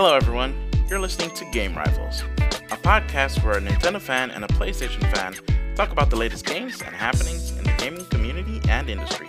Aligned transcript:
Hello, 0.00 0.14
everyone. 0.14 0.54
You're 0.88 1.00
listening 1.00 1.34
to 1.34 1.44
Game 1.46 1.76
Rivals, 1.76 2.22
a 2.70 2.76
podcast 2.76 3.42
where 3.42 3.58
a 3.58 3.60
Nintendo 3.60 4.00
fan 4.00 4.30
and 4.30 4.44
a 4.44 4.46
PlayStation 4.46 5.00
fan 5.12 5.34
talk 5.74 5.90
about 5.90 6.08
the 6.08 6.14
latest 6.14 6.46
games 6.46 6.80
and 6.82 6.94
happenings 6.94 7.50
in 7.58 7.64
the 7.64 7.74
gaming 7.78 8.04
community 8.04 8.60
and 8.68 8.88
industry. 8.88 9.26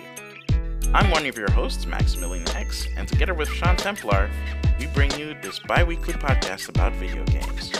I'm 0.94 1.10
one 1.10 1.26
of 1.26 1.36
your 1.36 1.50
hosts, 1.50 1.86
Maximilian 1.86 2.48
X, 2.50 2.86
and 2.96 3.08
together 3.08 3.34
with 3.34 3.48
Sean 3.48 3.74
Templar, 3.74 4.30
we 4.78 4.86
bring 4.86 5.10
you 5.18 5.34
this 5.42 5.58
bi 5.58 5.82
weekly 5.82 6.14
podcast 6.14 6.68
about 6.68 6.92
video 6.92 7.24
games. 7.24 7.72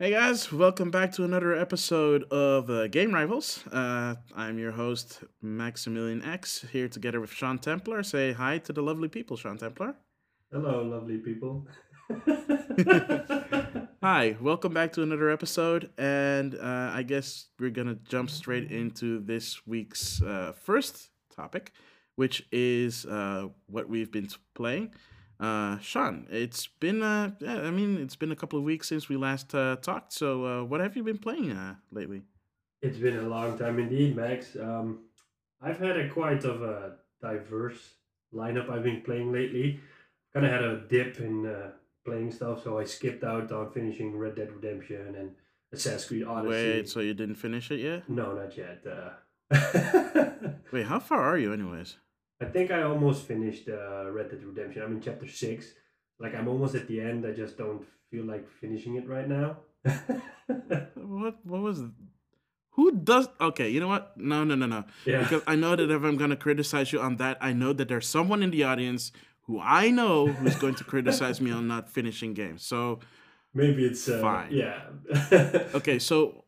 Hey 0.00 0.12
guys, 0.12 0.52
welcome 0.52 0.92
back 0.92 1.10
to 1.14 1.24
another 1.24 1.56
episode 1.56 2.22
of 2.30 2.70
uh, 2.70 2.86
Game 2.86 3.12
Rivals. 3.12 3.66
Uh, 3.66 4.14
I'm 4.36 4.56
your 4.56 4.70
host, 4.70 5.24
Maximilian 5.42 6.22
X, 6.22 6.64
here 6.70 6.86
together 6.86 7.20
with 7.20 7.32
Sean 7.32 7.58
Templar. 7.58 8.04
Say 8.04 8.30
hi 8.30 8.58
to 8.58 8.72
the 8.72 8.80
lovely 8.80 9.08
people, 9.08 9.36
Sean 9.36 9.58
Templar. 9.58 9.96
Hello, 10.52 10.84
lovely 10.84 11.18
people. 11.18 11.66
Hi, 14.00 14.36
welcome 14.40 14.72
back 14.72 14.92
to 14.92 15.02
another 15.02 15.30
episode. 15.30 15.90
And 15.98 16.54
uh, 16.54 16.92
I 16.94 17.02
guess 17.02 17.48
we're 17.58 17.70
going 17.70 17.88
to 17.88 17.96
jump 17.96 18.30
straight 18.30 18.70
into 18.70 19.18
this 19.18 19.66
week's 19.66 20.22
uh, 20.22 20.52
first 20.62 21.10
topic, 21.34 21.72
which 22.14 22.46
is 22.52 23.04
uh, 23.04 23.48
what 23.66 23.88
we've 23.88 24.12
been 24.12 24.28
playing. 24.54 24.92
Uh, 25.40 25.78
Sean, 25.78 26.26
it's 26.30 26.66
been 26.66 27.02
uh, 27.02 27.30
yeah, 27.40 27.60
I 27.60 27.70
mean, 27.70 27.98
it's 27.98 28.16
been 28.16 28.32
a 28.32 28.36
couple 28.36 28.58
of 28.58 28.64
weeks 28.64 28.88
since 28.88 29.08
we 29.08 29.16
last 29.16 29.54
uh, 29.54 29.76
talked. 29.76 30.12
So, 30.12 30.44
uh, 30.44 30.64
what 30.64 30.80
have 30.80 30.96
you 30.96 31.04
been 31.04 31.18
playing 31.18 31.52
uh, 31.52 31.76
lately? 31.92 32.22
It's 32.82 32.98
been 32.98 33.18
a 33.18 33.22
long 33.22 33.56
time 33.56 33.78
indeed, 33.78 34.16
Max. 34.16 34.56
Um, 34.56 35.00
I've 35.60 35.78
had 35.78 35.96
a 35.96 36.08
quite 36.08 36.44
of 36.44 36.62
a 36.62 36.96
diverse 37.20 37.94
lineup 38.34 38.68
I've 38.70 38.82
been 38.82 39.02
playing 39.02 39.32
lately. 39.32 39.80
Kind 40.32 40.46
of 40.46 40.52
had 40.52 40.62
a 40.62 40.80
dip 40.88 41.20
in 41.20 41.46
uh, 41.46 41.70
playing 42.04 42.32
stuff, 42.32 42.64
so 42.64 42.78
I 42.78 42.84
skipped 42.84 43.24
out 43.24 43.52
on 43.52 43.70
finishing 43.70 44.16
Red 44.16 44.36
Dead 44.36 44.50
Redemption 44.52 45.14
and 45.16 45.30
Assassin's 45.72 46.04
Creed 46.06 46.24
Odyssey. 46.24 46.48
Wait, 46.48 46.88
so 46.88 47.00
you 47.00 47.14
didn't 47.14 47.36
finish 47.36 47.70
it 47.70 47.80
yet? 47.80 48.08
No, 48.08 48.32
not 48.32 48.56
yet. 48.56 48.84
Uh, 48.86 49.10
Wait, 50.72 50.86
how 50.86 50.98
far 50.98 51.22
are 51.22 51.38
you, 51.38 51.52
anyways? 51.52 51.96
I 52.40 52.44
think 52.44 52.70
I 52.70 52.82
almost 52.82 53.26
finished 53.26 53.68
uh, 53.68 54.10
Red 54.10 54.30
Dead 54.30 54.44
Redemption. 54.44 54.82
I'm 54.82 54.92
in 54.92 55.00
chapter 55.00 55.26
six. 55.26 55.66
Like 56.18 56.34
I'm 56.34 56.48
almost 56.48 56.74
at 56.74 56.88
the 56.88 57.00
end. 57.00 57.26
I 57.26 57.32
just 57.32 57.58
don't 57.58 57.84
feel 58.10 58.24
like 58.24 58.48
finishing 58.60 58.96
it 58.96 59.08
right 59.08 59.28
now. 59.28 59.58
what? 60.94 61.36
What 61.44 61.62
was? 61.62 61.82
Who 62.72 62.92
does? 62.92 63.28
Okay, 63.40 63.68
you 63.70 63.80
know 63.80 63.88
what? 63.88 64.16
No, 64.16 64.44
no, 64.44 64.54
no, 64.54 64.66
no. 64.66 64.84
Yeah. 65.04 65.22
Because 65.22 65.42
I 65.46 65.56
know 65.56 65.74
that 65.74 65.90
if 65.90 66.02
I'm 66.02 66.16
gonna 66.16 66.36
criticize 66.36 66.92
you 66.92 67.00
on 67.00 67.16
that, 67.16 67.38
I 67.40 67.52
know 67.52 67.72
that 67.72 67.88
there's 67.88 68.08
someone 68.08 68.42
in 68.42 68.50
the 68.50 68.64
audience 68.64 69.10
who 69.42 69.58
I 69.60 69.90
know 69.90 70.26
who's 70.26 70.56
going 70.56 70.74
to 70.76 70.84
criticize 70.84 71.40
me 71.40 71.50
on 71.50 71.66
not 71.66 71.88
finishing 71.88 72.34
games. 72.34 72.62
So 72.62 73.00
Maybe 73.54 73.84
it's 73.84 74.08
uh, 74.08 74.20
Fine. 74.20 74.52
Yeah. 74.52 74.82
okay, 75.74 75.98
so 75.98 76.44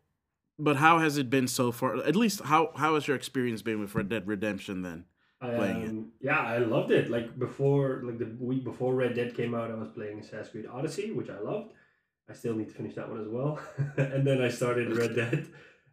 but 0.59 0.77
how 0.77 0.99
has 0.99 1.17
it 1.17 1.31
been 1.31 1.49
so 1.49 1.73
far? 1.73 1.97
At 1.97 2.15
least 2.15 2.43
how 2.43 2.73
how 2.77 2.95
has 2.95 3.09
your 3.09 3.17
experience 3.17 3.63
been 3.63 3.81
with 3.81 3.95
Red 3.95 4.09
Dead 4.09 4.27
Redemption 4.27 4.83
then? 4.83 5.07
Playing 5.49 5.83
it. 5.83 5.89
um, 5.89 6.13
Yeah, 6.21 6.39
I 6.41 6.59
loved 6.59 6.91
it. 6.91 7.11
Like 7.11 7.39
before, 7.39 8.03
like 8.05 8.19
the 8.19 8.31
week 8.39 8.65
before 8.65 8.95
Red 8.95 9.15
Dead 9.15 9.35
came 9.35 9.55
out, 9.55 9.71
I 9.71 9.75
was 9.75 9.89
playing 9.89 10.21
Assassin's 10.21 10.51
Creed 10.51 10.67
Odyssey, 10.67 11.13
which 11.13 11.31
I 11.31 11.39
loved. 11.41 11.73
I 12.29 12.33
still 12.35 12.55
need 12.55 12.69
to 12.69 12.75
finish 12.75 12.95
that 12.95 13.09
one 13.09 13.21
as 13.21 13.29
well. 13.29 13.59
and 13.97 14.27
then 14.27 14.41
I 14.43 14.49
started 14.49 14.97
Red 14.97 15.15
Dead, 15.23 15.49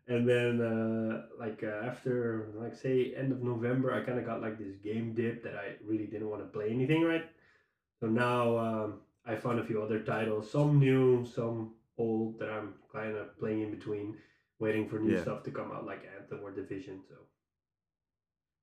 and 0.07 0.27
then 0.29 0.61
uh, 0.61 1.23
like 1.39 1.63
uh, 1.63 1.85
after 1.88 2.49
like 2.55 2.75
say 2.75 3.13
end 3.16 3.31
of 3.31 3.41
November, 3.41 3.94
I 3.94 4.01
kind 4.01 4.19
of 4.19 4.25
got 4.25 4.41
like 4.41 4.57
this 4.59 4.75
game 4.83 5.13
dip 5.13 5.44
that 5.44 5.55
I 5.55 5.75
really 5.83 6.05
didn't 6.05 6.29
want 6.29 6.41
to 6.43 6.47
play 6.47 6.69
anything 6.69 7.03
right. 7.03 7.25
So 7.99 8.07
now 8.07 8.57
um, 8.57 8.99
I 9.25 9.35
found 9.35 9.59
a 9.59 9.63
few 9.66 9.81
other 9.81 9.99
titles, 10.01 10.51
some 10.51 10.79
new, 10.79 11.25
some 11.25 11.73
old 11.97 12.38
that 12.39 12.49
I'm 12.49 12.75
kind 12.93 13.16
of 13.17 13.38
playing 13.39 13.63
in 13.63 13.72
between, 13.72 14.16
waiting 14.59 14.88
for 14.88 14.99
new 14.99 15.16
Yeah. 15.16 15.22
stuff 15.23 15.41
to 15.43 15.51
come 15.51 15.72
out 15.72 15.85
like 15.85 16.07
Anthem 16.19 16.41
or 16.43 16.51
Division. 16.51 16.99
So. 17.09 17.16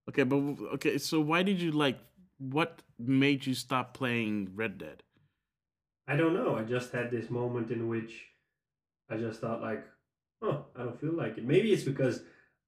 Okay, 0.08 0.22
but 0.22 0.36
okay, 0.74 0.98
so 0.98 1.20
why 1.20 1.42
did 1.42 1.60
you 1.60 1.72
like 1.72 1.98
what 2.38 2.82
made 2.98 3.46
you 3.46 3.54
stop 3.54 3.94
playing 3.94 4.50
Red 4.54 4.78
Dead? 4.78 5.02
I 6.06 6.16
don't 6.16 6.34
know. 6.34 6.56
I 6.56 6.62
just 6.62 6.92
had 6.92 7.10
this 7.10 7.30
moment 7.30 7.70
in 7.70 7.88
which 7.88 8.26
I 9.08 9.16
just 9.16 9.40
thought 9.40 9.62
like, 9.62 9.84
oh, 10.42 10.66
I 10.76 10.82
don't 10.82 11.00
feel 11.00 11.14
like 11.14 11.38
it. 11.38 11.44
Maybe 11.44 11.72
it's 11.72 11.84
because 11.84 12.20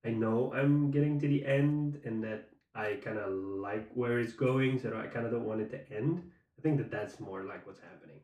I 0.04 0.10
know 0.10 0.52
I'm 0.54 0.90
getting 0.90 1.20
to 1.20 1.28
the 1.28 1.44
end 1.44 2.00
and 2.04 2.22
that 2.24 2.48
I 2.74 2.94
kind 3.04 3.18
of 3.18 3.32
like 3.32 3.90
where 3.92 4.18
it's 4.20 4.32
going, 4.32 4.78
so 4.80 4.96
I 4.96 5.06
kind 5.06 5.26
of 5.26 5.32
don't 5.32 5.44
want 5.46 5.60
it 5.60 5.70
to 5.70 5.96
end. 5.96 6.22
I 6.58 6.62
think 6.62 6.78
that 6.78 6.90
that's 6.90 7.20
more 7.20 7.44
like 7.44 7.66
what's 7.66 7.80
happening. 7.80 8.20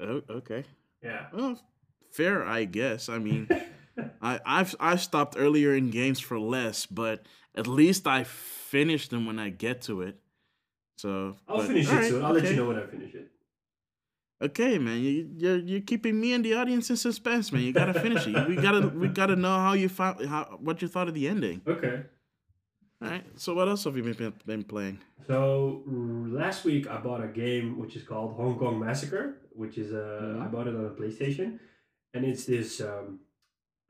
Oh, 0.00 0.22
okay. 0.36 0.64
Yeah. 1.02 1.26
Well, 1.32 1.60
fair, 2.10 2.44
I 2.44 2.64
guess. 2.64 3.08
I 3.08 3.18
mean, 3.18 3.48
I, 4.22 4.40
I've 4.44 4.74
I've 4.80 5.00
stopped 5.00 5.36
earlier 5.38 5.74
in 5.74 5.90
games 5.90 6.20
for 6.20 6.38
less, 6.38 6.86
but 6.86 7.26
at 7.54 7.66
least 7.66 8.06
I 8.06 8.24
finish 8.24 9.08
them 9.08 9.26
when 9.26 9.38
I 9.38 9.48
get 9.50 9.82
to 9.82 10.02
it. 10.02 10.16
So 10.96 11.36
I'll 11.48 11.58
but- 11.58 11.66
finish 11.66 11.86
it 11.86 11.90
alright, 11.90 12.08
soon. 12.08 12.24
I'll 12.24 12.32
let 12.32 12.44
you 12.44 12.56
know 12.56 12.66
when 12.68 12.78
I 12.78 12.86
finish 12.86 13.14
it. 13.14 13.30
Okay, 14.42 14.78
man, 14.78 15.00
you, 15.00 15.30
you're 15.36 15.56
you're 15.58 15.80
keeping 15.80 16.20
me 16.20 16.32
and 16.34 16.44
the 16.44 16.54
audience 16.54 16.90
in 16.90 16.96
suspense, 16.96 17.50
man. 17.52 17.62
You 17.62 17.72
gotta 17.72 17.94
finish 17.94 18.26
it. 18.26 18.48
We 18.48 18.56
gotta 18.56 18.88
we 18.88 19.08
gotta 19.08 19.36
know 19.36 19.56
how 19.56 19.72
you 19.74 19.88
found 19.88 20.26
how 20.26 20.58
what 20.60 20.82
you 20.82 20.88
thought 20.88 21.08
of 21.08 21.14
the 21.14 21.28
ending. 21.28 21.62
Okay. 21.66 22.02
All 23.00 23.08
right. 23.10 23.24
So 23.36 23.54
what 23.54 23.68
else 23.68 23.84
have 23.84 23.96
you 23.96 24.02
been 24.02 24.34
been 24.44 24.64
playing? 24.64 24.98
So 25.28 25.82
last 25.86 26.64
week 26.64 26.88
I 26.88 26.98
bought 26.98 27.22
a 27.22 27.28
game 27.28 27.78
which 27.78 27.96
is 27.96 28.02
called 28.02 28.34
Hong 28.34 28.58
Kong 28.58 28.78
Massacre, 28.80 29.36
which 29.52 29.78
is 29.78 29.92
a 29.92 30.04
Mhm. 30.22 30.42
I 30.42 30.46
bought 30.48 30.66
it 30.66 30.74
on 30.74 30.84
a 30.84 30.90
PlayStation, 30.90 31.58
and 32.12 32.24
it's 32.24 32.44
this 32.44 32.80
um, 32.80 33.20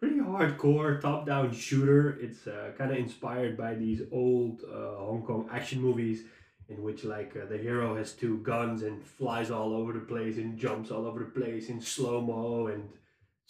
pretty 0.05 0.21
hardcore 0.21 1.01
top-down 1.01 1.53
shooter. 1.53 2.19
It's 2.21 2.47
uh, 2.47 2.73
kind 2.77 2.91
of 2.91 2.99
inspired 2.99 3.57
by 3.57 3.75
these 3.75 4.03
old 4.13 4.63
uh, 4.71 4.97
Hong 4.97 5.23
Kong 5.27 5.49
action 5.51 5.81
movies, 5.81 6.25
in 6.69 6.83
which 6.83 7.05
like 7.05 7.35
uh, 7.37 7.47
the 7.47 7.59
hero 7.59 7.97
has 7.97 8.13
two 8.13 8.39
guns 8.39 8.83
and 8.83 9.03
flies 9.03 9.51
all 9.51 9.75
over 9.75 9.93
the 9.93 10.01
place 10.01 10.37
and 10.37 10.59
jumps 10.59 10.91
all 10.91 11.07
over 11.07 11.21
the 11.21 11.41
place 11.41 11.69
in 11.69 11.81
slow 11.81 12.21
mo 12.21 12.67
and 12.67 12.89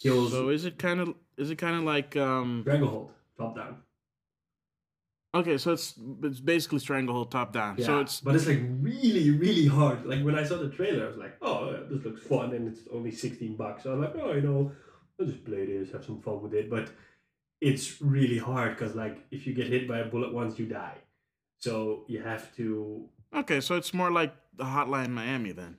kills. 0.01 0.31
So 0.31 0.49
is 0.49 0.65
it 0.65 0.77
kind 0.77 0.99
of 0.99 1.13
is 1.37 1.49
it 1.51 1.57
kind 1.57 1.75
of 1.75 1.83
like 1.83 2.15
um 2.15 2.61
Stranglehold 2.63 3.11
top-down. 3.37 3.77
okay? 5.33 5.57
So 5.57 5.73
it's 5.73 5.93
it's 6.23 6.39
basically 6.39 6.79
Stranglehold 6.79 7.31
top 7.31 7.51
down. 7.53 7.75
Yeah, 7.77 7.85
So 7.85 7.99
it's 7.99 8.21
but 8.21 8.35
it's 8.35 8.47
like 8.47 8.61
really, 8.81 9.31
really 9.31 9.67
hard. 9.67 10.05
Like 10.05 10.23
when 10.23 10.35
I 10.35 10.43
saw 10.43 10.57
the 10.57 10.69
trailer, 10.69 11.05
I 11.05 11.07
was 11.07 11.17
like, 11.17 11.35
"Oh, 11.41 11.85
this 11.89 12.03
looks 12.05 12.23
fun," 12.23 12.53
and 12.53 12.67
it's 12.69 12.81
only 12.93 13.11
sixteen 13.11 13.55
bucks. 13.55 13.83
So 13.83 13.93
I'm 13.93 14.01
like, 14.01 14.15
"Oh, 14.15 14.33
you 14.33 14.41
know, 14.41 14.71
I'll 15.19 15.25
just 15.25 15.43
play 15.45 15.65
this, 15.65 15.91
have 15.91 16.03
some 16.05 16.21
fun 16.21 16.41
with 16.41 16.53
it." 16.53 16.69
But 16.69 16.89
it's 17.61 18.01
really 18.01 18.37
hard 18.37 18.71
because, 18.77 18.95
like, 18.95 19.17
if 19.31 19.47
you 19.47 19.53
get 19.53 19.67
hit 19.67 19.87
by 19.87 19.99
a 19.99 20.05
bullet 20.05 20.33
once, 20.33 20.59
you 20.59 20.65
die. 20.65 20.97
So 21.59 22.03
you 22.07 22.21
have 22.21 22.55
to. 22.57 23.07
okay. 23.33 23.61
So 23.61 23.75
it's 23.75 23.93
more 23.93 24.11
like 24.11 24.33
the 24.55 24.65
Hotline 24.65 25.09
Miami 25.09 25.51
then. 25.51 25.77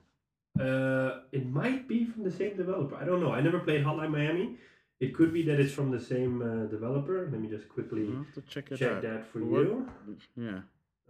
Uh, 0.59 1.19
it 1.31 1.45
might 1.45 1.87
be 1.87 2.03
from 2.05 2.23
the 2.23 2.31
same 2.31 2.57
developer. 2.57 2.95
I 2.95 3.05
don't 3.05 3.21
know. 3.21 3.31
I 3.31 3.41
never 3.41 3.59
played 3.59 3.83
Hotline 3.83 4.09
Miami. 4.11 4.55
It 4.99 5.13
could 5.13 5.31
be 5.31 5.43
that 5.43 5.59
it's 5.59 5.71
from 5.71 5.91
the 5.91 5.99
same 5.99 6.41
uh, 6.41 6.65
developer. 6.65 7.29
Let 7.31 7.39
me 7.39 7.47
just 7.47 7.69
quickly 7.69 8.09
check 8.49 8.69
check 8.75 9.01
that 9.03 9.27
for 9.31 9.39
What- 9.43 9.61
you. 9.61 9.87
Yeah. 10.35 10.61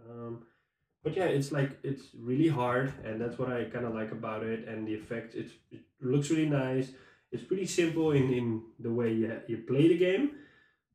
Um, 0.08 0.42
but 1.02 1.16
yeah, 1.16 1.24
it's 1.24 1.50
like 1.52 1.78
it's 1.82 2.08
really 2.14 2.48
hard, 2.48 2.92
and 3.04 3.18
that's 3.20 3.38
what 3.38 3.50
I 3.50 3.64
kind 3.64 3.86
of 3.86 3.94
like 3.94 4.12
about 4.12 4.42
it. 4.42 4.68
And 4.68 4.86
the 4.86 4.92
effects, 4.92 5.34
it's 5.34 5.52
it 5.70 5.80
looks 6.02 6.28
really 6.30 6.48
nice. 6.50 6.90
It's 7.32 7.42
pretty 7.44 7.66
simple 7.66 8.12
in, 8.12 8.32
in 8.32 8.62
the 8.80 8.90
way 8.90 9.12
you, 9.12 9.40
you 9.48 9.58
play 9.58 9.88
the 9.88 9.98
game, 9.98 10.30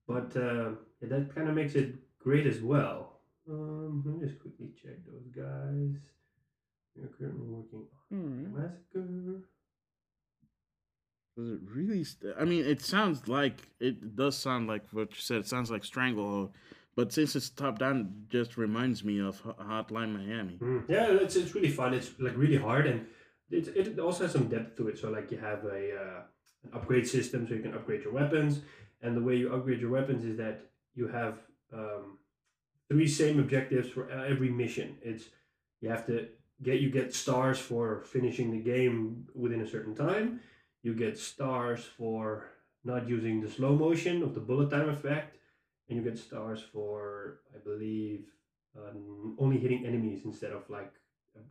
but 0.08 0.36
uh, 0.36 0.72
yeah, 1.02 1.10
that 1.10 1.34
kind 1.36 1.48
of 1.48 1.56
makes 1.56 1.76
it 1.76 1.94
great 2.20 2.48
as 2.48 2.60
well. 2.62 3.20
Um, 3.50 4.02
let 4.06 4.16
me 4.22 4.28
just 4.28 4.40
quickly 4.42 4.70
check 4.82 4.98
those 5.06 5.28
guys. 5.36 5.96
We're 6.96 7.08
currently 7.18 7.46
working 7.48 7.86
on 8.12 8.54
Massacre. 8.54 9.44
Does 11.38 11.50
it 11.52 11.60
really? 11.68 12.04
St- 12.04 12.34
I 12.40 12.46
mean, 12.46 12.64
it 12.66 12.82
sounds 12.82 13.28
like 13.28 13.58
it 13.80 14.16
does 14.16 14.38
sound 14.38 14.68
like 14.68 14.84
what 14.92 15.10
you 15.12 15.18
said. 15.20 15.38
It 15.38 15.48
sounds 15.48 15.72
like 15.72 15.84
Stranglehold, 15.84 16.52
but 16.96 17.12
since 17.12 17.36
it's 17.36 17.50
top 17.50 17.80
down, 17.80 18.00
it 18.02 18.30
just 18.32 18.56
reminds 18.58 19.04
me 19.04 19.20
of 19.20 19.40
Ho- 19.40 19.56
Hotline 19.60 20.14
Miami. 20.14 20.58
Mm, 20.62 20.84
Yeah, 20.88 21.08
it's, 21.12 21.36
it's 21.36 21.56
really 21.56 21.70
fun. 21.72 21.94
It's 21.96 22.12
like 22.20 22.38
really 22.38 22.58
hard, 22.58 22.86
and 22.86 23.08
it, 23.54 23.78
it 23.78 24.00
also 24.00 24.24
has 24.24 24.34
some 24.34 24.48
depth 24.48 24.78
to 24.78 24.88
it. 24.88 24.98
So 24.98 25.10
like 25.10 25.32
you 25.32 25.38
have 25.38 25.66
a 25.66 25.96
uh, 25.96 26.22
an 26.64 26.70
upgrade 26.74 27.08
system, 27.08 27.48
so 27.48 27.54
you 27.54 27.62
can 27.62 27.74
upgrade 27.74 28.04
your 28.04 28.14
weapons. 28.14 28.62
And 29.02 29.18
the 29.18 29.22
way 29.22 29.36
you 29.36 29.54
upgrade 29.54 29.82
your 29.82 29.92
weapons 29.92 30.24
is 30.24 30.38
that 30.38 30.62
you 30.96 31.08
have 31.08 31.36
um, 31.74 32.18
three 32.90 33.08
same 33.08 33.40
objectives 33.40 33.90
for 33.90 34.10
every 34.10 34.50
mission. 34.50 34.98
It's 35.02 35.26
you 35.82 35.90
have 35.90 36.06
to 36.08 36.28
get 36.62 36.80
you 36.80 36.90
get 36.90 37.14
stars 37.14 37.60
for 37.60 38.02
finishing 38.02 38.52
the 38.52 38.60
game 38.60 39.28
within 39.36 39.62
a 39.62 39.68
certain 39.68 39.96
time. 39.96 40.40
You 40.82 40.94
get 40.94 41.18
stars 41.18 41.84
for 41.98 42.50
not 42.84 43.08
using 43.08 43.42
the 43.42 43.50
slow 43.50 43.76
motion 43.76 44.22
of 44.24 44.34
the 44.36 44.42
bullet 44.42 44.70
time 44.70 44.90
effect. 44.90 45.38
and 45.90 45.98
you 45.98 46.04
get 46.04 46.18
stars 46.18 46.62
for 46.74 47.40
I 47.56 47.60
believe 47.64 48.26
um, 48.78 49.36
only 49.38 49.58
hitting 49.58 49.86
enemies 49.86 50.22
instead 50.26 50.52
of 50.52 50.70
like 50.70 50.94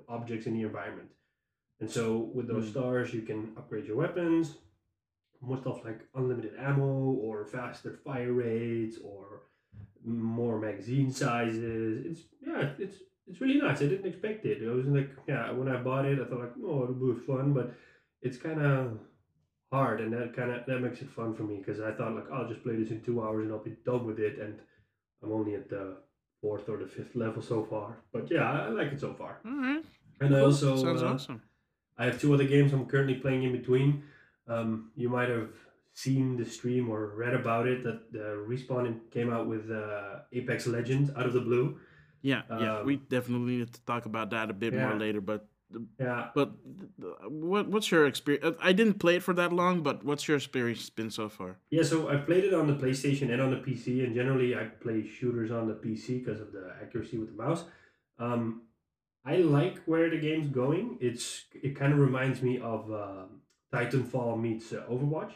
objects 0.09 0.47
in 0.47 0.55
the 0.55 0.63
environment. 0.63 1.11
And 1.83 1.91
so 1.91 2.31
with 2.37 2.47
those 2.47 2.67
Mm. 2.67 2.71
stars, 2.71 3.13
you 3.13 3.23
can 3.23 3.41
upgrade 3.57 3.87
your 3.87 3.97
weapons, 3.97 4.57
more 5.41 5.57
stuff 5.59 5.85
like 5.85 6.01
unlimited 6.15 6.55
ammo 6.57 6.93
or 7.27 7.45
faster 7.45 7.91
fire 8.05 8.33
rates 8.33 8.99
or 8.99 9.25
more 10.05 10.61
magazine 10.61 11.11
sizes. 11.11 12.07
It's 12.07 12.23
yeah, 12.41 12.71
it's 12.79 12.99
it's 13.27 13.41
really 13.41 13.59
nice. 13.61 13.83
I 13.83 13.87
didn't 13.89 14.07
expect 14.13 14.45
it. 14.47 14.63
I 14.63 14.73
was 14.73 14.87
like, 14.87 15.11
yeah, 15.27 15.51
when 15.51 15.69
I 15.69 15.77
bought 15.89 16.05
it, 16.05 16.21
I 16.21 16.25
thought 16.25 16.39
like, 16.47 16.57
oh, 16.65 16.85
it'll 16.85 17.15
be 17.15 17.21
fun, 17.33 17.53
but 17.53 17.75
it's 18.21 18.37
kind 18.37 18.63
of 18.63 19.01
hard, 19.73 20.01
and 20.01 20.13
that 20.13 20.37
kind 20.37 20.53
of 20.53 20.65
that 20.67 20.79
makes 20.81 21.03
it 21.03 21.11
fun 21.11 21.35
for 21.35 21.43
me 21.43 21.57
because 21.59 21.81
I 21.81 21.91
thought 21.97 22.15
like 22.15 22.31
I'll 22.31 22.49
just 22.49 22.63
play 22.63 22.77
this 22.77 22.91
in 22.93 23.01
two 23.01 23.21
hours 23.25 23.45
and 23.45 23.53
I'll 23.53 23.69
be 23.73 23.77
done 23.85 24.07
with 24.07 24.21
it, 24.21 24.39
and 24.39 24.55
I'm 25.23 25.33
only 25.33 25.55
at 25.57 25.69
the 25.69 25.97
fourth 26.41 26.69
or 26.69 26.77
the 26.79 26.87
fifth 26.87 27.17
level 27.17 27.43
so 27.43 27.65
far. 27.65 27.89
But 28.13 28.31
yeah, 28.31 28.49
I 28.53 28.67
I 28.67 28.69
like 28.69 28.93
it 28.93 29.01
so 29.01 29.15
far. 29.15 29.41
All 29.45 29.61
right. 29.69 29.85
And 30.21 30.37
I 30.37 30.41
also 30.41 30.77
sounds 30.77 31.03
uh, 31.03 31.15
awesome. 31.15 31.43
I 31.99 32.07
have 32.07 32.21
two 32.21 32.33
other 32.35 32.45
games 32.45 32.73
I'm 32.73 32.87
currently 32.87 33.15
playing 33.15 33.45
in 33.45 33.53
between. 33.53 34.03
Um, 34.49 34.91
you 34.97 35.09
might 35.09 35.29
have 35.29 35.51
seen 35.95 36.37
the 36.37 36.45
stream 36.45 36.89
or 36.89 37.15
read 37.15 37.35
about 37.35 37.67
it 37.67 37.85
that 37.85 38.13
the 38.13 38.45
respawn 38.49 38.99
came 39.11 39.33
out 39.33 39.47
with 39.47 39.71
uh, 39.71 40.21
Apex 40.33 40.67
Legends 40.67 41.11
out 41.17 41.27
of 41.27 41.33
the 41.33 41.41
blue. 41.41 41.79
Yeah, 42.23 42.43
yeah. 42.49 42.79
um, 42.79 42.87
We 42.87 42.97
definitely 42.97 43.59
need 43.59 43.73
to 43.73 43.81
talk 43.83 44.07
about 44.07 44.31
that 44.31 44.51
a 44.51 44.55
bit 44.55 44.73
yeah. 44.73 44.89
more 44.89 44.99
later. 44.99 45.21
But 45.21 45.47
Yeah, 45.99 46.29
but 46.35 46.53
what 47.29 47.69
what's 47.69 47.91
your 47.91 48.07
experience? 48.07 48.57
I 48.61 48.73
didn't 48.73 48.99
play 49.01 49.17
it 49.17 49.23
for 49.23 49.35
that 49.35 49.53
long, 49.53 49.83
but 49.83 50.05
what's 50.05 50.29
your 50.29 50.37
experience 50.37 50.89
been 50.91 51.11
so 51.11 51.29
far? 51.29 51.59
yeah. 51.71 51.83
So 51.83 52.09
I 52.09 52.17
played 52.17 52.45
it 52.45 52.55
on 52.55 52.67
the 52.67 52.75
PlayStation 52.75 53.33
and 53.33 53.41
on 53.43 53.51
the 53.51 53.57
PC, 53.57 54.05
and 54.05 54.15
generally 54.15 54.55
I 54.55 54.65
play 54.65 55.07
shooters 55.07 55.51
on 55.51 55.67
the 55.69 55.75
PC 55.75 56.25
because 56.25 56.41
of 56.41 56.53
the 56.53 56.75
accuracy 56.83 57.19
with 57.19 57.37
the 57.37 57.43
mouse. 57.43 57.65
Um, 58.19 58.63
I 59.25 59.37
like 59.37 59.79
where 59.85 60.11
the 60.11 60.19
game's 60.19 60.49
going. 60.49 60.99
It's 61.01 61.45
it 61.53 61.77
kind 61.77 61.93
of 61.93 61.99
reminds 61.99 62.43
me 62.43 62.59
of 62.59 62.91
um, 62.93 63.41
Titanfall 63.73 64.41
meets 64.41 64.73
uh, 64.73 64.85
Overwatch 64.91 65.33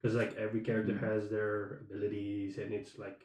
because 0.00 0.14
like 0.16 0.36
every 0.36 0.60
character 0.60 0.92
Mhm. 0.92 1.00
has 1.00 1.28
their 1.30 1.78
abilities 1.84 2.58
and 2.58 2.72
it's 2.72 2.98
like 2.98 3.18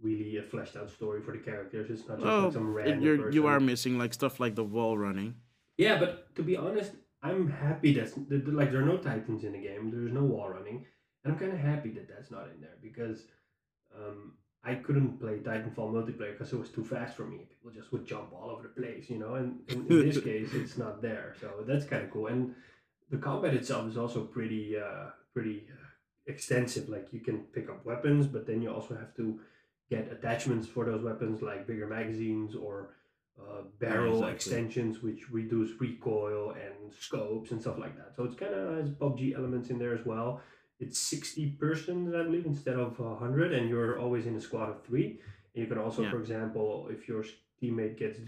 really 0.00 0.36
a 0.38 0.42
fleshed 0.42 0.76
out 0.76 0.90
story 0.90 1.20
for 1.22 1.32
the 1.32 1.38
characters. 1.38 1.88
It's 1.90 2.08
not 2.08 2.18
just 2.18 2.26
Oh, 2.28 2.44
like 2.44 2.52
some 2.52 2.74
random 2.74 3.00
you're, 3.02 3.16
person. 3.18 3.32
you 3.32 3.46
are 3.46 3.60
missing 3.60 3.98
like 3.98 4.12
stuff 4.12 4.40
like 4.40 4.56
the 4.56 4.64
wall 4.64 4.98
running. 4.98 5.36
Yeah, 5.78 5.98
but 6.00 6.34
to 6.36 6.42
be 6.42 6.56
honest, 6.56 6.92
I'm 7.22 7.48
happy 7.48 7.92
that's 7.94 8.14
that, 8.14 8.48
like 8.48 8.72
there 8.72 8.80
are 8.82 8.84
no 8.94 8.96
titans 8.98 9.44
in 9.44 9.52
the 9.52 9.58
game. 9.60 9.90
There's 9.92 10.10
no 10.12 10.24
wall 10.24 10.48
running, 10.48 10.84
and 11.22 11.32
I'm 11.32 11.38
kind 11.38 11.52
of 11.52 11.58
happy 11.60 11.90
that 11.90 12.08
that's 12.08 12.32
not 12.32 12.48
in 12.52 12.60
there 12.60 12.76
because 12.82 13.26
um, 13.96 14.32
I 14.64 14.74
couldn't 14.76 15.18
play 15.18 15.38
Titanfall 15.38 15.92
multiplayer 15.92 16.32
because 16.38 16.52
it 16.52 16.58
was 16.58 16.68
too 16.68 16.84
fast 16.84 17.16
for 17.16 17.24
me. 17.24 17.46
People 17.48 17.72
just 17.72 17.92
would 17.92 18.06
jump 18.06 18.32
all 18.32 18.48
over 18.48 18.62
the 18.62 18.68
place, 18.68 19.10
you 19.10 19.18
know. 19.18 19.34
And 19.34 19.58
in, 19.68 19.86
in 19.88 20.08
this 20.08 20.20
case, 20.30 20.50
it's 20.54 20.78
not 20.78 21.02
there, 21.02 21.34
so 21.40 21.64
that's 21.66 21.84
kind 21.84 22.04
of 22.04 22.10
cool. 22.12 22.28
And 22.28 22.54
the 23.10 23.18
combat 23.18 23.54
itself 23.54 23.88
is 23.88 23.96
also 23.96 24.22
pretty 24.22 24.76
uh, 24.78 25.10
pretty 25.34 25.66
uh, 25.70 25.86
extensive. 26.26 26.88
Like 26.88 27.08
you 27.12 27.20
can 27.20 27.40
pick 27.54 27.68
up 27.68 27.84
weapons, 27.84 28.26
but 28.26 28.46
then 28.46 28.62
you 28.62 28.72
also 28.72 28.94
have 28.94 29.14
to 29.16 29.40
get 29.90 30.12
attachments 30.12 30.68
for 30.68 30.84
those 30.84 31.02
weapons, 31.02 31.42
like 31.42 31.66
bigger 31.66 31.88
magazines 31.88 32.54
or 32.54 32.94
uh, 33.40 33.62
barrel 33.80 34.22
exactly. 34.22 34.34
extensions, 34.34 35.02
which 35.02 35.30
reduce 35.30 35.80
recoil 35.80 36.52
and 36.52 36.92
scopes 36.92 37.50
and 37.50 37.60
stuff 37.60 37.78
like 37.78 37.96
that. 37.96 38.14
So 38.16 38.24
it's 38.24 38.36
kind 38.36 38.54
of 38.54 38.78
has 38.78 38.90
PUBG 38.90 39.36
elements 39.36 39.70
in 39.70 39.78
there 39.78 39.94
as 39.94 40.06
well. 40.06 40.40
It's 40.82 40.98
sixty 40.98 41.46
persons, 41.64 42.12
I 42.14 42.22
believe, 42.24 42.46
instead 42.46 42.76
of 42.84 42.96
hundred, 43.24 43.52
and 43.56 43.68
you're 43.70 43.98
always 44.04 44.26
in 44.26 44.34
a 44.36 44.40
squad 44.40 44.68
of 44.68 44.78
three. 44.84 45.08
And 45.54 45.58
you 45.62 45.66
can 45.66 45.78
also, 45.78 46.02
Yeah. 46.02 46.10
for 46.10 46.18
example, 46.24 46.88
if 46.90 47.00
your 47.10 47.22
teammate 47.60 47.96
gets 48.02 48.18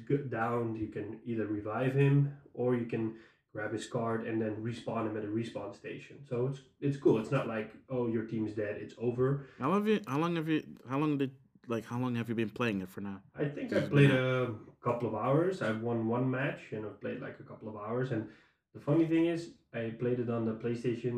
downed, 0.41 0.79
you 0.83 0.89
can 0.97 1.07
either 1.31 1.47
revive 1.47 1.95
him 1.95 2.15
or 2.61 2.77
you 2.77 2.87
can 2.87 3.05
grab 3.53 3.73
his 3.73 3.87
card 3.97 4.27
and 4.29 4.37
then 4.43 4.55
respawn 4.69 5.03
him 5.09 5.17
at 5.17 5.25
a 5.25 5.33
respawn 5.41 5.75
station. 5.83 6.17
So 6.31 6.37
it's 6.49 6.61
it's 6.87 6.97
cool. 7.05 7.17
It's 7.23 7.33
not 7.39 7.47
like 7.57 7.69
oh 7.95 8.05
your 8.15 8.25
team's 8.33 8.53
dead, 8.63 8.75
it's 8.85 8.95
over. 9.09 9.27
How 9.59 9.69
long 9.71 9.79
have 9.81 9.89
you? 9.93 10.01
How 10.13 10.19
long 10.25 10.33
have 10.41 10.49
you? 10.55 10.61
How 10.91 10.99
long 11.03 11.13
did 11.19 11.33
like? 11.75 11.85
How 11.93 11.99
long 11.99 12.15
have 12.21 12.29
you 12.29 12.37
been 12.45 12.51
playing 12.61 12.79
it 12.85 12.89
for 12.95 13.01
now? 13.11 13.19
I 13.45 13.47
think 13.55 13.73
I 13.73 13.81
played 13.95 14.13
a 14.13 14.55
couple 14.87 15.07
of 15.11 15.15
hours. 15.27 15.55
I've 15.63 15.83
won 15.89 15.99
one 16.17 16.27
match 16.39 16.61
and 16.73 16.83
I've 16.87 17.01
played 17.05 17.21
like 17.27 17.37
a 17.45 17.47
couple 17.51 17.69
of 17.73 17.77
hours. 17.87 18.13
And 18.15 18.23
the 18.75 18.81
funny 18.89 19.07
thing 19.13 19.25
is, 19.35 19.41
I 19.73 19.83
played 20.03 20.19
it 20.25 20.31
on 20.37 20.43
the 20.51 20.55
PlayStation 20.65 21.17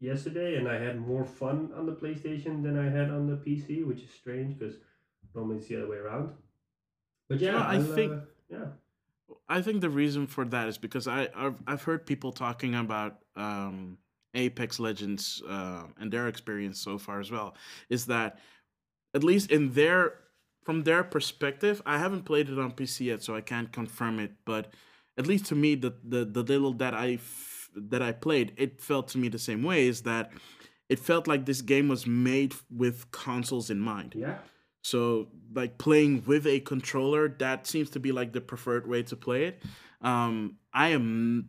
yesterday 0.00 0.56
and 0.56 0.68
I 0.68 0.78
had 0.78 0.98
more 1.00 1.24
fun 1.24 1.70
on 1.76 1.86
the 1.86 1.92
PlayStation 1.92 2.62
than 2.62 2.78
I 2.78 2.88
had 2.90 3.10
on 3.10 3.26
the 3.26 3.36
PC, 3.36 3.86
which 3.86 4.02
is 4.02 4.10
strange 4.10 4.58
because 4.58 4.76
normally 5.34 5.58
it's 5.58 5.68
the 5.68 5.76
other 5.78 5.88
way 5.88 5.96
around. 5.96 6.30
But 7.28 7.40
yeah, 7.40 7.54
Well, 7.54 7.62
I 7.62 7.82
think- 7.82 8.12
uh, 8.12 8.20
yeah, 8.50 8.66
I 9.48 9.60
think 9.62 9.80
the 9.80 9.90
reason 9.90 10.26
for 10.26 10.44
that 10.44 10.68
is 10.68 10.78
because 10.78 11.08
I 11.08 11.28
I've, 11.34 11.56
I've 11.66 11.82
heard 11.82 12.06
people 12.06 12.30
talking 12.32 12.74
about 12.76 13.18
um, 13.34 13.98
Apex 14.34 14.78
Legends 14.78 15.42
uh, 15.48 15.84
and 15.98 16.12
their 16.12 16.28
experience 16.28 16.80
so 16.80 16.96
far 16.98 17.18
as 17.20 17.30
well. 17.30 17.56
Is 17.88 18.06
that 18.06 18.38
at 19.14 19.24
least 19.24 19.50
in 19.50 19.72
their 19.72 20.14
from 20.64 20.82
their 20.84 21.02
perspective, 21.04 21.80
I 21.86 21.98
haven't 21.98 22.24
played 22.24 22.48
it 22.48 22.58
on 22.58 22.72
PC 22.72 23.06
yet, 23.06 23.22
so 23.22 23.34
I 23.34 23.40
can't 23.40 23.72
confirm 23.72 24.20
it. 24.20 24.32
But 24.44 24.72
at 25.18 25.26
least 25.26 25.46
to 25.46 25.54
me, 25.56 25.74
the 25.74 25.94
the, 26.04 26.24
the 26.24 26.42
little 26.42 26.72
that 26.74 26.94
I 26.94 27.16
that 27.76 28.02
I 28.02 28.12
played, 28.12 28.52
it 28.56 28.80
felt 28.80 29.08
to 29.08 29.18
me 29.18 29.28
the 29.28 29.38
same 29.38 29.62
way. 29.62 29.86
Is 29.86 30.02
that 30.02 30.32
it 30.88 30.98
felt 30.98 31.26
like 31.26 31.46
this 31.46 31.62
game 31.62 31.88
was 31.88 32.06
made 32.06 32.54
with 32.70 33.10
consoles 33.10 33.70
in 33.70 33.80
mind. 33.80 34.14
yeah, 34.16 34.38
So 34.82 35.28
like 35.54 35.78
playing 35.78 36.22
with 36.26 36.46
a 36.46 36.60
controller, 36.60 37.28
that 37.38 37.66
seems 37.66 37.90
to 37.90 38.00
be 38.00 38.12
like 38.12 38.32
the 38.32 38.40
preferred 38.40 38.86
way 38.86 39.02
to 39.04 39.16
play 39.16 39.46
it. 39.46 39.62
Um, 40.00 40.58
I 40.72 40.88
am 40.88 41.48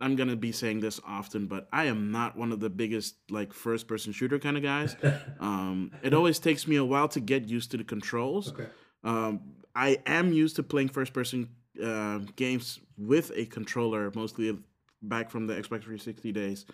I'm 0.00 0.14
gonna 0.14 0.36
be 0.36 0.52
saying 0.52 0.78
this 0.80 1.00
often, 1.04 1.46
but 1.48 1.68
I 1.72 1.86
am 1.86 2.12
not 2.12 2.36
one 2.36 2.52
of 2.52 2.60
the 2.60 2.70
biggest 2.70 3.16
like 3.30 3.52
first 3.52 3.88
person 3.88 4.12
shooter 4.12 4.38
kind 4.38 4.56
of 4.56 4.62
guys. 4.62 4.94
Um, 5.40 5.90
it 6.02 6.14
always 6.14 6.38
takes 6.38 6.66
me 6.68 6.76
a 6.76 6.84
while 6.84 7.08
to 7.08 7.20
get 7.20 7.48
used 7.48 7.70
to 7.72 7.76
the 7.76 7.84
controls. 7.84 8.52
okay, 8.52 8.68
Um, 9.02 9.40
I 9.74 9.98
am 10.06 10.32
used 10.32 10.56
to 10.56 10.62
playing 10.62 10.88
first 10.90 11.12
person 11.12 11.48
uh, 11.82 12.18
games 12.36 12.78
with 12.96 13.32
a 13.34 13.46
controller, 13.46 14.10
mostly 14.14 14.56
back 15.02 15.30
from 15.30 15.46
the 15.46 15.54
Xbox 15.54 15.82
360 15.84 16.32
days, 16.32 16.66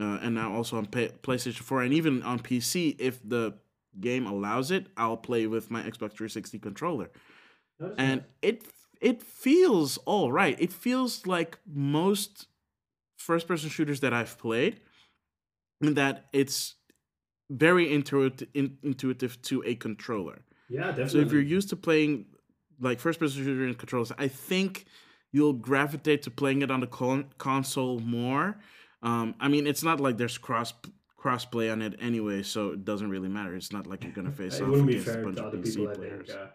uh, 0.00 0.18
and 0.22 0.34
now 0.34 0.52
also 0.52 0.76
on 0.76 0.86
PlayStation 0.86 1.60
4 1.60 1.82
and 1.82 1.92
even 1.92 2.22
on 2.22 2.38
PC. 2.38 2.96
If 2.98 3.20
the 3.28 3.54
game 3.98 4.26
allows 4.26 4.70
it, 4.70 4.86
I'll 4.96 5.16
play 5.16 5.46
with 5.46 5.70
my 5.70 5.82
Xbox 5.82 6.12
360 6.12 6.58
controller, 6.58 7.10
and 7.98 8.24
it 8.42 8.64
it 9.00 9.22
feels 9.22 9.96
all 9.98 10.30
right. 10.32 10.56
It 10.60 10.72
feels 10.72 11.26
like 11.26 11.58
most 11.66 12.46
first 13.16 13.48
person 13.48 13.68
shooters 13.68 14.00
that 14.00 14.12
I've 14.12 14.38
played, 14.38 14.80
in 15.80 15.94
that 15.94 16.26
it's 16.32 16.74
very 17.50 17.92
intuitive, 17.92 18.48
in, 18.54 18.78
intuitive 18.82 19.40
to 19.42 19.62
a 19.66 19.74
controller. 19.74 20.42
yeah, 20.68 20.88
definitely. 20.88 21.08
So 21.08 21.18
if 21.18 21.32
you're 21.32 21.42
used 21.42 21.68
to 21.70 21.76
playing 21.76 22.26
like 22.80 22.98
first 23.00 23.18
person 23.18 23.44
shooter 23.44 23.66
in 23.66 23.74
controls, 23.74 24.12
I 24.18 24.28
think 24.28 24.86
you'll 25.32 25.52
gravitate 25.54 26.22
to 26.22 26.30
playing 26.30 26.62
it 26.62 26.70
on 26.70 26.80
the 26.80 26.86
con- 26.86 27.32
console 27.38 28.00
more. 28.00 28.58
Um, 29.02 29.34
I 29.40 29.48
mean, 29.48 29.66
it's 29.66 29.82
not 29.82 30.00
like 30.00 30.16
there's 30.18 30.38
cross 30.38 30.72
crossplay 31.22 31.70
on 31.70 31.82
it 31.82 31.94
anyway, 32.00 32.42
so 32.42 32.70
it 32.70 32.84
doesn't 32.84 33.10
really 33.10 33.28
matter. 33.28 33.54
It's 33.54 33.72
not 33.72 33.86
like 33.86 34.02
you're 34.04 34.12
gonna 34.12 34.32
face 34.42 34.58
it 34.58 34.62
off 34.62 34.74
against 34.74 35.08
a 35.08 35.22
bunch 35.22 35.36
to 35.36 35.42
of 35.42 35.48
other 35.48 35.58
PC 35.58 35.76
people, 35.76 35.90
I 35.90 35.94
players. 35.94 36.26
think, 36.28 36.38
uh, 36.38 36.46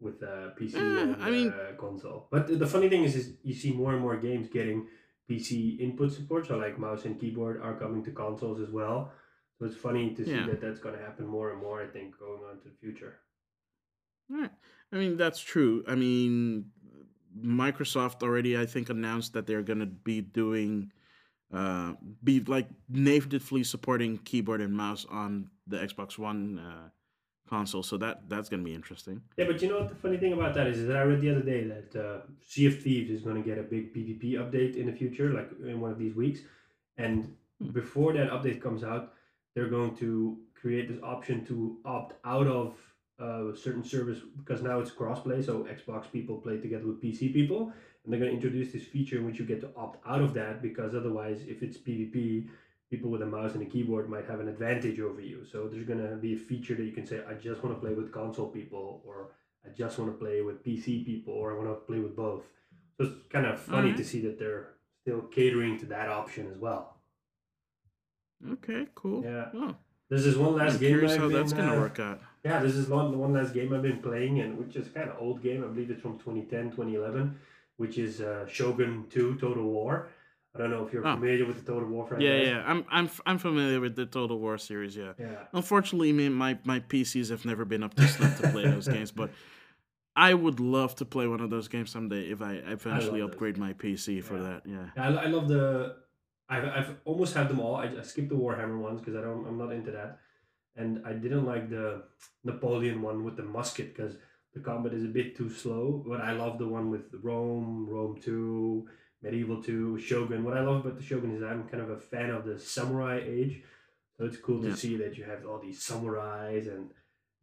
with 0.00 0.22
uh, 0.22 0.50
PC 0.58 0.74
and 0.76 1.22
I 1.22 1.30
mean- 1.30 1.48
uh, 1.52 1.72
console. 1.78 2.28
But 2.30 2.58
the- 2.58 2.66
funny 2.66 2.88
thing 2.88 3.04
is, 3.04 3.14
is 3.14 3.34
you 3.42 3.54
see 3.54 3.72
more 3.72 3.92
and 3.92 4.00
more 4.02 4.16
games 4.16 4.48
getting 4.48 4.86
PC 5.30 5.78
input 5.80 6.12
support. 6.12 6.46
So 6.46 6.56
like 6.56 6.78
mouse 6.78 7.04
and 7.06 7.18
keyboard 7.18 7.60
are 7.62 7.74
coming 7.78 8.02
to 8.04 8.10
consoles 8.10 8.60
as 8.60 8.70
well. 8.70 9.12
So 9.58 9.66
it's 9.66 9.76
funny 9.76 10.14
to 10.14 10.24
see 10.24 10.32
Yeah. 10.32 10.46
that 10.46 10.60
that's 10.60 10.80
going 10.80 10.96
to 10.96 11.00
happen 11.02 11.26
more 11.26 11.50
and 11.52 11.60
more. 11.60 11.80
I 11.82 11.86
think 11.86 12.18
going 12.18 12.42
on 12.50 12.58
to 12.60 12.68
the 12.68 12.74
future. 12.80 13.20
Right. 14.28 14.50
I 14.92 14.96
mean, 14.96 15.16
that's 15.16 15.40
true. 15.40 15.84
I 15.86 15.94
mean, 15.94 16.66
Microsoft 17.38 18.22
already, 18.22 18.58
I 18.58 18.66
think, 18.66 18.90
announced 18.90 19.32
that 19.32 19.46
they're 19.46 19.62
gonna 19.62 19.86
be 19.86 20.20
doing, 20.20 20.92
uh, 21.52 21.94
be 22.22 22.40
like 22.40 22.68
natively 22.88 23.64
supporting 23.64 24.18
keyboard 24.18 24.60
and 24.60 24.72
mouse 24.72 25.06
on 25.10 25.50
the 25.66 25.78
Xbox 25.78 26.18
One 26.18 26.58
uh, 26.58 26.88
console. 27.48 27.82
So 27.82 27.96
that 27.98 28.28
that's 28.28 28.48
gonna 28.48 28.62
be 28.62 28.74
interesting. 28.74 29.22
Yeah, 29.36 29.46
but 29.46 29.60
you 29.62 29.68
know 29.68 29.78
what 29.80 29.88
the 29.88 29.94
funny 29.94 30.16
thing 30.16 30.32
about 30.32 30.54
that 30.54 30.66
is, 30.66 30.78
is 30.78 30.88
that 30.88 30.96
I 30.96 31.02
read 31.02 31.20
the 31.20 31.30
other 31.30 31.42
day 31.42 31.64
that 31.64 31.96
uh, 31.96 32.20
Sea 32.40 32.66
of 32.66 32.80
Thieves 32.82 33.10
is 33.10 33.22
going 33.22 33.36
to 33.36 33.42
get 33.42 33.58
a 33.58 33.62
big 33.62 33.94
PvP 33.94 34.32
update 34.34 34.76
in 34.76 34.86
the 34.86 34.92
future, 34.92 35.32
like 35.32 35.50
in 35.64 35.80
one 35.80 35.90
of 35.90 35.98
these 35.98 36.14
weeks. 36.14 36.40
And 36.96 37.34
Hmm. 37.60 37.70
before 37.70 38.12
that 38.14 38.30
update 38.30 38.60
comes 38.60 38.82
out, 38.82 39.12
they're 39.54 39.68
going 39.68 39.94
to 39.98 40.38
create 40.60 40.88
this 40.88 41.00
option 41.04 41.44
to 41.46 41.78
opt 41.84 42.14
out 42.24 42.48
of 42.48 42.74
uh, 43.20 43.48
a 43.48 43.56
certain 43.56 43.84
service 43.84 44.18
because 44.36 44.62
now 44.62 44.80
it's 44.80 44.90
crossplay, 44.90 45.44
so 45.44 45.66
Xbox 45.70 46.10
people 46.10 46.36
play 46.36 46.58
together 46.58 46.86
with 46.86 47.02
PC 47.02 47.32
people, 47.32 47.72
and 48.04 48.12
they're 48.12 48.20
going 48.20 48.30
to 48.30 48.36
introduce 48.36 48.72
this 48.72 48.84
feature 48.84 49.18
in 49.18 49.26
which 49.26 49.38
you 49.38 49.44
get 49.44 49.60
to 49.60 49.70
opt 49.76 50.04
out 50.06 50.20
of 50.20 50.34
that 50.34 50.60
because 50.60 50.94
otherwise, 50.94 51.42
if 51.46 51.62
it's 51.62 51.78
PvP, 51.78 52.48
people 52.90 53.10
with 53.10 53.22
a 53.22 53.26
mouse 53.26 53.54
and 53.54 53.62
a 53.62 53.66
keyboard 53.66 54.08
might 54.08 54.26
have 54.26 54.40
an 54.40 54.48
advantage 54.48 55.00
over 55.00 55.20
you. 55.20 55.44
So 55.50 55.68
there's 55.68 55.86
gonna 55.86 56.16
be 56.16 56.34
a 56.34 56.36
feature 56.38 56.74
that 56.74 56.84
you 56.84 56.92
can 56.92 57.06
say, 57.06 57.20
I 57.28 57.34
just 57.34 57.62
want 57.62 57.76
to 57.76 57.80
play 57.80 57.94
with 57.94 58.12
console 58.12 58.48
people, 58.48 59.02
or 59.06 59.30
I 59.64 59.68
just 59.70 59.98
want 59.98 60.12
to 60.12 60.18
play 60.18 60.42
with 60.42 60.64
PC 60.64 61.04
people, 61.04 61.34
or 61.34 61.52
I 61.52 61.56
want 61.56 61.68
to 61.70 61.74
play 61.86 62.00
with 62.00 62.16
both. 62.16 62.42
So 62.98 63.04
it's 63.06 63.14
kind 63.30 63.46
of 63.46 63.58
funny 63.60 63.88
Alright. 63.90 63.96
to 63.96 64.04
see 64.04 64.20
that 64.22 64.38
they're 64.38 64.70
still 65.02 65.22
catering 65.22 65.78
to 65.78 65.86
that 65.86 66.08
option 66.08 66.50
as 66.50 66.58
well. 66.58 66.96
Okay, 68.52 68.86
cool. 68.94 69.24
Yeah. 69.24 69.46
Oh, 69.54 69.76
This 70.10 70.26
is 70.26 70.36
one 70.36 70.56
last 70.56 70.74
I'm 70.74 70.80
game 70.80 70.90
curious 70.90 71.16
how 71.16 71.28
that's 71.28 71.52
gonna 71.52 71.76
uh, 71.76 71.80
work 71.80 71.98
out. 71.98 72.20
Yeah, 72.44 72.58
this 72.62 72.74
is 72.74 72.88
one 72.88 73.18
one 73.18 73.32
last 73.32 73.54
game 73.54 73.72
I've 73.72 73.82
been 73.82 74.00
playing, 74.02 74.40
and 74.40 74.58
which 74.58 74.76
is 74.76 74.88
kind 74.88 75.08
of 75.08 75.16
old 75.18 75.42
game. 75.42 75.64
I 75.64 75.68
believe 75.68 75.90
it's 75.90 76.02
from 76.02 76.18
2010, 76.18 76.72
2011, 76.72 77.38
which 77.78 77.96
is 77.98 78.20
uh, 78.20 78.46
Shogun 78.46 79.06
2 79.10 79.36
Total 79.36 79.62
War. 79.64 80.08
I 80.54 80.58
don't 80.58 80.70
know 80.70 80.86
if 80.86 80.92
you're 80.92 81.06
Oh. 81.06 81.14
familiar 81.14 81.46
with 81.46 81.64
the 81.64 81.72
Total 81.72 81.88
War 81.88 82.06
franchise. 82.06 82.28
Yeah, 82.28 82.50
yeah. 82.50 82.62
I'm 82.66 82.84
I'm 82.90 83.08
I'm 83.26 83.38
familiar 83.38 83.80
with 83.80 83.96
the 83.96 84.06
Total 84.06 84.38
War 84.38 84.58
series. 84.58 84.94
Yeah. 84.96 85.14
Yeah. 85.18 85.46
Unfortunately, 85.52 86.12
me 86.12 86.28
my 86.28 86.58
my 86.64 86.80
PCs 86.80 87.30
have 87.30 87.44
never 87.44 87.64
been 87.64 87.82
up 87.82 87.94
to 87.94 88.06
snuff 88.06 88.40
to 88.40 88.50
play 88.50 88.64
those 88.68 88.86
games, 88.96 89.10
but 89.10 89.30
I 90.14 90.32
would 90.34 90.60
love 90.60 90.94
to 90.96 91.04
play 91.04 91.26
one 91.26 91.40
of 91.40 91.50
those 91.50 91.66
games 91.66 91.90
someday 91.90 92.30
if 92.30 92.40
I 92.42 92.52
eventually 92.76 93.20
those 93.20 93.30
upgrade 93.30 93.56
my 93.58 93.72
PC 93.72 94.22
for 94.22 94.38
that. 94.38 94.62
Yeah. 94.66 94.86
Yeah, 94.96 95.08
I, 95.08 95.24
I 95.24 95.26
love 95.26 95.48
the. 95.48 95.96
I've, 96.48 96.64
I've 96.66 96.90
almost 97.06 97.34
had 97.34 97.48
them 97.48 97.58
all. 97.58 97.76
I, 97.76 97.86
I 97.86 98.02
skipped 98.02 98.28
the 98.28 98.36
Warhammer 98.36 98.78
ones 98.78 99.00
because 99.00 99.16
I 99.16 99.22
don't. 99.22 99.46
I'm 99.48 99.56
not 99.58 99.72
into 99.72 99.90
that, 99.92 100.18
and 100.76 101.02
I 101.06 101.12
didn't 101.12 101.46
like 101.46 101.70
the 101.70 102.02
Napoleon 102.44 103.02
one 103.02 103.24
with 103.24 103.36
the 103.36 103.42
musket 103.42 103.94
because 103.94 104.16
the 104.54 104.60
combat 104.60 104.92
is 104.92 105.04
a 105.04 105.08
bit 105.08 105.36
too 105.36 105.50
slow. 105.50 106.04
But 106.06 106.20
I 106.20 106.32
love 106.32 106.58
the 106.58 106.68
one 106.68 106.90
with 106.90 107.02
Rome, 107.22 107.86
Rome 107.88 108.20
Two, 108.22 108.88
Medieval 109.22 109.62
Two, 109.62 109.98
Shogun. 109.98 110.44
What 110.44 110.56
I 110.56 110.62
love 110.62 110.84
about 110.84 110.96
the 110.96 111.04
Shogun 111.04 111.36
is 111.36 111.42
I'm 111.42 111.68
kind 111.68 111.82
of 111.82 111.90
a 111.90 111.98
fan 111.98 112.30
of 112.30 112.44
the 112.44 112.58
samurai 112.58 113.20
age, 113.24 113.62
so 114.16 114.24
it's 114.24 114.38
cool 114.38 114.62
to 114.62 114.76
see 114.76 114.96
that 114.96 115.16
you 115.16 115.24
have 115.24 115.46
all 115.46 115.58
these 115.58 115.82
samurais 115.82 116.68
and 116.68 116.90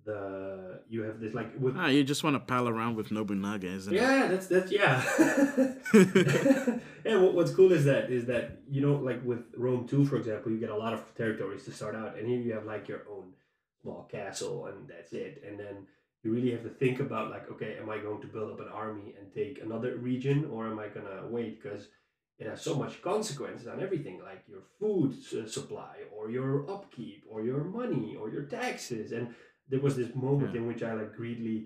the 0.06 0.82
you 0.90 1.04
have 1.04 1.20
this 1.20 1.34
like 1.34 1.52
with 1.60 1.76
Ah, 1.78 1.88
you 1.88 2.04
just 2.04 2.24
want 2.24 2.36
to 2.36 2.40
pal 2.40 2.68
around 2.68 2.96
with 2.96 3.12
Nobunaga, 3.12 3.68
isn't 3.68 3.94
it 3.94 4.02
yeah, 4.02 4.28
that's 4.28 4.48
that's 4.48 4.72
yeah. 4.72 5.04
and 7.06 7.22
what, 7.24 7.34
what's 7.34 7.52
cool 7.52 7.72
is 7.72 7.86
that 7.86 8.10
is 8.10 8.26
that 8.26 8.62
you 8.70 8.82
know 8.82 8.96
like 8.96 9.24
with 9.24 9.44
Rome 9.56 9.88
two, 9.88 10.06
for 10.06 10.18
example, 10.18 10.52
you 10.52 10.60
get 10.60 10.70
a 10.70 10.76
lot 10.76 10.94
of 10.94 11.04
territories 11.16 11.66
to 11.66 11.72
start 11.72 11.96
out, 11.96 12.18
and 12.18 12.28
here 12.28 12.40
you 12.40 12.54
have 12.54 12.66
like 12.66 12.88
your 12.88 13.04
own 13.12 13.34
small 13.82 14.08
castle, 14.12 14.68
and 14.68 14.88
that's 14.88 15.14
it. 15.14 15.44
And 15.48 15.60
then 15.60 15.88
you 16.24 16.32
really 16.32 16.52
have 16.52 16.64
to 16.64 16.70
think 16.70 17.00
about 17.00 17.32
like, 17.32 17.50
okay, 17.52 17.78
am 17.80 17.90
I 17.90 17.98
going 17.98 18.22
to 18.22 18.28
build 18.28 18.52
up 18.52 18.60
an 18.60 18.72
army 18.74 19.16
and 19.20 19.34
take 19.34 19.62
another 19.62 19.98
region, 19.98 20.50
or 20.52 20.68
am 20.68 20.80
I 20.80 20.88
gonna 20.88 21.28
wait 21.28 21.62
because 21.62 21.88
it 22.40 22.48
has 22.48 22.60
so 22.60 22.74
much 22.74 23.04
consequences 23.04 23.68
on 23.68 23.84
everything, 23.84 24.20
like 24.20 24.44
your 24.48 24.64
food 24.80 25.14
supply, 25.48 25.98
or 26.12 26.32
your 26.32 26.70
upkeep, 26.72 27.24
or 27.30 27.44
your 27.44 27.64
money, 27.64 28.18
or 28.20 28.32
your 28.32 28.44
taxes. 28.44 29.12
And 29.12 29.36
there 29.72 29.80
was 29.88 29.96
this 29.96 30.14
moment 30.28 30.52
Yeah. 30.54 30.62
in 30.62 30.68
which 30.70 30.84
I 30.84 30.92
like 31.00 31.12
greedily 31.22 31.58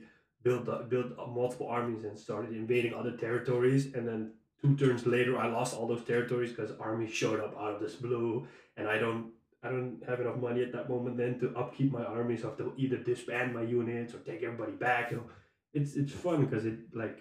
built 0.44 0.66
up, 0.74 0.82
built 0.94 1.12
up 1.20 1.30
multiple 1.42 1.68
armies 1.80 2.04
and 2.08 2.18
started 2.28 2.52
invading 2.64 2.94
other 2.94 3.16
territories. 3.26 3.84
And 3.96 4.04
then 4.10 4.22
two 4.62 4.74
turns 4.82 5.06
later, 5.16 5.34
I 5.38 5.48
lost 5.58 5.72
all 5.76 5.88
those 5.88 6.06
territories 6.14 6.52
because 6.54 6.72
armies 6.90 7.12
showed 7.22 7.40
up 7.46 7.54
out 7.62 7.74
of 7.76 7.80
this 7.82 7.96
blue, 8.06 8.30
and 8.78 8.88
I 8.88 8.98
don't. 9.06 9.24
I 9.68 9.70
don't 9.76 9.98
have 10.08 10.20
enough 10.22 10.40
money 10.48 10.62
at 10.68 10.72
that 10.74 10.88
moment 10.94 11.18
then 11.18 11.40
to 11.40 11.48
upkeep 11.62 11.92
my 11.92 12.04
armies. 12.18 12.42
so 12.42 12.48
I 12.48 12.50
have 12.52 12.60
to 12.60 12.74
either 12.84 12.98
disband 12.98 13.48
my 13.60 13.64
units 13.80 14.14
or 14.14 14.20
take 14.20 14.44
everybody 14.44 14.74
back. 14.74 15.04
You 15.10 15.18
know, 15.18 15.28
it's 15.74 15.92
it's 16.02 16.14
fun 16.26 16.38
because 16.46 16.64
it 16.72 16.78
like 17.02 17.18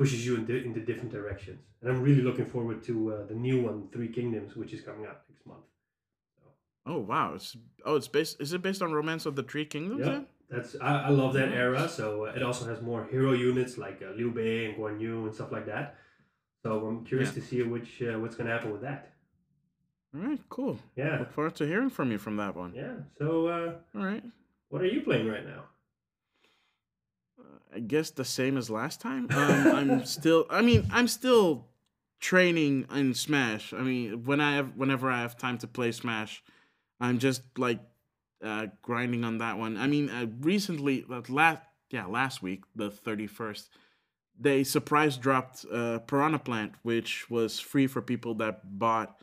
pushes 0.00 0.26
you 0.26 0.32
into 0.40 0.54
into 0.68 0.80
different 0.80 1.12
directions. 1.18 1.60
And 1.80 1.86
I'm 1.90 2.02
really 2.08 2.22
looking 2.28 2.46
forward 2.54 2.82
to 2.88 2.94
uh, 3.14 3.26
the 3.30 3.38
new 3.46 3.58
one, 3.68 3.78
Three 3.94 4.08
Kingdoms, 4.18 4.56
which 4.60 4.72
is 4.76 4.80
coming 4.88 5.06
out 5.06 5.18
next 5.30 5.46
month. 5.46 5.66
Oh 6.86 6.98
wow! 7.00 7.32
It's 7.34 7.56
oh, 7.84 7.96
it's 7.96 8.08
based. 8.08 8.40
Is 8.40 8.52
it 8.52 8.62
based 8.62 8.82
on 8.82 8.92
Romance 8.92 9.26
of 9.26 9.36
the 9.36 9.42
Three 9.42 9.64
Kingdoms? 9.64 10.06
Yeah. 10.06 10.20
That's 10.50 10.76
I, 10.80 11.04
I 11.04 11.08
love 11.08 11.32
that 11.34 11.48
era. 11.52 11.88
So 11.88 12.26
uh, 12.26 12.32
it 12.36 12.42
also 12.42 12.66
has 12.66 12.82
more 12.82 13.06
hero 13.10 13.32
units 13.32 13.78
like 13.78 14.02
uh, 14.06 14.12
Liu 14.14 14.30
Bei 14.30 14.66
and 14.66 14.76
Guan 14.76 15.00
Yu 15.00 15.24
and 15.24 15.34
stuff 15.34 15.50
like 15.50 15.66
that. 15.66 15.96
So 16.62 16.86
I'm 16.86 17.04
curious 17.04 17.32
to 17.34 17.40
see 17.40 17.62
which 17.62 18.02
uh, 18.02 18.18
what's 18.18 18.36
gonna 18.36 18.50
happen 18.50 18.70
with 18.70 18.82
that. 18.82 19.12
All 20.14 20.20
right, 20.20 20.40
cool. 20.48 20.78
Yeah, 20.94 21.18
Look 21.18 21.32
forward 21.32 21.56
to 21.56 21.66
hearing 21.66 21.90
from 21.90 22.12
you 22.12 22.18
from 22.18 22.36
that 22.36 22.54
one. 22.54 22.72
yeah. 22.74 22.92
So 23.18 23.48
uh, 23.48 23.72
All 23.98 24.04
right. 24.04 24.22
what 24.68 24.80
are 24.82 24.86
you 24.86 25.00
playing 25.00 25.26
right 25.28 25.44
now? 25.44 25.64
I 27.74 27.80
guess 27.80 28.10
the 28.10 28.24
same 28.24 28.56
as 28.56 28.70
last 28.70 29.00
time. 29.00 29.26
Um, 29.30 29.66
I'm 29.74 30.04
still. 30.06 30.46
I 30.50 30.62
mean, 30.62 30.86
I'm 30.92 31.08
still 31.08 31.66
training 32.20 32.86
in 32.94 33.14
Smash. 33.14 33.72
I 33.72 33.80
mean, 33.82 34.24
when 34.24 34.40
I 34.40 34.54
have, 34.56 34.76
whenever 34.76 35.10
I 35.10 35.20
have 35.22 35.36
time 35.36 35.58
to 35.58 35.66
play 35.66 35.90
Smash, 35.90 36.42
I'm 37.00 37.18
just 37.18 37.42
like 37.58 37.80
uh, 38.42 38.66
grinding 38.82 39.24
on 39.24 39.38
that 39.38 39.58
one. 39.58 39.76
I 39.76 39.86
mean, 39.86 40.10
uh, 40.10 40.26
recently, 40.40 41.04
uh, 41.10 41.22
last 41.28 41.62
yeah, 41.90 42.06
last 42.06 42.42
week, 42.42 42.64
the 42.74 42.90
thirty 42.90 43.26
first, 43.26 43.70
they 44.38 44.64
surprise 44.64 45.16
dropped 45.16 45.64
uh, 45.72 45.98
Piranha 46.00 46.38
Plant, 46.38 46.72
which 46.82 47.30
was 47.30 47.60
free 47.60 47.86
for 47.86 48.02
people 48.02 48.34
that 48.36 48.78
bought 48.78 49.16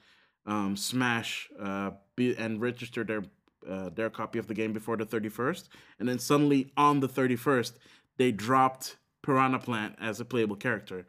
um, 0.46 0.76
Smash 0.76 1.50
uh, 1.60 1.92
and 2.18 2.62
registered 2.62 3.08
their 3.08 3.24
uh, 3.70 3.90
their 3.90 4.10
copy 4.10 4.40
of 4.40 4.48
the 4.48 4.54
game 4.54 4.74
before 4.74 4.98
the 4.98 5.06
thirty 5.06 5.30
first, 5.30 5.70
and 6.00 6.08
then 6.08 6.20
suddenly 6.20 6.72
on 6.78 7.00
the 7.00 7.08
thirty 7.08 7.36
first 7.36 7.78
they 8.18 8.32
dropped 8.32 8.98
Piranha 9.24 9.60
Plant 9.60 9.96
as 10.00 10.20
a 10.20 10.26
playable 10.26 10.56
character, 10.56 11.06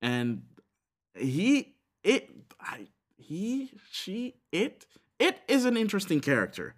and 0.00 0.42
he 1.14 1.74
it 2.02 2.30
I, 2.60 2.88
he 3.16 3.72
she 3.90 4.36
it 4.50 4.86
it 5.28 5.36
is 5.48 5.64
an 5.64 5.76
interesting 5.76 6.20
character. 6.20 6.74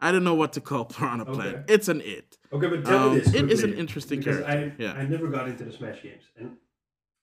I 0.00 0.10
don't 0.12 0.24
know 0.24 0.34
what 0.42 0.52
to 0.54 0.60
call 0.60 0.84
Piranha 0.94 1.24
Plant. 1.26 1.56
Okay. 1.56 1.74
It's 1.74 1.88
an 1.88 2.00
it. 2.16 2.28
Okay, 2.52 2.68
but 2.72 2.84
tell 2.84 2.98
Um, 3.08 3.14
me 3.14 3.20
this. 3.20 3.34
it 3.34 3.50
is 3.54 3.62
an 3.62 3.74
interesting 3.82 4.20
character. 4.22 4.46
I, 4.54 4.72
yeah. 4.82 4.92
I 5.00 5.04
never 5.14 5.28
got 5.28 5.48
into 5.48 5.64
the 5.64 5.72
Smash 5.72 6.02
games, 6.02 6.24
and 6.36 6.56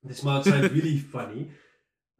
this 0.10 0.24
might 0.24 0.44
sound 0.50 0.72
really 0.72 0.98
funny. 0.98 1.52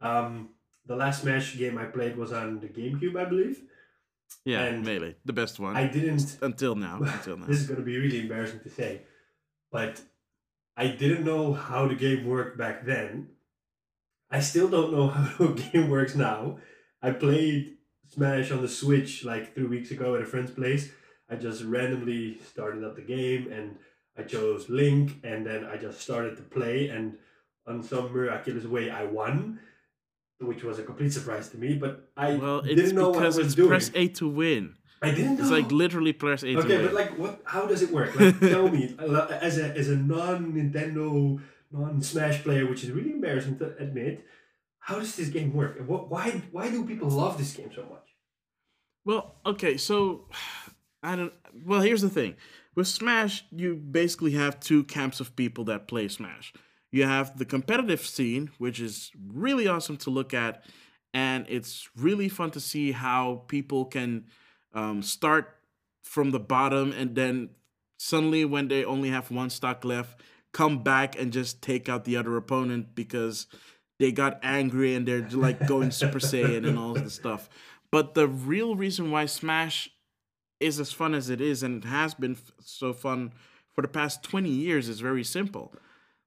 Um, 0.00 0.50
the 0.86 0.96
last 0.96 1.22
Smash 1.22 1.56
game 1.56 1.76
I 1.78 1.86
played 1.96 2.16
was 2.16 2.32
on 2.32 2.60
the 2.60 2.68
GameCube, 2.68 3.16
I 3.18 3.24
believe. 3.32 3.56
yeah, 4.44 4.60
and 4.68 4.84
melee, 4.84 5.14
the 5.24 5.32
best 5.32 5.58
one 5.60 5.76
I 5.76 5.86
didn't. 5.86 6.38
until 6.42 6.74
now. 6.74 6.96
Until 7.16 7.36
now. 7.38 7.46
this 7.46 7.60
is 7.62 7.66
going 7.66 7.80
to 7.80 7.86
be 7.92 7.96
really 7.98 8.20
embarrassing 8.20 8.60
to 8.60 8.70
say, 8.70 9.02
but 9.72 10.00
I 10.76 10.86
didn't 11.02 11.24
know 11.24 11.52
how 11.52 11.88
the 11.88 11.94
game 12.06 12.26
worked 12.26 12.56
back 12.58 12.84
then. 12.86 13.28
I 14.30 14.40
still 14.40 14.68
don't 14.68 14.92
know 14.92 15.08
how 15.08 15.46
the 15.46 15.62
game 15.72 15.88
works 15.90 16.14
now. 16.14 16.58
I 17.02 17.10
played 17.12 17.76
Smash 18.12 18.50
on 18.50 18.62
the 18.62 18.68
Switch 18.68 19.24
like 19.24 19.54
three 19.54 19.66
weeks 19.66 19.90
ago 19.90 20.14
at 20.16 20.22
a 20.22 20.26
friend's 20.26 20.50
place. 20.50 20.90
I 21.28 21.36
just 21.36 21.62
randomly 21.62 22.40
started 22.40 22.82
up 22.84 22.96
the 22.96 23.02
game 23.02 23.50
and 23.52 23.76
I 24.18 24.22
chose 24.24 24.68
Link 24.68 25.20
and 25.22 25.46
then 25.46 25.64
I 25.64 25.76
just 25.76 26.00
started 26.00 26.36
to 26.36 26.42
play 26.42 26.88
and 26.88 27.14
on 27.66 27.82
some 27.82 28.12
miraculous 28.12 28.64
way 28.64 28.90
I 28.90 29.04
won, 29.04 29.60
which 30.40 30.64
was 30.64 30.78
a 30.78 30.82
complete 30.82 31.12
surprise 31.12 31.48
to 31.50 31.56
me. 31.58 31.74
But 31.74 32.10
I 32.16 32.34
Well, 32.36 32.62
didn't 32.62 32.94
know 32.96 33.10
what 33.10 33.18
I 33.18 33.20
because 33.20 33.36
was 33.38 33.46
it's 33.48 33.54
doing. 33.54 33.68
press 33.68 33.90
A 33.94 34.08
to 34.08 34.28
win. 34.28 34.74
I 35.02 35.12
didn't 35.12 35.36
know. 35.36 35.42
It's 35.42 35.50
like 35.50 35.70
literally 35.70 36.12
press 36.12 36.42
A 36.42 36.52
to 36.52 36.58
Okay, 36.58 36.82
but 36.82 36.92
like, 36.92 37.16
what? 37.16 37.40
How 37.44 37.64
does 37.66 37.80
it 37.82 37.90
work? 37.90 38.18
Like, 38.20 38.38
tell 38.40 38.68
me, 38.68 38.94
uh, 38.98 39.28
as 39.40 39.56
a 39.58 39.74
as 39.76 39.88
a 39.88 39.96
non 39.96 40.52
Nintendo, 40.52 41.40
non 41.70 42.02
Smash 42.02 42.42
player, 42.42 42.66
which 42.68 42.84
is 42.84 42.90
really 42.90 43.12
embarrassing 43.12 43.56
to 43.60 43.74
admit, 43.78 44.26
how 44.80 44.98
does 44.98 45.16
this 45.16 45.28
game 45.28 45.52
work? 45.54 45.78
What? 45.86 46.10
Why? 46.10 46.42
Why 46.50 46.70
do 46.70 46.84
people 46.84 47.08
love 47.08 47.38
this 47.38 47.52
game 47.52 47.70
so 47.74 47.82
much? 47.82 48.08
Well, 49.04 49.36
okay, 49.46 49.76
so 49.76 50.26
I 51.02 51.16
don't. 51.16 51.32
Well, 51.64 51.80
here's 51.80 52.02
the 52.02 52.10
thing: 52.10 52.36
with 52.74 52.88
Smash, 52.88 53.44
you 53.50 53.76
basically 53.76 54.32
have 54.32 54.60
two 54.60 54.84
camps 54.84 55.20
of 55.20 55.36
people 55.36 55.64
that 55.64 55.88
play 55.88 56.08
Smash. 56.08 56.52
You 56.90 57.04
have 57.04 57.38
the 57.38 57.44
competitive 57.44 58.04
scene, 58.04 58.50
which 58.58 58.80
is 58.80 59.12
really 59.28 59.68
awesome 59.68 59.96
to 59.98 60.10
look 60.10 60.34
at, 60.34 60.64
and 61.14 61.46
it's 61.48 61.88
really 61.96 62.28
fun 62.28 62.50
to 62.52 62.60
see 62.60 62.92
how 62.92 63.44
people 63.46 63.84
can 63.84 64.24
um, 64.74 65.02
start 65.02 65.56
from 66.02 66.32
the 66.32 66.40
bottom 66.40 66.92
and 66.92 67.14
then 67.14 67.50
suddenly, 68.00 68.46
when 68.46 68.68
they 68.68 68.82
only 68.82 69.10
have 69.10 69.30
one 69.30 69.50
stock 69.50 69.84
left, 69.84 70.22
come 70.52 70.82
back 70.82 71.20
and 71.20 71.32
just 71.32 71.60
take 71.60 71.86
out 71.88 72.04
the 72.04 72.16
other 72.16 72.34
opponent 72.36 72.94
because 72.94 73.46
they 74.00 74.10
got 74.10 74.40
angry 74.42 74.94
and 74.94 75.06
they're 75.06 75.28
like 75.30 75.68
going 75.68 75.90
Super 75.90 76.18
Saiyan 76.30 76.66
and 76.66 76.78
all 76.78 76.94
this 76.94 77.14
stuff. 77.14 77.50
But 77.92 78.14
the 78.14 78.26
real 78.26 78.74
reason 78.74 79.10
why 79.10 79.26
Smash 79.26 79.90
is 80.58 80.80
as 80.80 80.90
fun 80.90 81.14
as 81.14 81.28
it 81.28 81.40
is 81.40 81.62
and 81.62 81.84
it 81.84 81.88
has 81.88 82.14
been 82.14 82.32
f- 82.32 82.52
so 82.60 82.94
fun 82.94 83.32
for 83.74 83.82
the 83.82 83.88
past 83.88 84.22
20 84.22 84.48
years 84.48 84.88
is 84.88 85.00
very 85.00 85.22
simple. 85.22 85.74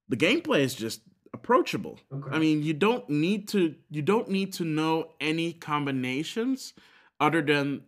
The 0.07 0.15
gameplay 0.15 0.59
is 0.59 0.75
just 0.75 1.01
approachable. 1.33 1.99
Okay. 2.13 2.35
I 2.35 2.37
mean, 2.37 2.61
you 2.61 2.73
don't 2.75 3.09
need 3.09 3.47
to 3.49 3.73
you 3.89 4.03
don't 4.03 4.29
need 4.29 4.53
to 4.53 4.63
know 4.63 5.09
any 5.19 5.51
combinations 5.51 6.73
other 7.19 7.41
than 7.41 7.81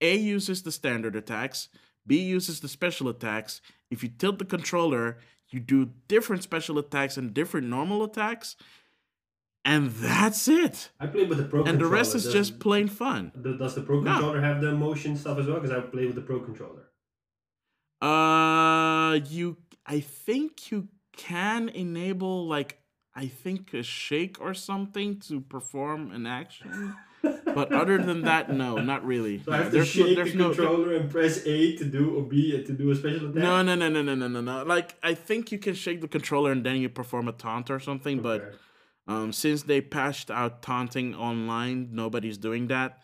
A 0.00 0.16
uses 0.16 0.62
the 0.62 0.72
standard 0.72 1.16
attacks, 1.16 1.68
B 2.06 2.18
uses 2.22 2.60
the 2.60 2.68
special 2.68 3.08
attacks. 3.10 3.60
If 3.90 4.02
you 4.02 4.08
tilt 4.08 4.38
the 4.38 4.46
controller, 4.46 5.18
you 5.50 5.60
do 5.60 5.90
different 6.08 6.42
special 6.42 6.78
attacks 6.78 7.16
and 7.16 7.32
different 7.34 7.66
normal 7.68 8.02
attacks. 8.04 8.56
and 9.66 9.90
that's 9.92 10.46
it. 10.46 10.90
I 11.00 11.06
played 11.06 11.28
with 11.30 11.38
the 11.38 11.44
pro. 11.44 11.64
And 11.64 11.78
the 11.80 11.86
rest 11.86 12.14
is 12.14 12.24
controller. 12.24 12.44
just 12.44 12.58
plain 12.60 12.86
fun. 12.88 13.32
Does 13.58 13.74
the 13.74 13.80
pro 13.82 14.00
No. 14.00 14.12
controller 14.12 14.40
have 14.42 14.60
the 14.60 14.72
motion 14.72 15.16
stuff 15.16 15.38
as 15.38 15.46
well? 15.46 15.58
Because 15.60 15.70
I 15.70 15.80
played 15.80 16.06
with 16.06 16.16
the 16.16 16.20
pro 16.22 16.40
controller. 16.40 16.84
Uh, 18.02 19.14
you. 19.28 19.56
I 19.86 20.00
think 20.00 20.70
you 20.70 20.88
can 21.16 21.68
enable 21.70 22.46
like 22.46 22.78
I 23.16 23.26
think 23.26 23.72
a 23.74 23.82
shake 23.82 24.40
or 24.40 24.54
something 24.54 25.18
to 25.20 25.40
perform 25.40 26.10
an 26.12 26.26
action. 26.26 26.94
But 27.22 27.72
other 27.72 27.96
than 27.98 28.22
that, 28.22 28.50
no, 28.52 28.76
not 28.76 29.06
really. 29.06 29.42
So 29.44 29.52
I 29.52 29.56
have 29.58 29.66
to 29.66 29.70
There's 29.72 29.96
no- 29.96 30.04
shake 30.06 30.16
there's 30.16 30.32
the 30.32 30.38
no- 30.38 30.48
controller 30.52 30.94
and 30.96 31.10
press 31.10 31.46
A 31.46 31.76
to 31.76 31.84
do 31.84 32.16
or 32.16 32.22
B 32.22 32.50
to 32.64 32.72
do 32.72 32.90
a 32.90 32.94
special 32.96 33.30
attack. 33.30 33.42
No, 33.42 33.62
no, 33.62 33.74
no, 33.76 33.88
no, 33.88 34.02
no, 34.02 34.14
no, 34.14 34.28
no, 34.28 34.40
no. 34.40 34.62
Like 34.64 34.96
I 35.02 35.14
think 35.14 35.50
you 35.52 35.58
can 35.58 35.74
shake 35.74 36.00
the 36.00 36.08
controller 36.08 36.52
and 36.52 36.66
then 36.66 36.76
you 36.76 36.88
perform 36.88 37.28
a 37.28 37.32
taunt 37.32 37.70
or 37.70 37.78
something. 37.80 38.20
But 38.20 38.54
um, 39.06 39.32
since 39.32 39.62
they 39.62 39.80
patched 39.80 40.30
out 40.30 40.60
taunting 40.62 41.14
online, 41.14 41.90
nobody's 41.92 42.36
doing 42.36 42.66
that. 42.68 43.00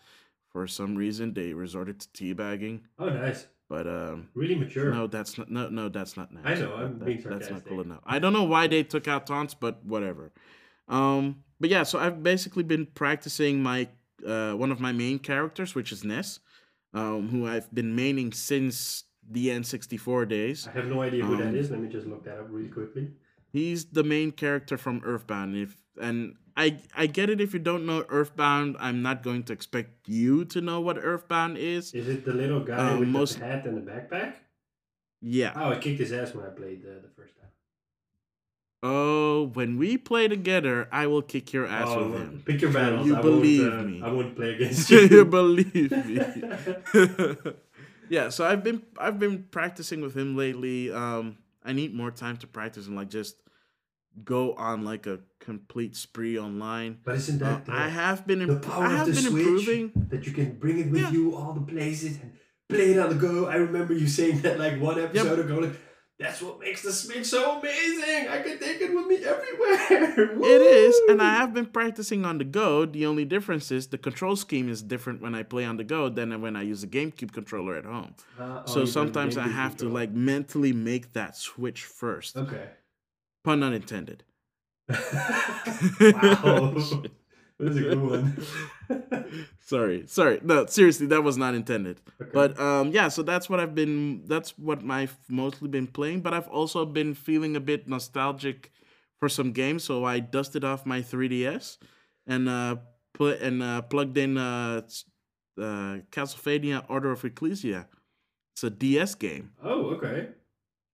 For 0.49 0.67
some 0.67 0.95
reason, 0.97 1.33
they 1.33 1.53
resorted 1.53 2.01
to 2.01 2.07
teabagging. 2.09 2.81
oh, 2.99 3.07
nice, 3.09 3.47
But 3.71 3.87
um, 3.87 4.27
really 4.33 4.55
mature. 4.55 4.91
no, 4.93 5.07
that's 5.07 5.37
not. 5.37 5.49
No, 5.49 5.69
no, 5.69 5.87
that's 5.87 6.17
not 6.17 6.27
nice. 6.33 6.43
I 6.45 6.61
know, 6.61 6.73
I'm 6.75 6.99
That- 6.99 7.05
being 7.05 7.21
That's 7.23 7.49
not 7.49 7.63
cool 7.65 7.79
enough. 7.79 8.01
I 8.05 8.19
don't 8.19 8.33
know 8.33 8.43
why 8.43 8.67
they 8.67 8.83
took 8.83 9.07
out 9.07 9.25
taunts, 9.25 9.53
but 9.53 9.75
whatever. 9.85 10.33
Um, 10.89 11.43
but 11.57 11.69
yeah, 11.69 11.83
so 11.83 11.97
I've 11.97 12.21
basically 12.21 12.63
been 12.63 12.85
practicing 12.85 13.63
my 13.63 13.87
uh, 14.27 14.53
one 14.63 14.71
of 14.73 14.81
my 14.81 14.91
main 14.91 15.19
characters, 15.19 15.73
which 15.73 15.93
is 15.93 16.03
Ness, 16.03 16.39
um, 16.93 17.29
who 17.29 17.47
I've 17.47 17.73
been 17.73 17.95
maining 17.95 18.33
since 18.35 19.05
the 19.29 19.47
N64 19.47 20.27
days. 20.27 20.67
I 20.67 20.71
have 20.71 20.87
no 20.87 21.01
idea 21.01 21.23
who 21.23 21.37
that 21.37 21.47
Um, 21.47 21.55
is. 21.55 21.71
Let 21.71 21.79
me 21.79 21.87
just 21.87 22.07
look 22.07 22.25
that 22.25 22.37
up 22.39 22.47
really 22.49 22.67
quickly. 22.67 23.11
He's 23.53 23.85
the 23.85 24.03
main 24.03 24.31
character 24.33 24.77
from 24.77 25.01
Earthbound. 25.05 25.55
If 25.55 25.77
and 26.01 26.35
I 26.57 26.77
I 26.95 27.07
get 27.07 27.29
it 27.29 27.39
if 27.41 27.53
you 27.53 27.59
don't 27.59 27.85
know 27.85 28.05
Earthbound, 28.09 28.75
I'm 28.79 29.01
not 29.01 29.23
going 29.23 29.43
to 29.43 29.53
expect 29.53 30.07
you 30.07 30.45
to 30.45 30.61
know 30.61 30.79
what 30.81 30.97
Earthbound 30.97 31.57
is. 31.57 31.93
Is 31.93 32.07
it 32.07 32.25
the 32.25 32.33
little 32.33 32.59
guy 32.59 32.77
Um, 32.77 32.99
with 32.99 33.09
most- 33.09 33.39
the 33.39 33.45
hat 33.45 33.65
and 33.65 33.77
the 33.77 33.81
backpack? 33.91 34.35
Yeah. 35.21 35.53
Oh, 35.55 35.69
I 35.69 35.77
kicked 35.77 35.99
his 35.99 36.11
ass 36.11 36.33
when 36.33 36.45
I 36.45 36.49
played 36.49 36.81
the, 36.81 36.99
the 37.01 37.09
first 37.15 37.35
time. 37.37 37.49
Oh, 38.83 39.51
when 39.53 39.77
we 39.77 39.95
play 39.97 40.27
together, 40.27 40.87
I 40.91 41.05
will 41.05 41.21
kick 41.21 41.53
your 41.53 41.67
ass 41.67 41.85
oh, 41.89 42.09
with 42.09 42.19
him. 42.21 42.43
Pick 42.43 42.61
your 42.61 42.73
battles. 42.73 43.05
You 43.05 43.15
I 43.15 43.21
believe 43.21 43.71
uh, 43.71 43.83
me. 43.83 44.01
I 44.03 44.11
won't 44.11 44.35
play 44.35 44.53
against 44.55 44.89
you. 44.89 45.01
you 45.01 45.25
believe 45.39 45.91
me. 45.91 46.19
yeah, 48.09 48.29
so 48.29 48.43
I've 48.45 48.63
been 48.63 48.81
I've 48.97 49.19
been 49.19 49.43
practicing 49.51 50.01
with 50.01 50.15
him 50.17 50.35
lately. 50.35 50.91
Um, 50.91 51.37
I 51.63 51.73
need 51.73 51.93
more 51.93 52.09
time 52.09 52.37
to 52.37 52.47
practice 52.47 52.87
and 52.87 52.95
like 52.95 53.09
just 53.11 53.35
go 54.23 54.53
on 54.53 54.83
like 54.83 55.07
a 55.07 55.19
complete 55.39 55.95
spree 55.95 56.37
online. 56.37 56.99
But 57.05 57.15
isn't 57.15 57.41
Uh, 57.41 57.45
that 57.49 57.65
the, 57.65 57.71
I 57.73 57.87
have 57.89 58.27
been 58.27 58.39
the 58.45 58.53
imp- 58.53 58.63
power 58.63 58.85
I 58.85 58.97
have 58.97 59.07
of 59.07 59.15
the 59.15 59.21
been 59.21 59.31
Switch? 59.31 59.45
improving. 59.47 59.91
That 60.09 60.25
you 60.27 60.33
can 60.33 60.57
bring 60.59 60.79
it 60.79 60.89
with 60.91 61.01
Yeah. 61.01 61.11
you 61.11 61.35
all 61.35 61.53
the 61.53 61.61
places 61.61 62.17
and 62.21 62.33
play 62.69 62.91
it 62.91 62.99
on 62.99 63.09
the 63.09 63.15
go. 63.15 63.45
I 63.47 63.55
remember 63.55 63.93
you 63.93 64.07
saying 64.07 64.41
that 64.41 64.59
like 64.59 64.79
one 64.81 64.99
episode 64.99 65.39
ago. 65.39 65.55
Like, 65.59 65.79
that's 66.19 66.39
what 66.39 66.59
makes 66.59 66.83
the 66.83 66.91
Switch 66.93 67.25
so 67.25 67.57
amazing. 67.57 68.27
I 68.29 68.43
can 68.43 68.59
take 68.59 68.79
it 68.79 68.93
with 68.93 69.07
me 69.07 69.15
everywhere. 69.25 70.37
It 70.43 70.61
is, 70.61 70.95
and 71.09 71.19
I 71.21 71.33
have 71.35 71.51
been 71.53 71.65
practicing 71.65 72.25
on 72.25 72.37
the 72.37 72.43
go. 72.43 72.85
The 72.85 73.05
only 73.07 73.25
difference 73.25 73.71
is 73.71 73.87
the 73.87 73.97
control 73.97 74.35
scheme 74.35 74.69
is 74.69 74.83
different 74.83 75.21
when 75.21 75.33
I 75.33 75.41
play 75.43 75.65
on 75.65 75.77
the 75.77 75.83
go 75.83 76.09
than 76.09 76.39
when 76.41 76.55
I 76.55 76.61
use 76.61 76.83
a 76.83 76.87
GameCube 76.87 77.31
controller 77.33 77.75
at 77.75 77.85
home. 77.85 78.13
Uh, 78.39 78.43
oh, 78.43 78.63
so 78.73 78.85
sometimes 78.85 79.35
I 79.37 79.47
have 79.47 79.75
to 79.77 79.89
like 79.89 80.11
mentally 80.11 80.73
make 80.73 81.13
that 81.13 81.35
switch 81.35 81.85
first. 81.85 82.37
Okay. 82.37 82.65
Pun 83.43 83.63
unintended. 83.63 84.23
wow. 84.89 86.73
That's 87.61 87.75
a 87.75 87.79
good 87.79 88.01
one. 88.01 88.43
sorry, 89.59 90.07
sorry. 90.07 90.39
No, 90.43 90.65
seriously, 90.65 91.05
that 91.07 91.23
was 91.23 91.37
not 91.37 91.53
intended. 91.53 92.01
Okay. 92.19 92.31
But 92.33 92.59
um, 92.59 92.91
yeah, 92.91 93.07
so 93.07 93.21
that's 93.21 93.49
what 93.49 93.59
I've 93.59 93.75
been. 93.75 94.23
That's 94.25 94.57
what 94.57 94.83
I've 94.89 95.15
mostly 95.29 95.67
been 95.67 95.85
playing. 95.85 96.21
But 96.21 96.33
I've 96.33 96.47
also 96.47 96.85
been 96.85 97.13
feeling 97.13 97.55
a 97.55 97.59
bit 97.59 97.87
nostalgic 97.87 98.71
for 99.19 99.29
some 99.29 99.51
games, 99.51 99.83
so 99.83 100.03
I 100.03 100.19
dusted 100.19 100.63
off 100.63 100.87
my 100.87 101.01
3DS 101.01 101.77
and 102.25 102.49
uh, 102.49 102.77
put 103.13 103.39
and 103.41 103.61
uh, 103.61 103.83
plugged 103.83 104.17
in 104.17 104.39
uh, 104.39 104.81
uh, 105.59 105.97
Castlevania: 106.11 106.83
Order 106.89 107.11
of 107.11 107.23
Ecclesia. 107.23 107.87
It's 108.55 108.63
a 108.63 108.71
DS 108.71 109.13
game. 109.15 109.51
oh, 109.63 109.91
okay. 109.95 110.29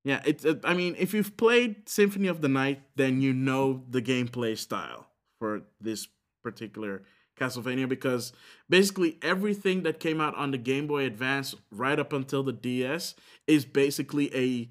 Yeah, 0.08 0.22
it's. 0.26 0.46
It, 0.46 0.62
I 0.64 0.74
mean, 0.74 0.96
if 0.98 1.14
you've 1.14 1.36
played 1.36 1.90
Symphony 1.90 2.30
of 2.30 2.40
the 2.40 2.48
Night, 2.48 2.82
then 2.96 3.20
you 3.20 3.34
know 3.34 3.84
the 3.90 4.02
gameplay 4.02 4.58
style 4.58 5.08
for 5.38 5.64
this 5.82 6.08
particular 6.42 7.04
Castlevania 7.38 7.90
because 7.90 8.32
basically 8.70 9.18
everything 9.22 9.84
that 9.84 10.00
came 10.00 10.22
out 10.22 10.34
on 10.36 10.52
the 10.52 10.58
Game 10.58 10.88
Boy 10.88 11.04
Advance 11.04 11.56
right 11.72 12.00
up 12.00 12.14
until 12.14 12.42
the 12.42 12.54
DS 12.54 13.16
is 13.48 13.66
basically 13.66 14.34
a 14.34 14.70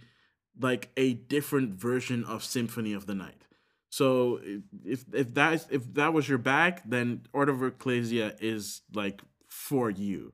like 0.59 0.89
a 0.97 1.13
different 1.13 1.75
version 1.75 2.25
of 2.25 2.43
Symphony 2.43 2.95
of 2.95 3.05
the 3.05 3.15
Night. 3.15 3.45
So 3.91 4.41
if 4.87 5.05
if 5.13 5.35
that 5.35 5.67
if 5.71 5.93
that 5.93 6.15
was 6.15 6.31
your 6.31 6.39
bag, 6.39 6.81
then 6.87 7.27
Order 7.35 7.53
of 7.53 7.63
Ecclesia 7.63 8.37
is 8.41 8.81
like 8.95 9.21
for 9.49 9.91
you. 9.91 10.33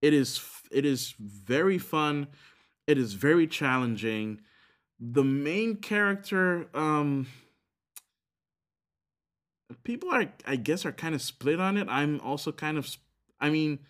It 0.00 0.14
is 0.14 0.40
it 0.70 0.84
is 0.84 1.16
very 1.18 1.78
fun. 1.78 2.28
It 2.86 2.98
is 2.98 3.14
very 3.14 3.46
challenging. 3.46 4.40
The 5.00 5.24
main 5.24 5.76
character, 5.76 6.68
um, 6.74 7.26
people 9.84 10.10
are, 10.10 10.26
I 10.46 10.56
guess, 10.56 10.86
are 10.86 10.92
kind 10.92 11.14
of 11.14 11.22
split 11.22 11.60
on 11.60 11.76
it. 11.76 11.88
I'm 11.90 12.20
also 12.20 12.52
kind 12.52 12.78
of, 12.78 12.88
I 13.40 13.50
mean, 13.50 13.80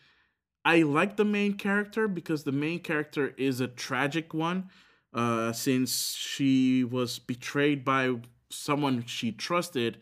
I 0.64 0.82
like 0.82 1.16
the 1.16 1.24
main 1.24 1.54
character 1.54 2.08
because 2.08 2.44
the 2.44 2.52
main 2.52 2.80
character 2.80 3.34
is 3.36 3.60
a 3.60 3.68
tragic 3.68 4.34
one, 4.34 4.70
uh, 5.14 5.52
since 5.52 6.14
she 6.14 6.84
was 6.84 7.18
betrayed 7.18 7.84
by 7.84 8.16
someone 8.50 9.04
she 9.06 9.32
trusted, 9.32 9.98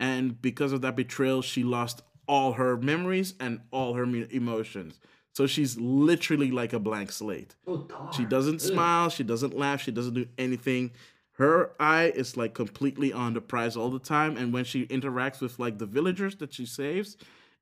and 0.00 0.40
because 0.40 0.72
of 0.72 0.80
that 0.82 0.96
betrayal, 0.96 1.42
she 1.42 1.62
lost 1.62 2.02
all 2.26 2.54
her 2.54 2.76
memories 2.76 3.34
and 3.40 3.60
all 3.70 3.94
her 3.94 4.04
emotions. 4.04 4.98
So 5.38 5.46
she's 5.46 5.78
literally 5.78 6.50
like 6.50 6.72
a 6.72 6.80
blank 6.80 7.12
slate. 7.12 7.54
Oh. 7.64 7.86
She 8.10 8.24
doesn't 8.24 8.60
smile. 8.60 9.08
She 9.08 9.22
doesn't 9.22 9.56
laugh. 9.56 9.80
She 9.80 9.92
doesn't 9.92 10.14
do 10.14 10.26
anything. 10.36 10.90
Her 11.34 11.70
eye 11.78 12.10
is 12.12 12.36
like 12.36 12.54
completely 12.54 13.12
on 13.12 13.34
the 13.34 13.40
prize 13.40 13.76
all 13.76 13.88
the 13.88 14.00
time. 14.00 14.36
And 14.36 14.52
when 14.52 14.64
she 14.64 14.86
interacts 14.86 15.40
with 15.40 15.60
like 15.60 15.78
the 15.78 15.86
villagers 15.86 16.34
that 16.38 16.52
she 16.52 16.66
saves, 16.66 17.16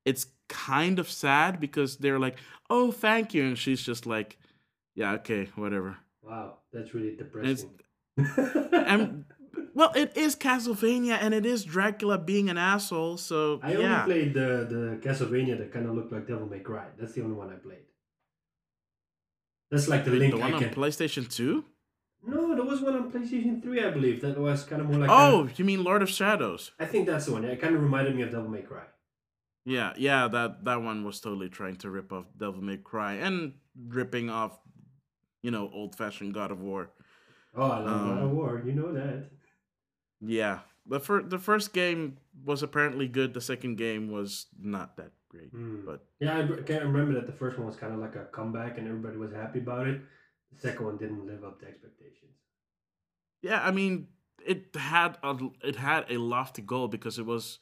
it's 0.07 0.25
kind 0.49 0.99
of 0.99 1.11
sad 1.11 1.61
because 1.61 1.99
they're 1.99 2.19
like, 2.19 2.39
"Oh, 2.71 2.93
thank 2.93 3.35
you," 3.35 3.45
and 3.45 3.59
she's 3.59 3.83
just 3.83 4.07
like, 4.07 4.39
"Yeah, 4.95 5.13
okay, 5.17 5.51
whatever." 5.55 5.99
Wow, 6.23 6.61
that's 6.73 6.95
really 6.95 7.15
depressing. 7.15 7.79
And 8.73 9.27
well, 9.77 9.93
it 9.95 10.17
is 10.17 10.35
Castlevania, 10.35 11.17
and 11.21 11.35
it 11.35 11.45
is 11.45 11.65
Dracula 11.65 12.17
being 12.19 12.49
an 12.49 12.59
asshole. 12.59 13.17
So 13.19 13.61
I 13.63 13.73
only 13.75 13.83
yeah, 13.85 14.05
played 14.05 14.33
the, 14.35 14.51
the 14.75 14.83
Castlevania 15.05 15.59
that 15.59 15.73
kind 15.73 15.87
of 15.87 15.95
looked 15.95 16.13
like 16.13 16.27
Devil 16.27 16.47
May 16.49 16.61
Cry. 16.61 16.87
That's 16.99 17.13
the 17.13 17.23
only 17.23 17.37
one 17.37 17.51
I 17.51 17.57
played. 17.57 17.85
That's 19.71 19.89
like 19.89 20.05
the 20.05 20.13
link 20.13 20.33
the 20.35 20.39
I 20.41 20.45
one 20.45 20.55
on 20.55 20.61
can. 20.63 20.75
PlayStation 20.75 21.25
Two. 21.33 21.65
no, 22.27 22.55
there 22.55 22.65
was 22.65 22.81
one 22.81 22.95
on 22.95 23.11
PlayStation 23.13 23.63
3, 23.63 23.85
I 23.85 23.91
believe. 23.91 24.21
That 24.23 24.39
was 24.39 24.65
kind 24.65 24.81
of 24.83 24.89
more 24.89 24.99
like. 25.01 25.11
Oh, 25.13 25.49
you 25.57 25.65
mean 25.65 25.85
Lord 25.85 26.03
of 26.03 26.09
Shadows? 26.09 26.73
I 26.81 26.87
think 26.87 27.07
that's 27.07 27.27
the 27.27 27.33
one. 27.33 27.45
It 27.45 27.61
kind 27.61 27.75
of 27.75 27.83
reminded 27.83 28.17
me 28.17 28.23
of 28.23 28.31
Devil 28.31 28.49
May 28.49 28.63
Cry. 28.63 28.85
Yeah, 29.65 29.93
yeah, 29.97 30.29
that 30.29 30.65
that 30.65 30.81
one 30.83 31.05
was 31.05 31.21
totally 31.21 31.49
trying 31.49 31.77
to 31.77 31.91
rip 31.91 32.13
off 32.13 32.27
Devil 32.39 32.63
May 32.63 32.77
Cry 32.79 33.15
and 33.15 33.55
ripping 33.89 34.31
off, 34.31 34.59
you 35.43 35.51
know, 35.51 35.69
old 35.73 35.97
fashioned 35.97 36.33
God 36.35 36.51
of 36.53 36.61
War. 36.61 36.91
Oh, 37.57 37.63
I 37.63 37.79
love 37.81 37.85
God 37.85 38.19
Um, 38.19 38.23
of 38.25 38.31
War. 38.31 38.63
You 38.65 38.73
know 38.73 38.93
that. 38.93 39.31
Yeah, 40.21 40.61
the 40.87 41.01
first 41.01 41.31
the 41.31 41.39
first 41.39 41.73
game 41.73 42.19
was 42.45 42.63
apparently 42.63 43.09
good. 43.09 43.35
The 43.35 43.41
second 43.41 43.77
game 43.77 44.11
was 44.11 44.47
not 44.59 44.97
that 44.97 45.13
great, 45.29 45.51
Hmm. 45.51 45.85
but 45.85 46.07
Yeah, 46.21 46.39
I 46.39 46.63
can't 46.63 46.85
remember 46.85 47.15
that 47.15 47.27
the 47.27 47.33
first 47.33 47.59
one 47.59 47.67
was 47.67 47.77
kind 47.77 47.93
of 47.93 47.99
like 48.01 48.15
a 48.17 48.25
comeback 48.27 48.79
and 48.79 48.87
everybody 48.89 49.17
was 49.17 49.33
happy 49.33 49.59
about 49.59 49.87
it. 49.87 50.01
The 50.53 50.59
second 50.61 50.85
one 50.87 50.97
didn't 50.97 51.27
live 51.27 51.45
up 51.45 51.61
to 51.61 51.67
expectations. 51.67 52.33
yeah, 53.43 53.63
I 53.67 53.71
mean, 53.71 54.09
it 54.45 54.75
had 54.77 55.19
a 55.23 55.37
it 55.63 55.77
had 55.77 56.07
a 56.11 56.19
lofty 56.19 56.63
goal 56.63 56.89
because 56.89 57.19
it 57.19 57.27
was 57.27 57.59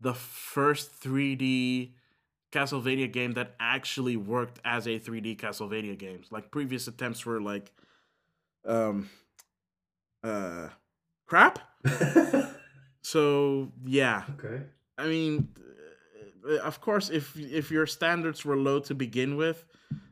the 0.00 0.14
first 0.14 1.00
3D 1.00 1.94
Castlevania 2.52 3.12
game 3.12 3.32
that 3.32 3.54
actually 3.60 4.16
worked 4.16 4.60
as 4.64 4.86
a 4.86 4.98
3D 4.98 5.36
Castlevania 5.36 5.98
game. 5.98 6.22
Like 6.30 6.50
previous 6.50 6.86
attempts 6.88 7.26
were 7.26 7.40
like, 7.40 7.72
um, 8.64 9.10
uh, 10.22 10.68
crap. 11.26 11.58
So 13.06 13.70
yeah, 13.84 14.24
okay. 14.34 14.64
I 14.98 15.06
mean, 15.06 15.54
uh, 16.42 16.56
of 16.56 16.80
course, 16.80 17.08
if 17.08 17.38
if 17.38 17.70
your 17.70 17.86
standards 17.86 18.44
were 18.44 18.56
low 18.56 18.80
to 18.80 18.96
begin 18.96 19.36
with, 19.36 19.64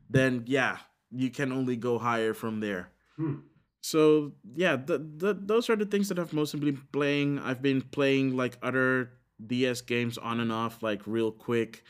then 0.08 0.44
yeah, 0.46 0.78
you 1.10 1.30
can 1.30 1.50
only 1.50 1.74
go 1.74 1.98
higher 1.98 2.34
from 2.34 2.60
there. 2.60 2.90
Hmm. 3.16 3.42
So 3.80 4.34
yeah, 4.54 4.76
the, 4.76 4.98
the, 4.98 5.34
those 5.34 5.68
are 5.70 5.74
the 5.74 5.86
things 5.86 6.08
that 6.08 6.20
I've 6.20 6.32
mostly 6.32 6.60
been 6.60 6.86
playing. 6.92 7.40
I've 7.40 7.60
been 7.60 7.82
playing 7.82 8.36
like 8.36 8.58
other 8.62 9.10
DS 9.44 9.80
games 9.80 10.16
on 10.16 10.38
and 10.38 10.52
off 10.52 10.80
like 10.80 11.02
real 11.04 11.32
quick. 11.32 11.82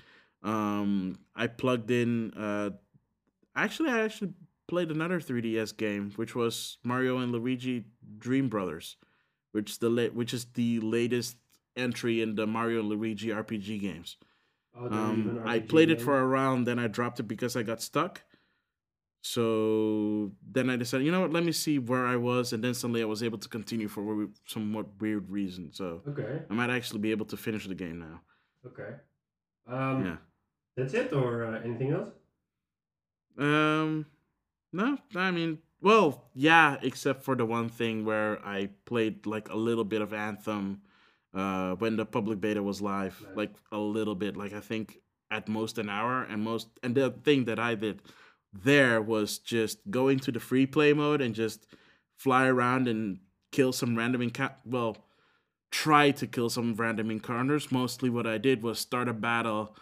Um, 0.42 1.18
I 1.37 1.48
plugged 1.48 1.90
in. 1.90 2.32
Uh, 2.32 2.70
actually, 3.54 3.90
I 3.90 4.00
actually 4.00 4.32
played 4.68 4.90
another 4.90 5.20
3DS 5.20 5.76
game, 5.76 6.12
which 6.16 6.34
was 6.34 6.78
Mario 6.82 7.18
and 7.18 7.30
Luigi 7.30 7.84
Dream 8.18 8.48
Brothers, 8.48 8.96
which 9.54 9.78
the 9.78 9.88
la- 9.88 10.12
which 10.18 10.34
is 10.34 10.44
the 10.54 10.80
latest 10.80 11.36
entry 11.76 12.20
in 12.20 12.34
the 12.34 12.46
Mario 12.46 12.82
Luigi 12.82 13.28
RPG 13.28 13.80
games. 13.80 14.16
Oh, 14.76 14.86
Um, 14.90 15.40
I 15.44 15.60
RPG 15.60 15.68
played 15.68 15.90
it 15.90 16.00
for 16.02 16.18
a 16.18 16.26
round, 16.26 16.66
then 16.66 16.78
I 16.80 16.88
dropped 16.88 17.20
it 17.20 17.28
because 17.34 17.54
I 17.56 17.62
got 17.62 17.80
stuck. 17.80 18.22
So 19.22 20.32
then 20.52 20.68
I 20.68 20.76
decided, 20.76 21.06
you 21.06 21.12
know 21.12 21.20
what? 21.22 21.32
Let 21.32 21.44
me 21.44 21.52
see 21.52 21.78
where 21.78 22.04
I 22.06 22.16
was, 22.16 22.52
and 22.52 22.62
then 22.62 22.74
suddenly 22.74 23.00
I 23.00 23.06
was 23.06 23.22
able 23.22 23.38
to 23.38 23.48
continue 23.48 23.88
for 23.88 24.28
somewhat 24.46 24.86
weird 25.00 25.30
reason. 25.30 25.72
So 25.72 26.02
Okay. 26.08 26.42
I 26.50 26.52
might 26.54 26.70
actually 26.70 27.00
be 27.00 27.10
able 27.10 27.26
to 27.26 27.36
finish 27.36 27.66
the 27.66 27.74
game 27.74 27.98
now. 28.00 28.20
Okay. 28.66 28.92
Um, 29.66 30.04
Yeah. 30.04 30.16
That's 30.76 30.92
it, 30.92 31.12
or 31.12 31.44
uh, 31.44 31.60
anything 31.62 31.92
else? 31.92 32.10
Um, 33.38 34.06
no, 34.72 34.98
I 35.14 35.30
mean, 35.30 35.58
well, 35.85 36.25
yeah, 36.35 36.79
except 36.83 37.23
for 37.23 37.37
the 37.37 37.44
one 37.44 37.68
thing 37.68 38.07
where 38.07 38.44
I 38.44 38.70
played 38.87 39.27
like 39.27 39.51
a 39.51 39.57
little 39.57 39.85
bit 39.85 40.01
of 40.01 40.14
Anthem, 40.14 40.81
uh, 41.35 41.75
when 41.75 41.97
the 41.97 42.07
public 42.07 42.40
beta 42.40 42.62
was 42.62 42.81
live, 42.81 43.20
Nice. 43.20 43.37
like 43.37 43.55
a 43.70 43.79
little 43.79 44.14
bit, 44.14 44.35
like 44.35 44.55
I 44.55 44.61
think 44.61 44.99
at 45.31 45.47
most 45.47 45.77
an 45.77 45.90
hour, 45.90 46.23
and 46.23 46.42
most, 46.42 46.68
and 46.83 46.94
the 46.94 47.11
thing 47.11 47.44
that 47.44 47.59
I 47.59 47.75
did 47.75 48.01
there 48.53 49.03
was 49.03 49.38
just 49.38 49.79
go 49.90 50.09
into 50.09 50.33
the 50.33 50.40
free 50.40 50.64
play 50.64 50.92
mode 50.94 51.20
and 51.20 51.35
just 51.35 51.66
fly 52.16 52.47
around 52.47 52.88
and 52.88 53.18
kill 53.53 53.73
some 53.73 53.94
random 53.97 54.23
encounter. 54.23 54.55
Well, 54.64 54.97
try 55.70 56.12
to 56.12 56.27
kill 56.27 56.49
some 56.49 56.75
random 56.77 57.11
encounters. 57.11 57.70
Mostly, 57.70 58.09
what 58.09 58.27
I 58.27 58.38
did 58.38 58.62
was 58.62 58.79
start 58.79 59.09
a 59.09 59.12
battle, 59.12 59.77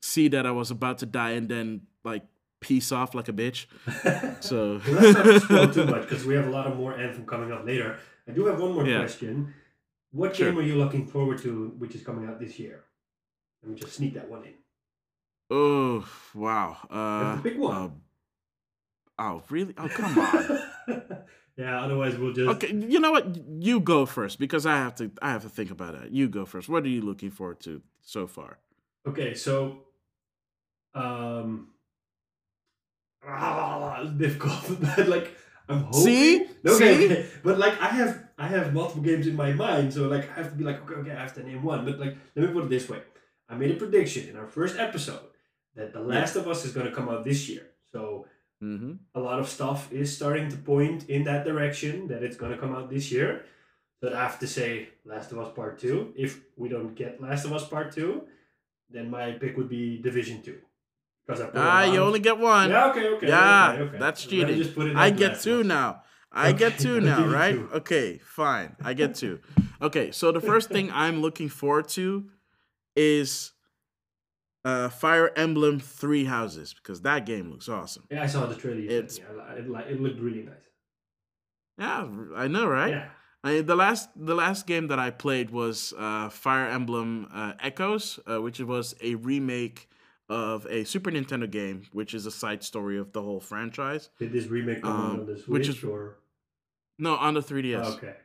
see 0.00 0.26
that 0.28 0.44
I 0.46 0.50
was 0.50 0.72
about 0.72 0.98
to 0.98 1.06
die, 1.06 1.32
and 1.32 1.48
then 1.48 1.82
like 2.04 2.24
peace 2.66 2.90
off 2.92 3.14
like 3.14 3.28
a 3.28 3.32
bitch. 3.32 3.66
So 4.40 4.80
let's 4.86 5.14
not 5.18 5.42
spoil 5.42 5.68
too 5.76 5.86
much 5.86 6.02
because 6.08 6.24
we 6.28 6.34
have 6.34 6.46
a 6.46 6.50
lot 6.58 6.66
of 6.66 6.76
more 6.76 6.92
Anthem 7.04 7.24
coming 7.26 7.50
up 7.52 7.64
later. 7.66 7.98
I 8.28 8.32
do 8.32 8.46
have 8.46 8.60
one 8.60 8.72
more 8.72 8.86
Yeah. 8.86 8.98
question. 9.04 9.54
What 10.10 10.36
Sure. 10.36 10.50
game 10.50 10.58
are 10.58 10.62
you 10.70 10.76
looking 10.76 11.06
forward 11.06 11.38
to, 11.44 11.50
which 11.78 11.94
is 11.94 12.02
coming 12.02 12.28
out 12.28 12.38
this 12.40 12.58
year? 12.58 12.84
Let 13.62 13.70
me 13.72 13.76
just 13.80 13.94
sneak 13.94 14.14
that 14.14 14.28
one 14.30 14.42
in. 14.44 14.54
Oh 15.50 16.06
wow. 16.34 16.76
Uh, 16.90 17.24
have 17.34 17.42
to 17.42 17.48
pick 17.50 17.58
one. 17.58 17.76
uh, 17.76 17.88
oh 19.18 19.42
really? 19.50 19.74
Oh 19.78 19.88
come 19.88 20.18
on. 20.18 20.44
yeah, 21.56 21.80
otherwise 21.84 22.16
we'll 22.18 22.32
just. 22.32 22.48
okay, 22.56 22.72
you 22.74 22.98
know 23.00 23.12
what? 23.12 23.24
You 23.70 23.80
go 23.80 24.06
first 24.06 24.38
because 24.38 24.66
I 24.66 24.76
have 24.84 24.94
to. 24.96 25.10
I 25.22 25.30
have 25.30 25.42
to 25.42 25.48
think 25.58 25.70
about 25.70 25.94
it. 25.94 26.10
You 26.10 26.28
go 26.28 26.44
first. 26.44 26.68
What 26.68 26.84
are 26.84 26.88
you 26.96 27.02
looking 27.02 27.30
forward 27.30 27.60
to 27.60 27.80
so 28.02 28.26
far? 28.26 28.58
Okay, 29.06 29.34
so 29.34 29.82
um 30.94 31.68
ah, 33.26 34.02
difficult. 34.16 34.80
but 34.96 35.08
like 35.08 35.36
I'm 35.68 35.82
hoping 35.84 36.00
See? 36.00 36.46
okay, 36.66 36.96
See? 36.98 37.04
okay. 37.06 37.26
But 37.42 37.58
like 37.58 37.80
I 37.80 37.88
have 37.88 38.24
I 38.38 38.46
have 38.48 38.72
multiple 38.72 39.02
games 39.02 39.26
in 39.26 39.36
my 39.36 39.52
mind, 39.52 39.92
so 39.92 40.08
like 40.08 40.30
I 40.30 40.34
have 40.34 40.50
to 40.50 40.56
be 40.56 40.64
like, 40.64 40.82
okay, 40.82 41.00
okay, 41.00 41.10
I 41.12 41.20
have 41.20 41.34
to 41.34 41.42
name 41.42 41.62
one. 41.62 41.84
But 41.84 41.98
like 41.98 42.16
let 42.34 42.46
me 42.46 42.52
put 42.52 42.64
it 42.64 42.70
this 42.70 42.88
way. 42.88 43.02
I 43.48 43.54
made 43.54 43.70
a 43.70 43.74
prediction 43.74 44.28
in 44.28 44.36
our 44.36 44.46
first 44.46 44.76
episode 44.78 45.20
that 45.74 45.92
The 45.92 46.00
Last 46.00 46.36
of 46.36 46.48
Us 46.48 46.64
is 46.64 46.72
gonna 46.72 46.90
come 46.92 47.08
out 47.08 47.24
this 47.24 47.48
year. 47.48 47.66
So 47.92 48.26
Mm-hmm. 48.64 48.92
a 49.14 49.20
lot 49.20 49.38
of 49.38 49.50
stuff 49.50 49.92
is 49.92 50.16
starting 50.16 50.48
to 50.48 50.56
point 50.56 51.10
in 51.10 51.24
that 51.24 51.44
direction 51.44 52.08
that 52.08 52.22
it's 52.22 52.38
gonna 52.38 52.56
come 52.56 52.74
out 52.74 52.88
this 52.88 53.12
year. 53.12 53.44
But 54.00 54.14
I 54.14 54.22
have 54.22 54.38
to 54.38 54.46
say 54.46 54.88
Last 55.04 55.30
of 55.32 55.38
Us 55.38 55.52
Part 55.54 55.78
Two. 55.78 56.14
If 56.16 56.40
we 56.56 56.70
don't 56.70 56.94
get 56.94 57.20
Last 57.20 57.44
of 57.44 57.52
Us 57.52 57.68
Part 57.68 57.92
Two, 57.92 58.22
then 58.88 59.10
my 59.10 59.32
pick 59.32 59.58
would 59.58 59.68
be 59.68 60.00
Division 60.00 60.40
Two. 60.42 60.58
Ah, 61.54 61.84
you 61.84 61.98
only 62.00 62.20
get 62.20 62.38
one. 62.38 62.70
Yeah, 62.70 62.90
okay, 62.90 63.06
okay. 63.08 63.28
Yeah, 63.28 63.70
okay, 63.72 63.82
okay. 63.82 63.98
that's 63.98 64.24
cheating. 64.24 64.56
just 64.56 64.74
put 64.74 64.86
it 64.88 64.96
I 64.96 65.10
get 65.10 65.40
two 65.40 65.60
Us. 65.60 65.66
now. 65.66 66.02
I 66.32 66.52
get 66.52 66.78
two 66.78 67.00
now, 67.00 67.26
right? 67.26 67.54
two. 67.54 67.68
Okay, 67.74 68.18
fine. 68.18 68.76
I 68.84 68.92
get 68.94 69.14
two. 69.14 69.40
Okay, 69.80 70.10
so 70.10 70.32
the 70.32 70.40
first 70.40 70.68
thing 70.70 70.90
I'm 70.94 71.22
looking 71.22 71.48
forward 71.48 71.88
to 71.90 72.26
is 72.94 73.52
uh, 74.64 74.88
Fire 74.90 75.32
Emblem 75.36 75.80
Three 75.80 76.24
Houses 76.26 76.74
because 76.74 77.00
that 77.02 77.24
game 77.26 77.50
looks 77.50 77.68
awesome. 77.68 78.04
Yeah, 78.10 78.22
I 78.22 78.26
saw 78.26 78.46
the 78.46 78.54
trailer. 78.54 78.80
It's- 78.82 79.16
sent 79.16 79.28
me. 79.36 79.42
I 79.42 79.54
li- 79.54 79.60
It, 79.60 79.70
like 79.70 79.86
it 79.86 80.00
looked 80.00 80.20
really 80.20 80.42
nice. 80.42 80.54
Yeah, 81.78 82.08
I 82.36 82.48
know, 82.48 82.66
right? 82.66 82.90
Yeah. 82.92 83.08
I, 83.44 83.60
the 83.60 83.76
last 83.76 84.08
the 84.16 84.34
last 84.34 84.66
game 84.66 84.88
that 84.88 84.98
I 84.98 85.10
played 85.10 85.50
was 85.50 85.92
uh, 85.98 86.28
Fire 86.30 86.66
Emblem 86.68 87.28
uh, 87.32 87.52
Echoes, 87.60 88.18
uh, 88.26 88.40
which 88.42 88.58
was 88.60 88.94
a 89.02 89.14
remake 89.14 89.88
of 90.28 90.66
a 90.66 90.84
Super 90.84 91.10
Nintendo 91.10 91.50
game, 91.50 91.82
which 91.92 92.14
is 92.14 92.26
a 92.26 92.30
side 92.30 92.62
story 92.64 92.98
of 92.98 93.12
the 93.12 93.22
whole 93.22 93.40
franchise. 93.40 94.10
Did 94.18 94.32
this 94.32 94.46
remake 94.46 94.82
come 94.82 94.92
out 94.92 95.10
Um, 95.14 95.20
on 95.20 95.26
the 95.26 95.36
Switch 95.36 95.46
which 95.48 95.68
is- 95.68 95.84
or? 95.84 96.16
No, 96.98 97.14
on 97.16 97.34
the 97.34 97.42
3DS. 97.42 97.94
Okay. 97.96 98.16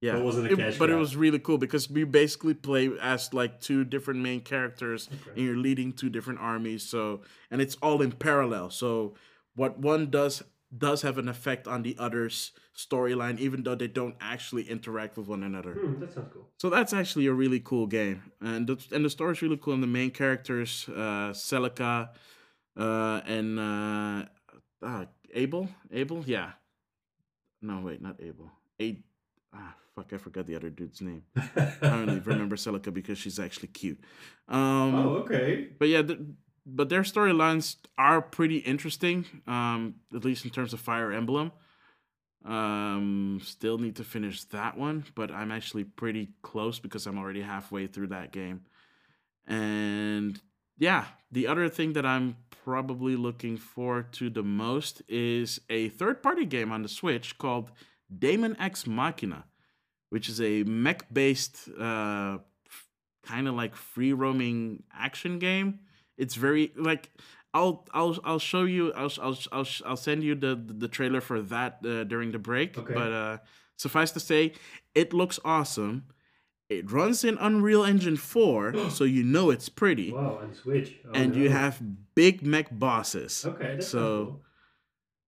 Yeah, 0.00 0.14
So 0.14 0.18
it 0.18 0.24
wasn't 0.24 0.46
a 0.48 0.52
It- 0.52 0.56
cash 0.56 0.78
but 0.78 0.90
it 0.90 0.96
was 0.96 1.14
really 1.14 1.38
cool 1.38 1.58
because 1.58 1.88
we 1.88 2.02
basically 2.02 2.54
play 2.54 2.90
as 3.00 3.32
like 3.32 3.60
two 3.60 3.84
different 3.84 4.18
main 4.20 4.40
characters, 4.40 5.08
and 5.28 5.38
you're 5.44 5.56
leading 5.56 5.92
two 5.92 6.10
different 6.10 6.40
armies. 6.40 6.82
So, 6.82 7.22
and 7.52 7.62
it's 7.62 7.76
all 7.76 8.02
in 8.02 8.10
parallel. 8.10 8.70
So, 8.70 9.14
what 9.54 9.78
one 9.78 10.10
does 10.10 10.42
does 10.76 11.02
have 11.02 11.18
an 11.18 11.28
effect 11.28 11.68
on 11.68 11.82
the 11.82 11.96
other's 11.98 12.52
storyline, 12.76 13.38
even 13.38 13.62
though 13.62 13.74
they 13.74 13.88
don't 13.88 14.16
actually 14.20 14.62
interact 14.68 15.16
with 15.16 15.26
one 15.26 15.42
another. 15.42 15.72
Hmm, 15.72 16.00
that 16.00 16.14
sounds 16.14 16.30
cool. 16.32 16.48
So 16.58 16.70
that's 16.70 16.92
actually 16.92 17.26
a 17.26 17.32
really 17.32 17.60
cool 17.60 17.86
game, 17.86 18.22
and 18.40 18.66
the, 18.66 18.78
and 18.92 19.04
the 19.04 19.10
story's 19.10 19.42
really 19.42 19.58
cool. 19.58 19.74
And 19.74 19.82
the 19.82 19.88
main 19.88 20.10
characters, 20.10 20.88
uh, 20.88 21.32
Celica, 21.32 22.10
uh, 22.76 23.20
and 23.26 23.58
uh, 23.58 24.24
uh, 24.82 25.04
Abel, 25.34 25.68
Abel, 25.90 26.24
yeah. 26.26 26.52
No, 27.60 27.80
wait, 27.80 28.02
not 28.02 28.16
Abel. 28.20 28.50
A, 28.80 28.98
ah, 29.54 29.74
fuck, 29.94 30.12
I 30.12 30.16
forgot 30.16 30.46
the 30.46 30.56
other 30.56 30.70
dude's 30.70 31.00
name. 31.00 31.22
I 31.36 31.70
only 31.82 32.18
remember 32.20 32.56
Celica 32.56 32.92
because 32.92 33.18
she's 33.18 33.38
actually 33.38 33.68
cute. 33.68 34.00
Um, 34.48 34.94
oh, 34.94 35.08
okay. 35.18 35.68
but 35.78 35.88
yeah, 35.88 36.02
th- 36.02 36.18
but 36.64 36.88
their 36.88 37.02
storylines 37.02 37.76
are 37.98 38.22
pretty 38.22 38.58
interesting. 38.58 39.24
Um, 39.46 39.96
at 40.14 40.24
least 40.24 40.44
in 40.44 40.50
terms 40.50 40.72
of 40.72 40.80
Fire 40.80 41.12
Emblem. 41.12 41.52
Um, 42.44 43.40
still 43.42 43.78
need 43.78 43.96
to 43.96 44.04
finish 44.04 44.42
that 44.44 44.76
one, 44.76 45.04
but 45.14 45.30
I'm 45.30 45.52
actually 45.52 45.84
pretty 45.84 46.30
close 46.42 46.80
because 46.80 47.06
I'm 47.06 47.18
already 47.18 47.42
halfway 47.42 47.86
through 47.86 48.08
that 48.08 48.32
game. 48.32 48.62
And 49.46 50.40
yeah, 50.78 51.04
the 51.30 51.46
other 51.46 51.68
thing 51.68 51.92
that 51.92 52.04
I'm 52.04 52.36
probably 52.64 53.14
looking 53.16 53.56
forward 53.56 54.12
to 54.14 54.30
the 54.30 54.42
most 54.42 55.02
is 55.08 55.60
a 55.70 55.88
third-party 55.90 56.46
game 56.46 56.72
on 56.72 56.82
the 56.82 56.88
Switch 56.88 57.38
called 57.38 57.70
Daemon 58.16 58.56
X 58.58 58.86
Machina, 58.86 59.44
which 60.10 60.28
is 60.28 60.40
a 60.40 60.64
mech-based 60.64 61.68
uh, 61.78 62.38
kind 63.22 63.46
of 63.46 63.54
like 63.54 63.76
free 63.76 64.12
roaming 64.12 64.82
action 64.92 65.38
game. 65.38 65.80
It's 66.16 66.34
very 66.34 66.72
like 66.76 67.10
I'll 67.54 67.86
I'll 67.92 68.18
I'll 68.24 68.38
show 68.38 68.64
you 68.64 68.92
I'll 68.94 69.12
I'll 69.20 69.38
I'll, 69.52 69.66
I'll 69.86 69.96
send 69.96 70.22
you 70.22 70.34
the 70.34 70.54
the 70.54 70.88
trailer 70.88 71.20
for 71.20 71.42
that 71.42 71.78
uh, 71.84 72.04
during 72.04 72.32
the 72.32 72.38
break. 72.38 72.78
Okay. 72.78 72.94
But 72.94 73.12
uh, 73.12 73.38
suffice 73.76 74.10
to 74.12 74.20
say, 74.20 74.52
it 74.94 75.12
looks 75.12 75.38
awesome. 75.44 76.04
It 76.68 76.90
runs 76.90 77.22
in 77.22 77.36
Unreal 77.38 77.84
Engine 77.84 78.16
4, 78.16 78.90
so 78.90 79.04
you 79.04 79.22
know 79.22 79.50
it's 79.50 79.68
pretty. 79.68 80.10
Wow, 80.12 80.38
on 80.40 80.54
Switch. 80.54 80.96
Oh, 81.06 81.10
and 81.12 81.36
you 81.36 81.50
have 81.50 81.82
big 82.14 82.42
mech 82.46 82.68
bosses. 82.70 83.44
Okay, 83.44 83.74
that's 83.74 83.88
so- 83.88 84.24
cool. 84.26 84.42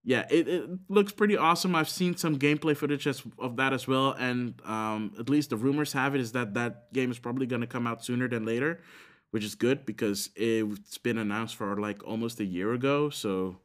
Yeah, 0.06 0.26
it, 0.30 0.46
it 0.48 0.68
looks 0.90 1.12
pretty 1.12 1.34
awesome. 1.34 1.74
I've 1.74 1.88
seen 1.88 2.14
some 2.14 2.38
gameplay 2.38 2.76
footage 2.76 3.06
as, 3.06 3.22
of 3.38 3.56
that 3.56 3.72
as 3.72 3.88
well, 3.88 4.10
and 4.12 4.54
um, 4.66 5.14
at 5.18 5.30
least 5.30 5.48
the 5.48 5.56
rumors 5.56 5.94
have 5.94 6.14
it 6.14 6.20
is 6.20 6.32
that 6.32 6.52
that 6.54 6.92
game 6.92 7.10
is 7.10 7.18
probably 7.18 7.46
going 7.46 7.62
to 7.62 7.66
come 7.66 7.86
out 7.86 8.04
sooner 8.04 8.28
than 8.28 8.44
later, 8.44 8.82
which 9.34 9.42
is 9.42 9.56
good 9.56 9.84
because 9.84 10.30
it's 10.36 10.96
been 10.96 11.18
announced 11.18 11.56
for 11.56 11.76
like 11.80 12.06
almost 12.06 12.38
a 12.38 12.44
year 12.44 12.72
ago. 12.72 13.10
So 13.10 13.56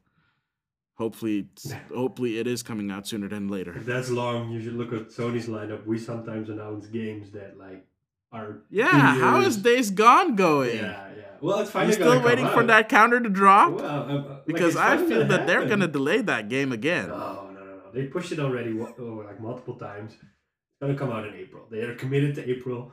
hopefully, 0.96 1.50
hopefully 1.96 2.40
it 2.40 2.48
is 2.48 2.64
coming 2.64 2.90
out 2.90 3.06
sooner 3.06 3.30
than 3.30 3.50
later. 3.50 3.78
If 3.78 3.86
that's 3.86 4.10
long, 4.10 4.50
you 4.50 4.64
should 4.64 4.74
look 4.74 4.92
at 4.94 5.10
Sony's 5.10 5.46
lineup. 5.46 5.86
We 5.86 6.00
sometimes 6.00 6.50
announce 6.50 6.88
games 6.88 7.30
that 7.34 7.60
like 7.60 7.86
are 8.32 8.64
Yeah, 8.72 8.90
how 8.90 9.42
is 9.42 9.58
Days 9.58 9.92
Gone 9.92 10.36
going? 10.36 10.78
Yeah, 10.78 11.08
yeah. 11.16 11.24
Well, 11.40 11.60
it's 11.60 11.70
finally 11.70 11.94
still 11.94 12.20
waiting 12.20 12.48
for 12.48 12.64
that 12.64 12.90
counter 12.90 13.20
to 13.20 13.30
drop? 13.30 13.74
Well, 13.74 13.86
um, 13.86 14.28
like, 14.28 14.46
because 14.48 14.76
I 14.76 14.98
feel 14.98 15.24
that 15.28 15.46
they're 15.46 15.68
gonna 15.68 15.88
delay 15.88 16.24
that 16.24 16.50
game 16.50 16.72
again. 16.72 17.10
No, 17.10 17.16
no, 17.16 17.52
no, 17.54 17.64
no. 17.64 17.92
They 17.94 18.06
pushed 18.08 18.32
it 18.32 18.40
already 18.40 18.72
over 18.80 19.24
like 19.24 19.40
multiple 19.40 19.76
times. 19.76 20.14
It's 20.14 20.82
gonna 20.82 20.96
come 20.96 21.12
out 21.12 21.28
in 21.28 21.36
April. 21.36 21.68
They 21.70 21.82
are 21.82 21.94
committed 21.94 22.34
to 22.38 22.50
April. 22.50 22.92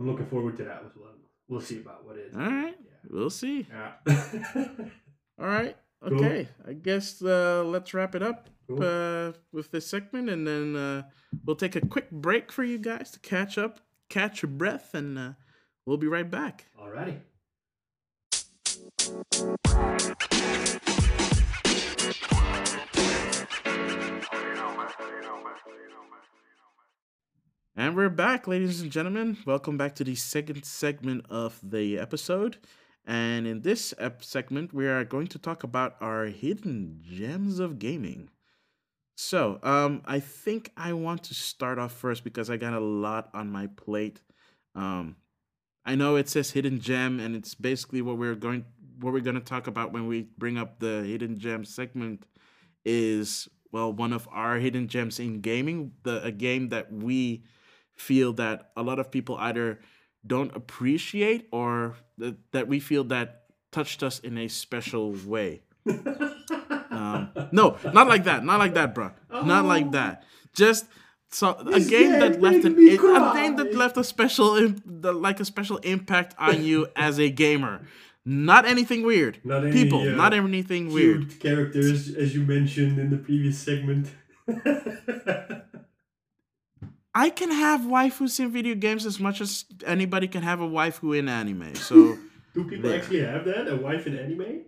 I'm 0.00 0.06
looking 0.06 0.28
forward 0.28 0.56
to 0.56 0.64
that 0.64 0.82
as 0.86 0.92
well. 0.96 1.15
We'll 1.48 1.60
see 1.60 1.78
about 1.80 2.04
what 2.04 2.16
it 2.16 2.28
is. 2.30 2.34
All 2.36 2.42
right, 2.42 2.76
we'll 3.08 3.30
see. 3.30 3.66
Yeah. 3.70 3.92
All 5.40 5.46
right. 5.46 5.76
Cool. 6.06 6.18
Okay. 6.24 6.48
I 6.68 6.72
guess 6.74 7.22
uh, 7.22 7.62
let's 7.64 7.94
wrap 7.94 8.14
it 8.14 8.22
up 8.22 8.48
Cool. 8.68 8.82
uh, 8.82 9.32
with 9.52 9.70
this 9.70 9.86
segment, 9.86 10.28
and 10.28 10.46
then 10.46 10.76
uh, 10.76 11.02
we'll 11.44 11.56
take 11.56 11.74
a 11.76 11.80
quick 11.80 12.10
break 12.10 12.52
for 12.52 12.64
you 12.64 12.78
guys 12.78 13.10
to 13.12 13.18
catch 13.20 13.56
up, 13.58 13.80
catch 14.10 14.42
your 14.42 14.50
breath, 14.50 14.94
and 14.94 15.18
uh, 15.18 15.32
We'll 15.86 15.98
be 15.98 16.08
right 16.08 16.28
back. 16.28 16.66
all 16.76 16.88
Alrighty. 16.88 17.20
And 27.78 27.94
we're 27.94 28.08
back, 28.08 28.48
ladies 28.48 28.80
and 28.80 28.90
gentlemen. 28.90 29.36
Welcome 29.44 29.76
back 29.76 29.94
to 29.96 30.04
the 30.04 30.14
second 30.14 30.64
segment 30.64 31.26
of 31.28 31.60
the 31.62 31.98
episode. 31.98 32.56
And 33.06 33.46
in 33.46 33.60
this 33.60 33.92
segment, 34.20 34.72
we 34.72 34.86
are 34.86 35.04
going 35.04 35.26
to 35.26 35.38
talk 35.38 35.62
about 35.62 35.96
our 36.00 36.24
hidden 36.24 37.02
gems 37.02 37.58
of 37.58 37.78
gaming. 37.78 38.30
So, 39.14 39.58
um, 39.62 40.00
I 40.06 40.20
think 40.20 40.72
I 40.74 40.94
want 40.94 41.24
to 41.24 41.34
start 41.34 41.78
off 41.78 41.92
first 41.92 42.24
because 42.24 42.48
I 42.48 42.56
got 42.56 42.72
a 42.72 42.80
lot 42.80 43.28
on 43.34 43.52
my 43.52 43.66
plate. 43.66 44.22
Um, 44.74 45.16
I 45.84 45.96
know 45.96 46.16
it 46.16 46.30
says 46.30 46.52
hidden 46.52 46.80
gem, 46.80 47.20
and 47.20 47.36
it's 47.36 47.54
basically 47.54 48.00
what 48.00 48.16
we're 48.16 48.36
going 48.36 48.64
what 49.00 49.12
we're 49.12 49.20
going 49.20 49.34
to 49.36 49.42
talk 49.42 49.66
about 49.66 49.92
when 49.92 50.06
we 50.06 50.28
bring 50.38 50.56
up 50.56 50.80
the 50.80 51.02
hidden 51.02 51.38
gem 51.38 51.62
segment 51.62 52.24
is 52.86 53.50
well 53.70 53.92
one 53.92 54.14
of 54.14 54.26
our 54.32 54.56
hidden 54.56 54.88
gems 54.88 55.20
in 55.20 55.42
gaming, 55.42 55.92
the 56.04 56.22
a 56.24 56.32
game 56.32 56.70
that 56.70 56.90
we 56.90 57.44
feel 57.96 58.32
that 58.34 58.70
a 58.76 58.82
lot 58.82 58.98
of 58.98 59.10
people 59.10 59.36
either 59.38 59.80
don't 60.26 60.54
appreciate 60.54 61.48
or 61.50 61.96
that, 62.18 62.36
that 62.52 62.68
we 62.68 62.80
feel 62.80 63.04
that 63.04 63.44
touched 63.72 64.02
us 64.02 64.18
in 64.20 64.38
a 64.38 64.48
special 64.48 65.14
way. 65.26 65.62
um, 66.90 67.30
no, 67.52 67.76
not 67.92 68.08
like 68.08 68.24
that. 68.24 68.44
Not 68.44 68.58
like 68.58 68.74
that, 68.74 68.94
bro. 68.94 69.12
Not 69.30 69.64
like 69.64 69.92
that. 69.92 70.24
Just 70.52 70.86
so 71.30 71.54
a 71.54 71.64
This 71.64 71.88
game 71.88 72.12
that 72.12 72.40
left 72.40 72.64
an 72.64 72.74
a 72.78 72.96
game 73.34 73.56
that 73.56 73.74
left 73.74 73.96
a 73.96 74.04
special 74.04 74.72
like 74.86 75.40
a 75.40 75.44
special 75.44 75.76
impact 75.78 76.34
on 76.38 76.64
you 76.64 76.86
as 76.96 77.18
a 77.18 77.30
gamer. 77.30 77.86
Not 78.24 78.66
anything 78.66 79.04
weird. 79.04 79.38
Not 79.44 79.64
any, 79.64 79.72
People, 79.72 80.00
uh, 80.00 80.16
not 80.16 80.34
anything 80.34 80.92
weird. 80.92 81.38
Characters, 81.38 82.12
as 82.14 82.34
you 82.34 82.42
mentioned 82.42 82.98
in 82.98 83.10
the 83.10 83.18
previous 83.18 83.58
segment. 83.58 84.10
I 87.24 87.30
can 87.30 87.50
have 87.50 87.80
waifus 87.80 88.38
in 88.40 88.50
video 88.52 88.74
games 88.74 89.06
as 89.06 89.18
much 89.18 89.40
as 89.40 89.64
anybody 89.86 90.28
can 90.28 90.42
have 90.42 90.60
a 90.60 90.68
waifu 90.68 91.18
in 91.18 91.28
anime. 91.28 91.74
So 91.74 91.96
Do 92.54 92.64
people 92.64 92.90
There. 92.90 92.98
actually 93.00 93.20
have 93.20 93.44
that? 93.46 93.68
A 93.68 93.76
wife 93.76 94.06
in 94.06 94.16
anime? 94.18 94.62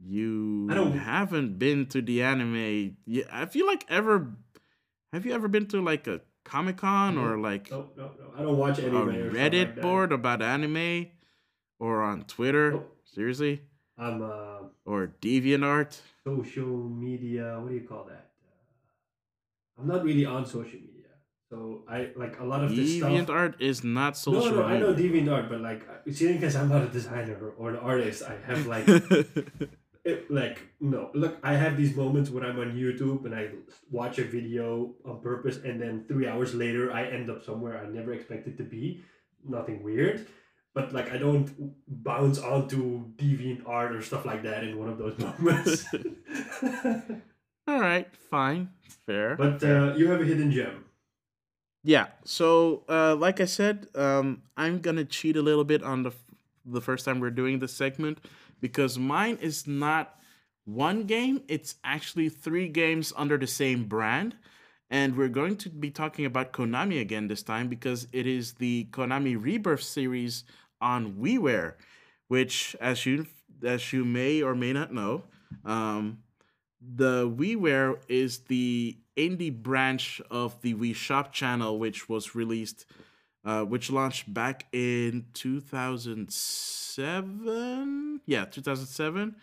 you 0.00 0.68
I 0.70 0.74
don't- 0.74 0.96
haven't 0.96 1.58
been 1.58 1.86
to 1.86 2.02
the 2.02 2.22
anime. 2.22 2.96
Yeah, 3.06 3.24
I 3.32 3.46
feel 3.46 3.66
like 3.66 3.84
ever. 3.88 4.34
Have 5.12 5.24
you 5.26 5.32
ever 5.34 5.48
been 5.48 5.66
to 5.68 5.80
like 5.82 6.06
a 6.06 6.20
Comic 6.44 6.76
Con 6.78 7.18
or 7.18 7.38
like 7.38 7.70
No, 7.70 7.88
no, 7.96 8.04
no. 8.18 8.32
I 8.36 8.42
don't 8.42 8.56
watch 8.58 8.78
a 8.78 8.86
anime. 8.86 9.30
stuff 9.30 9.36
Reddit 9.36 9.68
like 9.76 9.82
board 9.82 10.12
about 10.12 10.40
anime, 10.42 11.06
or 11.78 12.02
on 12.02 12.22
Twitter? 12.24 12.72
Nope. 12.72 12.96
Seriously, 13.04 13.62
I'm 13.96 14.22
uh, 14.22 14.68
or 14.84 15.12
DeviantArt? 15.20 15.98
social 16.24 16.66
media. 17.06 17.58
What 17.60 17.70
do 17.70 17.74
you 17.74 17.86
call 17.88 18.04
that? 18.04 18.27
Uh, 19.78 19.82
I'm 19.82 19.88
not 19.88 20.04
really 20.04 20.24
on 20.24 20.44
social 20.44 20.80
media, 20.80 21.12
so 21.50 21.84
I 21.88 22.10
like 22.16 22.40
a 22.40 22.44
lot 22.44 22.64
of 22.64 22.74
this 22.74 22.96
stuff. 22.96 23.10
DeviantArt 23.10 23.60
is 23.60 23.84
not 23.84 24.16
social 24.16 24.50
no, 24.50 24.60
no, 24.60 24.64
I 24.64 24.78
know 24.78 24.94
media. 24.94 25.22
DeviantArt, 25.22 25.48
but 25.48 25.60
like, 25.60 25.86
seeing 26.12 26.34
because 26.34 26.56
I'm 26.56 26.68
not 26.68 26.82
a 26.82 26.88
designer 26.88 27.52
or 27.56 27.70
an 27.70 27.76
artist, 27.76 28.22
I 28.22 28.36
have 28.46 28.66
like 28.66 28.88
it, 30.08 30.30
like 30.30 30.62
no 30.80 31.10
look 31.14 31.38
i 31.42 31.54
have 31.54 31.76
these 31.76 31.94
moments 31.94 32.30
when 32.30 32.44
i'm 32.44 32.58
on 32.58 32.72
youtube 32.72 33.24
and 33.26 33.34
i 33.34 33.48
watch 33.90 34.18
a 34.18 34.24
video 34.24 34.94
on 35.04 35.20
purpose 35.20 35.58
and 35.58 35.80
then 35.80 36.04
three 36.08 36.26
hours 36.26 36.54
later 36.54 36.92
i 36.92 37.04
end 37.04 37.30
up 37.30 37.44
somewhere 37.44 37.78
i 37.78 37.86
never 37.88 38.12
expected 38.12 38.56
to 38.56 38.64
be 38.64 39.02
nothing 39.46 39.82
weird 39.82 40.26
but 40.74 40.92
like 40.92 41.12
i 41.12 41.18
don't 41.18 41.52
bounce 41.86 42.38
onto 42.38 43.04
deviant 43.16 43.62
art 43.66 43.94
or 43.94 44.02
stuff 44.02 44.24
like 44.24 44.42
that 44.42 44.64
in 44.64 44.78
one 44.78 44.88
of 44.88 44.98
those 44.98 45.18
moments 45.24 45.86
All 47.68 47.78
right, 47.80 48.08
fine, 48.30 48.70
fair. 49.04 49.36
but 49.36 49.62
uh, 49.62 49.92
you 49.94 50.10
have 50.10 50.22
a 50.22 50.24
hidden 50.24 50.50
gem 50.50 50.86
Yeah. 51.84 52.06
So, 52.24 52.82
uh, 52.88 53.14
like 53.14 53.42
I 53.42 53.44
said, 53.44 53.88
um, 53.94 54.40
I'm 54.56 54.80
gonna 54.80 55.04
cheat 55.04 55.36
a 55.36 55.42
little 55.42 55.64
bit 55.64 55.82
on 55.82 56.02
the 56.02 56.08
f- 56.10 56.34
the 56.64 56.80
first 56.80 57.04
time 57.04 57.20
we're 57.20 57.30
doing 57.30 57.58
this 57.58 57.74
segment 57.74 58.24
because 58.62 58.98
mine 58.98 59.36
is 59.42 59.66
not 59.66 60.18
one 60.64 61.04
game; 61.04 61.42
it's 61.46 61.74
actually 61.84 62.30
three 62.30 62.68
games 62.68 63.12
under 63.14 63.36
the 63.36 63.46
same 63.46 63.84
brand, 63.84 64.34
and 64.88 65.14
we're 65.14 65.28
going 65.28 65.56
to 65.58 65.68
be 65.68 65.90
talking 65.90 66.24
about 66.24 66.54
Konami 66.54 67.02
again 67.02 67.28
this 67.28 67.42
time 67.42 67.68
because 67.68 68.08
it 68.12 68.26
is 68.26 68.54
the 68.54 68.88
Konami 68.92 69.36
Rebirth 69.38 69.82
series 69.82 70.44
on 70.80 71.16
WiiWare, 71.20 71.74
which, 72.28 72.74
as 72.80 73.04
you 73.04 73.26
as 73.62 73.92
you 73.92 74.06
may 74.06 74.40
or 74.40 74.54
may 74.54 74.72
not 74.72 74.90
know, 74.90 75.24
um, 75.66 76.22
the 76.80 77.28
WiiWare 77.28 77.98
is 78.08 78.38
the 78.40 78.96
indie 79.16 79.54
branch 79.54 80.20
of 80.30 80.60
the 80.62 80.74
Wii 80.74 80.94
Shop 80.94 81.32
channel, 81.32 81.78
which 81.78 82.08
was 82.08 82.34
released, 82.34 82.86
uh, 83.44 83.64
which 83.64 83.90
launched 83.90 84.32
back 84.32 84.66
in 84.72 85.26
2007. 85.34 88.20
Yeah, 88.26 88.44
2007, 88.44 89.36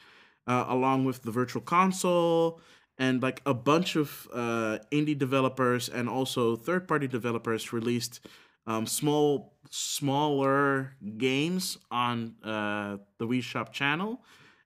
uh, 0.48 0.66
along 0.68 1.06
with 1.06 1.24
the 1.24 1.32
Virtual 1.32 1.62
Console 1.62 2.62
and 2.98 3.22
like 3.22 3.42
a 3.46 3.54
bunch 3.54 3.96
of 3.96 4.28
uh, 4.34 4.80
indie 4.92 5.18
developers 5.18 5.90
and 5.90 6.08
also 6.08 6.56
third-party 6.56 7.08
developers 7.08 7.74
released 7.74 8.26
um, 8.68 8.86
small, 8.86 9.54
smaller 9.70 10.96
games 11.18 11.78
on 11.92 12.36
uh, 12.44 12.98
the 13.18 13.28
Wii 13.28 13.44
Shop 13.44 13.74
channel, 13.74 14.24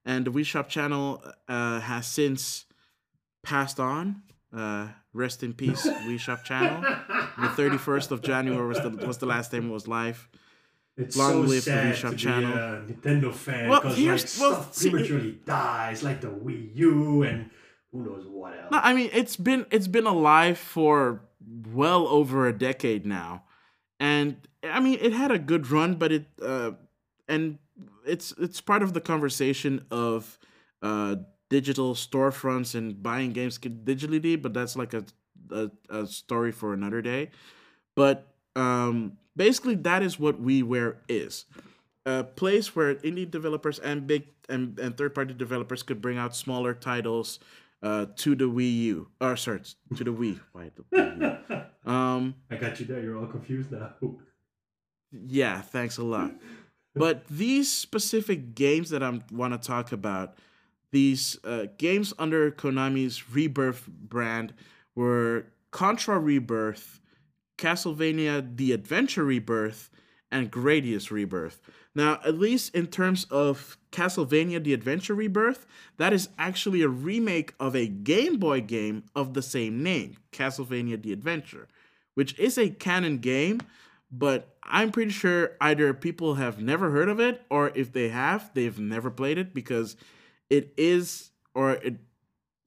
and 0.09 0.19
the 0.25 0.31
Wii 0.35 0.45
Shop 0.53 0.67
channel 0.75 1.05
uh, 1.47 1.79
has 1.91 2.05
since 2.19 2.65
passed 3.43 3.79
on. 3.79 4.03
Uh, 4.61 4.87
rest 5.13 5.43
in 5.43 5.53
peace, 5.53 5.83
Wii 6.07 6.19
Shop 6.25 6.43
channel. 6.43 6.81
The 7.43 7.49
31st 7.59 8.09
of 8.15 8.19
January 8.31 8.67
was 8.67 8.79
the 8.85 8.89
was 9.09 9.17
the 9.23 9.25
last 9.35 9.47
time 9.51 9.65
it 9.69 9.73
was 9.79 9.87
live. 9.99 10.19
it's 10.97 11.15
Long 11.15 11.31
so 11.33 11.39
live 11.53 11.65
the 11.65 11.71
sad 11.71 11.93
Wii 11.93 11.97
Shop 12.01 12.11
to 12.11 12.15
be 12.17 12.23
channel. 12.27 12.53
a 12.53 12.81
nintendo 12.89 13.31
fan 13.45 13.69
Well, 13.69 13.81
because 13.81 13.97
like 13.99 14.07
well, 14.09 14.53
stuff 14.63 14.73
see- 14.75 14.89
prematurely 14.89 15.33
dies 15.45 15.99
like 16.07 16.19
the 16.25 16.31
wii 16.45 16.75
u 16.75 17.23
and 17.29 17.39
who 17.91 17.97
knows 18.07 18.25
what 18.39 18.51
else 18.59 18.71
No, 18.73 18.79
I 18.89 18.91
mean 18.97 19.09
it's 19.21 19.35
been 19.47 19.61
it's 19.75 19.87
been 19.97 20.07
alive 20.17 20.57
for 20.75 21.21
well 21.81 22.03
over 22.19 22.37
a 22.47 22.53
decade 22.69 23.03
now, 23.19 23.31
and 24.11 24.35
I 24.77 24.79
mean 24.85 24.97
it 25.07 25.13
had 25.13 25.31
a 25.31 25.39
good 25.51 25.63
run, 25.75 25.91
but 26.01 26.09
it 26.17 26.25
uh, 26.53 26.71
and 27.33 27.43
it's 28.09 28.33
it's 28.37 28.61
part 28.61 28.83
of 28.83 28.93
the 28.93 29.01
conversation 29.01 29.85
of 29.91 30.39
uh, 30.81 31.15
digital 31.49 31.93
storefronts 31.93 32.75
and 32.75 33.01
buying 33.01 33.31
games 33.31 33.57
digitally, 33.57 34.41
but 34.41 34.53
that's 34.53 34.75
like 34.75 34.93
a 34.93 35.05
a, 35.51 35.71
a 35.89 36.07
story 36.07 36.51
for 36.51 36.73
another 36.73 37.01
day. 37.01 37.29
But 37.95 38.27
um, 38.55 39.17
basically, 39.35 39.75
that 39.75 40.03
is 40.03 40.19
what 40.19 40.43
WiiWare 40.43 40.97
is. 41.07 41.45
A 42.05 42.23
place 42.23 42.75
where 42.75 42.95
indie 42.95 43.29
developers 43.29 43.79
and 43.79 44.07
big 44.07 44.27
and, 44.47 44.79
and 44.79 44.97
third 44.97 45.13
party 45.13 45.33
developers 45.33 45.83
could 45.83 46.01
bring 46.01 46.17
out 46.17 46.35
smaller 46.35 46.73
titles 46.73 47.39
uh, 47.83 48.07
to 48.17 48.35
the 48.35 48.45
Wii 48.45 48.75
U. 48.77 49.07
Or 49.21 49.35
sorry, 49.35 49.61
to 49.95 50.03
the 50.03 50.11
Wii. 50.11 50.39
Why 50.53 50.71
the 50.75 50.83
Wii 50.83 51.49
U? 51.49 51.55
Um, 51.85 52.35
i 52.51 52.55
got 52.55 52.79
you 52.79 52.85
there 52.85 52.99
you're 52.99 53.17
all 53.17 53.25
confused 53.25 53.71
now 53.71 53.95
yeah, 55.11 55.61
thanks 55.61 55.97
a 55.97 56.03
lot. 56.03 56.31
But 56.99 57.25
these 57.29 57.71
specific 57.71 58.55
games 58.55 58.89
that 58.89 59.01
I 59.01 59.21
want 59.31 59.53
to 59.53 59.67
talk 59.67 59.93
about, 59.93 60.37
these 60.91 61.37
uh, 61.45 61.67
games 61.77 62.13
under 62.19 62.51
Konami's 62.51 63.33
Rebirth 63.33 63.87
brand 63.87 64.53
were 64.95 65.45
Contra 65.71 66.19
Rebirth, 66.19 66.99
Castlevania 67.57 68.57
The 68.57 68.73
Adventure 68.73 69.23
Rebirth, 69.23 69.89
and 70.29 70.51
Gradius 70.51 71.09
Rebirth. 71.09 71.61
Now, 71.95 72.19
at 72.25 72.37
least 72.37 72.75
in 72.75 72.87
terms 72.87 73.25
of 73.31 73.77
Castlevania 73.93 74.61
The 74.61 74.73
Adventure 74.73 75.15
Rebirth, 75.15 75.65
that 75.95 76.11
is 76.11 76.27
actually 76.37 76.81
a 76.81 76.89
remake 76.89 77.53
of 77.61 77.77
a 77.77 77.87
Game 77.87 78.37
Boy 78.37 78.59
game 78.59 79.05
of 79.15 79.33
the 79.33 79.41
same 79.41 79.81
name, 79.81 80.17
Castlevania 80.33 81.01
The 81.01 81.13
Adventure, 81.13 81.69
which 82.15 82.37
is 82.37 82.57
a 82.57 82.69
canon 82.69 83.19
game, 83.19 83.61
but 84.11 84.57
I'm 84.69 84.91
pretty 84.91 85.11
sure 85.11 85.57
either 85.59 85.93
people 85.93 86.35
have 86.35 86.61
never 86.61 86.91
heard 86.91 87.09
of 87.09 87.19
it 87.19 87.41
or 87.49 87.71
if 87.75 87.91
they 87.91 88.09
have, 88.09 88.51
they've 88.53 88.77
never 88.79 89.09
played 89.09 89.37
it 89.37 89.53
because 89.53 89.95
it 90.49 90.73
is 90.77 91.31
or 91.55 91.71
it 91.73 91.95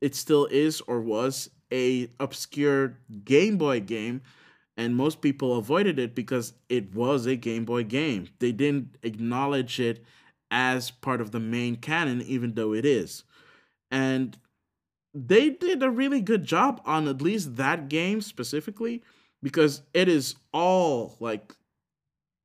it 0.01 0.15
still 0.15 0.47
is 0.47 0.81
or 0.83 1.01
was 1.01 1.51
a 1.73 2.11
obscure 2.19 2.99
Game 3.25 3.57
Boy 3.57 3.81
game 3.81 4.23
and 4.77 4.97
most 4.97 5.21
people 5.21 5.57
avoided 5.57 5.99
it 5.99 6.15
because 6.15 6.55
it 6.69 6.95
was 6.95 7.27
a 7.27 7.37
Game 7.37 7.65
Boy 7.65 7.85
game. 7.85 8.29
They 8.41 8.53
didn't 8.53 8.97
acknowledge 9.03 9.79
it 9.79 10.05
as 10.51 10.91
part 10.91 11.21
of 11.21 11.31
the 11.31 11.41
main 11.41 11.77
canon 11.77 12.21
even 12.23 12.55
though 12.55 12.75
it 12.75 12.85
is. 12.85 13.25
And 13.91 14.37
they 15.15 15.51
did 15.51 15.83
a 15.83 15.91
really 15.91 16.21
good 16.21 16.45
job 16.45 16.81
on 16.85 17.07
at 17.07 17.23
least 17.23 17.57
that 17.57 17.89
game 17.89 18.21
specifically 18.21 19.03
because 19.43 19.83
it 19.95 20.09
is 20.09 20.37
all 20.53 21.17
like 21.21 21.55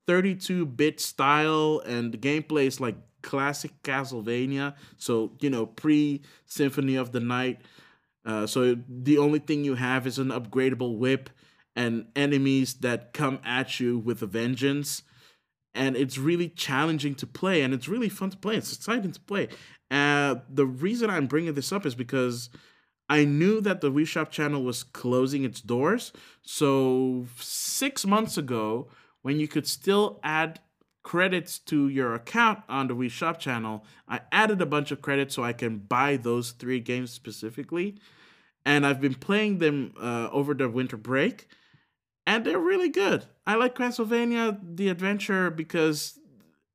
32-bit 0.08 1.00
style 1.00 1.82
and 1.86 2.14
the 2.14 2.18
gameplay 2.18 2.66
is 2.68 2.80
like 2.80 2.96
classic 3.22 3.72
Castlevania. 3.84 4.76
So, 4.98 5.34
you 5.40 5.50
know, 5.50 5.66
pre 5.66 6.22
Symphony 6.46 6.96
of 6.96 7.12
the 7.12 7.20
Night. 7.20 7.62
Uh, 8.26 8.46
so 8.46 8.78
the 8.88 9.18
only 9.18 9.40
thing 9.40 9.64
you 9.64 9.76
have 9.76 10.06
is 10.06 10.20
an 10.20 10.30
upgradable 10.30 10.98
whip 10.98 11.30
and 11.76 12.08
enemies 12.16 12.76
that 12.76 13.14
come 13.14 13.40
at 13.46 13.80
you 13.80 13.98
with 14.00 14.22
a 14.22 14.26
vengeance. 14.26 15.04
And 15.74 15.96
it's 15.96 16.18
really 16.18 16.50
challenging 16.50 17.14
to 17.16 17.28
play 17.28 17.62
and 17.62 17.74
it's 17.74 17.88
really 17.88 18.10
fun 18.10 18.32
to 18.32 18.38
play. 18.38 18.56
It's 18.56 18.74
exciting 18.74 19.12
to 19.12 19.20
play. 19.22 19.50
Uh, 19.92 20.36
the 20.50 20.66
reason 20.66 21.10
I'm 21.10 21.28
bringing 21.28 21.54
this 21.54 21.72
up 21.72 21.86
is 21.86 21.96
because 21.96 22.50
I 23.10 23.24
knew 23.24 23.62
that 23.62 23.82
the 23.82 23.92
Wii 23.92 24.08
Shop 24.08 24.32
channel 24.32 24.64
was 24.64 24.84
closing 24.84 25.44
its 25.44 25.62
doors. 25.62 26.12
So 26.42 27.28
six 27.38 28.06
months 28.06 28.38
ago, 28.38 28.90
when 29.22 29.40
you 29.40 29.48
could 29.48 29.68
still 29.68 30.20
add 30.24 30.60
credits 31.04 31.58
to 31.60 31.88
your 31.88 32.14
account 32.14 32.60
on 32.68 32.88
the 32.88 32.96
Wii 32.96 33.10
Shop 33.10 33.40
channel, 33.40 33.86
I 34.08 34.22
added 34.32 34.62
a 34.62 34.66
bunch 34.66 34.92
of 34.92 35.02
credits 35.02 35.36
so 35.36 35.44
I 35.44 35.54
can 35.54 35.78
buy 35.78 36.18
those 36.18 36.52
three 36.52 36.80
games 36.80 37.12
specifically. 37.12 37.96
And 38.66 38.86
I've 38.86 39.00
been 39.00 39.16
playing 39.16 39.60
them 39.60 39.94
uh, 39.98 40.28
over 40.32 40.54
the 40.54 40.68
winter 40.68 40.98
break, 40.98 41.48
and 42.26 42.46
they're 42.46 42.60
really 42.60 42.90
good. 42.90 43.26
I 43.46 43.56
like 43.56 43.76
Castlevania 43.76 44.60
The 44.62 44.90
Adventure 44.90 45.50
because 45.50 46.20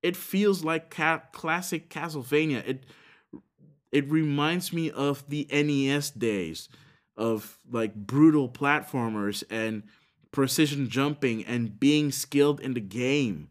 it 0.02 0.16
feels 0.16 0.64
like 0.64 0.88
ca- 0.88 1.22
classic 1.32 1.90
Castlevania. 1.90 2.66
It 2.66 2.84
it 3.92 4.10
reminds 4.10 4.72
me 4.72 4.90
of 4.90 5.28
the 5.28 5.46
NES 5.52 6.10
days 6.10 6.70
of 7.14 7.58
like 7.70 7.94
brutal 7.94 8.48
platformers 8.48 9.44
and 9.50 9.82
precision 10.32 10.88
jumping 10.88 11.44
and 11.44 11.78
being 11.78 12.10
skilled 12.10 12.60
in 12.60 12.74
the 12.74 12.80
game. 12.80 13.48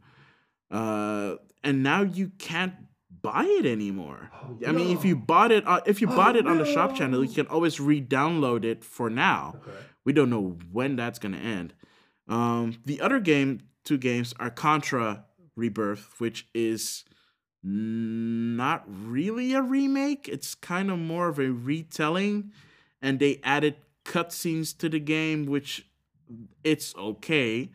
Uh, 0.70 1.36
and 1.63 1.84
now 1.84 2.02
you 2.02 2.32
can't 2.38 2.74
buy 3.22 3.46
it 3.46 3.65
anymore. 3.65 4.32
Oh, 4.34 4.58
I 4.67 4.72
mean, 4.72 4.96
if 4.98 5.06
you 5.06 5.15
bought 5.15 5.52
it, 5.52 5.65
uh, 5.67 5.82
if 5.86 6.02
you 6.02 6.08
Oh, 6.10 6.15
bought 6.15 6.36
it 6.36 6.48
on 6.48 6.58
the 6.58 6.65
shop 6.65 6.96
channel, 6.96 7.24
you 7.24 7.34
can 7.34 7.48
always 7.48 7.80
re-download 7.80 8.65
it 8.65 8.84
for 8.84 9.10
now. 9.10 9.56
Okay. 9.62 9.78
We 10.04 10.13
don't 10.13 10.30
know 10.32 10.58
when 10.72 10.96
that's 10.96 11.20
gonna 11.20 11.38
end. 11.38 11.74
Um, 12.28 12.78
the 12.86 13.00
other 13.02 13.20
game, 13.20 13.62
two 13.84 13.98
games, 14.00 14.34
are 14.39 14.50
Contra 14.50 15.26
Rebirth, 15.56 16.15
which 16.20 16.48
is 16.56 17.04
not 17.63 18.84
really 18.88 19.54
a 19.54 19.62
remake. 19.62 20.28
It's 20.28 20.56
kind 20.56 20.89
of 20.89 20.98
more 20.98 21.28
of 21.28 21.38
a 21.38 21.50
retelling, 21.52 22.52
and 23.02 23.20
they 23.20 23.39
added 23.44 23.76
cutscenes 24.04 24.76
to 24.80 24.89
the 24.89 25.00
game, 25.00 25.46
which 25.46 25.86
it's 26.63 26.96
okay. 26.96 27.70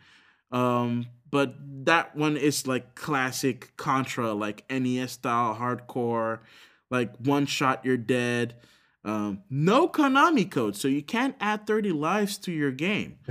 Um, 0.51 1.07
but 1.29 1.55
that 1.85 2.15
one 2.15 2.37
is 2.37 2.67
like 2.67 2.95
classic 2.95 3.75
Contra, 3.77 4.33
like 4.33 4.63
NES 4.69 5.11
style 5.11 5.55
hardcore, 5.55 6.39
like 6.89 7.15
one 7.17 7.45
shot 7.45 7.83
you're 7.83 7.97
dead. 7.97 8.55
Um, 9.03 9.43
no 9.49 9.87
Konami 9.87 10.49
code, 10.49 10.75
so 10.75 10.87
you 10.89 11.01
can't 11.01 11.35
add 11.39 11.65
30 11.65 11.91
lives 11.91 12.37
to 12.39 12.51
your 12.51 12.71
game. 12.71 13.17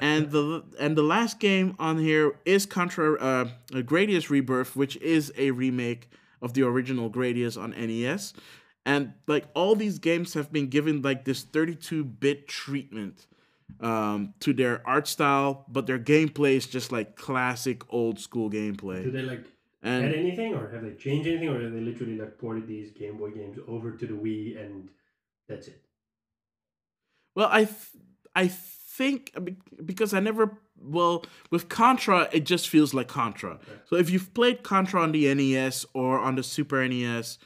And 0.00 0.30
the 0.30 0.64
and 0.78 0.96
the 0.96 1.02
last 1.02 1.40
game 1.40 1.74
on 1.78 1.98
here 1.98 2.38
is 2.44 2.66
Contra 2.66 3.14
uh, 3.14 3.48
Gradius 3.70 4.30
Rebirth, 4.30 4.76
which 4.76 4.96
is 4.98 5.32
a 5.36 5.50
remake 5.50 6.08
of 6.40 6.54
the 6.54 6.62
original 6.62 7.10
Gradius 7.10 7.60
on 7.60 7.70
NES. 7.70 8.32
And 8.86 9.14
like 9.26 9.46
all 9.54 9.74
these 9.74 9.98
games 9.98 10.34
have 10.34 10.52
been 10.52 10.68
given 10.68 11.02
like 11.02 11.24
this 11.24 11.44
32-bit 11.44 12.46
treatment 12.46 13.26
um, 13.80 14.34
to 14.40 14.52
their 14.52 14.86
art 14.86 15.06
style, 15.08 15.64
but 15.68 15.86
their 15.86 15.98
gameplay 15.98 16.56
is 16.56 16.66
just 16.66 16.92
like 16.92 17.16
classic 17.16 17.82
old 17.92 18.18
school 18.18 18.50
gameplay. 18.50 19.02
Do 19.04 19.10
they 19.10 19.22
like 19.22 19.44
And 19.82 20.06
add 20.06 20.14
anything, 20.14 20.54
or 20.54 20.68
have 20.70 20.82
they 20.82 20.94
changed 20.94 21.28
anything, 21.28 21.48
or 21.48 21.60
have 21.60 21.72
they 21.72 21.80
literally 21.80 22.16
like 22.16 22.38
ported 22.38 22.66
these 22.66 22.90
Game 22.92 23.16
Boy 23.18 23.30
games 23.30 23.58
over 23.68 23.92
to 23.92 24.06
the 24.06 24.14
Wii 24.14 24.60
and 24.60 24.88
that's 25.48 25.68
it? 25.68 25.84
Well, 27.34 27.48
I 27.50 27.64
th- 27.64 28.02
I 28.34 28.48
think 28.48 29.32
because 29.84 30.12
I 30.12 30.20
never 30.20 30.58
well 30.76 31.24
with 31.50 31.68
Contra 31.68 32.28
it 32.32 32.44
just 32.44 32.68
feels 32.68 32.92
like 32.94 33.06
Contra. 33.08 33.58
So 33.84 33.96
if 33.96 34.10
you've 34.10 34.34
played 34.34 34.62
Contra 34.62 35.00
on 35.02 35.12
the 35.12 35.32
NES 35.32 35.86
or 35.94 36.18
on 36.18 36.34
the 36.34 36.42
Super 36.42 36.86
NES, 36.86 37.38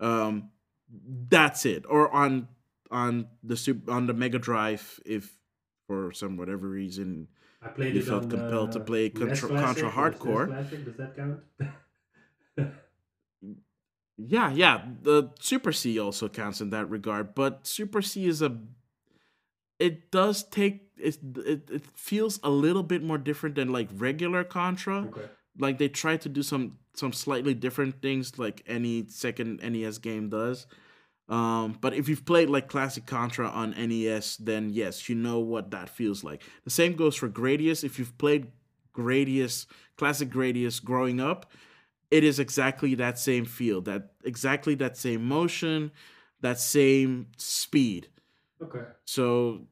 um, 0.00 0.50
that's 0.90 1.64
it. 1.64 1.84
Or 1.88 2.10
on 2.14 2.48
on 2.90 3.28
the 3.42 3.56
super 3.56 3.90
on 3.90 4.06
the 4.06 4.14
Mega 4.14 4.38
Drive 4.38 5.00
if 5.06 5.37
for 5.88 6.12
some 6.12 6.36
whatever 6.36 6.68
reason 6.68 7.26
I 7.60 7.68
played 7.68 7.96
You 7.96 8.02
felt 8.02 8.24
on, 8.24 8.30
compelled 8.30 8.72
to 8.72 8.80
uh, 8.80 8.84
play 8.84 9.08
Contra- 9.08 9.48
Contra 9.48 9.90
Hard 9.90 10.18
Corps. 10.20 10.46
Classic. 10.46 10.84
Does 10.84 10.96
that 10.98 11.16
count? 11.16 11.40
yeah 14.16 14.50
yeah 14.50 14.82
the 15.02 15.30
Super 15.40 15.72
C 15.72 15.98
also 15.98 16.28
counts 16.28 16.60
in 16.60 16.70
that 16.70 16.88
regard. 16.90 17.34
But 17.34 17.66
Super 17.66 18.02
C 18.02 18.26
is 18.26 18.42
a 18.42 18.56
it 19.78 20.10
does 20.10 20.44
take 20.44 20.90
it, 20.98 21.18
it 21.46 21.70
it 21.70 21.86
feels 21.96 22.38
a 22.42 22.50
little 22.50 22.82
bit 22.82 23.02
more 23.02 23.18
different 23.18 23.54
than 23.56 23.72
like 23.72 23.88
regular 23.94 24.44
Contra. 24.44 25.06
okay. 25.06 25.28
like 25.58 25.78
they 25.78 25.88
try 25.88 26.16
to 26.18 26.28
do 26.28 26.42
some 26.42 26.78
some 26.94 27.12
slightly 27.12 27.54
different 27.54 28.02
things 28.02 28.38
like 28.38 28.62
any 28.66 29.06
second 29.08 29.60
NES 29.62 29.98
game 29.98 30.28
does. 30.28 30.66
Um, 31.28 31.76
but 31.80 31.92
if 31.92 32.08
you've 32.08 32.24
played 32.24 32.48
like 32.48 32.68
classic 32.68 33.04
Contra 33.04 33.48
on 33.48 33.70
NES, 33.70 34.36
then 34.38 34.70
yes, 34.70 35.08
you 35.08 35.14
know 35.14 35.40
what 35.40 35.70
that 35.72 35.88
feels 35.90 36.24
like. 36.24 36.42
The 36.64 36.70
same 36.70 36.94
goes 36.94 37.16
for 37.16 37.28
Gradius. 37.28 37.84
If 37.84 37.98
you've 37.98 38.16
played 38.16 38.46
Gradius, 38.94 39.66
classic 39.96 40.30
Gradius 40.30 40.82
growing 40.82 41.20
up, 41.20 41.52
it 42.10 42.24
is 42.24 42.38
exactly 42.38 42.94
that 42.94 43.18
same 43.18 43.44
feel, 43.44 43.82
that 43.82 44.12
exactly 44.24 44.74
that 44.76 44.96
same 44.96 45.24
motion, 45.24 45.90
that 46.40 46.58
same 46.58 47.26
speed. 47.36 48.08
Okay. 48.62 48.84
So 49.04 49.66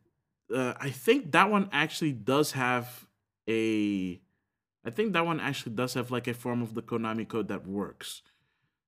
uh, 0.54 0.74
I 0.78 0.90
think 0.90 1.32
that 1.32 1.50
one 1.50 1.68
actually 1.72 2.12
does 2.12 2.52
have 2.52 3.06
a. 3.48 4.20
I 4.84 4.90
think 4.90 5.14
that 5.14 5.26
one 5.26 5.40
actually 5.40 5.74
does 5.74 5.94
have 5.94 6.10
like 6.10 6.28
a 6.28 6.34
form 6.34 6.62
of 6.62 6.74
the 6.74 6.82
Konami 6.82 7.26
code 7.26 7.48
that 7.48 7.66
works. 7.66 8.22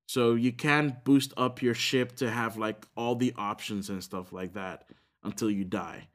So 0.08 0.34
you 0.36 0.52
can 0.52 0.96
boost 1.04 1.34
up 1.36 1.60
your 1.60 1.74
ship 1.74 2.16
to 2.16 2.30
have 2.30 2.56
like 2.56 2.86
all 2.96 3.14
the 3.14 3.34
options 3.36 3.90
and 3.90 4.02
stuff 4.02 4.32
like 4.32 4.54
that 4.54 4.88
until 5.22 5.50
you 5.50 5.64
die. 5.64 6.08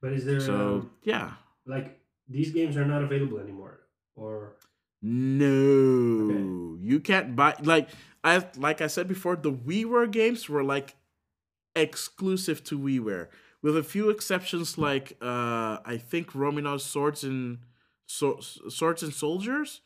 But 0.00 0.14
is 0.14 0.24
there 0.24 0.40
So 0.40 0.54
um, 0.54 0.90
yeah, 1.02 1.32
like 1.66 2.00
these 2.26 2.52
games 2.52 2.74
are 2.78 2.86
not 2.86 3.02
available 3.02 3.38
anymore, 3.38 3.80
or 4.16 4.56
no, 5.02 6.78
you 6.80 7.00
can't 7.00 7.36
buy 7.36 7.54
like 7.62 7.90
I 8.22 8.46
like 8.56 8.80
I 8.80 8.86
said 8.86 9.08
before. 9.08 9.36
The 9.36 9.52
WiiWare 9.52 10.10
games 10.10 10.48
were 10.48 10.64
like 10.64 10.96
exclusive 11.76 12.64
to 12.64 12.78
WiiWare, 12.78 13.28
with 13.60 13.76
a 13.76 13.82
few 13.82 14.08
exceptions 14.08 14.78
like 14.78 15.18
uh 15.20 15.78
I 15.84 15.98
think 15.98 16.34
Ronimo's 16.34 16.84
Swords 16.84 17.24
and 17.24 17.58
so- 18.06 18.40
Swords 18.40 19.02
and 19.02 19.12
Soldiers, 19.12 19.82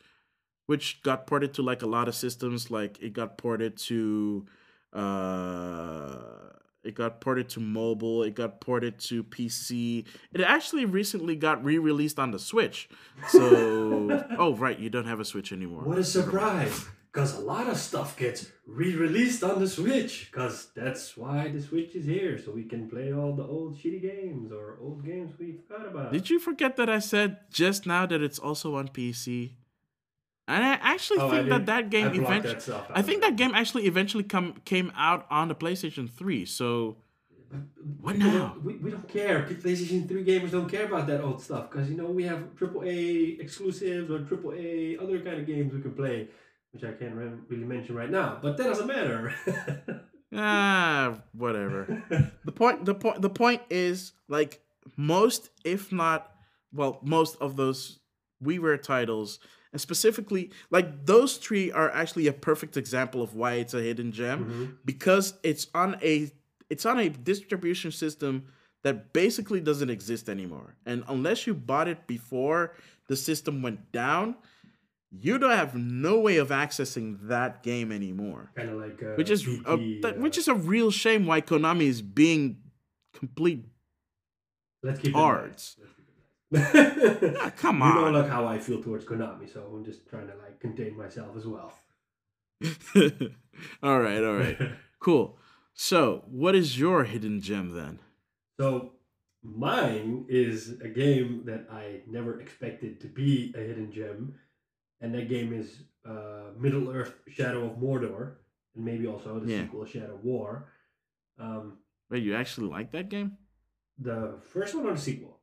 which 0.69 1.03
got 1.03 1.27
ported 1.27 1.55
to 1.55 1.63
like 1.63 1.81
a 1.81 1.87
lot 1.87 2.09
of 2.09 2.15
systems. 2.15 2.71
Like 2.71 3.01
it 3.01 3.15
got 3.15 3.39
ported 3.39 3.79
to 3.89 4.47
uh 4.93 6.19
it 6.85 6.95
got 6.95 7.21
ported 7.23 7.49
to 7.51 7.61
mobile, 7.61 8.23
it 8.23 8.35
got 8.35 8.61
ported 8.61 8.99
to 9.09 9.25
PC. 9.25 10.05
It 10.31 10.43
actually 10.43 10.85
recently 10.85 11.37
got 11.37 11.65
re-released 11.65 12.19
on 12.19 12.33
the 12.33 12.39
Switch. 12.39 12.89
So 13.29 14.27
oh 14.39 14.55
right, 14.57 14.79
you 14.79 14.91
don't 14.91 15.07
have 15.07 15.21
a 15.21 15.25
Switch 15.25 15.53
anymore. 15.53 15.83
what 15.85 15.99
a 15.99 16.05
surprise! 16.05 16.87
Because 17.11 17.35
a 17.39 17.41
lot 17.41 17.67
of 17.67 17.79
stuff 17.79 18.19
gets 18.19 18.51
re-released 18.67 19.43
on 19.43 19.61
the 19.61 19.67
Switch. 19.67 20.29
Because 20.31 20.69
that's 20.77 21.17
why 21.17 21.49
the 21.49 21.63
Switch 21.63 21.95
is 21.95 22.05
here, 22.05 22.39
so 22.39 22.53
we 22.53 22.65
can 22.65 22.91
play 22.91 23.15
all 23.15 23.35
the 23.35 23.43
old 23.43 23.79
shitty 23.79 24.03
games 24.03 24.53
or 24.53 24.77
old 24.83 25.03
games 25.03 25.33
we 25.39 25.57
forgot 25.67 25.87
about. 25.89 26.13
Did 26.13 26.29
you 26.29 26.39
forget 26.39 26.77
that 26.77 26.91
I 26.91 26.99
said 26.99 27.39
just 27.51 27.87
now 27.87 28.05
that 28.05 28.21
it's 28.21 28.39
also 28.39 28.77
on 28.77 28.89
PC? 28.89 29.53
And 30.49 30.65
I 30.65 30.79
actually 30.81 31.21
Oh, 31.21 31.29
I 31.29 31.31
think 31.31 31.49
that 31.51 31.67
that 31.67 31.91
game 31.91 32.07
I 32.07 32.15
eventually 32.15 32.77
I 32.95 33.03
think 33.03 33.21
that 33.21 33.37
game 33.37 33.55
actually 33.55 33.85
eventually 33.87 34.25
come 34.25 34.55
came 34.65 34.91
out 34.97 35.27
on 35.31 35.49
the 35.49 35.55
PlayStation 35.55 36.11
3. 36.11 36.47
So 36.47 36.97
What 38.01 38.15
People 38.17 38.33
now? 38.33 38.39
don't- 38.49 38.65
We, 38.65 38.75
we 38.77 38.91
don't 38.91 39.07
care. 39.09 39.43
PlayStation 39.45 40.09
3 40.09 40.25
gamers 40.25 40.51
don't 40.51 40.69
care 40.69 40.87
about 40.87 41.07
that 41.09 41.21
old 41.21 41.43
stuff 41.43 41.71
because, 41.71 41.89
you 41.91 41.97
know, 41.97 42.07
we 42.07 42.25
have 42.25 42.41
AAA 42.57 43.39
exclusives 43.41 44.11
or 44.11 44.21
AAA 44.21 45.01
other 45.03 45.21
kind 45.21 45.39
of 45.41 45.47
games 45.47 45.73
we 45.75 45.81
can 45.83 45.93
play, 45.93 46.29
which 46.73 46.83
I 46.85 46.93
can't 46.93 47.15
re- 47.15 47.39
really 47.49 47.65
mention 47.65 47.95
right 47.95 48.11
now. 48.11 48.39
But 48.43 48.57
that 48.57 48.65
doesn't 48.65 48.87
matter. 48.87 49.35
ah, 50.35 51.19
whatever. 51.33 52.03
the 52.45 52.53
point 52.53 52.85
the 52.85 52.95
point 52.95 53.23
the 53.23 53.31
point 53.31 53.63
is 53.71 54.13
like 54.29 54.61
most 54.97 55.51
if 55.65 55.93
not 55.93 56.31
well 56.73 57.01
most 57.03 57.37
of 57.41 57.57
those 57.57 57.99
WiiWare 58.43 58.81
titles 58.83 59.41
and 59.73 59.81
specifically 59.81 60.51
like 60.71 61.05
those 61.07 61.37
three 61.37 61.71
are 61.73 61.91
actually 61.91 62.27
a 62.27 62.33
perfect 62.33 62.77
example 62.77 63.23
of 63.23 63.35
why 63.35 63.55
it's 63.55 63.75
a 63.75 63.81
hidden 63.83 64.13
gem 64.13 64.45
Mhm. 64.45 64.77
because 64.85 65.35
it's 65.43 65.67
on 65.75 65.97
a 66.03 66.31
it's 66.71 66.85
on 66.87 66.99
a 66.99 67.09
distribution 67.09 67.91
system 67.91 68.45
that 68.83 69.13
basically 69.13 69.61
doesn't 69.61 69.91
exist 69.91 70.29
anymore 70.29 70.75
and 70.87 71.03
unless 71.09 71.47
you 71.47 71.55
bought 71.55 71.89
it 71.89 72.07
before 72.07 72.75
the 73.09 73.17
system 73.17 73.63
went 73.63 73.91
down 73.93 74.37
you 75.11 75.39
don't 75.39 75.57
have 75.57 75.75
no 75.75 76.21
way 76.21 76.37
of 76.37 76.49
accessing 76.51 77.17
that 77.29 77.63
game 77.63 77.91
anymore. 77.91 78.53
Kind 78.55 78.69
of 78.69 78.77
like 78.77 79.03
uh, 79.03 79.15
which 79.15 79.31
is 79.31 79.43
a, 79.47 79.49
BP, 79.79 80.03
that, 80.03 80.17
uh, 80.17 80.21
which 80.21 80.37
is 80.37 80.49
a 80.49 80.55
real 80.55 80.91
shame 80.91 81.25
why 81.25 81.41
Konami 81.41 81.85
is 81.89 82.03
being 82.03 82.59
complete. 83.15 83.65
let's 84.83 85.01
keep 85.01 85.15
cards. 85.15 85.77
It 85.81 85.87
Ah, 86.55 87.53
come 87.57 87.83
on. 87.83 87.89
You 87.95 88.01
know 88.01 88.07
on. 88.09 88.15
like 88.15 88.29
how 88.29 88.47
I 88.47 88.59
feel 88.59 88.83
towards 88.83 89.05
Konami, 89.05 89.53
so 89.53 89.61
I'm 89.75 89.85
just 89.85 90.09
trying 90.09 90.27
to 90.29 90.35
like 90.37 90.61
contain 90.61 90.97
myself 90.97 91.37
as 91.37 91.47
well. 91.47 91.73
all 93.83 94.01
right, 94.01 94.23
all 94.25 94.37
right, 94.37 94.59
cool. 95.01 95.39
So, 95.75 96.25
what 96.27 96.55
is 96.55 96.79
your 96.79 97.05
hidden 97.05 97.41
gem 97.41 97.73
then? 97.75 98.01
So 98.59 98.93
mine 99.43 100.25
is 100.29 100.81
a 100.81 100.89
game 100.89 101.43
that 101.47 101.69
I 101.71 102.01
never 102.09 102.41
expected 102.41 103.01
to 103.03 103.07
be 103.07 103.55
a 103.57 103.61
hidden 103.61 103.93
gem, 103.93 104.35
and 105.01 105.15
that 105.15 105.29
game 105.29 105.53
is 105.53 105.83
uh, 106.09 106.51
Middle 106.59 106.91
Earth: 106.91 107.15
Shadow 107.29 107.67
of 107.67 107.77
Mordor, 107.79 108.37
and 108.75 108.85
maybe 108.85 109.07
also 109.07 109.39
the 109.39 109.51
Yeah. 109.53 109.63
sequel 109.63 109.85
Shadow 109.87 110.19
War. 110.23 110.73
Um, 111.39 111.79
Wait, 112.11 112.23
you 112.25 112.35
actually 112.35 112.69
like 112.69 112.91
that 112.93 113.09
game? 113.09 113.37
the 114.01 114.39
first 114.53 114.75
one 114.77 114.87
or 114.87 114.95
the 114.95 115.01
sequel? 115.01 115.38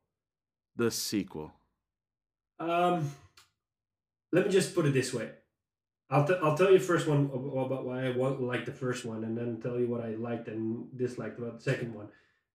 The 0.76 0.92
sequel. 0.92 1.54
Um, 2.60 3.12
let 4.32 4.46
me 4.46 4.52
just 4.52 4.76
put 4.76 4.86
it 4.86 4.94
this 4.94 5.14
way. 5.14 5.30
I'll, 6.10 6.28
t- 6.28 6.38
I'll 6.42 6.58
tell 6.58 6.72
you 6.72 6.80
first 6.80 7.08
one 7.08 7.32
about 7.34 7.86
why 7.86 8.06
I 8.06 8.12
want 8.12 8.42
like 8.42 8.66
the 8.66 8.72
first 8.72 9.06
one, 9.06 9.24
and 9.24 9.38
then 9.38 9.60
tell 9.62 9.80
you 9.80 9.88
what 9.88 10.02
I 10.02 10.16
liked 10.16 10.48
and 10.48 10.86
disliked 10.98 11.40
about 11.40 11.58
the 11.58 11.64
second 11.64 11.94
one. 11.94 12.10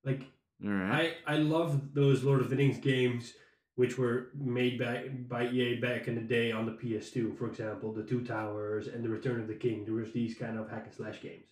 Like 0.05 0.23
right. 0.63 1.13
I 1.25 1.33
I 1.33 1.37
love 1.37 1.93
those 1.93 2.23
Lord 2.23 2.41
of 2.41 2.49
the 2.49 2.55
Rings 2.55 2.79
games 2.79 3.33
which 3.75 3.97
were 3.97 4.29
made 4.35 4.77
back 4.77 5.05
by 5.27 5.47
EA 5.47 5.75
back 5.75 6.07
in 6.07 6.15
the 6.15 6.21
day 6.21 6.51
on 6.51 6.65
the 6.65 6.71
PS2. 6.71 7.37
For 7.37 7.47
example, 7.47 7.91
the 7.91 8.03
Two 8.03 8.23
Towers 8.23 8.87
and 8.87 9.03
the 9.03 9.09
Return 9.09 9.39
of 9.39 9.47
the 9.47 9.55
King. 9.55 9.85
There 9.85 9.95
was 9.95 10.11
these 10.11 10.35
kind 10.35 10.59
of 10.59 10.69
hack 10.69 10.83
and 10.85 10.93
slash 10.93 11.21
games. 11.21 11.47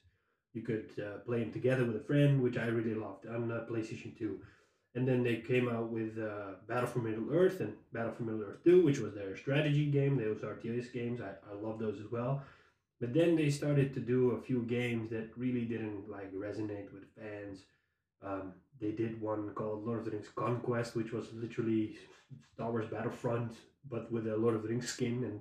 You 0.53 0.61
could 0.61 0.91
uh, 0.99 1.19
play 1.25 1.39
them 1.39 1.51
together 1.51 1.85
with 1.85 1.95
a 1.95 2.03
friend, 2.03 2.41
which 2.41 2.57
I 2.57 2.65
really 2.65 2.93
loved 2.93 3.25
on 3.27 3.51
uh, 3.51 3.65
PlayStation 3.69 4.17
2. 4.17 4.39
And 4.95 5.07
then 5.07 5.23
they 5.23 5.37
came 5.37 5.69
out 5.69 5.89
with 5.89 6.17
uh, 6.17 6.55
Battle 6.67 6.87
for 6.87 6.99
Middle 6.99 7.31
Earth 7.31 7.59
and 7.59 7.73
Battle 7.93 8.11
for 8.11 8.23
Middle 8.23 8.41
Earth 8.41 8.63
2, 8.63 8.83
which 8.83 8.99
was 8.99 9.13
their 9.13 9.37
strategy 9.37 9.85
game. 9.85 10.17
Those 10.17 10.41
RTS 10.41 10.91
games, 10.91 11.21
I, 11.21 11.33
I 11.49 11.55
love 11.55 11.79
those 11.79 11.99
as 11.99 12.11
well. 12.11 12.41
But 12.99 13.13
then 13.13 13.35
they 13.35 13.49
started 13.49 13.93
to 13.93 13.99
do 13.99 14.31
a 14.31 14.41
few 14.41 14.63
games 14.63 15.11
that 15.11 15.29
really 15.37 15.63
didn't 15.65 16.09
like 16.09 16.33
resonate 16.33 16.91
with 16.91 17.03
fans. 17.17 17.59
Um, 18.21 18.53
they 18.81 18.91
did 18.91 19.21
one 19.21 19.51
called 19.51 19.85
Lord 19.85 19.99
of 19.99 20.05
the 20.05 20.11
Rings 20.11 20.27
Conquest, 20.35 20.95
which 20.95 21.11
was 21.11 21.31
literally 21.33 21.95
Star 22.53 22.71
Wars 22.71 22.87
Battlefront, 22.87 23.53
but 23.89 24.11
with 24.11 24.27
a 24.27 24.35
Lord 24.35 24.55
of 24.55 24.63
the 24.63 24.69
Rings 24.69 24.89
skin 24.89 25.23
and 25.23 25.39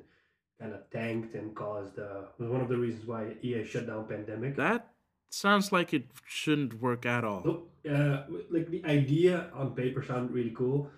kind 0.61 0.72
of 0.72 0.88
tanked 0.90 1.34
and 1.34 1.55
caused 1.55 1.99
uh, 1.99 2.22
was 2.38 2.49
one 2.49 2.61
of 2.61 2.68
the 2.68 2.76
reasons 2.76 3.07
why 3.07 3.34
EA 3.42 3.64
shut 3.64 3.86
down 3.86 4.07
Pandemic. 4.07 4.57
that 4.57 4.90
sounds 5.30 5.72
like 5.72 5.92
it 5.92 6.07
shouldn't 6.26 6.80
work 6.80 7.07
at 7.07 7.24
all. 7.24 7.42
Nope. 7.44 7.70
Uh, 7.89 8.24
like 8.51 8.68
the 8.70 8.84
idea 8.84 9.51
on 9.55 9.74
paper 9.74 10.03
sounded 10.05 10.32
really 10.32 10.55
cool, 10.57 10.91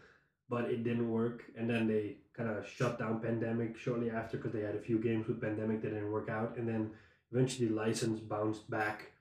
but 0.49 0.64
it 0.70 0.82
didn't 0.84 1.11
work. 1.11 1.45
And 1.57 1.68
then 1.70 1.86
they 1.86 2.16
kind 2.36 2.49
of 2.49 2.66
shut 2.66 2.99
down 2.99 3.20
Pandemic 3.20 3.76
shortly 3.78 4.11
after 4.11 4.36
because 4.36 4.53
they 4.53 4.62
had 4.62 4.74
a 4.74 4.80
few 4.80 4.99
games 4.99 5.28
with 5.28 5.41
Pandemic 5.41 5.82
that 5.82 5.91
didn't 5.91 6.11
work 6.11 6.28
out. 6.28 6.57
And 6.57 6.68
then 6.68 6.91
eventually 7.32 7.68
license 7.68 8.20
bounced 8.20 8.68
back 8.70 9.12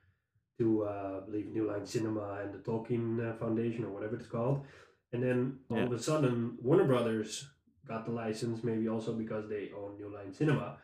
to, 0.58 0.84
uh, 0.84 1.20
I 1.22 1.26
believe, 1.26 1.48
New 1.48 1.68
Line 1.72 1.86
Cinema 1.86 2.40
and 2.44 2.54
the 2.54 2.60
Tolkien 2.60 3.20
uh, 3.30 3.34
Foundation 3.38 3.86
or 3.86 3.90
whatever 3.90 4.16
it's 4.16 4.28
called. 4.28 4.66
And 5.14 5.24
then 5.24 5.60
all 5.70 5.78
Yeah. 5.78 5.84
of 5.86 5.92
a 5.94 6.00
sudden, 6.00 6.58
Warner 6.62 6.86
Brothers 6.86 7.50
got 7.88 8.06
the 8.06 8.12
license, 8.12 8.64
maybe 8.64 8.88
also 8.88 9.14
because 9.14 9.48
they 9.50 9.72
own 9.76 9.98
New 9.98 10.10
Line 10.14 10.34
Cinema. 10.34 10.78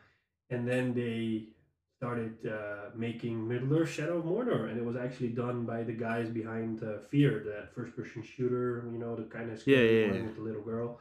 And 0.50 0.66
then 0.68 0.94
they 0.94 1.48
started 1.96 2.34
uh, 2.46 2.90
making 2.94 3.46
Middle 3.48 3.78
Earth 3.78 3.90
Shadow 3.90 4.18
of 4.18 4.24
Mordor, 4.24 4.68
and 4.68 4.78
it 4.78 4.84
was 4.84 4.96
actually 4.96 5.28
done 5.28 5.64
by 5.64 5.82
the 5.82 5.92
guys 5.92 6.28
behind 6.28 6.82
uh, 6.82 6.96
F.E.A.R., 7.06 7.40
that 7.44 7.74
first-person 7.74 8.22
shooter. 8.22 8.84
You 8.92 8.98
know, 8.98 9.16
the 9.16 9.22
kind 9.24 9.50
of 9.50 9.56
Yeah, 9.66 9.76
scary 9.76 10.00
yeah, 10.02 10.06
one 10.08 10.16
yeah. 10.18 10.26
with 10.26 10.36
the 10.36 10.42
little 10.42 10.62
girl. 10.62 11.00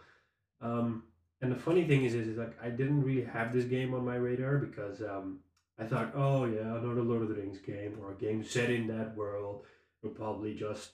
Um, 0.62 1.04
and 1.42 1.52
the 1.52 1.58
funny 1.58 1.86
thing 1.86 2.06
is, 2.06 2.16
is, 2.16 2.30
is 2.30 2.38
like 2.38 2.56
I 2.64 2.70
didn't 2.70 3.04
really 3.04 3.26
have 3.26 3.52
this 3.54 3.66
game 3.66 3.94
on 3.94 4.06
my 4.06 4.16
radar 4.16 4.58
because 4.58 5.02
um, 5.02 5.40
I 5.78 5.84
thought, 5.84 6.14
oh 6.16 6.46
yeah, 6.46 6.62
another 6.62 7.02
Lord 7.04 7.24
of 7.24 7.28
the 7.30 7.36
Rings 7.36 7.60
game 7.60 7.98
or 8.02 8.12
a 8.12 8.16
game 8.16 8.44
set 8.44 8.70
in 8.70 8.88
that 8.88 9.16
world 9.16 9.64
will 10.02 10.12
probably 10.12 10.54
just 10.54 10.92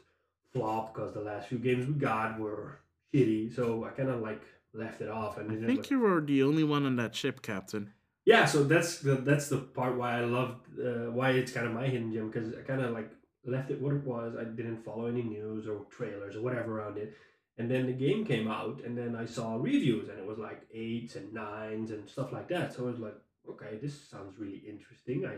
flop 0.52 0.94
because 0.94 1.14
the 1.14 1.22
last 1.22 1.48
few 1.48 1.60
games 1.60 1.86
we 1.86 1.94
got 1.94 2.40
were 2.40 2.80
shitty. 3.14 3.56
So 3.56 3.86
I 3.86 3.90
kind 3.90 4.10
of 4.10 4.22
like 4.22 4.42
left 4.74 5.02
it 5.02 5.10
off. 5.10 5.38
And 5.38 5.52
I 5.64 5.68
think 5.68 5.90
you 5.92 6.00
were 6.00 6.22
the 6.22 6.42
only 6.44 6.64
one 6.64 6.86
on 6.86 6.96
that 6.96 7.14
ship, 7.16 7.42
Captain. 7.42 7.94
Yeah, 8.26 8.46
so 8.46 8.64
that's 8.64 9.00
the 9.00 9.16
that's 9.16 9.50
the 9.50 9.58
part 9.58 9.98
why 9.98 10.20
I 10.20 10.26
love 10.26 10.58
uh, 10.80 11.12
why 11.12 11.32
it's 11.32 11.52
kind 11.52 11.66
of 11.66 11.74
my 11.74 11.88
hidden 11.88 12.14
gem 12.14 12.30
because 12.30 12.54
I 12.54 12.62
kind 12.62 12.82
of 12.82 12.92
like 12.92 13.10
left 13.46 13.72
it 13.72 13.82
what 13.82 13.94
it 13.94 14.04
was. 14.04 14.36
I 14.40 14.44
didn't 14.44 14.86
follow 14.86 15.08
any 15.08 15.24
news 15.24 15.68
or 15.68 15.86
trailers 15.90 16.36
or 16.36 16.42
whatever 16.42 16.80
around 16.80 16.98
it, 16.98 17.16
and 17.58 17.70
then 17.70 17.88
the 17.88 17.94
game 17.94 18.26
came 18.26 18.48
out, 18.48 18.82
and 18.86 18.96
then 18.98 19.16
I 19.16 19.26
saw 19.26 19.56
reviews, 19.56 20.10
and 20.10 20.20
it 20.20 20.26
was 20.26 20.38
like 20.38 20.62
eights 20.74 21.16
and 21.16 21.34
nines 21.34 21.92
and 21.92 22.08
stuff 22.08 22.32
like 22.32 22.48
that. 22.50 22.74
So 22.74 22.84
I 22.84 22.92
was 22.92 23.00
like, 23.00 23.16
okay, 23.50 23.78
this 23.82 24.00
sounds 24.10 24.38
really 24.38 24.62
interesting. 24.68 25.26
I 25.26 25.38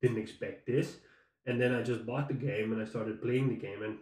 didn't 0.00 0.22
expect 0.22 0.66
this, 0.66 0.98
and 1.46 1.60
then 1.60 1.74
I 1.74 1.82
just 1.82 2.06
bought 2.06 2.28
the 2.28 2.34
game 2.34 2.72
and 2.72 2.80
I 2.80 2.84
started 2.84 3.20
playing 3.20 3.48
the 3.48 3.56
game, 3.56 3.82
and 3.82 3.98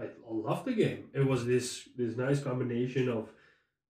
I, 0.00 0.04
I 0.04 0.08
loved 0.30 0.64
the 0.64 0.74
game. 0.74 1.10
It 1.12 1.26
was 1.26 1.44
this 1.44 1.88
this 1.94 2.16
nice 2.16 2.42
combination 2.42 3.10
of 3.10 3.28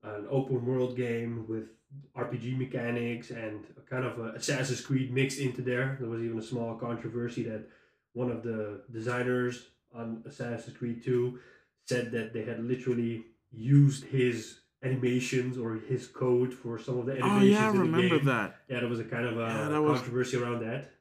an 0.03 0.27
open 0.29 0.67
world 0.67 0.97
game 0.97 1.47
with 1.49 1.69
RPG 2.17 2.59
mechanics 2.59 3.31
and 3.31 3.65
a 3.77 3.81
kind 3.89 4.05
of 4.05 4.19
a 4.19 4.33
Assassin's 4.33 4.81
Creed 4.81 5.13
mixed 5.13 5.39
into 5.39 5.63
there. 5.63 5.97
There 6.01 6.09
was 6.09 6.23
even 6.23 6.39
a 6.39 6.43
small 6.43 6.75
controversy 6.77 7.43
that 7.45 7.67
one 8.13 8.31
of 8.31 8.43
the 8.43 8.83
designers 8.93 9.67
on 9.95 10.23
Assassin's 10.27 10.77
Creed 10.77 11.03
2 11.05 11.39
said 11.87 12.11
that 12.13 12.33
they 12.33 12.45
had 12.45 12.63
literally 12.65 13.25
used 13.53 14.05
his 14.05 14.61
animations 14.83 15.57
or 15.57 15.75
his 15.77 16.07
code 16.07 16.53
for 16.53 16.79
some 16.79 16.99
of 16.99 17.07
the 17.07 17.13
animations. 17.13 17.33
Oh 17.33 17.37
animations 17.37 17.61
yeah, 17.61 17.67
I 17.67 17.71
remember 17.85 18.17
game. 18.19 18.27
that. 18.27 18.57
Yeah, 18.69 18.81
there 18.81 18.89
was 18.89 19.01
a 19.01 19.05
kind 19.05 19.25
of 19.27 19.37
a 19.39 19.41
Yeah, 19.43 19.69
that 19.69 19.81
was- 19.83 20.01
controversy 20.01 20.37
around 20.37 20.61
that. 20.63 20.93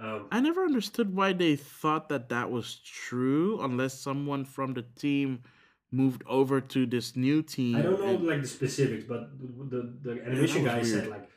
Um, 0.00 0.28
I 0.30 0.38
never 0.40 0.64
understood 0.64 1.12
why 1.12 1.32
they 1.32 1.56
thought 1.56 2.08
that 2.10 2.28
that 2.28 2.52
was 2.52 2.76
true, 2.84 3.60
unless 3.62 3.98
someone 3.98 4.44
from 4.44 4.74
the 4.74 4.82
team 4.82 5.42
moved 5.90 6.22
over 6.26 6.60
to 6.60 6.86
this 6.86 7.16
new 7.16 7.42
team. 7.42 7.76
I 7.76 7.82
don't 7.82 8.00
know 8.00 8.06
and- 8.06 8.26
like 8.26 8.42
the 8.42 8.48
specifics, 8.48 9.04
but 9.04 9.30
the 9.38 9.94
the, 10.02 10.22
animation 10.24 10.64
guy 10.64 10.82
said 10.82 11.08
like, 11.08 11.28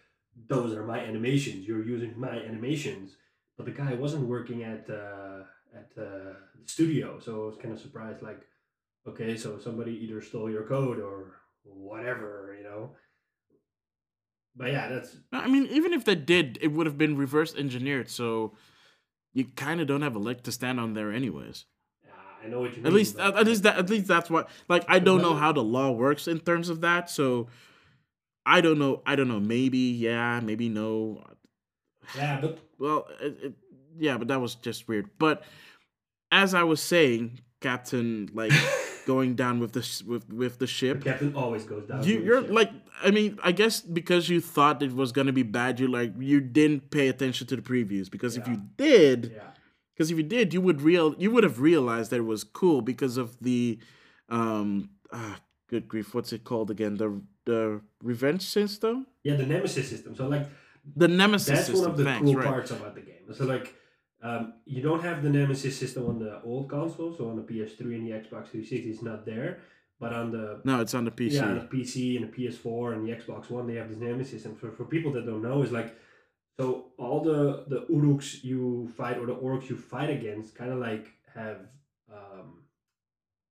"Those 0.47 0.73
are 0.75 0.85
my 0.85 0.99
animations. 0.99 1.67
You're 1.67 1.85
using 1.85 2.19
my 2.19 2.35
animations." 2.37 3.15
But 3.57 3.65
the 3.65 3.71
guy 3.71 3.93
wasn't 3.93 4.27
working 4.27 4.63
at 4.63 4.89
uh, 4.89 5.43
at 5.73 5.91
uh, 5.97 6.33
the 6.55 6.65
studio, 6.65 7.19
so 7.19 7.43
I 7.43 7.45
was 7.45 7.57
kind 7.57 7.73
of 7.73 7.79
surprised. 7.79 8.21
Like, 8.21 8.41
okay, 9.07 9.37
so 9.37 9.59
somebody 9.59 9.93
either 10.03 10.21
stole 10.21 10.49
your 10.49 10.63
code 10.63 10.99
or 10.99 11.35
whatever, 11.63 12.55
you 12.57 12.63
know. 12.63 12.91
But 14.55 14.71
yeah, 14.71 14.89
that's 14.89 15.15
I 15.31 15.47
mean, 15.47 15.67
even 15.67 15.93
if 15.93 16.03
they 16.03 16.15
did, 16.15 16.57
it 16.61 16.71
would 16.73 16.85
have 16.85 16.97
been 16.97 17.15
reverse 17.15 17.55
engineered, 17.55 18.09
so 18.09 18.53
you 19.33 19.45
kind 19.45 19.79
of 19.79 19.87
don't 19.87 20.01
have 20.01 20.15
a 20.15 20.19
leg 20.19 20.43
to 20.43 20.51
stand 20.51 20.79
on 20.79 20.93
there, 20.93 21.11
anyways. 21.11 21.65
Yeah, 22.41 22.47
I 22.47 22.49
know 22.49 22.61
what 22.61 22.71
you 22.71 22.77
mean. 22.77 22.87
At 22.87 22.93
least, 22.93 23.19
at, 23.19 23.35
at 23.37 23.45
least 23.45 23.63
that, 23.63 23.77
at 23.77 23.89
least 23.89 24.07
that's 24.07 24.29
what. 24.29 24.49
Like, 24.67 24.85
I 24.87 24.99
don't 24.99 25.21
know 25.21 25.35
how 25.35 25.51
the 25.51 25.63
law 25.63 25.91
works 25.91 26.27
in 26.27 26.39
terms 26.39 26.69
of 26.69 26.81
that, 26.81 27.09
so 27.09 27.47
I 28.45 28.61
don't 28.61 28.79
know. 28.79 29.01
I 29.05 29.15
don't 29.15 29.27
know. 29.27 29.39
Maybe 29.39 29.77
yeah, 29.77 30.39
maybe 30.39 30.69
no. 30.69 31.23
yeah, 32.15 32.39
but 32.41 32.59
Well, 32.79 33.07
it, 33.21 33.37
it, 33.43 33.53
yeah, 33.97 34.17
but 34.17 34.27
that 34.29 34.41
was 34.41 34.55
just 34.55 34.87
weird. 34.87 35.09
But 35.19 35.43
as 36.31 36.53
I 36.53 36.63
was 36.63 36.81
saying, 36.81 37.39
Captain, 37.59 38.29
like 38.33 38.51
going 39.05 39.35
down 39.35 39.59
with 39.59 39.73
the 39.73 39.81
sh- 39.81 40.03
with 40.03 40.31
with 40.31 40.53
the 40.53 40.59
the 40.59 40.67
ship. 40.67 41.03
captain 41.03 41.35
always 41.35 41.65
goes 41.65 41.87
down. 41.87 42.03
You, 42.03 42.41
ship. 42.41 42.49
like, 42.49 42.71
I 43.03 43.11
mean, 43.11 43.39
I 43.43 43.51
guess 43.51 43.81
because 43.81 44.29
you 44.29 44.41
thought 44.41 44.81
it 44.81 44.93
was 44.93 45.11
gonna 45.11 45.33
be 45.33 45.43
bad, 45.43 45.79
you 45.79 45.87
like 45.87 46.13
you 46.19 46.41
didn't 46.41 46.89
pay 46.89 47.07
attention 47.07 47.47
to 47.47 47.55
the 47.55 47.61
previews. 47.61 48.09
Because 48.09 48.37
if 48.37 48.47
you 48.47 48.61
did, 48.77 49.33
yeah, 49.35 49.43
because 49.93 50.11
if 50.11 50.17
you 50.17 50.23
did, 50.23 50.53
you 50.53 50.61
would 50.61 50.81
real 50.81 51.15
you 51.17 51.31
would 51.31 51.43
have 51.43 51.59
realized 51.59 52.11
that 52.11 52.17
it 52.17 52.25
was 52.25 52.43
cool 52.43 52.81
because 52.81 53.17
of 53.17 53.37
the, 53.39 53.79
um, 54.29 54.89
ah, 55.11 55.39
good 55.67 55.87
grief, 55.87 56.13
what's 56.13 56.33
it 56.33 56.43
called 56.43 56.71
again? 56.71 56.97
The 56.97 57.21
the 57.45 57.81
revenge 58.03 58.43
system, 58.43 59.07
yeah, 59.23 59.35
the 59.35 59.45
nemesis 59.45 59.89
system. 59.89 60.15
So 60.15 60.27
like 60.27 60.47
the 60.95 61.07
nemesis 61.07 61.47
that's 61.47 61.65
system. 61.67 61.81
one 61.81 61.91
of 61.91 61.97
the 61.97 62.03
thanks, 62.03 62.25
cool 62.25 62.35
right. 62.35 62.47
parts 62.47 62.71
about 62.71 62.95
the 62.95 63.01
game. 63.01 63.33
So 63.33 63.45
like, 63.45 63.73
um, 64.23 64.53
you 64.65 64.81
don't 64.81 65.01
have 65.03 65.23
the 65.23 65.29
Nemesis 65.29 65.77
system 65.77 66.05
on 66.07 66.19
the 66.19 66.41
old 66.43 66.69
console, 66.69 67.15
so 67.15 67.29
on 67.29 67.35
the 67.35 67.41
PS3 67.41 67.79
and 67.95 68.07
the 68.07 68.11
Xbox 68.11 68.49
360, 68.49 68.89
it's 68.89 69.01
not 69.01 69.25
there. 69.25 69.59
But 69.99 70.13
on 70.13 70.31
the 70.31 70.61
No, 70.63 70.81
it's 70.81 70.93
on 70.93 71.05
the 71.05 71.11
PC. 71.11 71.33
yeah, 71.33 71.45
on 71.45 71.59
the 71.59 71.65
PC 71.65 72.17
and 72.17 72.31
the 72.31 72.35
PS4 72.35 72.93
and 72.93 73.07
the 73.07 73.11
Xbox 73.11 73.49
One, 73.49 73.67
they 73.67 73.75
have 73.75 73.89
this 73.89 73.97
Nemesis 73.97 74.31
system. 74.31 74.55
For 74.55 74.71
for 74.71 74.85
people 74.85 75.11
that 75.13 75.25
don't 75.25 75.41
know, 75.41 75.61
is 75.61 75.71
like, 75.71 75.95
so 76.57 76.85
all 76.97 77.21
the 77.21 77.65
the 77.67 77.81
Uruks 77.89 78.43
you 78.43 78.91
fight 78.97 79.17
or 79.17 79.25
the 79.25 79.35
orcs 79.35 79.69
you 79.69 79.77
fight 79.77 80.09
against, 80.09 80.55
kind 80.55 80.71
of 80.71 80.79
like 80.79 81.07
have 81.33 81.59
um, 82.11 82.63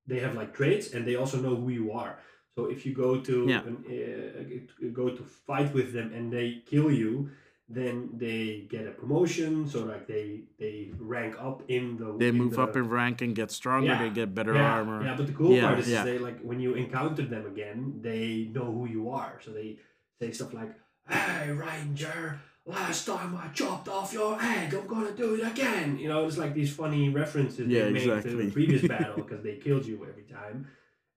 they 0.06 0.20
have 0.20 0.34
like 0.34 0.54
traits 0.54 0.92
and 0.92 1.06
they 1.06 1.16
also 1.16 1.38
know 1.38 1.54
who 1.56 1.68
you 1.70 1.92
are. 1.92 2.18
So 2.56 2.66
if 2.66 2.84
you 2.84 2.92
go 2.94 3.20
to 3.20 3.46
Yeah. 3.48 3.62
an, 3.68 3.76
uh, 3.96 4.88
go 4.92 5.08
to 5.08 5.22
fight 5.22 5.72
with 5.72 5.92
them 5.92 6.12
and 6.12 6.32
they 6.32 6.62
kill 6.66 6.90
you, 6.90 7.30
then 7.68 8.10
they 8.16 8.66
get 8.68 8.86
a 8.86 8.90
promotion. 8.90 9.66
So 9.68 9.84
like 9.84 10.06
they 10.06 10.42
they 10.58 10.90
rank 10.98 11.36
up 11.40 11.62
in 11.68 11.96
the 11.96 12.16
They 12.18 12.28
in 12.28 12.34
move 12.42 12.54
the, 12.56 12.62
up 12.62 12.76
in 12.76 12.88
rank 12.88 13.22
and 13.22 13.34
get 13.34 13.50
stronger. 13.50 13.92
Yeah, 13.92 14.02
They 14.02 14.10
get 14.10 14.34
better 14.34 14.54
yeah, 14.54 14.72
armor. 14.78 15.04
Yeah, 15.04 15.14
but 15.16 15.26
the 15.26 15.32
cool 15.32 15.58
part 15.60 15.78
is, 15.78 15.86
they 15.86 16.18
like 16.18 16.38
when 16.42 16.58
you 16.60 16.74
encounter 16.74 17.24
them 17.34 17.46
again, 17.46 18.00
they 18.02 18.50
know 18.52 18.66
who 18.76 18.86
you 18.96 19.10
are. 19.10 19.40
So 19.44 19.52
they 19.52 19.78
say 20.18 20.32
stuff 20.32 20.52
like, 20.52 20.72
"Hey, 21.08 21.50
Ranger, 21.52 22.40
Oh, 22.66 22.70
last 22.72 23.06
time 23.06 23.36
I 23.36 23.48
chopped 23.48 23.88
off 23.88 24.12
your 24.12 24.38
head, 24.38 24.72
I'm 24.74 24.86
gonna 24.86 25.12
do 25.12 25.34
it 25.34 25.46
again." 25.46 25.98
You 25.98 26.08
know, 26.08 26.26
it's 26.26 26.38
like 26.38 26.54
these 26.54 26.72
funny 26.72 27.08
references 27.08 27.66
Yeah, 27.68 27.84
they 27.86 28.06
make 28.06 28.22
to 28.22 28.36
the 28.36 28.50
previous 28.58 28.82
battle 28.82 29.16
because 29.16 29.42
they 29.42 29.56
killed 29.56 29.86
you 29.86 30.04
every 30.08 30.24
time, 30.24 30.68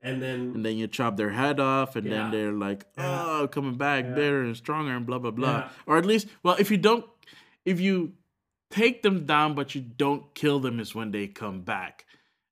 and 0.01 0.21
then 0.21 0.53
and 0.55 0.65
then 0.65 0.77
you 0.77 0.87
chop 0.87 1.17
their 1.17 1.31
head 1.31 1.59
off, 1.59 1.95
and 1.95 2.05
Yeah. 2.07 2.11
then 2.23 2.31
they're 2.31 2.53
like, 2.53 2.85
Yeah. 2.97 3.23
"Oh, 3.41 3.47
coming 3.47 3.75
back 3.75 4.05
Yeah. 4.05 4.13
better 4.13 4.41
and 4.43 4.55
stronger," 4.55 4.95
and 4.95 5.05
blah 5.05 5.19
blah 5.19 5.31
blah. 5.31 5.57
Yeah. 5.59 5.69
Or 5.85 5.97
at 5.97 6.05
least, 6.05 6.27
well, 6.43 6.55
if 6.59 6.71
you 6.71 6.77
don't, 6.77 7.05
if 7.65 7.79
you 7.79 8.13
take 8.71 9.03
them 9.03 9.25
down 9.25 9.53
but 9.53 9.75
you 9.75 9.81
don't 9.81 10.33
kill 10.33 10.59
them, 10.59 10.79
is 10.79 10.95
when 10.95 11.11
they 11.11 11.27
come 11.27 11.61
back, 11.61 12.05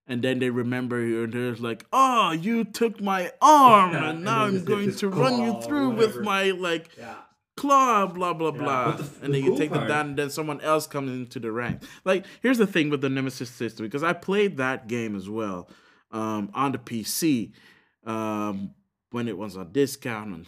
and 0.05 0.21
then 0.21 0.39
they 0.39 0.49
remember 0.49 0.99
you, 1.03 1.23
and 1.23 1.33
they're 1.33 1.55
like, 1.55 1.85
"Oh, 1.93 2.31
you 2.31 2.63
took 2.65 2.99
my 3.01 3.31
arm, 3.41 3.93
Yeah, 3.93 3.97
and 4.09 4.17
and 4.17 4.23
now 4.25 4.45
then 4.45 4.57
I'm 4.57 4.65
going 4.65 4.95
to 4.95 5.09
run 5.09 5.41
you 5.41 5.61
through 5.61 5.91
with 5.91 6.19
my 6.19 6.51
like 6.51 6.89
yeah, 6.97 7.15
claw, 7.57 8.07
blah 8.07 8.33
blah 8.33 8.51
Yeah, 8.53 8.57
blah, 8.61 8.91
the 8.91 9.03
and 9.25 9.33
the 9.33 9.41
then 9.41 9.43
you 9.43 9.57
take 9.57 9.69
them 9.69 9.79
part- 9.79 9.87
down, 9.89 10.05
and 10.09 10.17
then 10.17 10.29
someone 10.29 10.61
else 10.61 10.87
comes 10.87 11.11
into 11.11 11.39
the 11.39 11.51
rank. 11.51 11.81
Like, 12.05 12.25
here's 12.41 12.57
the 12.57 12.67
thing 12.67 12.89
with 12.89 13.01
the 13.01 13.09
Nemesis 13.09 13.49
system 13.49 13.85
because 13.85 14.03
I 14.03 14.13
played 14.13 14.57
that 14.57 14.87
game 14.87 15.15
as 15.15 15.29
well 15.29 15.69
um, 16.11 16.49
on 16.53 16.71
the 16.71 16.77
PC 16.77 17.51
um, 18.05 18.71
when 19.11 19.27
it 19.27 19.37
was 19.37 19.57
on 19.57 19.71
discount 19.71 20.33
on 20.33 20.47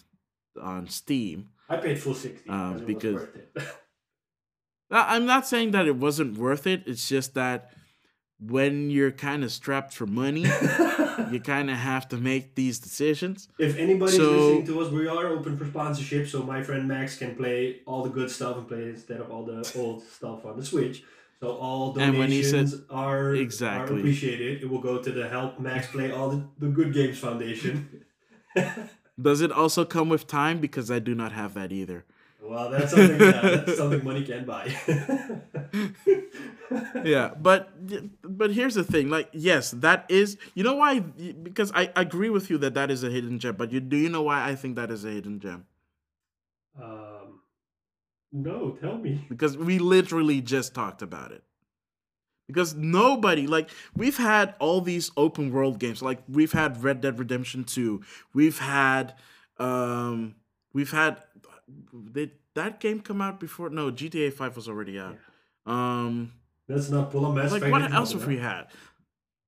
on 0.62 0.88
Steam. 0.88 1.50
I 1.70 1.78
paid 1.78 2.00
full 2.00 2.14
sixty 2.14 2.50
Um, 2.50 2.84
because, 2.86 2.86
because- 2.86 3.06
it 3.06 3.14
was 3.56 3.64
worth 3.64 3.68
it. 3.68 3.78
I'm 4.92 5.26
not 5.26 5.48
saying 5.48 5.72
that 5.72 5.88
it 5.88 5.96
wasn't 5.96 6.38
worth 6.38 6.68
it. 6.68 6.84
It's 6.86 7.10
just 7.10 7.34
that 7.34 7.72
when 8.48 8.90
you're 8.90 9.12
kind 9.12 9.44
of 9.44 9.52
strapped 9.52 9.94
for 9.94 10.06
money, 10.06 10.42
you 11.32 11.40
kind 11.40 11.70
of 11.70 11.78
have 11.78 12.08
to 12.10 12.18
make 12.18 12.56
these 12.56 12.80
decisions. 12.80 13.48
If 13.58 13.78
anybody's 13.78 14.16
So- 14.18 14.32
listening 14.32 14.66
to 14.68 14.82
us, 14.82 14.92
we 14.92 15.08
are 15.08 15.28
open 15.28 15.58
for 15.58 15.66
sponsorship, 15.66 16.28
so 16.28 16.44
my 16.44 16.62
friend 16.64 16.88
Max 16.88 17.18
can 17.18 17.36
play 17.36 17.82
all 17.86 18.04
the 18.04 18.10
good 18.10 18.30
stuff 18.32 18.58
and 18.58 18.68
play 18.68 18.90
instead 18.90 19.20
of 19.22 19.32
all 19.32 19.46
the 19.46 19.72
old 19.78 20.04
stuff 20.04 20.46
on 20.46 20.58
the 20.58 20.66
Switch. 20.66 21.04
So 21.40 21.50
all 21.58 21.98
And 22.00 22.18
when 22.18 22.32
he 22.32 22.42
donations 22.42 22.72
said- 22.72 22.82
are, 22.90 23.36
Exactly. 23.36 23.98
are 23.98 24.00
appreciated. 24.00 24.64
It 24.64 24.70
will 24.70 24.80
go 24.82 25.02
to 25.02 25.12
the 25.12 25.28
Help 25.28 25.60
Max 25.60 25.88
Play 25.88 26.12
All 26.12 26.30
the, 26.30 26.44
the 26.58 26.68
Good 26.68 26.94
Games 26.94 27.18
Foundation. 27.20 28.06
Does 29.22 29.42
it 29.42 29.52
also 29.52 29.86
come 29.86 30.10
with 30.10 30.26
time? 30.26 30.60
Because 30.60 30.90
I 30.90 31.00
do 31.00 31.14
not 31.14 31.32
have 31.34 31.54
that 31.54 31.72
either. 31.72 32.06
Well, 32.44 32.70
that's 32.70 32.92
something, 32.92 33.20
yeah, 33.20 33.42
that's 33.42 33.78
something 33.78 34.04
money 34.04 34.24
can 34.24 34.46
buy. 34.46 34.76
yeah 37.04 37.34
but 37.40 37.70
but 38.24 38.54
here's 38.54 38.76
the 38.76 38.84
thing 38.84 39.10
like 39.10 39.30
yes 39.34 39.72
that 39.72 40.06
is 40.10 40.38
you 40.56 40.64
know 40.64 40.76
why 40.76 41.00
because 41.00 41.72
i 41.74 41.92
agree 41.96 42.30
with 42.30 42.50
you 42.50 42.58
that 42.58 42.74
that 42.74 42.90
is 42.90 43.04
a 43.04 43.10
hidden 43.10 43.38
gem 43.40 43.56
but 43.56 43.72
you 43.72 43.80
do 43.80 43.98
you 43.98 44.10
know 44.10 44.24
why 44.24 44.48
i 44.48 44.56
think 44.56 44.76
that 44.76 44.90
is 44.90 45.06
a 45.06 45.10
hidden 45.10 45.40
gem 45.40 45.66
Um, 46.82 47.42
no, 48.32 48.72
tell 48.82 48.98
me. 48.98 49.26
because 49.30 49.58
we 49.58 49.78
literally 49.78 50.42
just 50.42 50.74
talked 50.74 51.04
about 51.04 51.32
it 51.32 51.44
because 52.48 52.76
nobody 52.76 53.48
like 53.48 53.70
we've 53.96 54.18
had 54.18 54.56
all 54.60 54.82
these 54.82 55.12
open 55.16 55.52
world 55.52 55.80
games 55.80 56.02
like 56.02 56.20
we've 56.28 56.52
had 56.52 56.84
red 56.84 57.02
dead 57.02 57.20
redemption 57.20 57.64
2 57.64 58.02
we've 58.34 58.60
had 58.60 59.16
um 59.60 60.36
we've 60.74 60.92
had 60.92 61.24
did 62.12 62.32
that 62.56 62.80
game 62.80 63.00
come 63.00 63.22
out 63.22 63.40
before 63.40 63.70
no 63.70 63.92
gta 63.92 64.32
5 64.34 64.56
was 64.56 64.68
already 64.68 65.00
out 65.00 65.18
um 65.66 66.32
Let's 66.68 66.90
not 66.90 67.12
pull 67.12 67.26
a 67.26 67.34
mess. 67.34 67.52
like 67.52 67.70
what 67.72 67.92
else 67.92 68.14
have 68.14 68.26
we 68.26 68.38
had? 68.38 68.68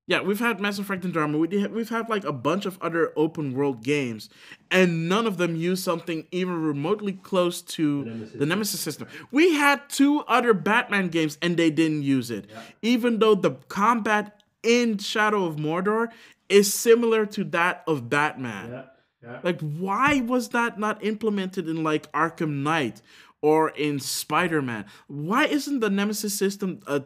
Yeah, 0.08 0.22
we've 0.22 0.38
had 0.40 0.60
Mass 0.60 0.78
Effect 0.78 1.04
Andromeda. 1.04 1.40
We 1.40 1.48
did- 1.48 1.72
we've 1.74 1.90
had 1.90 2.10
like 2.10 2.26
a 2.26 2.32
bunch 2.34 2.66
of 2.68 2.78
other 2.82 3.12
open 3.16 3.54
world 3.54 3.84
games, 3.84 4.30
and 4.70 5.10
none 5.10 5.26
of 5.26 5.38
them 5.38 5.56
use 5.56 5.82
something 5.82 6.28
even 6.32 6.62
remotely 6.62 7.14
close 7.14 7.62
to 7.64 8.04
The 8.04 8.10
Nemesis 8.12 8.40
the 8.40 8.46
Nemesis 8.46 8.80
system. 8.82 9.08
We 9.32 9.54
had 9.56 9.82
two 9.90 10.20
other 10.28 10.54
Batman 10.54 11.08
games, 11.08 11.40
and 11.42 11.58
they 11.58 11.72
didn't 11.72 12.04
use 12.04 12.30
it, 12.30 12.46
Yeah. 12.52 12.62
even 12.84 13.18
though 13.20 13.34
the 13.34 13.52
combat 13.70 14.44
in 14.62 14.98
Shadow 15.00 15.46
of 15.46 15.56
Mordor 15.56 16.10
is 16.50 16.72
similar 16.72 17.26
to 17.28 17.44
that 17.46 17.84
of 17.88 18.08
Batman. 18.10 18.70
Yeah, 18.72 18.86
yeah. 19.26 19.40
Like, 19.44 19.60
why 19.62 20.22
was 20.22 20.50
that 20.50 20.80
not 20.80 21.04
implemented 21.04 21.68
in 21.68 21.84
like 21.84 22.12
Arkham 22.12 22.64
Knight 22.64 23.02
or 23.42 23.70
in 23.70 24.00
Spider 24.00 24.62
Man? 24.62 24.86
Why 25.08 25.46
isn't 25.46 25.80
the 25.80 25.90
Nemesis 25.90 26.38
system 26.38 26.82
a 26.88 27.04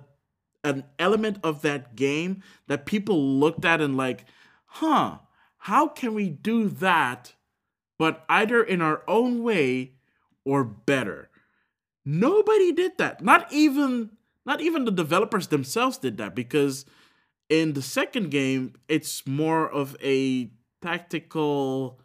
an 0.64 0.84
element 0.98 1.40
of 1.42 1.62
that 1.62 1.96
game 1.96 2.44
that 2.68 2.86
people 2.86 3.40
looked 3.40 3.64
at 3.64 3.80
and 3.80 3.96
like, 3.96 4.26
huh, 4.66 5.20
how 5.60 5.88
can 5.88 6.14
we 6.14 6.30
do 6.30 6.68
that, 6.68 7.34
but 7.98 8.26
either 8.28 8.62
in 8.62 8.82
our 8.82 9.04
own 9.08 9.42
way 9.42 9.94
or 10.44 10.64
better? 10.64 11.30
Nobody 12.06 12.72
did 12.72 12.98
that. 12.98 13.24
Not 13.24 13.52
even 13.52 14.12
not 14.46 14.62
even 14.62 14.86
the 14.86 14.92
developers 14.92 15.48
themselves 15.48 15.98
did 15.98 16.18
that 16.18 16.36
because 16.36 16.86
in 17.50 17.74
the 17.74 17.82
second 17.82 18.32
game 18.32 18.74
it's 18.88 19.26
more 19.28 19.70
of 19.70 19.96
a 20.02 20.50
tactical 20.82 22.00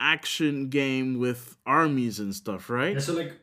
action 0.00 0.68
game 0.68 1.18
with 1.18 1.56
armies 1.66 2.18
and 2.18 2.34
stuff, 2.34 2.70
right? 2.70 2.94
Yeah, 2.94 3.00
so 3.00 3.12
like 3.12 3.34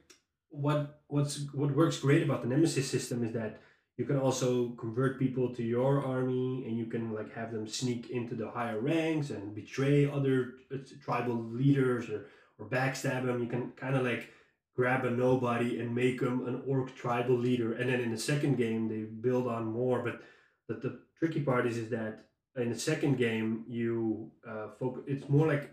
what 0.50 1.02
what's 1.08 1.46
what 1.54 1.76
works 1.76 2.00
great 2.00 2.24
about 2.24 2.42
the 2.42 2.50
Nemesis 2.50 2.90
system 2.90 3.24
is 3.24 3.34
that 3.34 3.62
you 3.98 4.06
can 4.06 4.18
also 4.18 4.70
convert 4.72 5.18
people 5.18 5.54
to 5.56 5.64
your 5.64 6.04
army 6.04 6.66
and 6.68 6.78
you 6.78 6.86
can 6.86 7.14
like 7.14 7.34
have 7.34 7.52
them 7.52 7.68
sneak 7.68 8.10
into 8.10 8.36
the 8.36 8.50
higher 8.50 8.80
ranks 8.80 9.30
and 9.30 9.56
betray 9.56 10.10
other 10.10 10.54
uh, 10.74 10.78
tribal 11.04 11.36
leaders 11.36 12.10
or 12.10 12.26
or 12.60 12.66
backstab 12.68 13.26
them. 13.26 13.42
You 13.42 13.48
can 13.48 13.72
kind 13.72 13.96
of 13.96 14.04
like 14.04 14.30
grab 14.76 15.06
a 15.06 15.10
nobody 15.10 15.80
and 15.80 15.94
make 15.94 16.20
them 16.20 16.48
an 16.48 16.62
orc 16.68 16.96
tribal 16.96 17.36
leader. 17.36 17.74
And 17.74 17.90
then 17.90 18.00
in 18.00 18.12
the 18.12 18.18
second 18.18 18.58
game 18.58 18.88
they 18.88 19.02
build 19.02 19.48
on 19.48 19.66
more, 19.66 20.04
but 20.04 20.22
the, 20.68 20.88
the 20.88 21.00
tricky 21.20 21.42
part 21.42 21.66
is 21.66 21.78
is 21.78 21.90
that 21.90 22.26
in 22.64 22.70
the 22.72 22.80
second 22.80 23.18
game 23.18 23.64
you 23.68 24.32
uh, 24.48 24.68
focus. 24.80 25.04
It's 25.08 25.30
more 25.30 25.48
like 25.48 25.70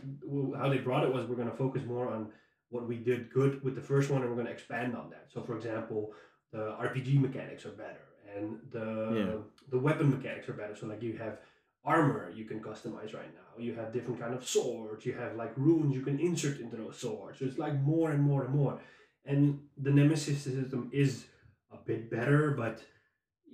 how 0.57 0.68
they 0.68 0.78
brought 0.78 1.05
it 1.05 1.12
was 1.12 1.26
we're 1.26 1.37
going 1.37 1.51
to 1.51 1.57
focus 1.57 1.82
more 1.87 2.09
on 2.09 2.28
what 2.70 2.87
we 2.89 2.97
did 2.97 3.32
good 3.32 3.62
with 3.64 3.74
the 3.74 3.80
first 3.80 4.11
one 4.11 4.20
and 4.20 4.28
we're 4.30 4.37
going 4.37 4.47
to 4.47 4.53
expand 4.53 4.95
on 4.97 5.11
that. 5.11 5.26
So 5.32 5.41
for 5.43 5.57
example 5.57 6.12
the 6.53 6.76
rpg 6.89 7.20
mechanics 7.20 7.64
are 7.66 7.70
better 7.87 8.07
and 8.37 8.59
the 8.70 8.89
Yeah. 9.18 9.37
the 9.70 9.78
weapon 9.78 10.11
mechanics 10.11 10.49
are 10.49 10.53
better. 10.62 10.76
So 10.76 10.87
like 10.87 11.03
you 11.03 11.14
have 11.24 11.39
armor 11.85 12.30
you 12.35 12.45
can 12.45 12.61
customize 12.61 13.12
right 13.20 13.32
now. 13.41 13.51
You 13.66 13.74
have 13.74 13.93
different 13.93 14.18
kind 14.20 14.35
of 14.35 14.43
swords. 14.47 15.05
You 15.07 15.14
have 15.14 15.37
like 15.37 15.53
runes 15.57 15.95
you 15.95 16.03
can 16.03 16.18
insert 16.18 16.59
into 16.61 16.76
those 16.76 16.99
swords. 16.99 17.39
So 17.39 17.45
it's 17.47 17.59
like 17.59 17.76
more 17.80 18.11
and 18.11 18.22
more 18.22 18.45
and 18.45 18.55
more. 18.55 18.80
And 19.24 19.43
the 19.87 19.91
nemesis 19.91 20.43
system 20.43 20.91
is 20.93 21.24
a 21.72 21.78
bit 21.91 22.11
better 22.11 22.51
but 22.62 22.76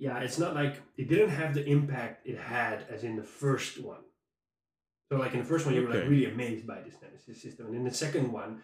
yeah 0.01 0.17
it's 0.19 0.39
not 0.39 0.55
like 0.55 0.81
it 0.97 1.07
didn't 1.07 1.29
have 1.29 1.53
the 1.53 1.63
impact 1.63 2.27
it 2.27 2.37
had 2.37 2.85
as 2.89 3.03
in 3.03 3.15
the 3.15 3.23
first 3.41 3.79
one. 3.79 4.03
So 5.07 5.17
like 5.17 5.33
in 5.33 5.39
the 5.39 5.45
first 5.53 5.65
one 5.65 5.75
you 5.75 5.83
were 5.83 5.93
like 5.93 6.09
really 6.09 6.25
amazed 6.25 6.65
by 6.65 6.79
this 6.81 6.95
nemesis 7.01 7.41
system 7.41 7.67
and 7.67 7.75
in 7.75 7.83
the 7.83 7.93
second 7.93 8.31
one 8.31 8.61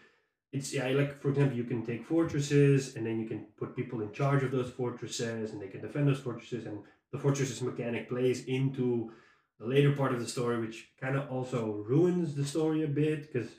it's 0.51 0.73
yeah 0.73 0.87
like 1.01 1.21
for 1.21 1.29
example 1.29 1.57
you 1.57 1.65
can 1.71 1.85
take 1.85 2.03
fortresses 2.05 2.95
and 2.95 3.05
then 3.05 3.19
you 3.19 3.27
can 3.27 3.41
put 3.59 3.75
people 3.75 4.01
in 4.01 4.11
charge 4.13 4.43
of 4.43 4.51
those 4.51 4.71
fortresses 4.71 5.51
and 5.51 5.61
they 5.61 5.67
can 5.67 5.81
defend 5.81 6.07
those 6.07 6.19
fortresses 6.27 6.65
and 6.65 6.79
the 7.11 7.19
fortresses 7.19 7.61
mechanic 7.61 8.09
plays 8.09 8.45
into 8.45 9.11
the 9.59 9.67
later 9.67 9.91
part 9.91 10.13
of 10.13 10.19
the 10.21 10.31
story 10.35 10.57
which 10.59 10.87
kind 11.01 11.17
of 11.17 11.29
also 11.29 11.83
ruins 11.93 12.33
the 12.33 12.45
story 12.45 12.83
a 12.83 12.87
bit 12.87 13.19
because 13.21 13.49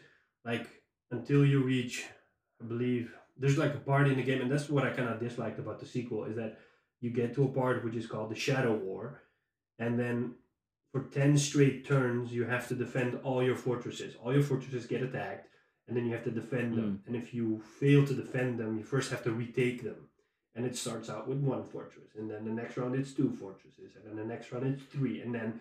like 0.45 0.66
until 1.11 1.45
you 1.45 1.62
reach 1.62 2.07
i 2.62 2.64
believe 2.64 3.12
there's 3.37 3.59
like 3.59 3.74
a 3.74 3.85
part 3.91 4.09
in 4.09 4.16
the 4.16 4.22
game 4.22 4.41
and 4.41 4.51
that's 4.51 4.70
what 4.70 4.87
i 4.87 4.91
kind 4.91 5.11
of 5.11 5.20
disliked 5.20 5.59
about 5.59 5.79
the 5.79 5.87
sequel 5.87 6.24
is 6.24 6.37
that 6.37 6.59
you 7.01 7.11
get 7.11 7.34
to 7.34 7.44
a 7.44 7.49
part 7.49 7.84
which 7.84 7.94
is 7.94 8.07
called 8.07 8.30
the 8.30 8.34
shadow 8.34 8.74
war 8.74 9.22
and 9.78 9.99
then 9.99 10.34
for 10.92 11.03
10 11.05 11.36
straight 11.36 11.86
turns 11.86 12.32
you 12.32 12.44
have 12.44 12.68
to 12.68 12.74
defend 12.74 13.18
all 13.22 13.42
your 13.42 13.57
fortresses 13.57 14.14
all 14.22 14.32
your 14.32 14.42
fortresses 14.42 14.86
get 14.86 15.03
attacked 15.03 15.49
and 15.88 15.96
then 15.96 16.07
you 16.07 16.12
have 16.12 16.24
to 16.24 16.30
defend 16.30 16.74
them. 16.74 17.03
Hmm. 17.05 17.14
And 17.14 17.16
if 17.16 17.34
you 17.34 17.61
fail 17.80 18.07
to 18.07 18.14
defend 18.14 18.59
them, 18.59 18.76
you 18.76 18.84
first 18.84 19.11
have 19.11 19.24
to 19.24 19.32
retake 19.32 19.82
them. 19.82 19.96
And 20.55 20.66
it 20.66 20.76
starts 20.76 21.09
out 21.09 21.28
with 21.28 21.38
one 21.38 21.62
fortress, 21.62 22.16
and 22.18 22.28
then 22.28 22.44
the 22.44 22.51
next 22.51 22.76
round 22.76 22.96
it's 22.96 23.12
two 23.12 23.30
fortresses, 23.30 23.92
and 23.94 24.05
then 24.05 24.16
the 24.16 24.24
next 24.24 24.51
round 24.51 24.66
it's 24.66 24.82
three, 24.82 25.20
and 25.20 25.32
then 25.32 25.61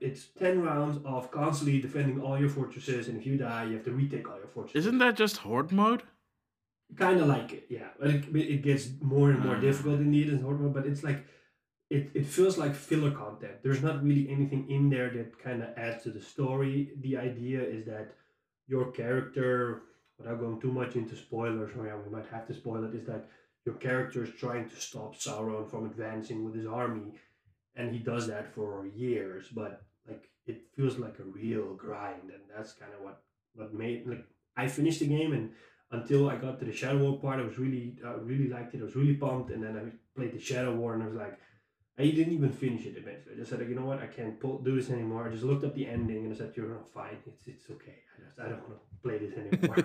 it's 0.00 0.26
ten 0.38 0.62
rounds 0.62 1.00
of 1.04 1.32
constantly 1.32 1.80
defending 1.80 2.20
all 2.20 2.38
your 2.38 2.48
fortresses. 2.48 3.08
And 3.08 3.18
if 3.18 3.26
you 3.26 3.36
die, 3.36 3.64
you 3.64 3.72
have 3.72 3.84
to 3.86 3.90
retake 3.90 4.30
all 4.30 4.36
your 4.36 4.46
fortresses. 4.46 4.86
Isn't 4.86 4.98
that 4.98 5.16
just 5.16 5.38
horde 5.38 5.72
mode? 5.72 6.04
Kind 6.96 7.20
of 7.20 7.26
like 7.28 7.52
it? 7.52 7.66
Yeah, 7.68 7.88
but 7.98 8.10
it, 8.10 8.24
it 8.36 8.62
gets 8.62 8.88
more 9.00 9.30
and 9.30 9.44
more 9.44 9.56
Ah. 9.56 9.60
difficult 9.60 10.00
in 10.00 10.10
the 10.10 10.22
end, 10.28 10.42
horde 10.42 10.60
mode, 10.60 10.74
but 10.74 10.86
it's 10.86 11.02
like 11.04 11.24
it, 11.90 12.10
it 12.14 12.26
feels 12.26 12.56
like 12.58 12.74
filler 12.74 13.10
content. 13.10 13.62
There's 13.62 13.82
not 13.82 14.02
really 14.02 14.28
anything 14.30 14.70
in 14.70 14.88
there 14.90 15.10
that 15.10 15.38
kind 15.38 15.62
of 15.62 15.70
adds 15.76 16.02
to 16.04 16.10
the 16.10 16.20
story. 16.22 16.92
The 17.00 17.16
idea 17.18 17.62
is 17.62 17.84
that 17.86 18.14
your 18.66 18.90
character, 18.92 19.82
without 20.18 20.40
going 20.40 20.60
too 20.60 20.72
much 20.72 20.96
into 20.96 21.16
spoilers, 21.16 21.70
or 21.76 21.86
yeah, 21.86 21.96
we 21.96 22.10
might 22.10 22.26
have 22.30 22.46
to 22.46 22.54
spoil 22.54 22.84
it, 22.84 22.94
is 22.94 23.06
that 23.06 23.28
your 23.66 23.74
character 23.76 24.24
is 24.24 24.30
trying 24.38 24.68
to 24.70 24.76
stop 24.76 25.14
Sauron 25.14 25.68
from 25.70 25.84
advancing 25.86 26.44
with 26.44 26.54
his 26.54 26.66
army, 26.66 27.12
and 27.76 27.92
he 27.92 27.98
does 27.98 28.26
that 28.26 28.54
for 28.54 28.86
years. 28.86 29.48
But 29.48 29.82
like, 30.08 30.28
it 30.46 30.62
feels 30.74 30.98
like 30.98 31.18
a 31.18 31.24
real 31.24 31.74
grind, 31.74 32.30
and 32.34 32.42
that's 32.54 32.72
kind 32.72 32.92
of 32.96 33.02
what 33.04 33.22
what 33.54 33.74
made 33.74 34.06
like 34.06 34.24
I 34.56 34.66
finished 34.66 35.00
the 35.00 35.06
game 35.06 35.32
and 35.34 35.50
until 35.92 36.28
I 36.28 36.36
got 36.36 36.58
to 36.58 36.64
the 36.64 36.72
Shadow 36.72 36.98
War 36.98 37.18
part, 37.20 37.38
I 37.38 37.44
was 37.44 37.58
really, 37.58 37.96
I 38.04 38.12
really 38.12 38.48
liked 38.48 38.74
it. 38.74 38.80
I 38.80 38.84
was 38.84 38.96
really 38.96 39.14
pumped, 39.14 39.50
and 39.52 39.62
then 39.62 39.76
I 39.76 39.82
played 40.18 40.32
the 40.32 40.40
Shadow 40.40 40.74
War, 40.74 40.94
and 40.94 41.02
I 41.02 41.06
was 41.06 41.14
like, 41.16 41.38
I 41.98 42.04
didn't 42.04 42.32
even 42.32 42.50
finish 42.50 42.86
it 42.86 42.96
eventually. 42.96 43.34
I 43.34 43.38
just 43.38 43.50
said, 43.50 43.60
like, 43.60 43.68
you 43.68 43.74
know 43.74 43.84
what, 43.84 44.00
I 44.00 44.06
can't 44.06 44.40
pull, 44.40 44.58
do 44.58 44.74
this 44.74 44.88
anymore. 44.90 45.26
I 45.28 45.30
just 45.30 45.44
looked 45.44 45.62
up 45.64 45.74
the 45.74 45.86
ending 45.86 46.24
and 46.24 46.32
I 46.34 46.36
said, 46.36 46.52
you're 46.56 46.68
not 46.68 46.90
fine. 46.90 47.18
It's 47.26 47.46
it's 47.46 47.68
okay. 47.70 47.98
I 48.16 48.24
just 48.24 48.40
I 48.40 48.48
don't 48.48 48.62
want 48.66 48.80
to 48.80 48.96
play 49.04 49.18
this 49.18 49.34
anymore. 49.36 49.76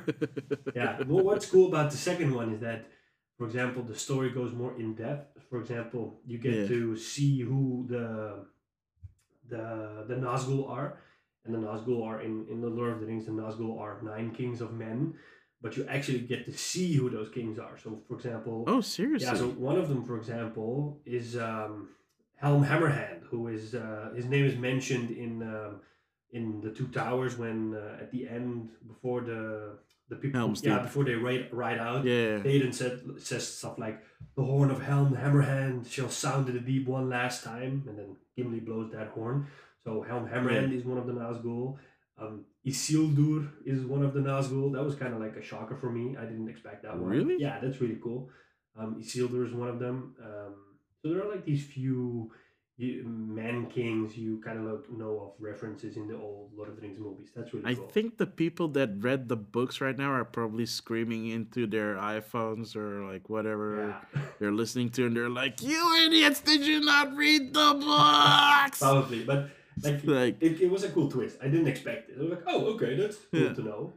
yeah. 0.75 1.03
Well, 1.05 1.25
what's 1.25 1.45
cool 1.45 1.67
about 1.67 1.91
the 1.91 1.97
second 1.97 2.33
one 2.33 2.53
is 2.53 2.61
that, 2.61 2.85
for 3.37 3.45
example, 3.45 3.83
the 3.83 3.93
story 4.07 4.29
goes 4.29 4.53
more 4.53 4.73
in 4.79 4.95
depth. 4.95 5.37
For 5.49 5.59
example, 5.59 6.21
you 6.25 6.37
get 6.37 6.53
Yeah. 6.53 6.67
to 6.67 6.95
see 6.95 7.41
who 7.41 7.85
the 7.89 8.07
the 9.49 10.05
the 10.07 10.15
Nazgul 10.15 10.69
are, 10.69 10.99
and 11.45 11.53
the 11.53 11.59
Nazgul 11.59 12.05
are 12.05 12.21
in 12.21 12.45
in 12.49 12.61
the 12.61 12.69
Lord 12.69 12.93
of 12.93 12.99
the 13.01 13.05
Rings. 13.05 13.25
The 13.25 13.31
Nazgul 13.33 13.79
are 13.79 14.01
nine 14.01 14.31
kings 14.31 14.61
of 14.61 14.73
men, 14.73 15.13
but 15.61 15.75
you 15.75 15.85
actually 15.89 16.19
get 16.19 16.45
to 16.45 16.53
see 16.55 16.93
who 16.93 17.09
those 17.09 17.29
kings 17.29 17.57
are. 17.59 17.77
So, 17.83 18.01
for 18.07 18.15
example, 18.15 18.63
oh, 18.67 18.81
seriously? 18.81 19.27
yeah, 19.27 19.33
so 19.33 19.47
one 19.47 19.77
of 19.77 19.89
them, 19.89 20.03
for 20.03 20.17
example, 20.17 20.99
is 21.05 21.37
um, 21.37 21.89
Helm 22.35 22.63
Hammerhand, 22.63 23.23
who 23.29 23.47
is 23.47 23.75
uh, 23.75 24.11
his 24.15 24.25
name 24.25 24.45
is 24.45 24.55
mentioned 24.55 25.11
in 25.11 25.41
um, 25.41 25.81
in 26.31 26.61
the 26.61 26.71
Two 26.71 26.87
Towers 26.87 27.37
when 27.37 27.75
uh, 27.75 28.01
at 28.01 28.11
the 28.11 28.27
end 28.27 28.69
before 28.87 29.21
the 29.21 29.77
the 30.09 30.15
people 30.15 30.39
Helm's 30.39 30.63
yeah 30.63 30.75
Deep. 30.75 30.83
before 30.83 31.03
they 31.03 31.15
ride 31.15 31.49
ride 31.51 31.79
out. 31.79 32.05
yeah. 32.05 32.37
Théoden 32.39 32.73
said 32.73 33.01
says 33.17 33.47
stuff 33.47 33.77
like 33.79 34.01
the 34.35 34.43
horn 34.43 34.69
of 34.69 34.81
Helm 34.81 35.15
Hammerhand 35.15 35.89
shall 35.89 36.09
sound 36.09 36.47
in 36.49 36.55
the 36.55 36.61
deep 36.61 36.87
one 36.87 37.09
last 37.09 37.43
time, 37.43 37.83
and 37.87 37.97
then 37.97 38.15
Gimli 38.35 38.59
blows 38.59 38.91
that 38.91 39.07
horn. 39.09 39.47
So 39.83 40.01
Helm 40.03 40.27
Hammerhand 40.27 40.75
is 40.75 40.83
one 40.85 40.97
of 40.97 41.07
the 41.07 41.13
Nazgul. 41.13 41.77
Um, 42.19 42.45
Isildur 42.65 43.49
is 43.65 43.85
one 43.85 44.03
of 44.03 44.13
the 44.13 44.19
Nazgul. 44.19 44.73
That 44.73 44.83
was 44.83 44.95
kind 44.95 45.13
of 45.13 45.19
like 45.19 45.35
a 45.35 45.41
shocker 45.41 45.75
for 45.75 45.91
me. 45.91 46.17
I 46.17 46.25
didn't 46.25 46.49
expect 46.49 46.83
that 46.83 46.97
one. 46.97 47.09
Really? 47.09 47.35
Yeah, 47.39 47.59
that's 47.61 47.79
really 47.79 47.99
cool. 48.03 48.29
Um, 48.77 49.01
Isildur 49.01 49.45
is 49.47 49.53
one 49.53 49.69
of 49.69 49.79
them. 49.79 50.15
Um, 50.23 50.55
so 51.01 51.09
there 51.09 51.23
are 51.23 51.29
like 51.29 51.45
these 51.45 51.65
few 51.65 52.31
you, 52.77 53.03
man 53.05 53.65
kings 53.65 54.15
you 54.15 54.39
kind 54.45 54.59
of 54.59 54.65
like 54.65 54.91
know 54.91 55.19
of 55.19 55.31
references 55.39 55.97
in 55.97 56.07
the 56.07 56.15
old 56.15 56.51
Lord 56.55 56.69
of 56.69 56.75
the 56.75 56.81
Rings 56.83 56.99
movies. 56.99 57.29
That's 57.35 57.51
really 57.53 57.65
I 57.65 57.73
cool. 57.73 57.87
think 57.87 58.17
the 58.17 58.27
people 58.27 58.67
that 58.69 58.91
read 58.97 59.29
the 59.29 59.35
books 59.35 59.81
right 59.81 59.97
now 59.97 60.11
are 60.11 60.23
probably 60.23 60.67
screaming 60.67 61.27
into 61.27 61.65
their 61.65 61.95
iPhones 61.95 62.75
or 62.75 63.03
like 63.11 63.29
whatever 63.29 63.95
yeah. 64.15 64.21
they're 64.39 64.51
listening 64.51 64.89
to, 64.89 65.07
and 65.07 65.15
they're 65.15 65.29
like, 65.29 65.61
"You 65.63 66.05
idiots! 66.05 66.41
Did 66.41 66.65
you 66.65 66.81
not 66.81 67.15
read 67.15 67.53
the 67.53 67.73
books?" 67.79 68.79
Probably, 68.79 69.23
but 69.23 69.49
like 69.83 70.01
like, 70.21 70.37
it, 70.41 70.61
it 70.61 70.69
was 70.71 70.83
a 70.83 70.89
cool 70.89 71.09
twist. 71.09 71.37
I 71.41 71.47
didn't 71.47 71.67
expect 71.67 72.09
it. 72.09 72.17
I 72.17 72.21
was 72.21 72.29
like, 72.31 72.43
oh, 72.47 72.65
okay, 72.73 72.95
that's 72.95 73.17
cool 73.31 73.41
Yeah. 73.41 73.53
to 73.53 73.61
know. 73.61 73.93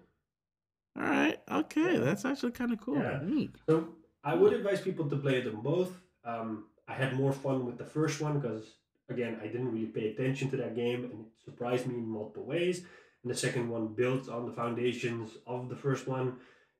all 0.96 1.02
right, 1.02 1.38
okay, 1.50 1.98
that's 1.98 2.24
actually 2.24 2.52
kind 2.52 2.72
of 2.72 2.80
cool. 2.80 2.98
Yeah. 2.98 3.20
Neat. 3.22 3.54
So 3.68 3.88
I 4.24 4.34
would 4.34 4.52
advise 4.52 4.80
people 4.80 5.08
to 5.08 5.16
play 5.16 5.40
them 5.40 5.60
both. 5.62 5.92
Um, 6.24 6.66
I 6.88 6.94
had 6.94 7.14
more 7.16 7.32
fun 7.32 7.64
with 7.66 7.78
the 7.78 7.86
first 7.86 8.20
one 8.20 8.38
because, 8.40 8.64
again, 9.08 9.38
I 9.42 9.46
didn't 9.46 9.72
really 9.72 9.86
pay 9.86 10.08
attention 10.08 10.50
to 10.50 10.56
that 10.58 10.74
game 10.74 11.04
and 11.04 11.12
it 11.26 11.26
surprised 11.44 11.86
me 11.86 11.94
in 11.94 12.06
multiple 12.08 12.44
ways. 12.44 12.84
And 13.22 13.30
the 13.32 13.36
second 13.36 13.68
one 13.70 13.88
builds 13.94 14.28
on 14.28 14.46
the 14.46 14.52
foundations 14.52 15.30
of 15.46 15.68
the 15.68 15.76
first 15.76 16.08
one. 16.08 16.36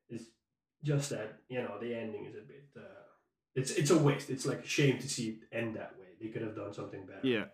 It's 0.09 0.25
just 0.83 1.09
that, 1.11 1.37
you 1.49 1.61
know, 1.61 1.77
the 1.79 1.95
ending 1.95 2.25
is 2.25 2.35
a 2.35 2.41
bit. 2.41 2.65
Uh, 2.75 2.81
it's, 3.55 3.71
it's 3.71 3.91
a 3.91 3.97
waste. 3.97 4.29
It's 4.29 4.45
like 4.45 4.63
a 4.63 4.67
shame 4.67 4.97
to 4.99 5.07
see 5.09 5.29
it 5.29 5.39
end 5.55 5.75
that 5.77 5.93
way. 5.99 6.07
They 6.19 6.27
could 6.27 6.41
have 6.41 6.55
done 6.55 6.73
something 6.73 7.05
better. 7.05 7.21
Yeah. 7.23 7.45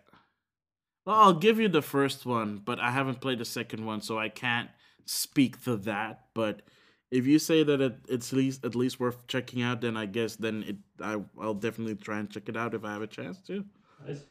Well, 1.08 1.16
I'll 1.16 1.32
give 1.32 1.58
you 1.58 1.68
the 1.68 1.80
first 1.80 2.26
one, 2.26 2.60
but 2.62 2.78
I 2.78 2.90
haven't 2.90 3.22
played 3.22 3.38
the 3.38 3.46
second 3.46 3.86
one, 3.86 4.02
so 4.02 4.18
I 4.18 4.28
can't 4.28 4.68
speak 5.06 5.64
to 5.64 5.74
that. 5.76 6.24
But 6.34 6.60
if 7.10 7.26
you 7.26 7.38
say 7.38 7.62
that 7.62 7.80
it, 7.80 7.96
it's 8.10 8.30
at 8.30 8.36
least 8.36 8.62
at 8.62 8.74
least 8.74 9.00
worth 9.00 9.26
checking 9.26 9.62
out, 9.62 9.80
then 9.80 9.96
I 9.96 10.04
guess 10.04 10.36
then 10.36 10.64
it 10.64 10.76
I 11.02 11.22
I'll 11.40 11.54
definitely 11.54 11.94
try 11.94 12.18
and 12.18 12.28
check 12.28 12.50
it 12.50 12.58
out 12.58 12.74
if 12.74 12.84
I 12.84 12.92
have 12.92 13.00
a 13.00 13.06
chance 13.06 13.40
to. 13.46 13.64
Nice. 14.06 14.26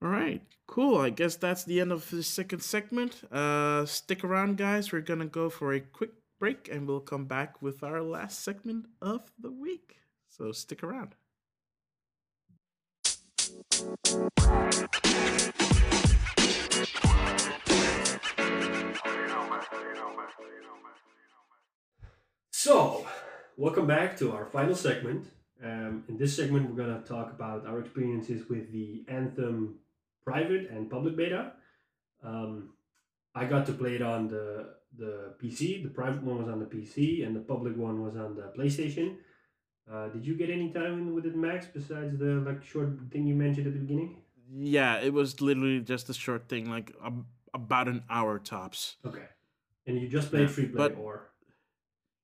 All 0.00 0.08
right, 0.08 0.40
cool. 0.66 0.96
I 0.96 1.10
guess 1.10 1.36
that's 1.36 1.64
the 1.64 1.78
end 1.78 1.92
of 1.92 2.08
the 2.08 2.22
second 2.22 2.62
segment. 2.62 3.20
Uh, 3.30 3.84
stick 3.84 4.24
around, 4.24 4.56
guys. 4.56 4.90
We're 4.90 5.02
gonna 5.02 5.26
go 5.26 5.50
for 5.50 5.74
a 5.74 5.80
quick 5.80 6.12
break, 6.40 6.70
and 6.72 6.88
we'll 6.88 7.00
come 7.00 7.26
back 7.26 7.60
with 7.60 7.82
our 7.82 8.00
last 8.00 8.42
segment 8.42 8.86
of 9.02 9.30
the 9.38 9.52
week. 9.52 9.96
So 10.30 10.52
stick 10.52 10.82
around. 10.82 11.16
So, 22.50 23.06
welcome 23.56 23.86
back 23.86 24.16
to 24.18 24.32
our 24.32 24.44
final 24.44 24.74
segment. 24.74 25.28
Um, 25.64 26.04
in 26.08 26.18
this 26.18 26.34
segment, 26.34 26.68
we're 26.68 26.84
going 26.84 27.00
to 27.00 27.08
talk 27.08 27.32
about 27.32 27.64
our 27.66 27.78
experiences 27.78 28.48
with 28.48 28.72
the 28.72 29.04
Anthem 29.06 29.76
private 30.24 30.68
and 30.68 30.90
public 30.90 31.16
beta. 31.16 31.52
Um, 32.22 32.70
I 33.34 33.44
got 33.44 33.64
to 33.66 33.72
play 33.72 33.94
it 33.94 34.02
on 34.02 34.28
the 34.28 34.74
the 34.98 35.34
PC. 35.40 35.82
The 35.82 35.88
private 35.88 36.22
one 36.22 36.38
was 36.38 36.48
on 36.48 36.58
the 36.58 36.66
PC, 36.66 37.24
and 37.24 37.36
the 37.36 37.40
public 37.40 37.76
one 37.76 38.02
was 38.02 38.16
on 38.16 38.34
the 38.34 38.52
PlayStation. 38.58 39.18
Uh, 39.90 40.08
did 40.08 40.26
you 40.26 40.34
get 40.34 40.50
any 40.50 40.70
time 40.70 41.14
with 41.14 41.26
it, 41.26 41.36
Max? 41.36 41.66
Besides 41.72 42.18
the 42.18 42.42
like 42.44 42.64
short 42.64 42.90
thing 43.12 43.26
you 43.26 43.34
mentioned 43.34 43.68
at 43.68 43.72
the 43.72 43.78
beginning? 43.78 44.16
Yeah, 44.52 44.98
it 44.98 45.12
was 45.12 45.40
literally 45.40 45.80
just 45.80 46.10
a 46.10 46.14
short 46.14 46.48
thing, 46.48 46.68
like 46.68 46.92
about 47.54 47.88
an 47.88 48.02
hour 48.10 48.38
tops. 48.38 48.96
Okay. 49.06 49.28
And 49.88 50.00
you 50.00 50.06
just 50.08 50.30
played 50.30 50.42
Yeah, 50.42 50.46
free 50.48 50.66
play, 50.66 50.76
but- 50.76 50.96
or 50.96 51.30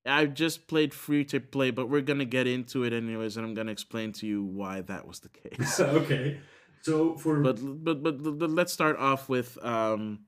I 0.07 0.27
just 0.27 0.69
played 0.69 0.93
free 0.93 1.25
to 1.25 1.41
play, 1.41 1.71
but 1.71 1.89
we're 1.89 2.03
gonna 2.03 2.27
get 2.27 2.47
into 2.47 2.85
it 2.85 2.93
anyways, 2.93 3.39
and 3.39 3.47
I'm 3.47 3.55
gonna 3.55 3.73
explain 3.73 4.13
to 4.21 4.27
you 4.27 4.45
why 4.45 4.83
that 4.83 5.09
was 5.09 5.21
the 5.21 5.29
case. 5.41 5.81
okay. 5.81 6.41
So 6.83 7.17
for 7.17 7.41
but, 7.41 7.59
but 7.83 8.03
but 8.03 8.39
but 8.39 8.51
let's 8.51 8.71
start 8.73 8.99
off 8.99 9.31
with 9.31 9.57
um, 9.65 10.27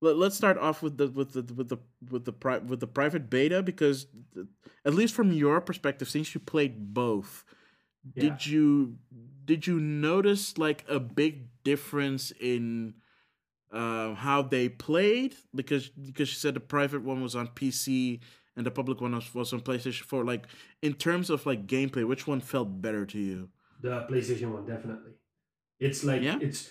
let, 0.00 0.16
let's 0.16 0.36
start 0.36 0.56
off 0.56 0.80
with 0.84 0.96
the 0.98 1.08
with 1.08 1.32
the 1.32 1.42
with 1.52 1.68
the 1.68 1.78
with 2.12 2.24
the 2.26 2.32
pri- 2.32 2.58
with 2.58 2.78
the 2.78 2.86
private 2.86 3.28
beta 3.28 3.60
because 3.60 4.06
at 4.84 4.94
least 4.94 5.14
from 5.14 5.32
your 5.32 5.60
perspective, 5.60 6.08
since 6.08 6.32
you 6.32 6.40
played 6.40 6.94
both, 6.94 7.42
Yeah. 8.14 8.22
did 8.22 8.46
you 8.46 8.98
did 9.44 9.66
you 9.66 9.80
notice 9.80 10.56
like 10.56 10.84
a 10.88 11.00
big 11.00 11.48
difference 11.64 12.30
in 12.38 12.94
uh, 13.72 14.14
how 14.14 14.42
they 14.42 14.68
played 14.68 15.34
because 15.54 15.88
because 15.88 16.28
she 16.28 16.36
said 16.36 16.54
the 16.54 16.60
private 16.60 17.02
one 17.02 17.22
was 17.22 17.34
on 17.36 17.48
PC 17.48 18.20
and 18.56 18.64
the 18.66 18.70
public 18.70 19.00
one 19.00 19.14
was, 19.14 19.34
was 19.34 19.52
on 19.52 19.60
PlayStation 19.60 20.02
4 20.02 20.24
like 20.24 20.46
in 20.82 20.94
terms 20.94 21.28
of 21.30 21.44
like 21.46 21.66
gameplay 21.66 22.06
which 22.06 22.26
one 22.26 22.40
felt 22.40 22.80
better 22.80 23.04
to 23.06 23.18
you 23.18 23.48
The 23.80 24.06
PlayStation 24.10 24.52
One, 24.52 24.66
definitely. 24.66 25.12
It's 25.78 26.02
like 26.02 26.22
Yeah? 26.22 26.38
it's 26.40 26.70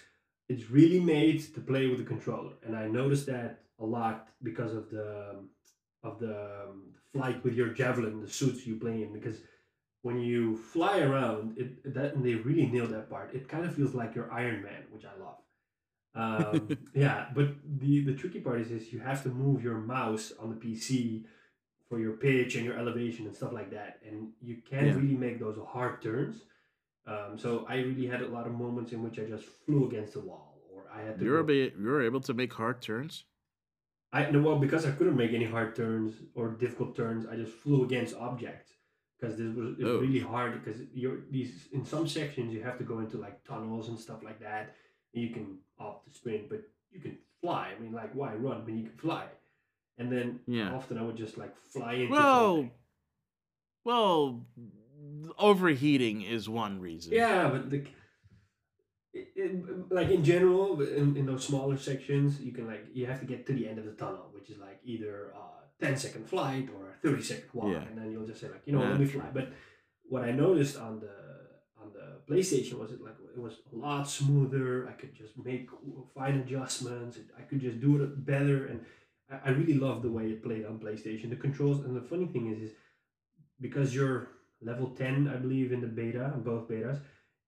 it's 0.50 0.70
really 0.70 1.00
made 1.00 1.40
to 1.56 1.60
play 1.62 1.88
with 1.88 2.00
the 2.00 2.06
controller, 2.14 2.54
and 2.66 2.76
I 2.76 2.88
noticed 2.88 3.26
that 3.28 3.52
a 3.80 3.86
lot 3.86 4.30
because 4.44 4.74
of 4.80 4.90
the 4.90 5.08
of 6.04 6.20
the 6.20 6.38
flight 7.14 7.44
with 7.44 7.54
your 7.60 7.70
javelin, 7.80 8.22
the 8.22 8.30
suits 8.40 8.66
you 8.68 8.76
play 8.78 9.04
in. 9.04 9.12
Because 9.14 9.38
when 10.04 10.18
you 10.20 10.58
fly 10.74 11.00
around, 11.00 11.58
it 11.58 11.70
that 11.96 12.10
and 12.16 12.24
they 12.26 12.36
really 12.36 12.66
nail 12.76 12.88
that 12.88 13.10
part. 13.10 13.34
It 13.38 13.48
kind 13.54 13.66
of 13.66 13.72
feels 13.76 13.94
like 13.94 14.16
you're 14.16 14.32
Iron 14.32 14.62
Man, 14.64 14.84
which 14.94 15.06
I 15.06 15.16
love. 15.24 15.40
Um, 16.18 16.78
yeah, 16.94 17.28
but 17.36 17.48
the 17.80 17.94
the 18.10 18.14
tricky 18.22 18.40
part 18.40 18.60
is, 18.62 18.72
is 18.72 18.92
you 18.94 19.00
have 19.00 19.22
to 19.24 19.30
move 19.30 19.64
your 19.64 19.78
mouse 19.78 20.34
on 20.42 20.48
the 20.50 20.56
PC 20.66 21.24
for 21.90 22.00
your 22.00 22.14
pitch 22.14 22.56
and 22.56 22.66
your 22.66 22.78
elevation 22.78 23.26
and 23.28 23.36
stuff 23.36 23.54
like 23.54 23.72
that, 23.72 24.00
and 24.08 24.18
you 24.42 24.56
can't 24.70 24.88
Yeah. 24.88 24.96
really 24.96 25.16
make 25.28 25.40
those 25.40 25.58
hard 25.76 26.02
turns. 26.02 26.36
Um, 27.06 27.38
so 27.38 27.66
I 27.70 27.76
really 27.78 28.08
had 28.08 28.22
a 28.22 28.28
lot 28.28 28.46
of 28.48 28.54
moments 28.54 28.92
in 28.92 29.02
which 29.02 29.18
I 29.20 29.26
just 29.26 29.46
flew 29.66 29.88
against 29.88 30.14
the 30.14 30.20
wall, 30.30 30.60
or 30.74 30.82
I 30.94 31.00
had 31.06 31.18
to. 31.20 31.24
you're, 31.26 31.42
go- 31.44 31.54
able, 31.54 31.82
you're 31.82 32.02
able 32.02 32.20
to 32.30 32.34
make 32.34 32.52
hard 32.52 32.82
turns 32.82 33.24
I 34.12 34.30
no, 34.32 34.42
well 34.42 34.58
because 34.60 34.86
I 34.86 34.92
couldn't 34.92 35.16
make 35.24 35.34
any 35.34 35.46
hard 35.46 35.76
turns 35.76 36.14
or 36.36 36.50
difficult 36.50 36.96
turns. 36.96 37.26
I 37.32 37.36
just 37.36 37.54
flew 37.64 37.84
against 37.84 38.16
objects 38.16 38.72
because 39.20 39.38
this 39.38 39.54
was 39.56 39.78
was 39.78 39.86
Oh. 39.88 40.00
really 40.00 40.20
hard 40.34 40.52
because 40.64 40.82
you're 40.94 41.20
these 41.30 41.68
in 41.74 41.84
some 41.94 42.06
sections 42.08 42.54
you 42.54 42.62
have 42.64 42.78
to 42.82 42.84
go 42.92 43.00
into 43.00 43.18
like 43.18 43.44
tunnels 43.44 43.90
and 43.90 44.00
stuff 44.00 44.22
like 44.24 44.40
that. 44.40 44.76
You 45.14 45.30
can 45.30 45.58
opt 45.80 46.08
to 46.08 46.14
sprint, 46.14 46.50
but 46.50 46.62
you 46.92 47.00
can 47.00 47.18
fly. 47.42 47.74
I 47.76 47.82
mean, 47.82 47.94
like 47.94 48.14
why 48.14 48.34
run 48.36 48.66
when 48.66 48.78
you 48.78 48.84
can 48.90 48.98
fly? 48.98 49.26
And 49.98 50.12
then 50.12 50.40
Yeah. 50.48 50.74
often 50.76 50.98
I 50.98 51.04
would 51.04 51.18
just 51.18 51.38
like 51.38 51.56
fly 51.74 51.94
into. 51.94 52.12
well 52.12 52.56
something. 52.56 52.72
well 53.84 54.46
overheating 55.38 56.22
is 56.22 56.48
one 56.50 56.80
reason 56.80 57.14
Yeah, 57.14 57.50
but 57.50 57.70
the, 57.70 57.84
it- 59.14 59.92
like 59.92 60.10
in 60.10 60.24
general, 60.24 60.80
in, 60.82 61.16
in 61.18 61.26
those 61.26 61.46
smaller 61.46 61.78
sections, 61.78 62.40
you 62.42 62.52
can 62.52 62.68
like 62.68 62.86
you 62.94 63.06
have 63.08 63.20
to 63.20 63.26
get 63.26 63.46
to 63.48 63.54
the 63.54 63.68
end 63.68 63.80
of 63.80 63.86
the 63.86 63.92
tunnel, 63.94 64.30
which 64.34 64.50
is 64.50 64.58
like 64.60 64.80
either 64.84 65.32
a 65.36 65.84
10 65.86 65.98
second 65.98 66.28
flight 66.30 66.70
or 66.76 66.90
a 66.90 67.08
30 67.08 67.24
second 67.24 67.50
walk, 67.54 67.72
Yeah. 67.72 67.84
and 67.88 67.98
then 67.98 68.12
you'll 68.12 68.26
just 68.28 68.42
say 68.42 68.48
like, 68.50 68.62
you 68.66 68.74
know, 68.74 68.82
let 68.82 69.00
me 69.00 69.06
fly. 69.06 69.26
But 69.34 69.50
what 70.10 70.24
I 70.24 70.32
noticed 70.32 70.78
on 70.78 71.00
the 71.00 71.10
PlayStation 72.30 72.76
was 72.80 72.92
it 72.92 73.02
like 73.02 73.16
it 73.36 73.40
was 73.48 73.56
a 73.74 73.76
lot 73.76 74.10
smoother. 74.10 74.88
I 74.90 74.94
could 74.94 75.14
just 75.16 75.34
make 75.38 75.70
fine 76.16 76.36
adjustments. 76.40 77.18
I 77.38 77.44
could 77.44 77.62
just 77.62 77.80
do 77.80 78.02
it 78.04 78.26
better, 78.26 78.66
and 78.68 78.82
I, 79.32 79.36
I 79.48 79.50
really 79.52 79.76
love 79.76 80.02
the 80.02 80.12
way 80.12 80.26
it 80.34 80.44
played 80.44 80.66
on 80.66 80.80
PlayStation. 80.80 81.30
The 81.30 81.36
controls, 81.48 81.86
and 81.86 81.96
the 81.96 82.02
funny 82.02 82.28
thing 82.28 82.52
is, 82.54 82.60
is 82.70 82.76
because 83.60 83.94
you're 83.96 84.30
level 84.62 84.88
10 84.90 85.28
i 85.28 85.36
believe 85.36 85.72
in 85.72 85.82
the 85.82 85.88
beta 86.00 86.32
in 86.36 86.42
both 86.42 86.68
betas 86.68 87.00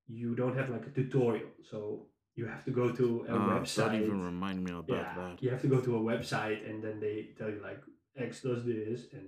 you 0.08 0.36
don't 0.36 0.56
have 0.56 0.70
like 0.70 0.86
a 0.86 0.92
tutorial 0.92 1.48
so 1.70 2.06
you 2.36 2.46
have 2.46 2.64
to 2.64 2.70
go 2.72 2.92
to 2.92 3.26
a 3.28 3.34
Uh, 3.36 3.60
website 3.60 3.94
don't 3.94 4.04
even 4.04 4.22
remind 4.24 4.64
me 4.64 4.72
about 4.72 4.90
yeah 4.98 5.14
that. 5.18 5.42
you 5.44 5.50
have 5.50 5.62
to 5.64 5.68
go 5.68 5.80
to 5.82 5.96
a 5.98 6.02
website 6.12 6.60
and 6.70 6.84
then 6.84 7.00
they 7.00 7.16
tell 7.38 7.50
you 7.50 7.60
like 7.64 7.82
x 8.16 8.42
does 8.42 8.64
this 8.64 9.08
and 9.14 9.26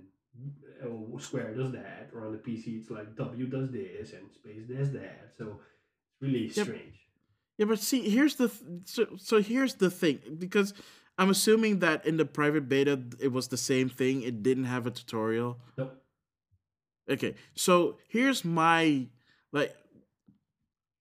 square 1.18 1.54
does 1.54 1.72
that 1.72 2.10
or 2.14 2.26
on 2.26 2.32
the 2.32 2.38
pc 2.38 2.80
it's 2.80 2.90
like 2.90 3.14
w 3.16 3.46
does 3.46 3.70
this 3.70 4.12
and 4.12 4.30
space 4.32 4.66
does 4.68 4.92
that 4.92 5.32
so 5.36 5.60
it's 6.12 6.22
really 6.22 6.44
Yep. 6.48 6.66
strange 6.66 6.94
Yeah, 7.58 7.66
but 7.66 7.78
see, 7.78 8.08
here's 8.08 8.36
the 8.36 8.48
th- 8.48 8.62
so 8.86 9.06
so 9.18 9.40
here's 9.42 9.74
the 9.76 9.90
thing 9.90 10.18
because 10.38 10.72
I'm 11.18 11.28
assuming 11.30 11.80
that 11.80 12.06
in 12.06 12.16
the 12.16 12.24
private 12.24 12.66
beta 12.68 12.98
it 13.20 13.30
was 13.30 13.48
the 13.48 13.58
same 13.58 13.88
thing. 13.90 14.22
It 14.22 14.42
didn't 14.42 14.64
have 14.64 14.86
a 14.86 14.90
tutorial. 14.90 15.58
nope 15.76 15.92
Okay, 17.10 17.34
so 17.54 17.98
here's 18.08 18.44
my 18.44 19.06
like. 19.52 19.74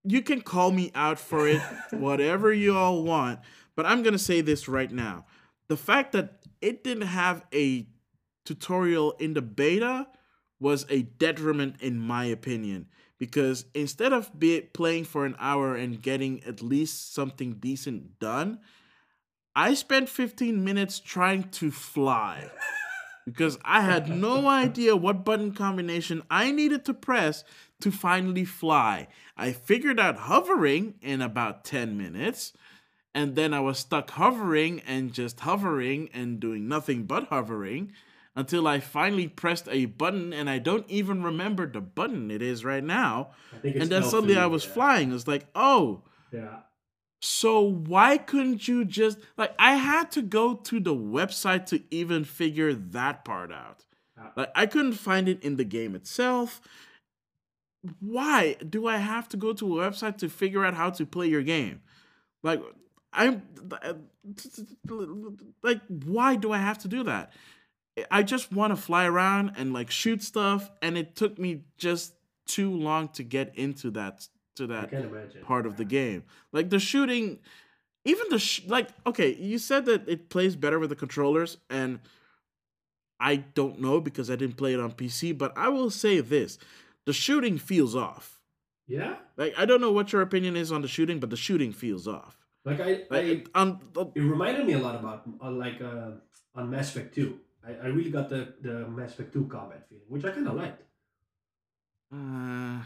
You 0.04 0.22
can 0.24 0.42
call 0.42 0.72
me 0.72 0.92
out 0.96 1.20
for 1.20 1.48
it, 1.48 1.62
whatever 1.92 2.52
you 2.52 2.76
all 2.76 3.04
want, 3.04 3.40
but 3.76 3.86
I'm 3.86 4.02
gonna 4.04 4.18
say 4.18 4.42
this 4.42 4.68
right 4.68 4.92
now: 4.92 5.26
the 5.68 5.78
fact 5.78 6.12
that 6.12 6.42
it 6.60 6.84
didn't 6.84 7.08
have 7.08 7.46
a 7.54 7.88
tutorial 8.46 9.12
in 9.14 9.34
the 9.34 9.42
beta 9.42 10.08
was 10.60 10.86
a 10.90 11.02
detriment, 11.02 11.82
in 11.82 12.00
my 12.00 12.26
opinion, 12.26 12.88
because 13.18 13.66
instead 13.74 14.14
of 14.14 14.40
be 14.40 14.62
playing 14.62 15.06
for 15.06 15.26
an 15.26 15.36
hour 15.40 15.76
and 15.76 16.02
getting 16.02 16.44
at 16.44 16.62
least 16.62 17.14
something 17.14 17.54
decent 17.54 18.20
done, 18.20 18.60
I 19.56 19.74
spent 19.74 20.08
15 20.08 20.64
minutes 20.64 21.00
trying 21.00 21.50
to 21.50 21.72
fly 21.72 22.50
because 23.26 23.58
I 23.66 23.82
had 23.82 24.08
no 24.08 24.48
idea 24.48 24.96
what 24.96 25.26
button 25.26 25.54
combination 25.54 26.24
I 26.30 26.52
needed 26.52 26.86
to 26.86 26.94
press 26.94 27.44
to 27.82 27.92
finally 27.92 28.46
fly. 28.46 29.08
I 29.36 29.52
figured 29.52 30.00
out 30.00 30.18
hovering 30.18 30.96
in 31.02 31.22
about 31.22 31.66
10 31.66 31.98
minutes, 31.98 32.54
and 33.14 33.36
then 33.36 33.54
I 33.54 33.60
was 33.60 33.80
stuck 33.80 34.12
hovering 34.12 34.80
and 34.82 35.12
just 35.12 35.42
hovering 35.42 36.10
and 36.14 36.40
doing 36.40 36.68
nothing 36.68 37.04
but 37.04 37.28
hovering 37.28 37.92
until 38.36 38.68
I 38.68 38.80
finally 38.80 39.28
pressed 39.28 39.68
a 39.70 39.86
button, 39.86 40.34
and 40.34 40.50
I 40.50 40.60
don't 40.60 40.90
even 40.90 41.24
remember 41.24 41.68
the 41.68 41.82
button 41.82 42.32
it 42.32 42.42
is 42.42 42.64
right 42.64 42.84
now. 42.84 43.32
i 43.54 43.58
think 43.58 43.76
it's 43.76 43.84
And 43.84 43.92
then 43.92 44.04
suddenly 44.04 44.38
I 44.38 44.44
L3, 44.44 44.52
was 44.52 44.66
yeah. 44.66 44.72
flying. 44.72 45.14
It's 45.14 45.28
like, 45.28 45.48
oh, 45.54 46.04
yeah 46.32 46.60
so 47.22 47.62
why 47.62 48.18
couldn't 48.18 48.68
you 48.68 48.84
just 48.84 49.20
like 49.38 49.54
I 49.60 49.76
had 49.76 50.12
to 50.12 50.24
go 50.24 50.56
to 50.56 50.80
the 50.80 50.96
website 50.96 51.68
to 51.68 51.82
even 51.92 52.24
figure 52.24 52.74
that 52.74 53.24
part 53.24 53.52
out. 53.52 53.86
Like 54.36 54.52
I 54.56 54.66
couldn't 54.66 54.94
find 54.94 55.30
it 55.30 55.44
in 55.44 55.56
the 55.56 55.64
game 55.64 55.96
itself. 55.96 56.62
Why 58.00 58.56
do 58.68 58.88
I 58.88 58.98
have 58.98 59.30
to 59.30 59.38
go 59.38 59.54
to 59.54 59.80
a 59.80 59.90
website 59.90 60.18
to 60.18 60.30
figure 60.30 60.66
out 60.66 60.74
how 60.74 60.90
to 60.92 61.06
play 61.06 61.28
your 61.28 61.44
game? 61.44 61.82
Like 62.42 62.62
I'm 63.14 63.44
like 65.62 65.82
why 65.88 66.36
do 66.36 66.52
I 66.52 66.58
have 66.58 66.80
to 66.80 66.88
do 66.88 67.04
that? 67.04 67.34
I 68.10 68.24
just 68.24 68.52
want 68.52 68.76
to 68.76 68.82
fly 68.82 69.06
around 69.06 69.54
and 69.58 69.74
like 69.74 69.92
shoot 69.92 70.24
stuff 70.24 70.72
and 70.82 70.98
it 70.98 71.16
took 71.16 71.38
me 71.38 71.64
just 71.78 72.14
too 72.48 72.72
long 72.72 73.08
to 73.10 73.24
get 73.24 73.56
into 73.56 73.92
that 73.92 74.28
to 74.56 74.68
that 74.68 74.92
part 75.44 75.66
of 75.66 75.78
the 75.78 75.86
game. 75.86 76.24
Like 76.52 76.70
the 76.70 76.80
shooting, 76.80 77.40
even 78.06 78.26
the 78.30 78.40
sh- 78.40 78.62
like. 78.68 78.90
Okay, 79.06 79.36
you 79.36 79.58
said 79.58 79.86
that 79.86 80.08
it 80.08 80.30
plays 80.30 80.56
better 80.56 80.80
with 80.80 80.90
the 80.90 80.96
controllers, 80.96 81.58
and 81.70 82.00
I 83.20 83.38
don't 83.38 83.80
know 83.80 84.02
because 84.02 84.30
I 84.30 84.36
didn't 84.36 84.58
play 84.58 84.74
it 84.74 84.80
on 84.80 84.92
PC. 84.92 85.38
But 85.38 85.58
I 85.58 85.70
will 85.70 85.90
say 85.90 86.20
this: 86.20 86.58
the 87.06 87.14
shooting 87.14 87.58
feels 87.58 87.96
off. 87.96 88.40
yeah 88.88 89.16
Like 89.38 89.54
I 89.58 89.66
don't 89.66 89.82
know 89.82 89.92
what 89.92 90.12
your 90.12 90.22
opinion 90.22 90.56
is 90.56 90.72
on 90.72 90.82
the 90.82 90.88
shooting, 90.88 91.20
but 91.20 91.30
the 91.30 91.38
shooting 91.38 91.72
feels 91.72 92.08
off. 92.08 92.36
like 92.66 92.80
i, 92.80 92.90
Like 93.10 93.26
I 93.26 93.28
it, 93.28 93.50
on, 93.56 93.80
it 94.16 94.20
reminded 94.20 94.66
me 94.66 94.74
a 94.74 94.80
lot 94.80 94.96
about 94.96 95.24
uh, 95.42 95.52
like 95.52 95.82
uh, 95.82 96.12
on 96.56 96.70
Mass 96.70 96.96
Effect 96.96 97.16
2. 97.16 97.40
I, 97.66 97.72
I 97.74 97.88
really 97.88 98.10
got 98.12 98.30
the, 98.30 98.54
the 98.62 98.88
Mass 98.88 99.14
Effect 99.14 99.34
2 99.34 99.46
combat 99.46 99.88
feeling, 99.88 100.04
which 100.08 100.26
I 100.26 100.32
kind 100.32 100.48
of 100.48 100.56
liked. 100.56 100.82
uh, 102.14 102.84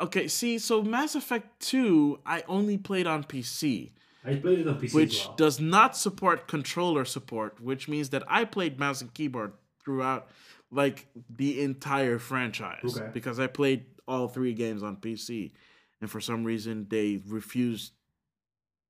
okay, 0.00 0.28
see, 0.28 0.58
so 0.58 0.82
Mass 0.82 1.14
Effect 1.14 1.60
Two, 1.60 2.20
I 2.24 2.42
only 2.48 2.78
played 2.78 3.06
on 3.06 3.24
PC. 3.24 3.90
I 4.24 4.36
played 4.36 4.60
it 4.60 4.68
on 4.68 4.80
PC 4.80 4.94
which 4.94 5.26
well. 5.26 5.34
does 5.36 5.60
not 5.60 5.96
support 5.96 6.48
controller 6.48 7.04
support, 7.04 7.60
which 7.60 7.88
means 7.88 8.08
that 8.10 8.22
I 8.26 8.44
played 8.44 8.78
mouse 8.78 9.00
and 9.02 9.12
keyboard 9.12 9.52
throughout 9.84 10.28
like 10.70 11.06
the 11.28 11.60
entire 11.60 12.18
franchise 12.18 12.96
Okay. 12.96 13.10
because 13.12 13.38
I 13.38 13.46
played 13.48 13.84
all 14.08 14.28
three 14.28 14.54
games 14.54 14.82
on 14.82 14.96
PC, 14.96 15.52
and 16.00 16.10
for 16.10 16.20
some 16.20 16.42
reason 16.44 16.86
they 16.88 17.20
refused 17.26 17.92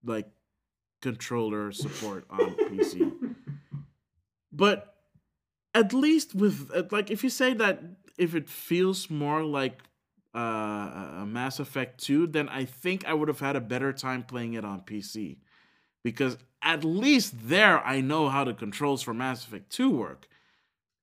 like 0.05 0.29
controller 1.03 1.73
support 1.73 2.27
on 2.31 2.55
PC. 2.55 3.13
But 4.55 4.95
at 5.75 5.93
least 5.93 6.35
with 6.35 6.71
uh, 6.75 6.85
like 6.91 7.11
if 7.11 7.25
you 7.25 7.31
say 7.31 7.55
that 7.55 7.83
if 8.17 8.35
it 8.35 8.49
feels 8.49 9.11
more 9.11 9.43
like 9.43 9.81
uh, 10.35 10.39
a 11.23 11.27
Mass 11.27 11.59
Effect 11.59 12.03
2, 12.03 12.29
then 12.29 12.49
I 12.49 12.65
think 12.65 13.05
I 13.07 13.15
would 13.15 13.29
have 13.29 13.41
had 13.41 13.57
a 13.57 13.61
better 13.61 13.93
time 13.93 14.23
playing 14.23 14.55
it 14.55 14.65
on 14.65 14.81
PC. 14.81 15.39
Because 16.03 16.37
at 16.63 16.85
least 16.85 17.49
there 17.49 17.85
I 17.85 18.01
know 18.01 18.29
how 18.29 18.45
the 18.45 18.55
controls 18.55 19.03
for 19.03 19.15
Mass 19.15 19.45
Effect 19.45 19.71
2 19.71 19.91
work. 19.91 20.29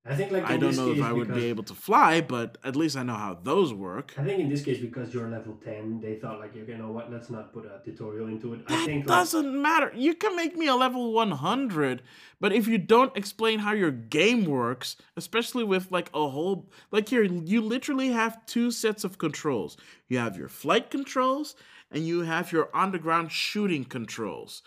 I 0.03 0.15
think 0.15 0.31
like 0.31 0.49
I 0.49 0.57
don't 0.57 0.75
know 0.75 0.91
if 0.91 1.01
I 1.03 1.13
would 1.13 1.31
be 1.31 1.45
able 1.45 1.63
to 1.65 1.75
fly, 1.75 2.21
but 2.21 2.57
at 2.63 2.75
least 2.75 2.97
I 2.97 3.03
know 3.03 3.13
how 3.13 3.37
those 3.43 3.71
work. 3.71 4.15
I 4.17 4.23
think 4.23 4.39
in 4.39 4.49
this 4.49 4.63
case 4.63 4.79
because 4.79 5.13
you're 5.13 5.29
level 5.29 5.59
10, 5.63 6.01
they 6.01 6.15
thought 6.15 6.39
like, 6.39 6.55
you 6.55 6.75
know 6.75 6.91
what, 6.91 7.11
let's 7.11 7.29
not 7.29 7.53
put 7.53 7.65
a 7.65 7.81
tutorial 7.85 8.27
into 8.27 8.55
it. 8.55 8.61
I 8.67 8.77
That 8.77 8.85
think 8.87 9.05
doesn't 9.05 9.61
matter. 9.61 9.91
You 9.95 10.15
can 10.15 10.35
make 10.35 10.57
me 10.57 10.65
a 10.65 10.75
level 10.75 11.13
100, 11.13 12.01
but 12.39 12.51
if 12.51 12.67
you 12.67 12.79
don't 12.79 13.15
explain 13.15 13.59
how 13.59 13.73
your 13.73 13.91
game 13.91 14.45
works, 14.45 14.95
especially 15.15 15.63
with 15.63 15.91
like 15.91 16.09
a 16.15 16.29
whole 16.29 16.67
like 16.89 17.09
here 17.09 17.21
you 17.23 17.61
literally 17.61 18.09
have 18.09 18.43
two 18.47 18.71
sets 18.71 19.03
of 19.03 19.19
controls. 19.19 19.77
You 20.07 20.17
have 20.17 20.35
your 20.35 20.49
flight 20.49 20.89
controls 20.89 21.55
and 21.91 22.07
you 22.07 22.21
have 22.21 22.51
your 22.51 22.69
underground 22.73 23.31
shooting 23.31 23.85
controls. 23.85 24.63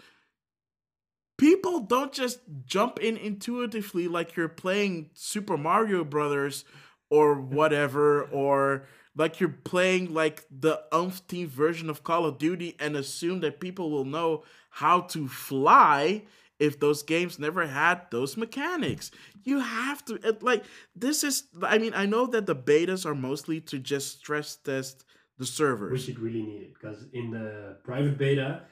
People 1.37 1.80
don't 1.80 2.12
just 2.12 2.41
jump 2.64 2.99
in 3.01 3.16
intuitively 3.16 4.09
like 4.09 4.37
you're 4.37 4.49
playing 4.49 5.11
Super 5.14 5.57
Mario 5.57 6.05
Brothers 6.05 6.64
or 7.11 7.35
whatever 7.35 8.22
or 8.24 8.87
like 9.16 9.41
you're 9.41 9.49
playing 9.49 10.12
like 10.12 10.45
the 10.51 10.82
umpteenth 10.93 11.51
version 11.51 11.91
of 11.91 12.05
Call 12.05 12.24
of 12.24 12.39
Duty 12.39 12.76
and 12.78 12.97
assume 12.97 13.41
that 13.41 13.61
people 13.61 13.91
will 13.91 14.05
know 14.05 14.45
how 14.70 15.01
to 15.01 15.28
fly 15.28 16.22
if 16.59 16.78
those 16.78 17.03
games 17.03 17.39
never 17.39 17.66
had 17.66 18.03
those 18.11 18.37
mechanics. 18.37 19.11
You 19.43 19.61
have 19.61 20.05
to 20.07 20.14
it, 20.26 20.43
like 20.43 20.64
this 20.95 21.24
is 21.24 21.45
I 21.62 21.78
mean 21.78 21.93
I 21.95 22.07
know 22.07 22.26
that 22.26 22.47
the 22.47 22.57
betas 22.57 23.05
are 23.05 23.14
mostly 23.14 23.61
to 23.62 23.78
just 23.78 24.18
stress 24.20 24.57
test 24.57 25.05
the 25.39 25.47
servers. 25.47 25.93
which 25.93 26.09
it 26.09 26.20
really 26.20 26.43
needed 26.43 26.74
because 26.74 27.07
in 27.12 27.30
the 27.30 27.76
private 27.82 28.16
beta, 28.16 28.62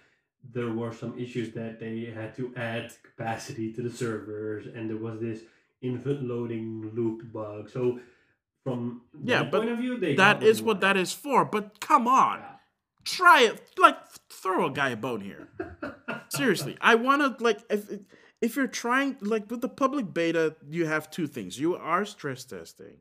there 0.51 0.71
were 0.71 0.93
some 0.93 1.19
issues 1.19 1.53
that 1.55 1.79
they 1.79 2.13
had 2.15 2.35
to 2.37 2.53
add 2.57 2.93
capacity 3.03 3.73
to 3.73 3.83
the 3.83 3.91
servers, 3.91 4.67
and 4.67 4.91
there 4.91 4.97
was 4.97 5.21
this 5.21 5.41
infinite 5.81 6.23
loading 6.23 6.91
loop 6.95 7.33
bug. 7.33 7.71
So, 7.71 8.01
from 8.65 9.03
Yeah, 9.23 9.45
but 9.45 9.61
point 9.61 9.71
of 9.71 9.79
view, 9.79 9.99
they 9.99 10.15
That 10.15 10.43
is 10.43 10.63
what 10.63 10.81
that 10.81 10.97
is 10.97 11.13
for, 11.13 11.45
but 11.45 11.81
come 11.81 12.09
on. 12.09 12.43
Try 13.05 13.43
it. 13.43 13.61
Like 13.79 13.97
throw 14.31 14.67
a 14.67 14.71
guy 14.71 14.91
a 14.91 14.97
bone 14.97 15.21
here. 15.21 15.49
Seriously, 16.29 16.77
I 16.81 16.95
want 16.95 17.39
to 17.39 17.43
like 17.43 17.61
if 17.71 17.89
if 18.41 18.57
you're 18.57 18.67
trying 18.67 19.17
like 19.21 19.51
with 19.51 19.61
the 19.61 19.69
public 19.69 20.13
beta, 20.13 20.57
you 20.69 20.87
have 20.87 21.11
two 21.11 21.27
things. 21.27 21.59
You 21.59 21.77
are 21.77 22.05
stress 22.05 22.45
testing, 22.45 22.99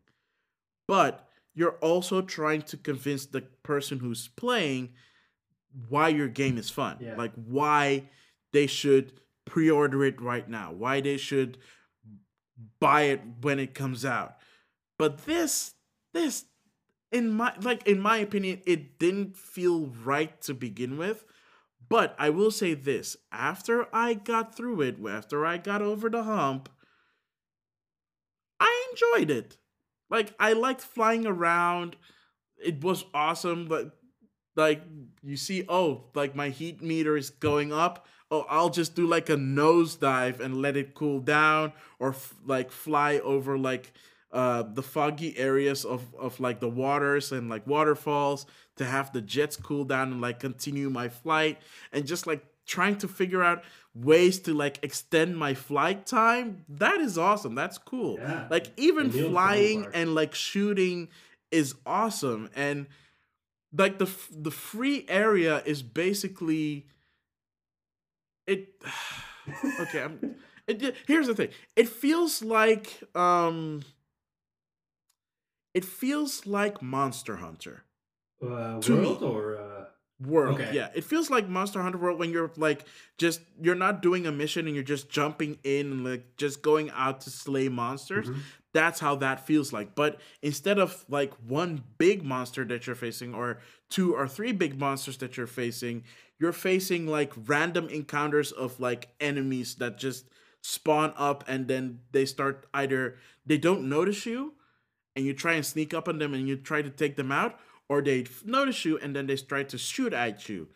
but 0.87 1.27
you're 1.53 1.77
also 1.81 2.21
trying 2.21 2.61
to 2.63 2.77
convince 2.77 3.25
the 3.25 3.41
person 3.63 3.99
who's 3.99 4.27
playing 4.27 4.89
why 5.89 6.09
your 6.09 6.28
game 6.28 6.57
is 6.57 6.69
fun. 6.69 6.97
Yeah. 6.99 7.15
Like 7.15 7.34
why 7.36 8.09
they 8.53 8.67
should 8.67 9.13
pre-order 9.45 10.03
it 10.05 10.22
right 10.22 10.47
now. 10.49 10.72
Why 10.72 11.01
they 11.01 11.17
should 11.17 11.57
buy 12.80 13.03
it 13.03 13.22
when 13.41 13.59
it 13.59 13.74
comes 13.74 14.05
out. 14.05 14.38
But 14.97 15.26
this 15.26 15.74
this 16.13 16.45
in 17.11 17.32
my 17.32 17.53
like 17.61 17.86
in 17.88 17.99
my 17.99 18.17
opinion 18.17 18.61
it 18.65 18.99
didn't 18.99 19.38
feel 19.38 19.88
right 20.03 20.39
to 20.41 20.53
begin 20.53 20.97
with 20.97 21.26
But 21.89 22.15
I 22.17 22.30
will 22.30 22.51
say 22.51 22.74
this 22.74 23.17
after 23.34 23.88
I 23.93 24.13
got 24.13 24.55
through 24.55 24.82
it, 24.82 24.97
after 25.09 25.45
I 25.45 25.57
got 25.57 25.82
over 25.82 26.09
the 26.09 26.24
hump, 26.24 26.69
I 28.59 28.88
enjoyed 28.91 29.30
it. 29.30 29.57
Like, 30.09 30.34
I 30.39 30.53
liked 30.53 30.82
flying 30.82 31.26
around. 31.26 31.95
It 32.63 32.84
was 32.84 33.05
awesome. 33.13 33.65
But, 33.67 33.97
like, 34.55 34.81
you 35.23 35.37
see, 35.37 35.63
oh, 35.69 36.05
like 36.13 36.35
my 36.35 36.49
heat 36.49 36.81
meter 36.81 37.17
is 37.17 37.29
going 37.29 37.71
up. 37.71 38.07
Oh, 38.29 38.45
I'll 38.49 38.69
just 38.69 38.95
do 38.95 39.07
like 39.07 39.29
a 39.29 39.35
nosedive 39.35 40.39
and 40.39 40.61
let 40.61 40.77
it 40.77 40.93
cool 40.93 41.19
down, 41.19 41.73
or 41.99 42.09
f- 42.09 42.33
like 42.45 42.71
fly 42.71 43.19
over 43.19 43.57
like 43.57 43.91
uh, 44.31 44.63
the 44.63 44.81
foggy 44.83 45.37
areas 45.37 45.83
of, 45.83 46.13
of 46.15 46.39
like 46.39 46.61
the 46.61 46.69
waters 46.69 47.31
and 47.33 47.49
like 47.49 47.67
waterfalls 47.67 48.45
to 48.77 48.85
have 48.85 49.11
the 49.11 49.21
jets 49.21 49.57
cool 49.57 49.83
down 49.83 50.11
and 50.11 50.21
like 50.21 50.39
continue 50.39 50.89
my 50.89 51.09
flight. 51.09 51.57
And 51.91 52.05
just 52.05 52.25
like 52.25 52.45
trying 52.65 52.97
to 52.99 53.07
figure 53.07 53.43
out 53.43 53.63
ways 53.93 54.39
to 54.39 54.53
like 54.53 54.79
extend 54.83 55.37
my 55.37 55.53
flight 55.53 56.05
time 56.05 56.63
that 56.69 57.01
is 57.01 57.17
awesome. 57.17 57.55
That's 57.55 57.77
cool. 57.77 58.17
Yeah. 58.19 58.47
like 58.49 58.67
even 58.77 59.11
flying 59.11 59.87
and 59.93 60.15
like 60.15 60.33
shooting 60.33 61.09
is 61.51 61.75
awesome. 61.85 62.49
And 62.55 62.87
like 63.76 63.97
the 63.99 64.09
the 64.32 64.51
free 64.51 65.05
area 65.07 65.61
is 65.65 65.82
basically 65.84 66.88
it 68.47 68.69
okay 69.80 70.01
i'm 70.03 70.36
it, 70.67 70.95
here's 71.07 71.28
the 71.28 71.36
thing 71.36 71.49
it 71.76 71.89
feels 71.89 72.41
like 72.43 73.01
um 73.15 73.82
it 75.74 75.86
feels 75.86 76.45
like 76.45 76.82
monster 76.82 77.38
hunter 77.38 77.84
uh, 78.43 78.80
To 78.82 78.95
me. 78.95 79.09
world 79.09 79.24
or 79.24 79.57
uh, 79.57 79.86
world 80.28 80.59
Okay. 80.59 80.69
yeah 80.72 80.89
it 80.93 81.03
feels 81.03 81.30
like 81.30 81.47
monster 81.47 81.82
hunter 81.82 81.97
world 81.97 82.19
when 82.19 82.32
you're 82.32 82.51
like 82.57 82.86
just 83.17 83.41
you're 83.59 83.76
not 83.76 84.01
doing 84.01 84.28
a 84.28 84.32
mission 84.32 84.67
and 84.67 84.76
you're 84.76 84.84
just 84.84 85.09
jumping 85.09 85.57
in 85.63 85.91
and 85.91 86.03
like 86.05 86.36
just 86.38 86.61
going 86.61 86.91
out 86.91 87.22
to 87.22 87.30
slay 87.32 87.69
monsters 87.69 88.30
mhm. 88.30 88.39
That's 88.74 88.99
how 88.99 89.15
that 89.17 89.45
feels 89.45 89.74
like. 89.74 89.95
But 89.95 90.19
instead 90.41 90.80
of 90.80 91.05
like 91.09 91.34
one 91.47 91.84
big 91.97 92.24
monster 92.24 92.63
that 92.65 92.88
you're 92.88 92.95
facing 92.95 93.34
or 93.34 93.59
two 93.89 94.15
or 94.15 94.28
three 94.28 94.51
big 94.51 94.80
monsters 94.80 95.17
that 95.17 95.38
you're 95.38 95.47
facing 95.47 96.03
you're 96.41 96.51
facing 96.51 97.05
like 97.05 97.32
random 97.45 97.88
encounters 97.89 98.51
of 98.51 98.80
like 98.80 99.09
enemies 99.19 99.76
that 99.76 99.99
just 99.99 100.26
spawn 100.63 101.13
up 101.15 101.43
and 101.47 101.67
then 101.67 101.99
they 102.11 102.26
start 102.26 102.65
either 102.74 103.15
they 103.45 103.59
don't 103.59 103.88
notice 103.88 104.26
you 104.26 104.53
and 105.15 105.24
you 105.24 105.34
try 105.34 105.53
and 105.53 105.65
sneak 105.65 105.93
up 105.93 106.07
on 106.07 106.17
them 106.17 106.34
and 106.34 106.47
you 106.47 106.55
try 106.57 106.82
to 106.82 106.89
take 106.89 107.15
them 107.15 107.32
out 107.32 107.59
or 107.88 108.01
they 108.01 108.26
notice 108.43 108.84
you 108.84 108.97
and 108.97 109.15
then 109.15 109.28
they 109.28 109.36
try 109.36 109.61
to 109.61 109.78
shoot 109.78 110.13
at 110.13 110.49
you. 110.49 110.67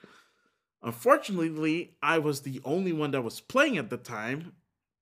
Unfortunately 0.84 1.96
i 2.04 2.20
was 2.20 2.42
the 2.42 2.62
only 2.64 2.94
one 2.94 3.10
that 3.10 3.24
was 3.24 3.42
playing 3.42 3.78
at 3.78 3.90
the 3.90 3.98
time 3.98 4.54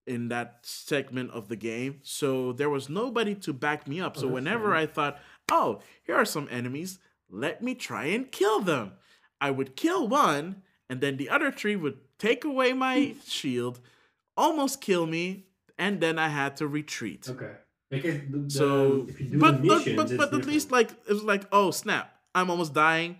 in 0.06 0.28
that 0.30 0.60
segment 0.64 1.32
of 1.32 1.47
the 1.47 1.56
game 1.56 1.99
so 2.04 2.51
there 2.54 2.70
was 2.70 2.89
nobody 2.89 3.34
to 3.36 3.54
back 3.54 3.88
me 3.88 4.01
up 4.01 4.14
Oh, 4.18 4.22
so 4.22 4.26
that's 4.28 4.34
whenever 4.34 4.66
fair. 4.66 4.76
i 4.76 4.86
thought 4.86 5.20
oh 5.51 5.80
here 6.04 6.16
are 6.16 6.26
some 6.26 6.47
enemies 6.51 6.99
let 7.30 7.64
me 7.64 7.74
try 7.76 8.06
and 8.06 8.32
kill 8.32 8.60
them 8.60 8.93
i 9.39 9.49
would 9.49 9.76
kill 9.76 10.08
one 10.08 10.62
and 10.89 10.99
then 11.01 11.18
the 11.18 11.30
other 11.30 11.51
three 11.51 11.76
would 11.76 11.97
take 12.20 12.43
away 12.43 12.74
my 12.74 13.16
shield 13.26 13.80
almost 14.36 14.82
kill 14.82 15.06
me 15.06 15.45
and 15.78 16.01
then 16.01 16.20
i 16.20 16.28
had 16.28 16.58
to 16.58 16.68
retreat 16.68 17.28
Okay. 17.30 17.51
Because 17.89 18.22
the, 18.32 18.49
so, 18.49 19.06
if 19.08 19.22
you 19.22 19.28
do 19.28 19.38
but 19.38 19.62
the 19.62 19.68
but 19.68 19.78
missions, 19.78 19.95
but, 19.95 20.06
it's 20.12 20.18
but 20.18 20.34
at 20.34 20.45
least 20.47 20.72
like 20.72 20.89
it 21.08 21.14
was 21.14 21.22
like, 21.24 21.43
oh 21.51 21.70
snap, 21.70 22.12
I'm 22.34 22.49
almost 22.49 22.74
dying. 22.74 23.18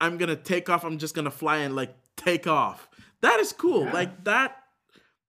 I'm 0.00 0.16
gonna 0.16 0.34
take 0.34 0.70
off. 0.70 0.82
I'm 0.84 0.96
just 0.96 1.14
gonna 1.14 1.30
fly 1.30 1.58
and 1.58 1.76
like 1.76 1.94
take 2.16 2.46
off. 2.46 2.88
That 3.20 3.38
is 3.40 3.52
cool. 3.52 3.84
Yeah. 3.84 3.92
Like 3.92 4.24
that 4.24 4.61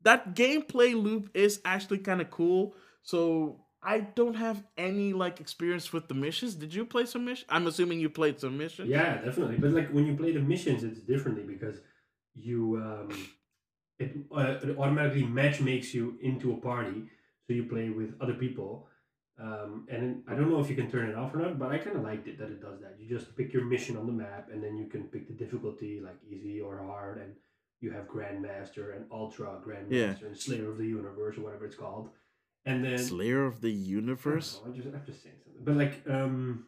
that 0.04 0.36
gameplay 0.36 0.93
loop 0.93 1.30
is 1.34 1.62
actually 1.66 1.99
kind 1.99 2.22
of 2.22 2.30
cool. 2.30 2.76
So 3.01 3.60
I 3.82 3.99
don't 3.99 4.36
have 4.36 4.64
any 4.78 5.14
like 5.14 5.39
experience 5.39 5.91
with 5.91 6.08
the 6.08 6.14
missions. 6.14 6.56
Did 6.56 6.74
you 6.74 6.86
play 6.86 7.06
some 7.06 7.26
missions? 7.26 7.47
I'm 7.49 7.68
assuming 7.68 7.99
you 7.99 8.10
played 8.10 8.39
some 8.39 8.58
missions. 8.58 8.89
Yeah, 8.89 9.22
definitely. 9.22 9.58
But 9.58 9.72
like 9.72 9.89
when 9.91 10.06
you 10.06 10.16
play 10.16 10.32
the 10.32 10.39
missions, 10.39 10.84
it's 10.84 10.99
differently 10.99 11.43
because 11.43 11.78
you 12.34 12.78
um, 12.78 13.28
it, 13.99 14.12
uh, 14.36 14.58
it 14.64 14.78
automatically 14.78 15.24
match 15.24 15.60
makes 15.62 15.93
you 15.93 16.18
into 16.22 16.54
a 16.54 16.58
party, 16.58 17.04
so 17.45 17.54
you 17.54 17.64
play 17.64 17.89
with 17.89 18.16
other 18.22 18.34
people. 18.34 18.88
Um, 19.39 19.88
and 19.89 20.24
I 20.28 20.36
don't 20.36 20.49
know 20.49 20.60
if 20.60 20.70
you 20.70 20.76
can 20.76 20.89
turn 20.89 21.10
it 21.10 21.16
off 21.16 21.34
or 21.34 21.39
not, 21.39 21.58
but 21.58 21.72
I 21.72 21.80
kind 21.80 21.95
of 21.95 22.04
liked 22.04 22.28
it 22.28 22.38
that 22.38 22.49
it 22.49 22.62
does 22.62 22.80
that. 22.82 22.97
You 22.99 23.10
just 23.10 23.36
pick 23.36 23.51
your 23.51 23.66
mission 23.66 23.97
on 23.97 24.06
the 24.06 24.14
map, 24.14 24.49
and 24.51 24.64
then 24.64 24.78
you 24.78 24.86
can 24.86 25.04
pick 25.04 25.28
the 25.28 25.34
difficulty 25.34 25.99
like 26.04 26.18
easy 26.30 26.62
or 26.62 26.78
hard, 26.78 27.20
and 27.20 27.34
you 27.84 27.91
have 27.91 28.05
Grandmaster 28.07 28.95
and 28.95 29.05
Ultra 29.11 29.49
Grandmaster 29.65 29.91
Yeah. 30.21 30.27
and 30.27 30.38
Slayer 30.38 30.69
of 30.71 30.77
the 30.77 30.88
Universe 30.88 31.38
or 31.38 31.41
whatever 31.41 31.65
it's 31.65 31.75
called. 31.75 32.09
And 32.65 32.84
then 32.86 32.97
Slayer 32.97 33.45
of 33.45 33.59
the 33.61 33.69
I 33.69 33.71
Universe. 33.99 34.49
know, 34.61 34.71
I'm 34.71 34.75
just 34.75 34.88
I'm 34.88 35.05
just 35.05 35.21
saying 35.23 35.36
something, 35.43 35.63
but 35.67 35.75
like 35.84 35.95
um. 36.09 36.65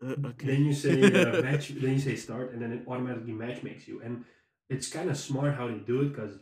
Uh, 0.00 0.14
okay. 0.30 0.46
Then 0.46 0.64
you 0.64 0.72
say 0.72 0.94
uh, 1.02 1.42
match. 1.48 1.68
Then 1.70 1.92
you 1.94 1.98
say 2.08 2.14
start, 2.14 2.52
and 2.52 2.62
then 2.62 2.70
it 2.72 2.82
automatically 2.86 3.32
match 3.32 3.62
makes 3.64 3.88
you. 3.88 4.00
And 4.04 4.24
it's 4.70 4.88
kind 4.88 5.10
of 5.10 5.16
smart 5.16 5.54
how 5.56 5.66
they 5.68 5.78
do 5.92 6.02
it 6.02 6.10
because 6.10 6.34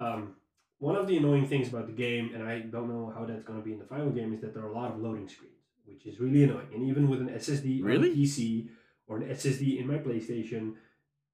um, 0.00 0.34
one 0.78 0.94
of 0.96 1.06
the 1.08 1.16
annoying 1.16 1.46
things 1.48 1.68
about 1.68 1.86
the 1.86 1.92
game, 1.92 2.30
and 2.34 2.42
I 2.44 2.60
don't 2.60 2.88
know 2.88 3.12
how 3.16 3.24
that's 3.24 3.42
going 3.42 3.58
to 3.58 3.64
be 3.64 3.72
in 3.72 3.80
the 3.80 3.84
final 3.84 4.10
game, 4.10 4.32
is 4.32 4.40
that 4.42 4.54
there 4.54 4.62
are 4.64 4.70
a 4.70 4.74
lot 4.80 4.92
of 4.92 5.00
loading 5.00 5.28
screens, 5.28 5.54
which 5.86 6.06
is 6.06 6.20
really 6.20 6.44
annoying. 6.44 6.68
And 6.72 6.84
even 6.88 7.08
with 7.10 7.20
an 7.20 7.28
SSD 7.30 7.82
Really? 7.82 8.10
on 8.10 8.14
a 8.14 8.18
PC 8.20 8.68
or 9.08 9.16
an 9.18 9.28
SSD 9.28 9.80
in 9.80 9.86
my 9.88 9.98
PlayStation, 9.98 10.74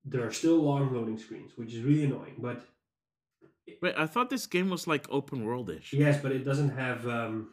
there 0.05 0.27
are 0.27 0.33
still 0.33 0.57
long 0.57 0.93
loading 0.95 1.19
screens, 1.19 1.53
which 1.57 1.73
is 1.75 1.83
really 1.83 2.05
annoying. 2.05 2.37
But 2.39 2.65
Wait, 3.81 3.95
I 3.97 4.07
thought 4.07 4.29
this 4.31 4.47
game 4.47 4.69
was 4.71 4.87
like 4.87 5.07
open 5.11 5.45
worldish. 5.47 5.93
yes, 5.93 6.21
but 6.23 6.33
it 6.33 6.45
doesn't 6.45 6.71
have 6.71 7.07
um, 7.09 7.49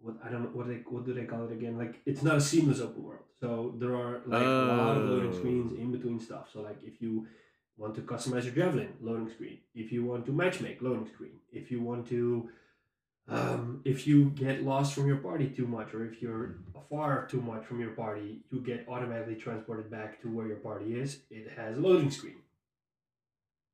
what 0.00 0.16
I 0.24 0.28
don't 0.30 0.42
know 0.44 0.50
what 0.50 0.66
they 0.68 0.78
what 0.88 1.04
do 1.06 1.12
they 1.14 1.24
call 1.24 1.44
it 1.46 1.52
again? 1.52 1.76
Like 1.78 2.00
it's 2.06 2.22
not 2.22 2.36
a 2.36 2.40
seamless 2.40 2.80
open 2.80 3.02
world. 3.04 3.22
So 3.40 3.74
there 3.78 3.94
are 3.94 4.22
like 4.26 4.42
a 4.42 4.44
lot 4.84 4.96
of 4.96 5.04
loading 5.08 5.32
screens 5.34 5.72
Oh. 5.74 5.80
in 5.80 5.92
between 5.92 6.18
stuff. 6.18 6.48
So 6.52 6.60
like 6.62 6.78
if 6.82 7.00
you 7.00 7.26
want 7.76 7.94
to 7.94 8.00
customize 8.02 8.44
your 8.44 8.54
javelin, 8.54 8.92
loading 9.00 9.30
screen. 9.30 9.58
If 9.74 9.92
you 9.92 10.04
want 10.04 10.26
to 10.26 10.32
matchmake, 10.32 10.82
loading 10.82 11.06
screen. 11.14 11.36
If 11.52 11.70
you 11.70 11.80
want 11.80 12.08
to 12.08 12.50
um, 13.28 13.82
if 13.84 14.06
you 14.06 14.30
get 14.30 14.62
lost 14.64 14.94
from 14.94 15.06
your 15.06 15.18
party 15.18 15.48
too 15.48 15.66
much, 15.66 15.92
or 15.94 16.04
if 16.06 16.22
you're 16.22 16.58
far 16.88 17.26
too 17.26 17.40
much 17.40 17.64
from 17.66 17.80
your 17.80 17.90
party, 17.90 18.40
you 18.50 18.60
get 18.60 18.86
automatically 18.88 19.34
transported 19.34 19.90
back 19.90 20.20
to 20.22 20.28
where 20.28 20.46
your 20.46 20.56
party 20.56 20.94
is. 20.94 21.20
It 21.30 21.50
has 21.56 21.76
a 21.76 21.80
loading 21.80 22.10
screen. 22.10 22.36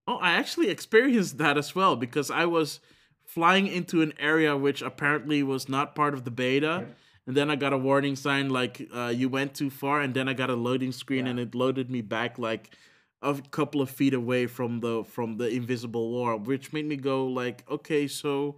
Oh, 0.06 0.16
I 0.16 0.32
actually 0.32 0.68
experienced 0.70 1.38
that 1.38 1.56
as 1.56 1.74
well 1.74 1.96
because 1.96 2.30
I 2.30 2.44
was 2.46 2.80
flying 3.24 3.66
into 3.66 4.02
an 4.02 4.12
area 4.18 4.56
which 4.56 4.82
apparently 4.82 5.42
was 5.42 5.68
not 5.68 5.94
part 5.94 6.14
of 6.14 6.24
the 6.24 6.30
beta. 6.30 6.84
Yep. 6.86 6.96
And 7.26 7.36
then 7.36 7.50
I 7.50 7.56
got 7.56 7.72
a 7.72 7.78
warning 7.78 8.16
sign 8.16 8.50
like 8.50 8.86
uh, 8.94 9.06
you 9.14 9.30
went 9.30 9.54
too 9.54 9.70
far, 9.70 10.02
and 10.02 10.12
then 10.12 10.28
I 10.28 10.34
got 10.34 10.50
a 10.50 10.54
loading 10.56 10.92
screen, 10.92 11.24
Yeah. 11.24 11.30
and 11.30 11.40
it 11.40 11.54
loaded 11.54 11.90
me 11.90 12.02
back 12.02 12.38
like 12.38 12.76
a 13.22 13.40
couple 13.50 13.80
of 13.80 13.88
feet 13.88 14.12
away 14.12 14.46
from 14.46 14.80
the 14.80 15.04
from 15.04 15.38
the 15.38 15.48
invisible 15.48 16.10
wall, 16.10 16.36
which 16.36 16.74
made 16.74 16.84
me 16.84 16.96
go 16.96 17.26
like, 17.26 17.64
okay, 17.70 18.06
so 18.06 18.56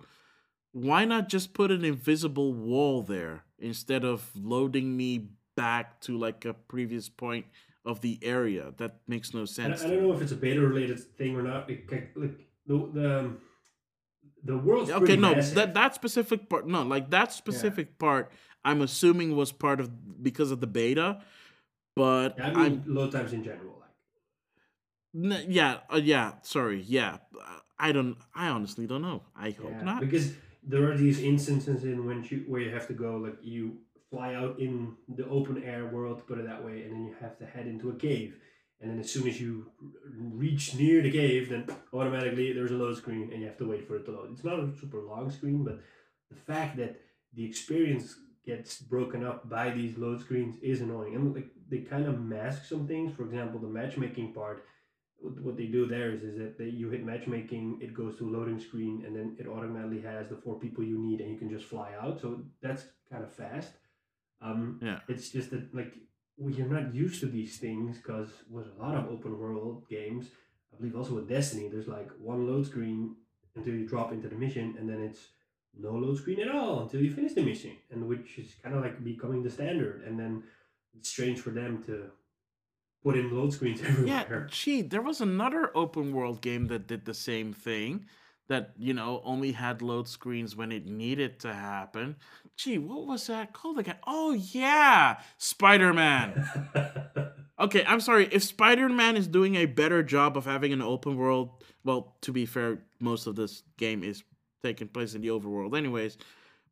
why 0.77 1.05
not 1.05 1.29
just 1.29 1.55
put 1.55 1.71
an 1.71 1.85
invisible 1.85 2.53
wall 2.53 3.03
there 3.03 3.45
instead 3.59 4.05
of 4.05 4.31
loading 4.37 4.97
me 4.97 5.31
back 5.57 6.01
to 6.03 6.19
like 6.19 6.45
a 6.45 6.53
previous 6.53 7.09
point 7.09 7.47
of 7.85 8.03
the 8.03 8.19
area? 8.23 8.75
That 8.77 8.97
makes 9.09 9.33
no 9.33 9.47
sense. 9.47 9.83
I 9.83 9.89
to 9.89 9.95
don't 9.95 10.03
know 10.03 10.13
if 10.13 10.21
it's 10.21 10.33
a 10.33 10.37
beta 10.37 10.61
related 10.61 11.01
thing 11.17 11.35
or 11.35 11.43
not. 11.43 11.67
Ca- 11.69 12.13
like 12.15 12.39
the 12.67 12.91
the 12.93 13.19
um, 13.21 13.39
the 14.45 14.57
world's 14.59 14.91
okay 14.91 15.17
no 15.17 15.35
massive. 15.35 15.55
that 15.55 15.75
that 15.75 15.95
specific 15.95 16.49
part 16.49 16.67
no 16.67 16.83
like 16.83 17.11
that 17.11 17.33
specific 17.33 17.99
part 17.99 18.31
i'm 18.65 18.81
assuming 18.83 19.35
was 19.37 19.51
part 19.53 19.81
of 19.81 20.23
because 20.23 20.51
of 20.51 20.61
the 20.61 20.67
beta 20.67 21.21
but 21.95 22.39
I 22.41 22.51
I 22.51 22.53
mean, 22.69 22.85
am 22.87 22.95
load 22.95 23.13
times 23.13 23.33
in 23.33 23.43
general. 23.43 23.83
Like 25.15 25.33
n- 25.33 25.47
yeah 25.49 25.79
uh, 25.93 25.97
yeah 26.03 26.33
sorry 26.43 26.83
yeah 26.87 27.19
i 27.79 27.93
don't 27.93 28.17
i 28.35 28.49
honestly 28.49 28.87
don't 28.87 29.03
know 29.03 29.23
i 29.37 29.51
hope 29.51 29.73
yeah, 29.73 29.83
not 29.85 30.01
because 30.01 30.33
there 30.67 30.91
are 30.91 30.97
these 30.97 31.23
instances 31.23 31.85
in 31.85 32.05
when 32.05 32.25
you 32.25 32.45
where 32.47 32.61
you 32.61 32.73
have 32.73 32.89
to 32.89 32.95
go 32.95 33.17
like 33.17 33.39
you 33.43 33.79
fly 34.11 34.35
out 34.35 34.59
in 34.59 34.97
the 35.09 35.27
open 35.29 35.63
air 35.63 35.87
world, 35.87 36.19
to 36.19 36.25
put 36.25 36.39
it 36.39 36.47
that 36.47 36.65
way, 36.65 36.83
and 36.83 36.93
then 36.93 37.05
you 37.05 37.15
have 37.21 37.39
to 37.39 37.47
head 37.47 37.67
into 37.67 37.91
a 37.91 37.95
cave. 37.95 38.37
And 38.81 38.91
then 38.91 38.99
as 38.99 39.11
soon 39.11 39.27
as 39.27 39.41
you 39.41 39.71
reach 40.13 40.75
near 40.75 41.01
the 41.01 41.11
cave, 41.11 41.49
then 41.49 41.67
automatically 41.93 42.53
there's 42.53 42.71
a 42.71 42.75
load 42.75 42.97
screen 42.97 43.31
and 43.33 43.41
you 43.41 43.47
have 43.47 43.57
to 43.59 43.67
wait 43.67 43.89
for 43.89 43.97
it 43.97 44.05
to 44.05 44.13
load. 44.13 44.33
It's 44.33 44.45
not 44.45 44.61
a 44.61 44.71
super 44.79 45.01
long 45.01 45.31
screen, 45.31 45.65
but 45.65 45.81
the 46.31 46.37
fact 46.37 46.77
that 46.77 47.01
the 47.33 47.45
experience 47.45 48.17
gets 48.45 48.79
broken 48.79 49.25
up 49.25 49.49
by 49.49 49.71
these 49.71 49.97
load 49.97 50.21
screens 50.21 50.57
is 50.63 50.83
annoying. 50.83 51.15
And 51.15 51.35
like 51.35 51.49
they 51.71 51.79
kind 51.79 52.07
of 52.07 52.21
mask 52.21 52.67
some 52.67 52.87
things. 52.87 53.15
For 53.17 53.25
example, 53.25 53.61
the 53.61 53.67
matchmaking 53.67 54.35
part. 54.35 54.67
What 55.47 55.57
they 55.57 55.67
do 55.67 55.87
there 55.87 56.11
is, 56.13 56.23
is 56.23 56.37
that 56.39 56.59
they, 56.59 56.67
you 56.67 56.91
hit 56.91 57.05
matchmaking, 57.05 57.79
it 57.81 57.93
goes 57.95 58.17
to 58.19 58.29
a 58.29 58.33
loading 58.37 58.61
screen, 58.61 59.03
and 59.07 59.15
then 59.17 59.37
it 59.39 59.47
automatically 59.47 60.01
has 60.03 60.29
the 60.29 60.37
four 60.37 60.59
people 60.59 60.85
you 60.85 60.99
need, 60.99 61.21
and 61.21 61.31
you 61.31 61.39
can 61.39 61.51
just 61.51 61.67
fly 61.67 61.93
out. 62.01 62.21
So 62.21 62.41
that's 62.63 62.85
kind 63.11 63.23
of 63.25 63.33
fast. 63.33 63.73
Um, 64.41 64.79
Yeah. 64.83 65.01
it's 65.09 65.31
just 65.31 65.51
that 65.51 65.75
like 65.75 65.95
you're 66.39 66.67
not 66.67 66.95
used 66.95 67.21
to 67.21 67.27
these 67.27 67.57
things 67.59 67.97
because 67.97 68.29
with 68.51 68.67
a 68.67 68.83
lot 68.83 68.95
of 68.95 69.09
open 69.11 69.39
world 69.39 69.89
games, 69.89 70.27
I 70.73 70.77
believe 70.79 70.97
also 70.97 71.15
with 71.15 71.29
Destiny, 71.29 71.69
there's 71.69 71.89
like 71.89 72.11
one 72.21 72.47
load 72.47 72.67
screen 72.67 73.17
until 73.55 73.75
you 73.75 73.87
drop 73.89 74.13
into 74.13 74.29
the 74.29 74.35
mission, 74.35 74.77
and 74.79 74.89
then 74.89 75.01
it's 75.01 75.29
no 75.79 75.93
load 75.93 76.19
screen 76.19 76.41
at 76.41 76.55
all 76.55 76.83
until 76.83 77.01
you 77.03 77.11
finish 77.13 77.33
the 77.35 77.43
mission, 77.43 77.73
and 77.91 78.07
which 78.07 78.39
is 78.39 78.55
kind 78.63 78.75
of 78.75 78.83
like 78.83 79.03
becoming 79.03 79.43
the 79.43 79.51
standard. 79.51 80.03
And 80.07 80.19
then 80.21 80.43
it's 80.99 81.09
strange 81.09 81.41
for 81.41 81.51
them 81.51 81.83
to 81.85 82.11
in 83.15 83.31
load 83.37 83.53
screens 83.53 83.81
everywhere. 83.85 84.07
Yeah, 84.09 84.47
gee, 84.51 84.83
there 84.83 85.03
was 85.03 85.21
another 85.21 85.71
open 85.77 86.13
world 86.13 86.41
game 86.41 86.67
that 86.67 86.89
did 86.89 87.05
the 87.05 87.15
same 87.15 87.53
thing. 87.53 88.07
That 88.49 88.71
you 88.79 88.95
know 88.95 89.21
only 89.25 89.53
had 89.53 89.83
load 89.83 90.07
screens 90.09 90.55
when 90.55 90.71
it 90.71 90.87
needed 90.87 91.41
to 91.41 91.53
happen. 91.53 92.15
Gee, 92.57 92.79
what 92.79 93.05
was 93.07 93.27
that 93.27 93.53
called 93.53 93.79
again? 93.79 93.97
Oh 94.07 94.33
yeah, 94.35 95.19
Spider 95.37 95.93
Man. 95.93 96.49
okay, 97.59 97.85
I'm 97.87 98.01
sorry. 98.01 98.29
If 98.31 98.45
Spider 98.45 98.89
Man 98.89 99.17
is 99.17 99.27
doing 99.27 99.57
a 99.57 99.67
better 99.67 100.03
job 100.03 100.37
of 100.37 100.45
having 100.45 100.73
an 100.73 100.81
open 100.81 101.17
world, 101.17 101.65
well, 101.83 102.17
to 102.23 102.31
be 102.33 102.47
fair, 102.47 102.79
most 103.01 103.27
of 103.27 103.35
this 103.35 103.65
game 103.79 104.05
is 104.05 104.23
taking 104.63 104.87
place 104.89 105.15
in 105.15 105.23
the 105.23 105.29
overworld, 105.29 105.77
anyways. 105.77 106.17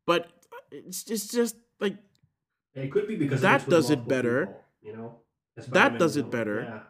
But 0.05 0.27
uh, 0.53 0.57
it's 0.71 1.09
it's 1.11 1.27
just 1.27 1.57
like 1.81 1.97
it 2.73 2.89
could 2.89 3.05
be 3.05 3.17
because 3.17 3.41
That 3.41 3.67
does 3.69 3.89
it 3.89 4.07
better. 4.07 4.45
people, 4.45 4.61
you 4.81 4.93
know, 4.95 5.15
That 5.69 5.97
does 5.99 6.17
it 6.17 6.29
better. 6.29 6.83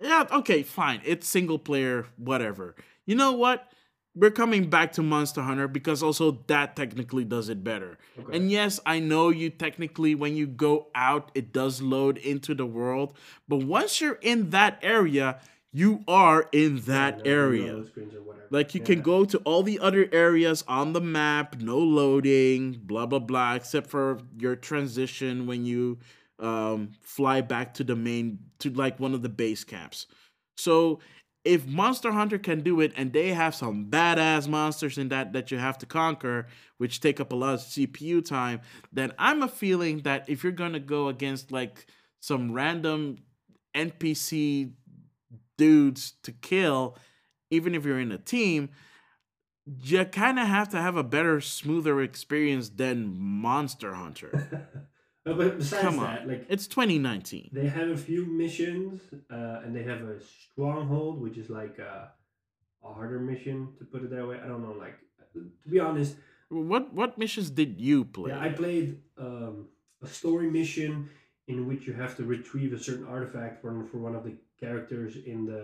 Yeah. 0.00 0.26
yeah, 0.28 0.38
okay, 0.38 0.62
fine. 0.62 1.00
It's 1.04 1.26
single 1.28 1.58
player, 1.58 2.06
whatever. 2.16 2.74
You 3.06 3.14
know 3.14 3.32
what? 3.32 3.68
We're 4.14 4.30
coming 4.30 4.68
back 4.68 4.92
to 4.94 5.02
Monster 5.02 5.40
Hunter 5.40 5.68
because 5.68 6.02
also 6.02 6.42
that 6.46 6.76
technically 6.76 7.24
does 7.24 7.48
it 7.48 7.64
better. 7.64 7.96
Okay. 8.18 8.36
And 8.36 8.50
yes, 8.50 8.78
I 8.84 8.98
know 8.98 9.30
you 9.30 9.48
technically, 9.48 10.14
when 10.14 10.36
you 10.36 10.46
go 10.46 10.88
out, 10.94 11.30
it 11.34 11.52
does 11.52 11.80
load 11.80 12.18
into 12.18 12.54
the 12.54 12.66
world. 12.66 13.16
But 13.48 13.58
once 13.64 14.00
you're 14.02 14.18
in 14.20 14.50
that 14.50 14.78
area, 14.82 15.40
you 15.72 16.04
are 16.06 16.46
in 16.52 16.80
that 16.80 17.24
Yeah, 17.24 17.32
no- 17.32 17.40
no 17.40 17.40
area. 17.46 17.72
load 17.72 17.86
screens 17.86 18.14
or 18.14 18.20
whatever. 18.22 18.46
Like 18.50 18.74
you 18.74 18.82
can 18.82 19.00
go 19.00 19.24
to 19.24 19.38
all 19.38 19.62
the 19.62 19.78
other 19.78 20.06
areas 20.12 20.62
on 20.68 20.92
the 20.92 21.00
map, 21.00 21.58
no 21.60 21.78
loading, 21.78 22.80
blah 22.84 23.06
blah 23.06 23.18
blah, 23.18 23.54
except 23.54 23.88
for 23.88 24.18
your 24.38 24.56
transition 24.56 25.46
when 25.46 25.64
you 25.64 25.96
um, 26.42 26.90
fly 27.00 27.40
back 27.40 27.74
to 27.74 27.84
the 27.84 27.96
main 27.96 28.38
to 28.58 28.70
like 28.70 29.00
one 29.00 29.14
of 29.14 29.22
the 29.22 29.28
base 29.28 29.64
camps. 29.64 30.06
So 30.56 31.00
if 31.44 31.66
Monster 31.66 32.12
Hunter 32.12 32.38
can 32.38 32.60
do 32.60 32.80
it, 32.80 32.92
and 32.96 33.12
they 33.12 33.28
have 33.28 33.54
some 33.54 33.86
badass 33.90 34.48
monsters 34.48 34.98
in 34.98 35.08
that 35.08 35.32
that 35.32 35.50
you 35.50 35.58
have 35.58 35.78
to 35.78 35.86
conquer, 35.86 36.46
which 36.78 37.00
take 37.00 37.20
up 37.20 37.32
a 37.32 37.36
lot 37.36 37.54
of 37.54 37.60
CPU 37.60 38.24
time, 38.24 38.60
then 38.92 39.12
I'm 39.18 39.42
a 39.42 39.48
feeling 39.48 40.00
that 40.00 40.28
if 40.28 40.42
you're 40.42 40.52
gonna 40.52 40.80
go 40.80 41.08
against 41.08 41.50
like 41.50 41.86
some 42.20 42.52
random 42.52 43.18
NPC 43.74 44.72
dudes 45.58 46.14
to 46.22 46.32
kill, 46.32 46.96
even 47.50 47.74
if 47.74 47.84
you're 47.84 48.00
in 48.00 48.12
a 48.12 48.18
team, 48.18 48.70
you 49.82 50.04
kind 50.04 50.38
of 50.38 50.46
have 50.46 50.68
to 50.70 50.80
have 50.80 50.96
a 50.96 51.04
better, 51.04 51.40
smoother 51.40 52.00
experience 52.00 52.68
than 52.68 53.16
Monster 53.18 53.94
Hunter. 53.94 54.88
But 55.24 55.58
besides 55.58 55.82
Come 55.82 55.98
on. 56.00 56.06
that, 56.14 56.28
like 56.28 56.46
It's 56.48 56.66
2019. 56.66 57.50
they 57.52 57.68
have 57.68 57.88
a 57.90 57.96
few 57.96 58.26
missions, 58.26 59.00
uh, 59.30 59.60
and 59.64 59.74
they 59.76 59.84
have 59.84 60.00
a 60.02 60.16
stronghold, 60.20 61.20
which 61.20 61.36
is 61.38 61.48
like 61.48 61.78
a, 61.78 62.10
a 62.84 62.92
harder 62.92 63.20
mission 63.20 63.68
to 63.78 63.84
put 63.84 64.02
it 64.02 64.10
that 64.10 64.26
way. 64.26 64.40
I 64.44 64.48
don't 64.48 64.62
know. 64.62 64.72
Like 64.78 64.96
to 65.34 65.68
be 65.70 65.78
honest, 65.78 66.16
What 66.48 66.92
what 66.92 67.16
missions 67.18 67.50
did 67.50 67.80
you 67.80 68.04
play? 68.04 68.30
yeah, 68.32 68.40
I 68.40 68.50
played 68.50 68.98
um, 69.16 69.68
a 70.02 70.06
story 70.08 70.50
mission 70.50 71.08
in 71.46 71.66
which 71.68 71.86
you 71.86 71.92
have 71.92 72.16
to 72.18 72.24
retrieve 72.24 72.72
a 72.72 72.78
certain 72.78 73.06
artifact 73.06 73.60
for, 73.62 73.70
for 73.90 73.98
one 73.98 74.14
of 74.14 74.22
the 74.24 74.34
characters 74.60 75.16
in 75.32 75.46
the 75.46 75.62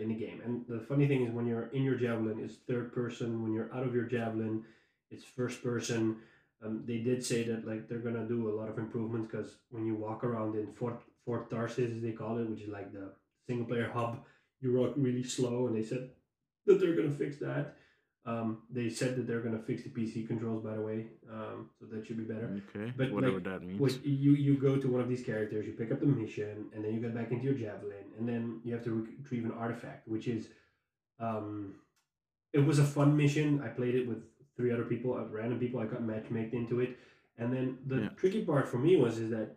in 0.00 0.08
the 0.08 0.14
game. 0.24 0.38
And 0.44 0.64
the 0.68 0.80
funny 0.90 1.06
thing 1.10 1.22
is, 1.26 1.30
when 1.32 1.46
you're 1.46 1.68
in 1.76 1.82
your 1.82 1.96
javelin, 1.96 2.38
it's 2.44 2.56
third 2.70 2.92
person. 2.94 3.42
When 3.42 3.52
you're 3.52 3.70
out 3.74 3.84
of 3.88 3.92
your 3.94 4.04
javelin, 4.16 4.62
it's 5.10 5.24
first 5.24 5.62
person. 5.62 6.16
Um, 6.64 6.82
they 6.86 6.98
did 6.98 7.24
say 7.24 7.42
that 7.44 7.66
like 7.66 7.88
they're 7.88 7.98
gonna 7.98 8.26
do 8.26 8.48
a 8.48 8.54
lot 8.58 8.68
of 8.68 8.78
improvements 8.78 9.28
because 9.30 9.56
when 9.70 9.86
you 9.86 9.94
walk 9.94 10.24
around 10.24 10.56
in 10.56 10.72
Fort 10.72 11.00
Fort 11.24 11.50
Tarsis, 11.50 11.96
as 11.96 12.02
they 12.02 12.12
call 12.12 12.38
it, 12.38 12.48
which 12.48 12.62
is 12.62 12.68
like 12.68 12.92
the 12.92 13.12
single 13.46 13.66
player 13.66 13.90
hub, 13.92 14.24
you 14.60 14.78
walk 14.78 14.94
really 14.96 15.22
slow, 15.22 15.66
and 15.66 15.76
they 15.76 15.82
said 15.82 16.10
that 16.66 16.80
they're 16.80 16.96
gonna 16.96 17.10
fix 17.10 17.38
that. 17.38 17.76
Um, 18.26 18.62
they 18.70 18.88
said 18.88 19.16
that 19.16 19.26
they're 19.26 19.42
gonna 19.42 19.58
fix 19.58 19.82
the 19.82 19.90
PC 19.90 20.26
controls, 20.26 20.64
by 20.64 20.74
the 20.74 20.80
way, 20.80 21.08
um, 21.30 21.68
so 21.78 21.84
that 21.92 22.06
should 22.06 22.16
be 22.16 22.24
better. 22.24 22.58
okay, 22.74 22.90
But, 22.96 23.12
whatever 23.12 23.34
like, 23.34 23.44
that 23.44 23.62
means. 23.62 23.78
Which 23.78 23.96
you 24.02 24.32
you 24.32 24.56
go 24.56 24.76
to 24.78 24.88
one 24.88 25.02
of 25.02 25.08
these 25.10 25.22
characters, 25.22 25.66
you 25.66 25.74
pick 25.74 25.92
up 25.92 26.00
the 26.00 26.06
mission, 26.06 26.70
and 26.74 26.82
then 26.82 26.94
you 26.94 27.00
get 27.00 27.14
back 27.14 27.30
into 27.32 27.44
your 27.44 27.54
javelin, 27.54 28.06
and 28.18 28.26
then 28.26 28.60
you 28.64 28.72
have 28.72 28.84
to 28.84 28.92
retrieve 28.92 29.44
an 29.44 29.52
artifact, 29.52 30.08
which 30.08 30.26
is, 30.26 30.48
um, 31.20 31.74
it 32.54 32.60
was 32.60 32.78
a 32.78 32.84
fun 32.84 33.14
mission. 33.14 33.60
I 33.62 33.68
played 33.68 33.94
it 33.94 34.08
with 34.08 34.22
three 34.56 34.72
other 34.72 34.84
people, 34.84 35.14
uh, 35.14 35.24
random 35.30 35.58
people. 35.58 35.80
I 35.80 35.86
got 35.86 36.02
matchmaked 36.02 36.54
into 36.54 36.80
it, 36.80 36.96
and 37.38 37.52
then 37.52 37.78
the 37.86 38.00
Yeah. 38.02 38.08
tricky 38.16 38.44
part 38.44 38.68
for 38.68 38.78
me 38.78 38.96
was 38.96 39.18
is 39.18 39.30
that 39.30 39.56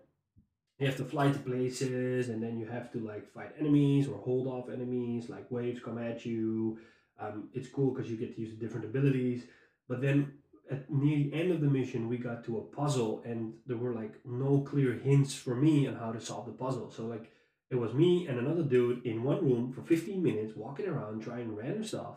you 0.79 0.85
have 0.85 0.97
to 0.97 1.05
fly 1.05 1.31
to 1.31 1.39
places, 1.39 2.29
and 2.29 2.41
then 2.41 2.57
you 2.59 2.65
have 2.67 2.91
to 2.93 2.99
like 2.99 3.31
fight 3.33 3.51
enemies 3.59 4.07
or 4.07 4.17
hold 4.17 4.47
off 4.47 4.69
enemies. 4.69 5.29
Like 5.29 5.49
waves 5.51 5.79
come 5.81 5.97
at 5.97 6.25
you. 6.25 6.77
Um, 7.19 7.49
it's 7.53 7.67
cool 7.67 7.91
because 7.93 8.11
you 8.11 8.17
get 8.17 8.35
to 8.35 8.41
use 8.41 8.53
different 8.53 8.85
abilities, 8.85 9.45
but 9.87 10.01
then 10.01 10.33
at 10.69 10.89
near 10.91 11.17
the 11.17 11.33
end 11.33 11.51
of 11.51 11.61
the 11.61 11.67
mission, 11.67 12.09
we 12.09 12.17
got 12.17 12.43
to 12.45 12.57
a 12.57 12.61
puzzle, 12.61 13.23
and 13.25 13.53
there 13.65 13.77
were 13.77 13.93
like 13.93 14.13
no 14.25 14.61
clear 14.61 14.93
hints 14.93 15.33
for 15.33 15.55
me 15.55 15.87
on 15.87 15.95
how 15.95 16.11
to 16.11 16.19
solve 16.21 16.45
the 16.45 16.51
puzzle. 16.51 16.91
So 16.91 17.05
like 17.07 17.31
it 17.69 17.75
was 17.75 17.93
me 17.93 18.27
and 18.27 18.37
another 18.39 18.63
dude 18.63 19.05
in 19.05 19.23
one 19.23 19.43
room 19.43 19.71
for 19.73 19.81
15 19.81 20.21
minutes 20.21 20.55
walking 20.55 20.87
around 20.87 21.21
trying 21.21 21.55
random 21.55 21.83
stuff, 21.83 22.15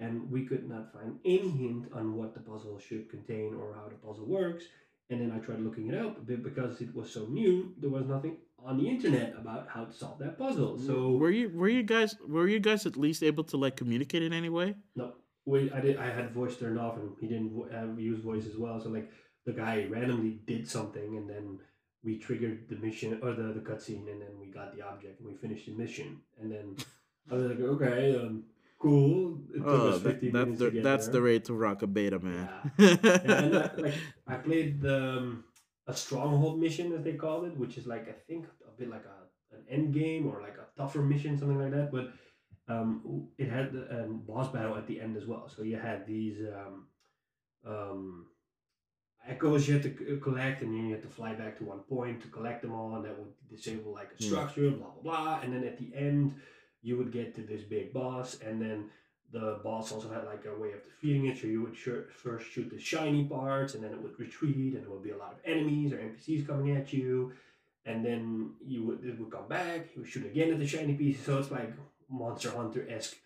and 0.00 0.30
we 0.30 0.46
could 0.46 0.68
not 0.68 0.92
find 0.92 1.18
any 1.24 1.50
hint 1.50 1.84
on 1.92 2.14
what 2.16 2.34
the 2.34 2.40
puzzle 2.40 2.78
should 2.78 3.08
contain 3.10 3.54
or 3.54 3.74
how 3.74 3.88
the 3.88 3.94
puzzle 4.06 4.26
works. 4.26 4.64
And 5.10 5.20
then 5.20 5.32
I 5.32 5.38
tried 5.44 5.60
looking 5.60 5.88
it 5.88 5.94
up, 5.94 6.24
but 6.26 6.42
because 6.42 6.80
it 6.80 6.94
was 6.94 7.12
so 7.12 7.26
new, 7.26 7.74
there 7.78 7.90
was 7.90 8.06
nothing 8.06 8.36
on 8.64 8.78
the 8.78 8.88
internet 8.88 9.34
about 9.36 9.66
how 9.68 9.84
to 9.84 9.92
solve 9.92 10.18
that 10.20 10.38
puzzle. 10.38 10.78
So 10.78 11.10
were 11.12 11.30
you 11.30 11.50
were 11.50 11.68
you 11.68 11.82
guys 11.82 12.16
were 12.26 12.46
you 12.48 12.60
guys 12.60 12.86
at 12.86 12.96
least 12.96 13.22
able 13.22 13.44
to 13.44 13.56
like 13.56 13.76
communicate 13.76 14.22
in 14.22 14.32
any 14.32 14.48
way? 14.48 14.76
No, 14.94 15.14
we 15.46 15.70
I 15.72 15.80
did. 15.80 15.96
I 15.96 16.10
had 16.10 16.32
voice 16.32 16.56
turned 16.56 16.78
off, 16.78 16.96
and 16.96 17.10
he 17.20 17.26
didn't 17.26 17.50
vo- 17.54 17.68
have 17.72 17.98
use 17.98 18.20
voice 18.20 18.46
as 18.46 18.56
well. 18.56 18.80
So 18.80 18.88
like 18.88 19.10
the 19.46 19.52
guy 19.52 19.86
randomly 19.90 20.40
did 20.46 20.68
something, 20.68 21.16
and 21.16 21.28
then 21.28 21.58
we 22.04 22.18
triggered 22.18 22.68
the 22.68 22.76
mission 22.76 23.18
or 23.22 23.32
the 23.34 23.52
the 23.52 23.60
cutscene, 23.60 24.08
and 24.12 24.20
then 24.22 24.38
we 24.40 24.46
got 24.46 24.76
the 24.76 24.82
object, 24.82 25.20
and 25.20 25.28
we 25.28 25.34
finished 25.34 25.66
the 25.66 25.72
mission. 25.72 26.20
And 26.40 26.52
then 26.52 26.76
I 27.30 27.34
was 27.34 27.44
like, 27.44 27.60
okay, 27.60 28.16
um, 28.16 28.44
cool. 28.80 29.38
It 29.54 29.58
took 29.58 29.66
Oh, 29.66 29.88
us 29.90 30.00
that, 30.02 30.32
that's 30.32 30.58
the 30.58 30.70
that's 30.88 31.06
there. 31.06 31.14
the 31.14 31.22
way 31.22 31.38
to 31.40 31.52
rock 31.54 31.82
a 31.82 31.86
beta, 31.86 32.18
man. 32.18 32.48
Yeah, 32.78 32.96
and 33.24 33.56
I, 33.56 33.70
like 33.86 33.94
I 34.26 34.34
played 34.36 34.80
the 34.80 34.98
um, 35.18 35.44
a 35.86 35.94
stronghold 35.94 36.60
mission 36.60 36.92
as 36.92 37.02
they 37.04 37.14
called 37.14 37.44
it, 37.48 37.56
which 37.56 37.76
is 37.78 37.86
like 37.86 38.08
I 38.08 38.16
think 38.26 38.46
a 38.66 38.72
bit 38.78 38.88
like 38.90 39.04
a 39.04 39.18
an 39.56 39.62
end 39.68 39.94
game 39.94 40.26
or 40.26 40.40
like 40.40 40.56
a 40.58 40.66
tougher 40.80 41.02
mission, 41.02 41.38
something 41.38 41.58
like 41.64 41.72
that. 41.78 41.90
But 41.96 42.06
um, 42.72 43.28
it 43.38 43.48
had 43.50 43.74
a 43.74 44.04
um, 44.04 44.22
boss 44.26 44.48
battle 44.52 44.76
at 44.76 44.86
the 44.86 45.00
end 45.00 45.16
as 45.16 45.26
well. 45.26 45.48
So 45.54 45.62
you 45.62 45.76
had 45.76 46.06
these 46.06 46.38
um, 46.58 46.86
um, 47.66 48.26
echoes 49.26 49.66
you 49.68 49.74
had 49.74 49.82
to 49.82 50.18
collect, 50.22 50.62
and 50.62 50.72
then 50.72 50.86
you 50.86 50.92
had 50.94 51.02
to 51.02 51.08
fly 51.08 51.34
back 51.34 51.58
to 51.58 51.64
one 51.64 51.80
point 51.80 52.22
to 52.22 52.28
collect 52.28 52.62
them 52.62 52.72
all, 52.72 52.94
and 52.96 53.04
that 53.04 53.18
would 53.18 53.32
disable 53.50 53.92
like 53.92 54.10
a 54.18 54.22
Yeah. 54.22 54.28
structure, 54.30 54.70
blah 54.70 54.90
blah 54.90 55.02
blah. 55.02 55.40
And 55.42 55.52
then 55.52 55.64
at 55.64 55.78
the 55.78 55.94
end, 55.94 56.34
you 56.82 56.96
would 56.96 57.12
get 57.12 57.34
to 57.36 57.42
this 57.42 57.62
big 57.62 57.92
boss, 57.92 58.38
and 58.40 58.60
then 58.60 58.90
the 59.32 59.60
boss 59.62 59.92
also 59.92 60.08
had 60.10 60.24
like 60.24 60.44
a 60.46 60.58
way 60.58 60.72
of 60.72 60.82
defeating 60.84 61.26
it. 61.26 61.38
So 61.38 61.46
you 61.46 61.62
would 61.62 61.76
shir- 61.76 62.08
first 62.22 62.50
shoot 62.50 62.70
the 62.70 62.80
shiny 62.80 63.24
parts, 63.24 63.74
and 63.74 63.84
then 63.84 63.92
it 63.92 64.02
would 64.02 64.18
retreat, 64.18 64.74
and 64.74 64.82
there 64.82 64.90
would 64.90 65.04
be 65.04 65.10
a 65.10 65.16
lot 65.16 65.32
of 65.32 65.38
enemies 65.44 65.92
or 65.92 65.98
NPCs 65.98 66.46
coming 66.46 66.76
at 66.76 66.92
you, 66.92 67.32
and 67.84 68.04
then 68.04 68.54
you 68.66 68.84
would 68.84 69.04
it 69.04 69.18
would 69.18 69.30
come 69.30 69.48
back. 69.48 69.88
You 69.94 70.02
would 70.02 70.10
shoot 70.10 70.26
again 70.26 70.52
at 70.52 70.58
the 70.58 70.66
shiny 70.66 70.94
pieces. 70.94 71.24
So 71.24 71.38
it's 71.38 71.50
like 71.50 71.72
Monster 72.08 72.50
Hunter 72.50 72.86
esque. 72.90 73.16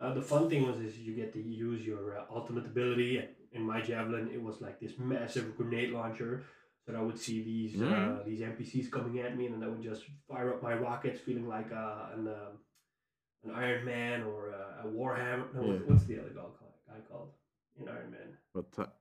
Uh, 0.00 0.14
the 0.14 0.22
fun 0.22 0.48
thing 0.48 0.64
was 0.66 0.78
is 0.78 0.96
you 0.98 1.14
get 1.14 1.32
to 1.32 1.40
use 1.42 1.84
your 1.84 2.18
uh, 2.18 2.24
ultimate 2.30 2.66
ability. 2.66 3.22
In 3.52 3.62
my 3.66 3.80
javelin, 3.80 4.30
it 4.32 4.40
was 4.42 4.60
like 4.60 4.78
this 4.78 4.92
massive 4.98 5.56
grenade 5.56 5.90
launcher. 5.90 6.44
So 6.86 6.92
that 6.92 6.98
I 6.98 7.02
would 7.02 7.18
see 7.18 7.42
these 7.42 7.80
uh, 7.82 7.84
Mhm. 7.86 8.24
these 8.26 8.40
NPCs 8.42 8.90
coming 8.90 9.18
at 9.20 9.36
me, 9.36 9.46
and 9.46 9.54
then 9.54 9.64
I 9.64 9.68
would 9.72 9.82
just 9.82 10.04
fire 10.28 10.50
up 10.54 10.62
my 10.62 10.74
rockets, 10.74 11.20
feeling 11.20 11.48
like 11.48 11.70
uh, 11.72 12.12
an 12.14 12.28
um, 12.28 12.52
an 13.44 13.50
Iron 13.54 13.84
Man 13.84 14.22
or 14.22 14.48
a, 14.50 14.86
a 14.86 14.90
Warhammer. 14.90 15.54
No, 15.54 15.62
Yeah. 15.64 15.78
what's 15.86 16.04
the 16.04 16.18
other 16.20 16.30
guy 16.30 16.40
called? 16.42 16.72
Guy 16.88 17.00
called 17.10 17.30
in 17.80 17.88
Iron 17.88 18.10
Man. 18.10 18.36
But 18.54 18.72
Ti- 18.72 18.92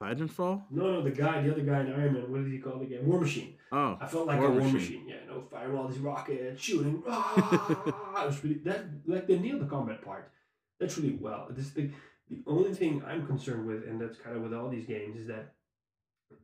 Titanfall? 0.00 0.64
No, 0.70 0.92
no, 0.94 1.02
the 1.02 1.10
guy, 1.10 1.42
the 1.42 1.50
other 1.52 1.62
guy 1.62 1.80
in 1.80 1.92
Iron 1.92 2.12
Man. 2.14 2.22
What 2.22 2.30
What 2.32 2.40
is 2.42 2.52
he 2.52 2.58
called 2.58 2.82
again? 2.82 3.06
War 3.06 3.20
Machine. 3.20 3.54
Oh, 3.72 3.96
I 4.00 4.06
felt 4.06 4.26
like 4.26 4.38
War 4.38 4.48
a 4.48 4.50
war 4.50 4.60
Machine. 4.60 4.74
machine. 4.74 5.08
Yeah, 5.08 5.16
you 5.24 5.30
know, 5.30 5.42
firing 5.50 5.76
all 5.76 5.88
these 5.88 5.98
rockets, 5.98 6.60
shooting. 6.62 7.02
Ah, 7.08 8.22
it 8.24 8.26
was 8.26 8.42
really 8.44 8.58
that 8.64 8.84
like 9.06 9.26
they 9.26 9.38
nailed 9.38 9.60
the 9.62 9.66
combat 9.66 10.02
part. 10.02 10.30
That's 10.78 10.96
really 10.98 11.16
well. 11.20 11.46
This 11.50 11.70
the 11.70 11.90
the 12.28 12.42
only 12.46 12.74
thing 12.74 13.02
I'm 13.06 13.26
concerned 13.26 13.66
with, 13.66 13.86
and 13.88 14.00
that's 14.00 14.18
kind 14.18 14.36
of 14.36 14.42
with 14.42 14.52
all 14.52 14.68
these 14.68 14.86
games, 14.86 15.16
is 15.16 15.26
that 15.28 15.54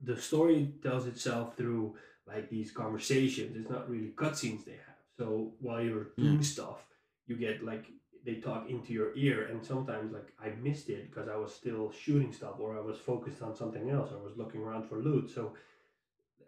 the 0.02 0.16
story 0.16 0.72
tells 0.82 1.06
itself 1.06 1.56
through 1.56 1.96
like 2.26 2.48
these 2.48 2.70
conversations. 2.70 3.56
It's 3.56 3.68
not 3.70 3.90
really 3.90 4.12
cutscenes 4.16 4.64
they 4.64 4.72
have. 4.86 4.96
So 5.18 5.52
while 5.60 5.82
you're 5.82 6.08
doing 6.16 6.38
Mm. 6.38 6.44
stuff, 6.44 6.86
you 7.32 7.38
get 7.46 7.64
like 7.64 7.86
they 8.24 8.36
talk 8.36 8.70
into 8.70 8.92
your 8.92 9.10
ear, 9.16 9.48
and 9.50 9.64
sometimes 9.64 10.12
like 10.12 10.28
I 10.40 10.50
missed 10.66 10.88
it 10.88 11.10
because 11.10 11.28
I 11.28 11.36
was 11.36 11.52
still 11.52 11.90
shooting 11.90 12.32
stuff, 12.32 12.56
or 12.58 12.76
I 12.76 12.80
was 12.80 12.98
focused 12.98 13.42
on 13.42 13.56
something 13.56 13.90
else, 13.90 14.12
or 14.12 14.18
I 14.20 14.22
was 14.22 14.36
looking 14.36 14.62
around 14.62 14.84
for 14.88 14.96
loot. 14.98 15.30
So 15.30 15.52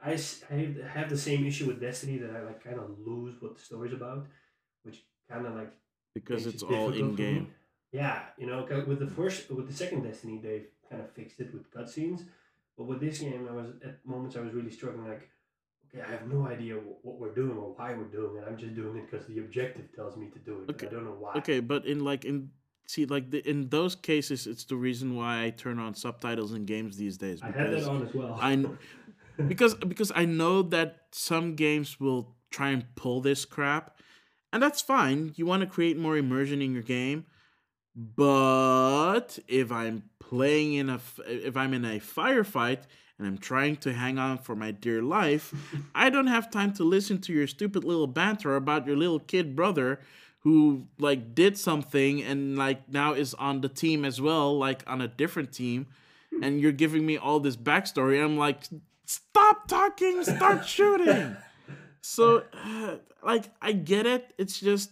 i, 0.04 0.10
have- 0.10 0.80
have 0.96 1.08
the 1.08 1.22
same 1.28 1.46
issue 1.46 1.66
with 1.66 1.80
Destiny 1.80 2.18
that 2.18 2.30
I 2.36 2.40
like 2.42 2.62
kind 2.62 2.78
of 2.78 2.98
lose 3.10 3.34
what 3.40 3.56
the 3.56 3.62
story's 3.62 3.92
about, 3.92 4.26
which 4.84 4.98
kind 5.30 5.46
of 5.46 5.54
like 5.54 5.72
because 6.14 6.46
it's 6.46 6.62
it 6.62 6.70
all 6.70 6.92
in 6.92 7.14
game. 7.16 7.48
Yeah, 7.92 8.22
you 8.38 8.46
know 8.46 8.66
with 8.86 8.98
the 8.98 9.06
first, 9.06 9.50
with 9.50 9.66
the 9.68 9.74
second 9.74 10.02
Destiny, 10.02 10.40
they 10.42 10.56
kind 10.90 11.02
of 11.02 11.10
fixed 11.12 11.40
it 11.40 11.52
with 11.54 11.72
cutscenes. 11.72 12.20
But 12.76 12.84
with 12.84 13.00
this 13.00 13.18
game, 13.20 13.46
I 13.48 13.54
was 13.54 13.68
at 13.84 14.04
moments 14.04 14.36
I 14.36 14.40
was 14.40 14.52
really 14.52 14.70
struggling. 14.70 15.08
Like, 15.08 15.28
okay, 15.94 16.06
I 16.06 16.10
have 16.10 16.26
no 16.26 16.46
idea 16.46 16.74
what 16.74 17.18
we're 17.18 17.34
doing 17.34 17.56
or 17.56 17.74
why 17.76 17.94
we're 17.94 18.04
doing 18.04 18.36
it. 18.36 18.44
I'm 18.46 18.56
just 18.56 18.74
doing 18.74 18.96
it 18.96 19.10
because 19.10 19.26
the 19.26 19.38
objective 19.38 19.94
tells 19.94 20.16
me 20.16 20.28
to 20.32 20.38
do 20.38 20.62
it. 20.62 20.70
Okay, 20.70 20.86
But 20.86 20.88
I 20.88 20.94
don't 20.94 21.04
know 21.04 21.16
why. 21.18 21.32
Okay, 21.36 21.60
but 21.60 21.86
in 21.86 22.04
like 22.04 22.24
in 22.24 22.50
see 22.86 23.06
like 23.06 23.30
the, 23.30 23.48
in 23.48 23.68
those 23.68 23.94
cases, 23.94 24.46
it's 24.46 24.64
the 24.64 24.76
reason 24.76 25.16
why 25.16 25.44
I 25.44 25.50
turn 25.50 25.78
on 25.78 25.94
subtitles 25.94 26.52
in 26.52 26.64
games 26.64 26.96
these 26.96 27.16
days 27.16 27.42
I 27.42 27.46
had 27.46 27.72
that 27.72 27.88
on 27.88 28.06
as 28.06 28.14
well. 28.14 28.38
I 28.40 28.66
because 29.48 29.74
because 29.74 30.12
I 30.14 30.24
know 30.24 30.62
that 30.62 31.06
some 31.12 31.54
games 31.54 32.00
will 32.00 32.36
try 32.50 32.70
and 32.70 32.84
pull 32.94 33.20
this 33.20 33.44
crap, 33.44 33.98
and 34.52 34.62
that's 34.62 34.80
fine. 34.80 35.32
You 35.36 35.46
want 35.46 35.60
to 35.62 35.66
create 35.66 35.96
more 35.96 36.16
immersion 36.16 36.60
in 36.62 36.72
your 36.72 36.82
game, 36.82 37.26
but 37.94 39.38
if 39.48 39.72
I'm 39.72 40.04
playing 40.18 40.74
in 40.74 40.90
a 40.90 41.00
if 41.26 41.56
I'm 41.56 41.74
in 41.74 41.84
a 41.84 42.00
firefight 42.00 42.82
and 43.18 43.26
I'm 43.26 43.38
trying 43.38 43.76
to 43.78 43.92
hang 43.92 44.18
on 44.18 44.38
for 44.38 44.56
my 44.56 44.70
dear 44.70 45.02
life, 45.02 45.54
I 45.94 46.10
don't 46.10 46.26
have 46.26 46.50
time 46.50 46.72
to 46.74 46.84
listen 46.84 47.20
to 47.22 47.32
your 47.32 47.46
stupid 47.46 47.84
little 47.84 48.06
banter 48.06 48.56
about 48.56 48.86
your 48.86 48.96
little 48.96 49.20
kid 49.20 49.54
brother 49.54 50.00
who 50.40 50.86
like 50.98 51.34
did 51.34 51.56
something 51.56 52.22
and 52.22 52.56
like 52.58 52.88
now 52.88 53.14
is 53.14 53.32
on 53.34 53.62
the 53.62 53.68
team 53.68 54.04
as 54.04 54.20
well, 54.20 54.56
like 54.56 54.82
on 54.86 55.00
a 55.00 55.08
different 55.08 55.52
team, 55.52 55.86
and 56.42 56.60
you're 56.60 56.72
giving 56.72 57.06
me 57.06 57.16
all 57.16 57.40
this 57.40 57.56
backstory. 57.56 58.22
I'm 58.22 58.36
like, 58.36 58.64
stop 59.06 59.68
talking, 59.68 60.22
start 60.22 60.66
shooting. 60.68 61.36
So, 62.02 62.42
uh, 62.52 62.96
like, 63.24 63.44
I 63.62 63.72
get 63.72 64.04
it. 64.04 64.34
It's 64.36 64.60
just, 64.60 64.90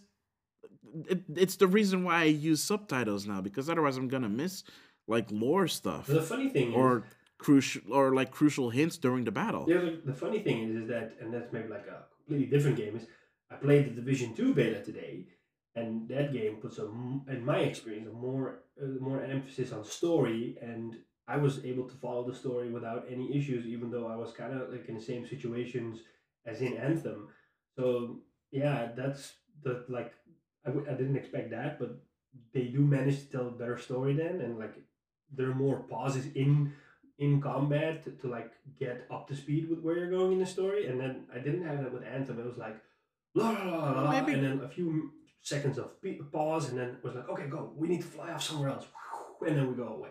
it, 1.07 1.23
it's 1.35 1.57
the 1.57 1.66
reason 1.66 2.05
why 2.05 2.20
I 2.20 2.25
use 2.25 2.62
subtitles 2.62 3.27
now 3.27 3.43
because 3.43 3.68
otherwise 3.68 3.99
I'm 3.99 4.09
gonna 4.09 4.29
miss 4.29 4.64
like 5.09 5.27
lore 5.31 5.66
stuff 5.66 6.07
the 6.07 6.23
funny 6.23 6.49
thing 6.49 6.70
is, 6.70 6.75
or 6.77 7.05
crucial 7.43 7.82
or 7.99 8.14
like 8.14 8.30
crucial 8.30 8.70
hints 8.70 8.97
during 9.07 9.24
the 9.24 9.32
battle. 9.32 9.64
Yeah, 9.68 9.80
the, 9.86 10.01
the 10.11 10.14
funny 10.24 10.40
thing 10.47 10.59
is, 10.68 10.82
is 10.82 10.88
that, 10.88 11.16
and 11.20 11.32
that's 11.34 11.53
maybe 11.53 11.68
like 11.68 11.86
a 11.86 11.99
completely 12.16 12.47
different 12.55 12.76
game. 12.76 12.97
Is 12.97 13.07
I 13.51 13.57
played 13.57 13.84
the 13.86 13.95
Division 14.01 14.34
Two 14.34 14.55
beta 14.55 14.82
today, 14.82 15.26
and 15.74 16.09
that 16.09 16.32
game 16.32 16.57
puts 16.57 16.78
a, 16.78 16.86
in 17.34 17.45
my 17.45 17.59
experience, 17.59 18.09
a 18.09 18.12
more 18.12 18.47
uh, 18.82 18.99
more 19.01 19.22
emphasis 19.22 19.72
on 19.72 19.84
story, 19.84 20.57
and 20.62 20.97
I 21.28 21.36
was 21.36 21.64
able 21.64 21.88
to 21.88 21.97
follow 21.97 22.24
the 22.28 22.34
story 22.43 22.68
without 22.70 23.07
any 23.11 23.36
issues, 23.38 23.66
even 23.66 23.90
though 23.90 24.07
I 24.07 24.16
was 24.16 24.32
kind 24.32 24.53
of 24.59 24.70
like 24.70 24.88
in 24.88 24.97
the 24.97 25.03
same 25.12 25.26
situations 25.26 26.01
as 26.47 26.61
in 26.61 26.76
Anthem. 26.76 27.28
So 27.76 28.18
yeah, 28.51 28.90
that's 28.97 29.34
the 29.64 29.84
like 29.88 30.12
I 30.66 30.68
w- 30.68 30.86
I 30.88 30.95
didn't 30.95 31.16
expect 31.16 31.51
that, 31.51 31.78
but 31.78 31.90
they 32.55 32.64
do 32.76 32.80
manage 32.80 33.18
to 33.20 33.26
tell 33.30 33.49
a 33.49 33.59
better 33.62 33.78
story 33.78 34.14
then, 34.14 34.40
and 34.40 34.59
like 34.59 34.74
there 35.34 35.51
are 35.51 35.55
more 35.55 35.80
pauses 35.95 36.26
in 36.34 36.72
in 37.19 37.41
combat 37.41 38.03
to, 38.05 38.11
to 38.11 38.27
like 38.29 38.51
get 38.79 39.07
up 39.11 39.29
to 39.29 39.37
speed 39.37 39.69
with 39.69 39.81
where 39.81 39.97
you're 39.97 40.11
going 40.11 40.33
in 40.33 40.39
the 40.39 40.47
story. 40.47 40.87
And 40.87 40.99
then 41.01 41.25
I 41.35 41.39
didn't 41.39 41.65
have 41.67 41.79
that 41.83 41.93
with 41.93 42.05
Anthem. 42.05 42.39
It 42.41 42.47
was 42.47 42.59
like 42.59 42.77
la 43.35 43.51
la 43.51 43.65
la 43.65 44.03
la, 44.03 44.11
Maybe- 44.11 44.33
and 44.33 44.45
then 44.45 44.61
a 44.65 44.69
few 44.69 45.13
seconds 45.43 45.77
of 45.79 45.91
pause, 46.33 46.69
and 46.69 46.79
then 46.79 46.89
it 46.91 47.05
was 47.05 47.15
like 47.15 47.29
okay, 47.29 47.47
go. 47.49 47.73
We 47.77 47.89
need 47.89 48.03
to 48.03 48.07
fly 48.07 48.31
off 48.33 48.43
somewhere 48.43 48.71
else, 48.71 48.87
and 49.47 49.57
then 49.57 49.69
we 49.69 49.75
go 49.75 49.89
away. 49.89 50.11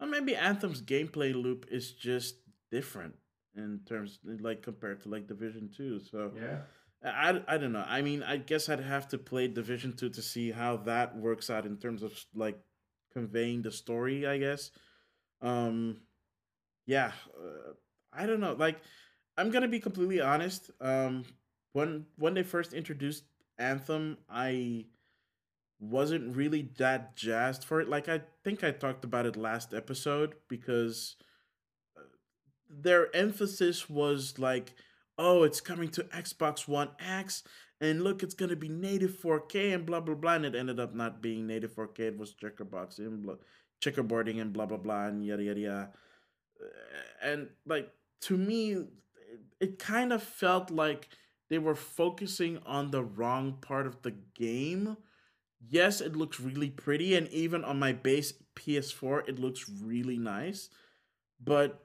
Or 0.00 0.06
maybe 0.06 0.34
Anthem's 0.34 0.82
gameplay 0.82 1.32
loop 1.34 1.66
is 1.70 1.92
just 1.92 2.36
different 2.70 3.14
in 3.54 3.80
terms 3.86 4.18
like 4.24 4.62
compared 4.62 5.00
to 5.02 5.08
like 5.08 5.28
Division 5.28 5.70
2. 5.76 6.00
So 6.00 6.32
Yeah. 6.34 6.58
I, 7.04 7.40
I 7.48 7.58
don't 7.58 7.72
know. 7.72 7.84
I 7.86 8.00
mean, 8.02 8.22
I 8.22 8.36
guess 8.36 8.68
I'd 8.68 8.80
have 8.80 9.08
to 9.08 9.18
play 9.18 9.48
Division 9.48 9.92
2 9.92 10.10
to 10.10 10.22
see 10.22 10.50
how 10.52 10.76
that 10.78 11.16
works 11.16 11.50
out 11.50 11.66
in 11.66 11.76
terms 11.76 12.02
of 12.02 12.12
like 12.34 12.58
conveying 13.12 13.62
the 13.62 13.70
story, 13.72 14.26
I 14.26 14.38
guess. 14.38 14.70
Um 15.42 15.98
yeah, 16.86 17.12
uh, 17.36 17.72
I 18.12 18.26
don't 18.26 18.40
know. 18.40 18.54
Like 18.58 18.80
I'm 19.36 19.50
to 19.52 19.68
be 19.68 19.80
completely 19.80 20.20
honest. 20.20 20.70
Um 20.80 21.24
when 21.72 22.06
when 22.16 22.34
they 22.34 22.42
first 22.42 22.72
introduced 22.72 23.24
Anthem, 23.58 24.18
I 24.28 24.86
wasn't 25.80 26.36
really 26.36 26.70
that 26.78 27.16
jazzed 27.16 27.64
for 27.64 27.80
it. 27.80 27.88
Like 27.88 28.08
I 28.08 28.22
think 28.44 28.62
I 28.62 28.70
talked 28.70 29.04
about 29.04 29.26
it 29.26 29.36
last 29.36 29.74
episode 29.74 30.34
because 30.48 31.16
uh, 31.96 32.02
their 32.70 33.14
emphasis 33.14 33.90
was 33.90 34.38
like, 34.38 34.74
"Oh, 35.18 35.42
it's 35.42 35.60
coming 35.60 35.88
to 35.90 36.04
Xbox 36.04 36.68
One 36.68 36.90
X, 37.00 37.42
and 37.80 38.02
look, 38.02 38.22
it's 38.22 38.34
gonna 38.34 38.56
be 38.56 38.68
native 38.68 39.16
4K 39.20 39.72
and 39.74 39.84
blah 39.84 40.00
blah 40.00 40.14
blah." 40.14 40.34
And 40.34 40.46
it 40.46 40.54
ended 40.54 40.78
up 40.78 40.94
not 40.94 41.20
being 41.22 41.46
native 41.46 41.72
4K. 41.72 42.08
It 42.08 42.18
was 42.18 42.34
checkerboxing, 42.34 43.06
and 43.06 43.22
blah, 43.22 43.36
checkerboarding, 43.82 44.40
and 44.40 44.52
blah 44.52 44.66
blah 44.66 44.78
blah, 44.78 45.06
and 45.06 45.24
yada 45.24 45.42
yada 45.42 45.60
yada. 45.60 45.90
And 47.22 47.48
like 47.66 47.90
to 48.22 48.36
me, 48.36 48.84
it 49.60 49.78
kind 49.78 50.12
of 50.12 50.22
felt 50.22 50.70
like 50.70 51.08
they 51.50 51.58
were 51.58 51.74
focusing 51.74 52.58
on 52.64 52.90
the 52.90 53.02
wrong 53.02 53.58
part 53.60 53.86
of 53.86 54.02
the 54.02 54.14
game 54.34 54.96
yes, 55.68 56.00
it 56.00 56.16
looks 56.16 56.40
really 56.40 56.70
pretty, 56.70 57.14
and 57.14 57.28
even 57.28 57.64
on 57.64 57.78
my 57.78 57.92
base 57.92 58.32
PS4, 58.56 59.28
it 59.28 59.38
looks 59.38 59.68
really 59.68 60.18
nice. 60.18 60.68
But 61.42 61.78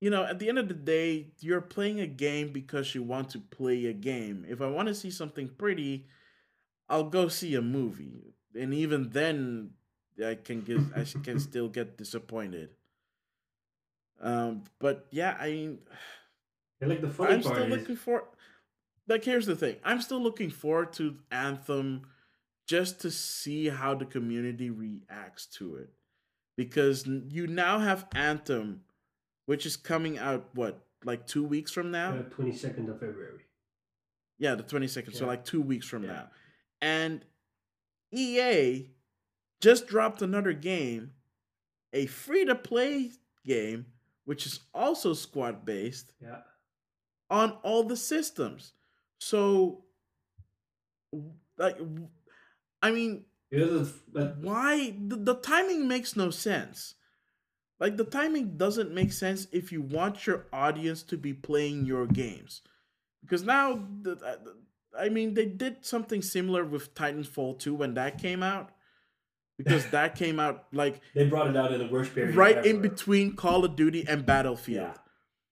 you 0.00 0.10
know, 0.10 0.24
at 0.24 0.40
the 0.40 0.48
end 0.48 0.58
of 0.58 0.66
the 0.66 0.74
day, 0.74 1.28
you're 1.38 1.60
playing 1.60 2.00
a 2.00 2.08
game 2.08 2.52
because 2.52 2.92
you 2.92 3.04
want 3.04 3.30
to 3.30 3.38
play 3.38 3.86
a 3.86 3.92
game. 3.92 4.44
If 4.48 4.60
I 4.60 4.66
want 4.66 4.88
to 4.88 4.96
see 4.96 5.12
something 5.12 5.48
pretty, 5.48 6.06
I'll 6.88 7.08
go 7.08 7.28
see 7.28 7.54
a 7.54 7.62
movie, 7.62 8.34
and 8.58 8.74
even 8.74 9.10
then, 9.10 9.70
I 10.24 10.34
can 10.34 10.62
get 10.62 10.78
I 10.94 11.04
can 11.22 11.38
still 11.40 11.68
get 11.68 11.96
disappointed. 11.96 12.70
Um, 14.20 14.64
but 14.78 15.06
yeah, 15.10 15.36
I 15.40 15.50
mean, 15.50 15.78
like 16.80 17.00
the 17.00 17.10
funny 17.10 17.34
I'm 17.34 17.42
still 17.42 17.64
is, 17.64 17.70
looking 17.70 17.96
for. 17.96 18.24
Like, 19.08 19.24
here's 19.24 19.46
the 19.46 19.56
thing: 19.56 19.76
I'm 19.84 20.00
still 20.00 20.20
looking 20.22 20.50
forward 20.50 20.92
to 20.94 21.16
Anthem, 21.30 22.02
just 22.66 23.00
to 23.00 23.10
see 23.10 23.68
how 23.68 23.94
the 23.94 24.04
community 24.04 24.70
reacts 24.70 25.46
to 25.58 25.76
it, 25.76 25.90
because 26.56 27.06
you 27.06 27.46
now 27.48 27.80
have 27.80 28.06
Anthem, 28.14 28.82
which 29.46 29.66
is 29.66 29.76
coming 29.76 30.18
out 30.18 30.48
what 30.54 30.84
like 31.04 31.26
two 31.26 31.44
weeks 31.44 31.72
from 31.72 31.90
now. 31.90 32.10
uh, 32.10 32.22
22nd 32.22 32.88
of 32.88 33.00
February. 33.00 33.40
Yeah, 34.38 34.54
the 34.54 34.62
22nd. 34.62 35.14
So 35.14 35.26
like 35.26 35.44
two 35.44 35.60
weeks 35.60 35.86
from 35.86 36.04
Yeah. 36.04 36.12
now. 36.12 36.30
And 36.80 37.24
EA 38.12 38.90
just 39.62 39.86
dropped 39.86 40.22
another 40.22 40.52
game, 40.52 41.12
a 41.94 42.06
free 42.06 42.44
to 42.46 42.54
play 42.54 43.12
game, 43.46 43.86
which 44.26 44.46
is 44.46 44.60
also 44.74 45.14
squad 45.14 45.64
based 45.64 46.14
Yeah. 46.20 46.42
on 47.30 47.52
all 47.62 47.84
the 47.84 47.96
systems. 47.96 48.74
So, 49.20 49.84
like, 51.58 51.76
I 52.82 52.90
mean, 52.90 53.24
but 54.12 54.38
why 54.38 54.96
the, 55.06 55.16
the 55.16 55.34
timing 55.34 55.86
makes 55.86 56.16
no 56.16 56.30
sense 56.30 56.94
like 57.80 57.96
the 57.98 58.04
timing 58.04 58.56
doesn't 58.56 58.92
make 58.94 59.12
sense 59.12 59.48
if 59.52 59.72
you 59.72 59.82
want 59.82 60.26
your 60.26 60.46
audience 60.54 61.02
to 61.02 61.18
be 61.18 61.34
playing 61.34 61.84
your 61.84 62.06
games 62.06 62.62
because 63.22 63.42
now 63.44 63.74
the, 64.02 64.14
the- 64.16 64.56
i 64.98 65.08
mean 65.10 65.34
they 65.34 65.46
did 65.46 65.84
something 65.84 66.22
similar 66.22 66.64
with 66.64 66.94
titanfall 66.94 67.58
2 67.58 67.74
when 67.74 67.94
that 67.94 68.18
came 68.18 68.42
out 68.42 68.70
because 69.64 69.86
that 69.90 70.14
came 70.14 70.38
out 70.40 70.64
like 70.72 71.00
they 71.14 71.26
brought 71.26 71.48
it 71.48 71.56
out 71.56 71.72
in 71.72 71.78
the 71.78 71.88
worst 71.88 72.14
period. 72.14 72.34
right 72.36 72.64
in 72.64 72.80
between 72.80 73.34
call 73.36 73.64
of 73.64 73.76
duty 73.76 74.04
and 74.08 74.24
battlefield 74.26 74.86
Yeah. 74.86 74.94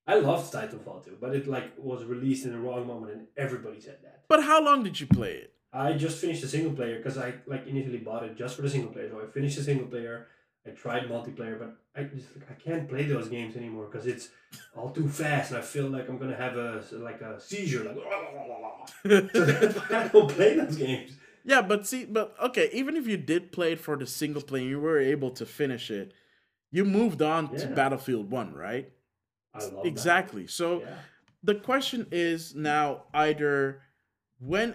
I 0.07 0.15
loved 0.19 0.53
Titanfall 0.53 1.05
2, 1.05 1.19
but 1.21 1.37
it 1.37 1.47
like 1.47 1.73
was 1.79 2.05
released 2.05 2.45
in 2.45 2.51
the 2.53 2.59
wrong 2.59 2.85
moment, 2.87 3.13
and 3.13 3.27
everybody 3.37 3.81
said 3.81 3.99
that. 4.03 4.23
but 4.29 4.43
how 4.43 4.61
long 4.65 4.83
did 4.83 4.99
you 5.01 5.07
play 5.07 5.33
it 5.35 5.55
I 5.73 5.93
just 5.93 6.19
finished 6.21 6.43
the 6.43 6.49
single 6.49 6.73
player 6.73 6.97
because 6.97 7.17
I 7.17 7.35
like 7.47 7.67
initially 7.67 7.99
bought 7.99 8.25
it 8.25 8.37
just 8.37 8.57
for 8.57 8.63
the 8.63 8.71
single 8.71 8.91
player. 8.93 9.09
So 9.11 9.21
I 9.25 9.27
finished 9.31 9.57
the 9.57 9.63
single 9.63 9.87
player. 9.87 10.27
I 10.67 10.71
tried 10.71 11.05
multiplayer, 11.05 11.59
but 11.59 11.77
I 11.97 12.03
just 12.05 12.27
I 12.51 12.55
can't 12.55 12.89
play 12.89 13.05
those 13.05 13.29
games 13.29 13.57
anymore 13.57 13.87
because 13.87 14.07
it's 14.07 14.29
all 14.77 14.91
too 14.91 15.09
fast, 15.09 15.51
and 15.53 15.59
I 15.59 15.63
feel 15.63 15.87
like 15.89 16.09
I'm 16.09 16.19
gonna 16.19 16.37
have 16.37 16.57
a 16.57 16.83
like 17.09 17.21
a 17.21 17.41
seizure. 17.41 17.85
Like, 17.85 17.97
so 19.33 19.83
I 19.91 20.09
don't 20.09 20.29
play 20.31 20.57
those 20.57 20.77
games. 20.77 21.13
Yeah, 21.45 21.63
but 21.63 21.87
see, 21.87 22.05
but 22.05 22.35
okay, 22.43 22.71
even 22.73 22.97
if 22.97 23.07
you 23.07 23.17
did 23.17 23.53
play 23.53 23.73
it 23.73 23.81
for 23.81 23.97
the 23.97 24.07
single 24.07 24.43
player, 24.43 24.65
you 24.65 24.81
were 24.81 24.99
able 25.01 25.31
to 25.33 25.47
finish 25.47 25.91
it. 25.91 26.13
You 26.71 26.85
moved 26.85 27.23
on 27.23 27.57
to 27.57 27.67
Battlefield 27.67 28.31
One, 28.31 28.55
right? 28.55 28.91
I 29.55 29.65
love 29.65 29.85
exactly. 29.87 30.47
So 30.47 30.81
Yeah. 30.81 30.99
the 31.43 31.55
question 31.57 32.07
is 32.13 32.55
now 32.55 33.05
either 33.15 33.83
when 34.39 34.75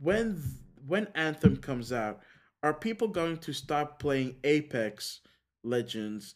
when 0.00 0.42
when 0.86 1.08
Anthem 1.14 1.56
comes 1.56 1.92
out, 1.92 2.20
are 2.62 2.74
people 2.74 3.08
going 3.08 3.38
to 3.38 3.52
stop 3.52 3.98
playing 3.98 4.36
Apex 4.44 5.20
Legends 5.62 6.34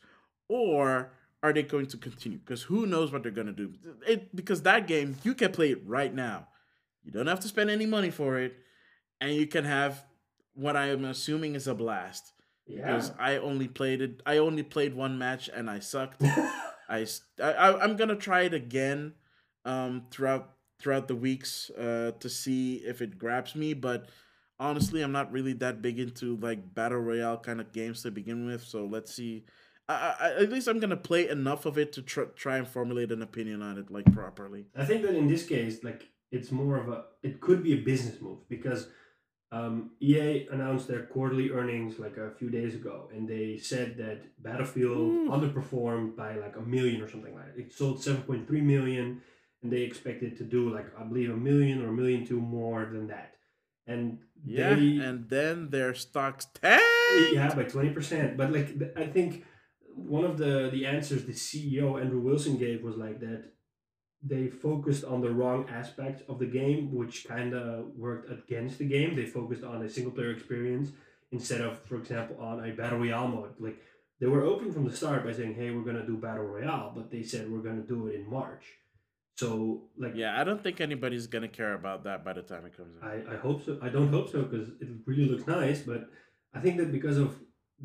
or 0.49 1.13
are 1.43 1.53
they 1.53 1.63
going 1.63 1.87
to 1.87 1.97
continue? 1.97 2.39
Because 2.39 2.63
who 2.63 2.87
knows 2.87 3.13
what 3.13 3.23
they're 3.23 3.33
going 3.33 3.47
to 3.49 3.53
do? 3.53 3.73
It 4.07 4.35
because 4.35 4.63
that 4.63 4.87
game 4.87 5.17
you 5.23 5.35
can 5.35 5.53
play 5.53 5.71
it 5.71 5.83
right 5.87 6.13
now. 6.15 6.49
You 7.05 7.13
don't 7.13 7.27
have 7.29 7.41
to 7.41 7.49
spend 7.49 7.71
any 7.71 7.87
money 7.87 8.11
for 8.11 8.39
it, 8.39 8.57
and 9.21 9.35
you 9.35 9.47
can 9.47 9.65
have 9.65 10.05
what 10.55 10.77
I 10.77 10.89
am 10.89 11.05
assuming 11.05 11.55
is 11.55 11.67
a 11.67 11.75
blast. 11.75 12.33
Yeah. 12.67 12.87
Because 12.87 13.13
I 13.19 13.37
only 13.37 13.69
played 13.69 14.01
it. 14.01 14.23
I 14.27 14.39
only 14.39 14.63
played 14.63 14.95
one 14.95 15.19
match 15.19 15.49
and 15.49 15.71
I 15.71 15.79
sucked. 15.79 16.23
I, 16.89 17.07
I 17.43 17.83
I'm 17.83 17.97
gonna 17.97 18.17
try 18.17 18.43
it 18.43 18.55
again, 18.55 19.15
um, 19.65 20.07
throughout 20.11 20.53
throughout 20.79 21.09
the 21.09 21.15
weeks, 21.15 21.71
uh, 21.71 22.13
to 22.19 22.29
see 22.29 22.77
if 22.77 23.03
it 23.03 23.19
grabs 23.19 23.55
me. 23.55 23.75
But 23.75 24.09
honestly, 24.59 25.03
I'm 25.03 25.13
not 25.13 25.33
really 25.33 25.53
that 25.55 25.83
big 25.83 25.99
into 25.99 26.37
like 26.37 26.75
battle 26.75 26.99
royale 26.99 27.39
kind 27.39 27.61
of 27.61 27.73
games 27.73 28.03
to 28.03 28.11
begin 28.11 28.47
with. 28.47 28.63
So 28.65 28.85
let's 28.85 29.15
see. 29.15 29.45
I, 29.89 30.15
I, 30.19 30.43
at 30.43 30.51
least 30.51 30.67
I'm 30.67 30.81
gonna 30.81 30.97
play 30.97 31.29
enough 31.29 31.67
of 31.67 31.79
it 31.79 31.93
to 31.95 32.03
tr- 32.03 32.33
try 32.35 32.57
and 32.57 32.67
formulate 32.67 33.13
an 33.13 33.23
opinion 33.23 33.63
on 33.63 33.79
it 33.79 33.91
like 33.91 34.13
properly. 34.13 34.67
I 34.77 34.85
think 34.85 35.03
that 35.03 35.15
in 35.15 35.29
this 35.29 35.47
case, 35.47 35.85
like 35.85 36.09
it's 36.33 36.51
more 36.51 36.77
of 36.77 36.89
a 36.89 37.05
it 37.23 37.41
could 37.41 37.63
be 37.63 37.75
a 37.75 37.83
business 37.83 38.21
move 38.21 38.49
because 38.49 38.89
um, 39.57 39.91
EA 40.01 40.47
announced 40.55 40.87
their 40.89 41.05
quarterly 41.15 41.49
earnings 41.59 41.99
like 42.05 42.17
a 42.17 42.31
few 42.39 42.51
days 42.59 42.75
ago, 42.81 42.97
and 43.15 43.23
they 43.29 43.47
said 43.59 43.89
that 44.03 44.19
Battlefield 44.43 44.99
Ooh. 44.99 45.31
underperformed 45.37 46.11
by 46.17 46.37
like 46.45 46.57
a 46.57 46.61
million 46.75 47.01
or 47.03 47.09
something 47.09 47.35
like 47.35 47.47
that. 47.55 47.61
It 47.63 47.73
sold 47.73 48.03
seven 48.03 48.23
point 48.23 48.47
three 48.49 48.61
million, 48.61 49.07
and 49.63 49.73
they 49.73 49.83
expected 49.83 50.37
to 50.39 50.45
do 50.45 50.61
like 50.75 50.87
I 50.99 51.03
believe 51.05 51.31
a 51.31 51.37
million 51.37 51.83
or 51.83 51.89
a 51.89 51.93
million 51.93 52.27
two 52.27 52.41
more 52.41 52.83
than 52.95 53.07
that. 53.09 53.31
And 53.87 54.19
Yeah, 54.45 54.75
they, 54.75 54.97
and 55.07 55.19
then 55.29 55.71
their 55.71 55.95
stocks 55.95 56.47
tanked. 56.61 57.33
yeah, 57.33 57.55
by 57.55 57.65
twenty 57.65 57.91
percent. 57.91 58.37
But 58.37 58.49
like 58.53 58.69
I 58.97 59.07
think 59.07 59.45
one 59.95 60.25
of 60.25 60.37
the 60.39 60.69
the 60.73 60.87
answers 60.87 61.25
the 61.25 61.33
CEO 61.33 61.87
Andrew 62.01 62.21
Wilson 62.21 62.57
gave 62.59 62.83
was 62.83 62.97
like 62.97 63.21
that 63.21 63.41
they 64.29 64.49
focused 64.49 65.05
on 65.05 65.21
the 65.21 65.31
wrong 65.31 65.69
aspects 65.69 66.23
of 66.29 66.39
the 66.39 66.47
game, 66.47 66.95
which 66.95 67.27
kind 67.27 67.55
of 67.55 67.87
worked 67.97 68.31
against 68.31 68.79
the 68.79 68.85
game. 68.85 69.15
They 69.15 69.27
focused 69.27 69.65
on 69.65 69.83
a 69.83 69.89
single 69.89 70.13
player 70.13 70.33
experience 70.33 70.91
instead 71.33 71.61
of, 71.61 71.79
for 71.81 71.97
example, 71.97 72.37
on 72.41 72.65
a 72.69 72.73
battle 72.73 72.99
royale 72.99 73.29
mode. 73.29 73.55
Like 73.59 73.79
they 74.21 74.27
were 74.27 74.43
open 74.43 74.73
from 74.73 74.85
the 74.89 74.97
start 74.97 75.25
by 75.25 75.33
saying, 75.33 75.55
"Hey, 75.55 75.71
we're 75.71 75.85
gonna 75.85 76.07
do 76.07 76.17
battle 76.17 76.45
royale," 76.45 76.93
but 76.95 77.11
they 77.11 77.23
said 77.23 77.51
we're 77.51 77.67
gonna 77.69 77.83
do 77.83 78.09
it 78.09 78.15
in 78.17 78.29
March. 78.29 78.65
So 79.37 79.83
like 79.99 80.15
Yeah, 80.15 80.41
I 80.41 80.45
don't 80.45 80.63
think 80.63 80.81
anybody's 80.81 81.27
gonna 81.27 81.49
care 81.49 81.75
about 81.75 82.05
that 82.05 82.25
by 82.25 82.33
the 82.33 82.43
time 82.43 82.65
it 82.67 82.77
comes 82.77 82.97
out. 82.97 83.09
I, 83.09 83.35
I 83.35 83.37
hope 83.37 83.65
so. 83.65 83.79
I 83.83 83.91
don't 83.91 84.09
hope 84.09 84.31
so 84.31 84.43
because 84.43 84.69
it 84.81 84.89
really 85.05 85.27
looks 85.27 85.47
nice, 85.47 85.81
but 85.83 86.09
I 86.55 86.61
think 86.61 86.79
that 86.79 86.91
because 86.91 87.19
of 87.19 87.39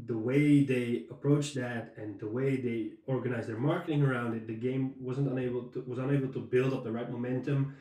the 0.05 0.17
way 0.17 0.63
they 0.63 1.05
approached 1.11 1.55
that 1.55 1.93
and 1.97 2.19
the 2.19 2.27
way 2.27 2.55
they 2.55 2.91
organized 3.07 3.49
their 3.49 3.57
marketing 3.57 4.01
around 4.01 4.35
it, 4.35 4.47
the 4.47 4.53
game 4.53 4.93
wasn't 4.99 5.29
unable 5.29 5.63
to 5.63 5.81
was 5.81 5.99
unable 5.99 6.31
to 6.31 6.39
build 6.39 6.73
up 6.73 6.83
the 6.83 6.91
right 6.91 7.11
momentum 7.11 7.75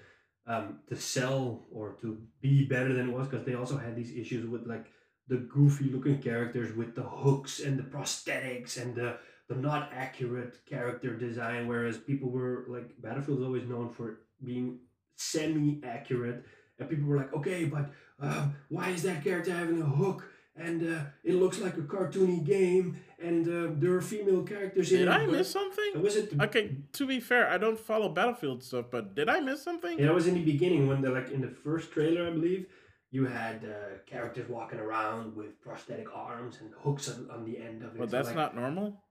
um, 0.46 0.80
to 0.88 0.96
sell 0.96 1.66
or 1.72 1.96
to 2.00 2.20
be 2.40 2.64
better 2.64 2.92
than 2.92 3.10
it 3.10 3.12
was 3.12 3.28
because 3.28 3.46
they 3.46 3.54
also 3.54 3.76
had 3.76 3.94
these 3.94 4.16
issues 4.16 4.48
with 4.48 4.66
like 4.66 4.86
the 5.28 5.36
goofy 5.36 5.84
looking 5.84 6.18
characters 6.18 6.74
with 6.76 6.96
the 6.96 7.02
hooks 7.02 7.60
and 7.60 7.78
the 7.78 7.84
prosthetics 7.84 8.80
and 8.80 8.94
the 8.94 9.16
the 9.48 9.54
not 9.54 9.90
accurate 9.94 10.58
character 10.66 11.16
design 11.16 11.68
whereas 11.68 11.96
people 11.98 12.30
were 12.30 12.64
like 12.68 12.90
battlefield 13.00 13.38
is 13.38 13.44
always 13.44 13.68
known 13.68 13.88
for 13.88 14.20
being 14.44 14.78
semi 15.14 15.80
accurate 15.84 16.44
and 16.78 16.90
people 16.90 17.06
were 17.06 17.16
like 17.16 17.32
okay 17.32 17.64
but 17.64 17.90
uh, 18.20 18.46
why 18.68 18.88
is 18.88 19.02
that 19.02 19.22
character 19.22 19.52
having 19.52 19.80
a 19.80 19.84
hook 19.84 20.24
and 20.60 20.82
uh, 20.82 21.00
it 21.24 21.34
looks 21.34 21.58
like 21.58 21.76
a 21.76 21.86
cartoony 21.94 22.44
game 22.44 23.00
and 23.22 23.48
uh, 23.48 23.72
there 23.80 23.92
are 23.92 24.00
female 24.00 24.42
characters 24.42 24.92
in 24.92 24.96
it. 24.96 25.04
Did 25.04 25.08
I 25.08 25.26
miss 25.26 25.50
something? 25.50 26.02
was 26.02 26.16
it 26.16 26.32
Okay, 26.40 26.76
to 26.92 27.06
be 27.06 27.20
fair, 27.20 27.48
I 27.48 27.58
don't 27.58 27.78
follow 27.78 28.08
Battlefield 28.08 28.62
stuff, 28.62 28.86
but 28.90 29.14
did 29.14 29.28
I 29.28 29.40
miss 29.40 29.62
something? 29.62 29.98
Yeah, 29.98 30.06
it 30.06 30.14
was 30.14 30.26
in 30.26 30.34
the 30.34 30.44
beginning 30.44 30.88
when 30.88 31.00
the 31.00 31.10
like 31.10 31.30
in 31.30 31.40
the 31.40 31.48
first 31.48 31.92
trailer, 31.92 32.26
I 32.26 32.30
believe, 32.30 32.66
you 33.10 33.26
had 33.26 33.64
uh, 33.64 33.98
characters 34.06 34.48
walking 34.48 34.78
around 34.78 35.34
with 35.34 35.60
prosthetic 35.60 36.06
arms 36.14 36.58
and 36.60 36.70
hooks 36.78 37.08
on, 37.08 37.28
on 37.30 37.44
the 37.44 37.58
end 37.58 37.82
of 37.82 37.94
it. 37.94 37.98
But 37.98 38.10
So, 38.10 38.16
that's 38.16 38.28
like, 38.28 38.36
not 38.36 38.54
normal. 38.54 39.02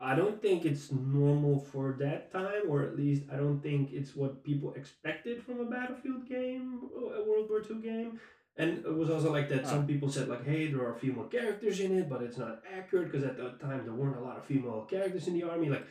I 0.00 0.16
don't 0.16 0.42
think 0.42 0.64
it's 0.64 0.90
normal 0.90 1.60
for 1.60 1.96
that 2.00 2.32
time, 2.32 2.62
or 2.68 2.82
at 2.82 2.96
least 2.96 3.22
I 3.32 3.36
don't 3.36 3.60
think 3.62 3.92
it's 3.92 4.16
what 4.16 4.42
people 4.42 4.74
expected 4.74 5.44
from 5.44 5.60
a 5.60 5.64
Battlefield 5.64 6.28
game, 6.28 6.80
a 6.96 7.22
World 7.24 7.48
War 7.48 7.62
II 7.68 7.80
game. 7.80 8.18
And 8.56 8.84
it 8.84 8.94
was 8.94 9.08
also 9.08 9.32
like 9.32 9.48
that. 9.48 9.66
Some 9.66 9.86
people 9.86 10.10
said 10.10 10.28
like, 10.28 10.44
"Hey, 10.44 10.66
there 10.66 10.86
are 10.86 10.94
female 10.94 11.24
characters 11.24 11.80
in 11.80 11.96
it, 11.98 12.08
but 12.08 12.22
it's 12.22 12.36
not 12.36 12.62
accurate 12.70 13.10
because 13.10 13.26
at 13.26 13.38
that 13.38 13.60
time 13.60 13.84
there 13.84 13.94
weren't 13.94 14.18
a 14.18 14.20
lot 14.20 14.36
of 14.36 14.44
female 14.44 14.86
characters 14.88 15.26
in 15.26 15.34
the 15.34 15.44
army." 15.44 15.70
Like, 15.70 15.86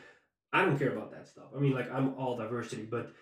I 0.52 0.64
don't 0.64 0.78
care 0.78 0.92
about 0.92 1.10
that 1.10 1.26
stuff. 1.26 1.46
I 1.56 1.58
mean, 1.58 1.72
like 1.72 1.90
I'm 1.92 2.14
all 2.14 2.36
diversity, 2.36 2.82
but 2.82 3.12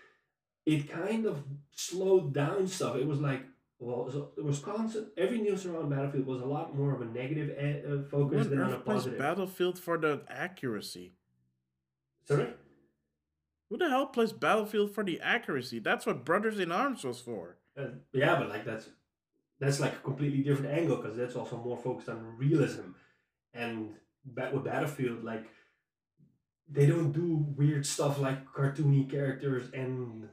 it 0.65 0.89
kind 0.89 1.25
of 1.25 1.43
slowed 1.71 2.33
down 2.33 2.67
stuff. 2.67 2.95
It 2.97 3.07
was 3.07 3.19
like, 3.19 3.41
well, 3.79 4.11
so 4.11 4.31
it 4.37 4.43
was 4.43 4.59
constant. 4.59 5.07
Every 5.17 5.39
news 5.39 5.65
around 5.65 5.89
Battlefield 5.89 6.27
was 6.27 6.41
a 6.41 6.45
lot 6.45 6.77
more 6.77 6.93
of 6.93 7.01
a 7.01 7.05
negative 7.05 7.49
e- 7.49 7.81
uh, 7.91 8.03
focus 8.09 8.45
on 8.45 8.49
than 8.51 8.61
on 8.61 8.73
a 8.73 8.77
positive. 8.79 9.17
Battlefield 9.17 9.79
for 9.79 9.97
the 9.97 10.21
accuracy? 10.29 11.13
Sorry. 12.27 12.47
Who 13.71 13.77
the 13.77 13.89
hell 13.89 14.05
plays 14.05 14.33
Battlefield 14.33 14.93
for 14.93 15.03
the 15.03 15.19
accuracy? 15.19 15.79
That's 15.79 16.05
what 16.05 16.25
Brothers 16.25 16.59
in 16.59 16.71
Arms 16.71 17.03
was 17.03 17.21
for. 17.21 17.57
Uh, 17.75 17.85
yeah, 18.13 18.37
but 18.37 18.49
like 18.49 18.65
that's 18.65 18.89
that's 19.61 19.79
like 19.79 19.93
a 19.93 19.99
completely 19.99 20.43
different 20.43 20.77
angle 20.77 20.97
because 20.97 21.15
that's 21.15 21.35
also 21.37 21.55
more 21.57 21.77
focused 21.77 22.09
on 22.09 22.35
realism, 22.37 22.91
and 23.53 23.93
with 24.53 24.65
Battlefield, 24.65 25.23
like 25.23 25.45
they 26.69 26.85
don't 26.85 27.11
do 27.11 27.45
weird 27.55 27.85
stuff 27.85 28.19
like 28.19 28.45
cartoony 28.51 29.09
characters 29.09 29.69
and 29.73 30.27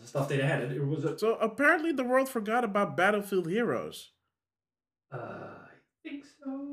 the 0.00 0.06
stuff 0.06 0.28
they 0.28 0.38
had. 0.38 0.62
It 0.62 0.84
was 0.84 1.04
a, 1.04 1.18
So 1.18 1.34
apparently 1.34 1.92
the 1.92 2.04
world 2.04 2.28
forgot 2.28 2.64
about 2.64 2.96
Battlefield 2.96 3.48
Heroes. 3.48 4.10
uh, 5.12 5.16
I 5.16 6.08
think 6.08 6.24
so. 6.24 6.71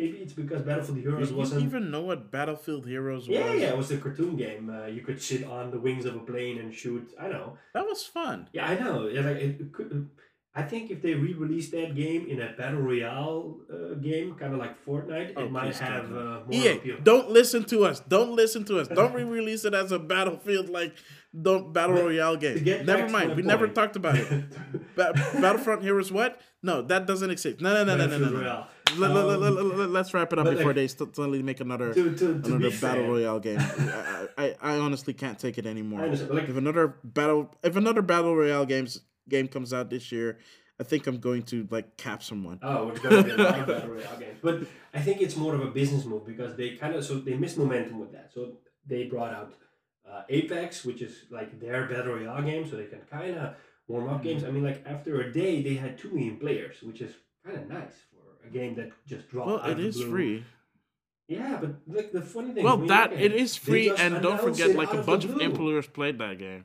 I 0.00 0.04
don't 0.04 0.12
know. 0.12 0.16
Maybe 0.16 0.22
it's 0.24 0.32
because 0.32 0.62
Battlefield 0.62 0.98
Heroes 0.98 1.30
you 1.30 1.36
wasn't. 1.36 1.64
even 1.64 1.90
know 1.90 2.00
what 2.02 2.30
Battlefield 2.30 2.86
Heroes 2.86 3.28
yeah, 3.28 3.44
was? 3.44 3.54
yeah, 3.54 3.60
yeah, 3.60 3.72
it 3.74 3.76
was 3.76 3.90
a 3.90 3.98
cartoon 3.98 4.36
game. 4.36 4.70
Uh, 4.70 4.86
you 4.86 5.02
could 5.02 5.20
sit 5.20 5.44
on 5.44 5.70
the 5.70 5.78
wings 5.78 6.04
of 6.04 6.16
a 6.16 6.20
plane 6.20 6.58
and 6.58 6.74
shoot. 6.74 7.12
I 7.20 7.28
know. 7.28 7.58
That 7.74 7.84
was 7.86 8.04
fun. 8.04 8.48
Yeah, 8.52 8.66
I 8.66 8.78
know. 8.78 9.08
Yeah, 9.08 9.20
like 9.22 9.36
it 9.36 9.72
could. 9.72 10.08
I 10.52 10.62
think 10.62 10.90
if 10.90 11.00
they 11.00 11.14
re-released 11.14 11.70
that 11.72 11.94
game 11.94 12.26
in 12.28 12.40
a 12.42 12.52
battle 12.58 12.80
royale 12.80 13.60
uh, 13.72 13.94
game, 13.94 14.34
kind 14.34 14.52
of 14.52 14.58
like 14.58 14.84
Fortnite, 14.84 15.34
Oh, 15.36 15.44
it 15.44 15.50
might 15.52 15.76
have 15.76 16.06
uh, 16.06 16.40
more 16.44 16.44
EA, 16.50 16.76
appeal. 16.76 16.96
don't 17.04 17.30
listen 17.30 17.62
to 17.66 17.84
us. 17.84 18.00
Don't 18.00 18.34
listen 18.34 18.64
to 18.64 18.80
us. 18.80 18.88
Don't 18.88 19.12
re-release 19.14 19.64
it 19.64 19.74
as 19.74 19.92
a 19.92 19.98
Battlefield 20.00 20.68
like 20.68 20.92
don't 21.38 21.72
battle 21.72 21.96
royale 21.96 22.36
game. 22.36 22.64
Never 22.84 23.08
mind. 23.08 23.36
We 23.36 23.42
never 23.42 23.68
talked 23.68 23.96
about 23.96 24.16
it. 24.16 24.26
Ba- 24.96 25.12
Battlefront 25.40 25.82
Heroes 25.82 26.10
what? 26.10 26.40
No, 26.62 26.82
that 26.82 27.06
doesn't 27.06 27.30
exist. 27.30 27.60
No, 27.60 27.72
no, 27.72 27.84
no, 27.84 27.96
no, 27.96 28.06
no, 28.06 28.18
no. 28.18 28.30
No. 28.30 28.40
Royale. 28.40 28.68
Let, 28.96 29.10
let, 29.12 29.38
let, 29.38 29.52
Um, 29.52 29.92
let, 29.92 30.00
us 30.00 30.12
wrap 30.12 30.32
it 30.32 30.38
up 30.40 30.46
before 30.46 30.66
like, 30.66 30.74
they 30.74 30.88
suddenly 30.88 31.42
make 31.42 31.60
another 31.60 31.94
to, 31.94 32.10
to, 32.10 32.16
to 32.16 32.54
another 32.54 32.70
battle 32.70 32.78
fair, 32.80 33.02
royale 33.08 33.38
game. 33.48 33.58
I, 33.60 34.28
I, 34.36 34.56
I 34.60 34.76
honestly 34.78 35.14
can't 35.14 35.38
take 35.38 35.58
it 35.58 35.66
anymore. 35.66 36.04
like, 36.06 36.48
If 36.48 36.56
another 36.56 36.96
battle 37.04 37.54
if 37.62 37.76
another 37.76 38.02
battle 38.02 38.34
royale 38.34 38.66
games 38.66 39.00
game 39.28 39.46
comes 39.46 39.72
out 39.72 39.90
this 39.90 40.10
year, 40.10 40.38
I 40.80 40.82
think 40.82 41.06
I'm 41.06 41.18
going 41.18 41.42
to 41.44 41.68
like 41.70 41.96
cap 41.96 42.22
someone. 42.22 42.58
Oh, 42.62 42.88
it's 42.88 42.98
gonna 43.00 43.22
be 43.22 43.30
a 43.30 43.36
lot 43.36 43.60
of 43.60 43.66
battle 43.68 43.90
royale 43.90 44.18
games. 44.18 44.38
But 44.42 44.62
I 44.92 45.00
think 45.00 45.20
it's 45.20 45.36
more 45.36 45.54
of 45.54 45.60
a 45.60 45.66
business 45.70 46.04
move 46.04 46.26
because 46.26 46.56
they 46.56 46.70
kind 46.70 46.94
of 46.96 47.04
so 47.04 47.20
they 47.20 47.34
missed 47.34 47.58
momentum 47.58 48.00
with 48.00 48.10
that. 48.12 48.32
So 48.34 48.54
they 48.86 49.04
brought 49.04 49.32
out 49.32 49.54
uh, 50.12 50.22
Apex, 50.28 50.84
which 50.84 51.02
is 51.02 51.24
like 51.30 51.60
their 51.60 51.86
battle 51.86 52.14
royale 52.14 52.42
game, 52.42 52.68
so 52.68 52.76
they 52.76 52.86
can 52.86 53.00
kind 53.10 53.36
of 53.36 53.54
warm 53.88 54.08
up 54.08 54.22
games. 54.22 54.44
I 54.44 54.50
mean, 54.50 54.64
like 54.64 54.82
after 54.86 55.20
a 55.20 55.32
day, 55.32 55.62
they 55.62 55.74
had 55.74 55.98
two 55.98 56.10
million 56.10 56.36
players, 56.38 56.76
which 56.82 57.00
is 57.00 57.12
kind 57.44 57.58
of 57.58 57.68
nice 57.68 57.94
for 58.10 58.46
a 58.46 58.50
game 58.50 58.74
that 58.76 58.90
just 59.06 59.28
dropped. 59.28 59.48
Well, 59.48 59.60
out 59.60 59.70
it 59.70 59.78
of 59.78 59.84
is 59.84 59.96
blue. 59.96 60.10
free. 60.10 60.44
Yeah, 61.28 61.58
but 61.60 61.76
like 61.86 62.10
the 62.12 62.22
funny 62.22 62.52
thing. 62.52 62.64
Well, 62.64 62.76
when 62.76 62.86
you 62.86 62.88
that 62.88 63.10
look 63.12 63.20
it 63.20 63.32
at 63.32 63.38
is 63.38 63.56
they 63.58 63.70
free, 63.70 63.90
and 63.96 64.20
don't 64.20 64.40
forget, 64.40 64.74
like 64.74 64.92
a 64.92 65.02
bunch 65.02 65.24
of 65.24 65.34
blue. 65.34 65.48
influencers 65.48 65.92
played 65.92 66.18
that 66.18 66.38
game. 66.38 66.64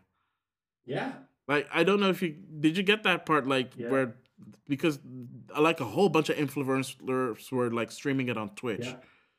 Yeah, 0.85 1.13
Like 1.47 1.67
I 1.73 1.83
don't 1.83 1.99
know 1.99 2.09
if 2.09 2.21
you 2.21 2.35
did 2.59 2.77
you 2.77 2.83
get 2.83 3.03
that 3.03 3.25
part 3.25 3.47
like 3.47 3.73
Yeah. 3.75 3.89
where 3.89 4.15
because 4.67 4.99
uh, 5.55 5.61
like 5.61 5.79
a 5.81 5.85
whole 5.85 6.09
bunch 6.09 6.29
of 6.29 6.37
influencers 6.37 7.51
were 7.51 7.69
like 7.71 7.91
streaming 7.91 8.27
it 8.29 8.37
on 8.37 8.49
Twitch. 8.55 8.85
Yeah. 8.85 8.97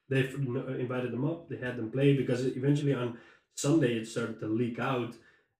they 0.08 0.22
f- 0.28 0.34
n- 0.34 0.76
invited 0.80 1.10
them 1.12 1.24
up. 1.24 1.48
They 1.48 1.56
had 1.56 1.76
them 1.76 1.90
play 1.90 2.16
because 2.16 2.44
eventually 2.46 2.94
on 2.94 3.18
Sunday 3.56 3.94
it 3.96 4.06
started 4.06 4.38
to 4.40 4.46
leak 4.46 4.78
out, 4.78 5.14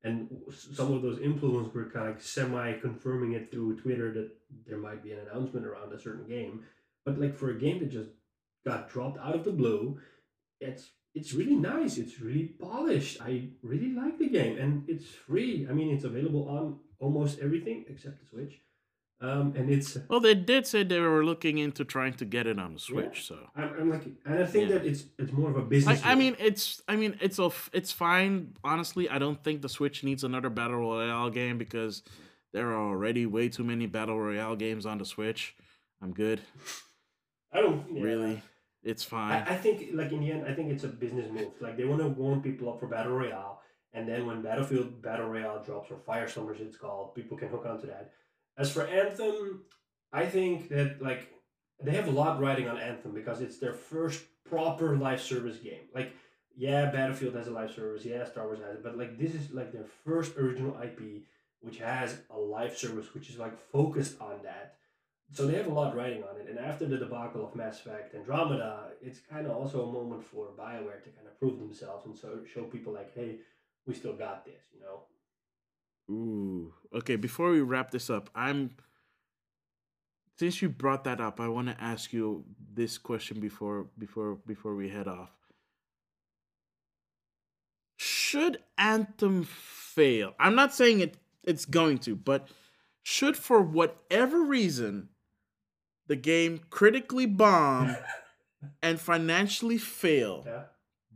and 0.05 0.28
some 0.51 0.93
of 0.93 1.02
those 1.02 1.18
influencers 1.18 1.74
were 1.74 1.90
kind 1.90 2.09
of 2.09 2.23
semi 2.23 2.74
confirming 2.74 3.32
it 3.32 3.51
through 3.51 3.81
Twitter 3.81 4.12
that 4.12 4.31
there 4.66 4.78
might 4.78 5.02
be 5.02 5.12
an 5.12 5.20
announcement 5.20 5.66
around 5.66 5.93
a 5.93 5.98
certain 5.98 6.28
game. 6.28 6.62
But 7.05 7.18
like 7.18 7.36
for 7.36 7.51
a 7.51 7.59
game 7.59 7.81
that 7.81 7.90
just 7.90 8.10
got 8.64 8.90
dropped 8.90 9.18
out 9.18 9.35
of 9.35 9.44
the 9.44 9.52
blue, 9.52 9.98
it's 10.60 10.90
it's 11.14 11.32
really 11.32 11.56
nice. 11.56 11.97
It's 11.97 12.20
really 12.20 12.44
polished. 12.44 13.23
I 13.23 13.48
really 13.62 13.93
like 13.93 14.18
the 14.18 14.28
game, 14.28 14.59
and 14.59 14.85
it's 14.89 15.06
free. 15.06 15.66
I 15.68 15.73
mean, 15.73 15.94
it's 15.94 16.05
available 16.05 16.48
on 16.48 16.78
almost 16.98 17.39
everything 17.39 17.86
except 17.89 18.20
the 18.20 18.27
Switch. 18.27 18.60
Um, 19.19 19.55
and 19.57 19.71
it's 19.71 19.97
well, 20.09 20.21
they 20.21 20.35
did 20.35 20.67
say 20.67 20.83
they 20.83 21.01
were 21.01 21.25
looking 21.25 21.57
into 21.57 21.85
trying 21.87 22.13
to 22.15 22.27
get 22.27 22.47
it 22.47 22.59
on 22.59 22.75
the 22.75 22.79
Switch. 22.79 23.31
Yeah. 23.31 23.37
So 23.37 23.39
I'm, 23.57 23.73
I'm 23.81 23.91
like, 23.91 24.05
and 24.27 24.39
I 24.41 24.45
think 24.45 24.69
Yeah. 24.69 24.77
that 24.79 24.87
it's 24.87 25.05
it's 25.19 25.33
more 25.33 25.49
of 25.51 25.57
a 25.57 25.63
business. 25.63 26.03
I, 26.05 26.13
I 26.13 26.15
mean, 26.15 26.37
it's 26.39 26.83
I 26.87 26.97
mean, 26.97 27.17
it's 27.23 27.39
a 27.39 27.45
f- 27.47 27.71
it's 27.73 27.93
fine. 27.93 28.55
Honestly, 28.63 29.09
I 29.09 29.19
don't 29.19 29.43
think 29.43 29.63
the 29.63 29.71
Switch 29.71 30.05
needs 30.05 30.23
another 30.23 30.51
battle 30.51 30.77
royale 30.81 31.31
game 31.31 31.57
because 31.57 32.03
there 32.53 32.69
are 32.73 32.89
already 32.91 33.25
way 33.25 33.49
too 33.49 33.65
many 33.65 33.87
battle 33.87 34.21
royale 34.21 34.55
games 34.55 34.85
on 34.85 34.99
the 34.99 35.07
Switch. 35.07 35.57
I'm 36.03 36.13
good. 36.13 36.41
I 37.53 37.61
don't 37.63 37.87
yeah. 37.91 38.03
Really, 38.03 38.43
it's 38.83 39.03
fine. 39.03 39.33
I, 39.49 39.55
I 39.55 39.57
think 39.57 39.91
like 39.95 40.13
in 40.13 40.21
the 40.21 40.31
end, 40.31 40.45
I 40.47 40.53
think 40.53 40.71
it's 40.71 40.85
a 40.85 40.89
business 40.89 41.31
move. 41.33 41.53
Like 41.61 41.79
they 41.79 41.85
want 41.87 42.03
to 42.03 42.09
warm 42.09 42.43
people 42.43 42.69
up 42.71 42.81
for 42.81 42.87
battle 42.87 43.13
royale, 43.13 43.63
and 43.95 44.07
then 44.07 44.27
when 44.27 44.43
Battlefield 44.43 45.01
battle 45.01 45.29
royale 45.29 45.63
drops 45.65 45.91
or 45.91 45.97
Firestorm 46.07 46.55
as 46.55 46.61
it's 46.61 46.77
called, 46.77 47.15
people 47.15 47.39
can 47.39 47.49
hook 47.49 47.65
onto 47.67 47.87
that. 47.87 48.11
As 48.59 48.73
for 48.73 48.87
Anthem, 48.87 49.62
I 50.12 50.27
think 50.27 50.69
that 50.70 51.03
like 51.03 51.28
they 51.83 51.93
have 51.93 52.09
a 52.09 52.12
lot 52.12 52.41
riding 52.41 52.69
on 52.69 52.78
Anthem 52.78 53.12
because 53.12 53.41
it's 53.41 53.59
their 53.59 53.74
first 53.74 54.24
proper 54.49 54.97
live 54.97 55.20
service 55.20 55.59
game. 55.59 55.89
Like 55.95 56.12
yeah, 56.57 56.91
Battlefield 56.91 57.35
has 57.35 57.49
a 57.49 57.51
live 57.51 57.73
service, 57.73 58.05
yeah, 58.05 58.24
Star 58.24 58.47
Wars 58.47 58.61
has 58.66 58.77
it, 58.77 58.83
but 58.83 58.97
like 58.97 59.19
this 59.19 59.35
is 59.35 59.53
like 59.53 59.73
their 59.73 59.85
first 60.05 60.37
original 60.37 60.77
IP 60.83 61.24
which 61.61 61.78
has 61.78 62.19
a 62.31 62.39
live 62.39 62.77
service 62.77 63.12
which 63.15 63.28
is 63.28 63.39
like 63.39 63.59
focused 63.70 64.20
on 64.20 64.41
that. 64.43 64.77
So 65.33 65.47
they 65.47 65.57
have 65.57 65.66
a 65.66 65.74
lot 65.74 65.97
riding 65.97 66.23
on 66.23 66.41
it. 66.41 66.49
And 66.49 66.59
after 66.59 66.87
the 66.87 66.99
debacle 66.99 67.45
of 67.45 67.57
Mass 67.57 67.81
Effect 67.81 68.15
Andromeda, 68.15 68.91
it's 69.03 69.19
kind 69.19 69.47
of 69.47 69.57
also 69.57 69.87
a 69.87 69.93
moment 69.93 70.24
for 70.24 70.47
BioWare 70.59 71.03
to 71.03 71.11
kind 71.11 71.27
of 71.27 71.39
prove 71.39 71.59
themselves 71.59 72.07
and 72.07 72.16
so 72.16 72.41
show 72.53 72.62
people 72.62 72.93
like, 72.93 73.12
hey, 73.15 73.37
we 73.87 73.95
still 73.95 74.15
got 74.15 74.45
this, 74.45 74.62
you 74.73 74.81
know. 74.81 75.03
Ooh. 76.11 76.73
Okay, 76.95 77.16
before 77.16 77.51
we 77.51 77.61
wrap 77.61 77.91
this 77.91 78.09
up, 78.11 78.31
I'm 78.35 78.70
since 80.39 80.61
you 80.61 80.69
brought 80.69 81.05
that 81.05 81.20
up, 81.20 81.41
I 81.41 81.49
want 81.49 81.69
to 81.69 81.83
ask 81.83 82.12
you 82.12 82.45
this 82.74 82.99
question 82.99 83.41
before 83.41 83.87
before 83.99 84.39
before 84.47 84.74
we 84.74 84.89
head 84.89 85.09
off. 85.09 85.31
Should 87.97 88.59
Anthem 88.77 89.45
fail? 89.45 90.35
I'm 90.39 90.55
not 90.55 90.74
saying 90.74 91.01
it 91.01 91.16
it's 91.45 91.65
going 91.65 91.99
to, 92.01 92.15
but 92.16 92.49
should 93.03 93.37
for 93.37 93.62
whatever 93.62 94.43
reason 94.43 95.09
the 96.09 96.16
game 96.16 96.61
critically 96.70 97.27
bomb 97.27 97.97
and 98.83 99.01
financially 99.01 99.78
fail, 99.78 100.43
Yeah. 100.47 100.65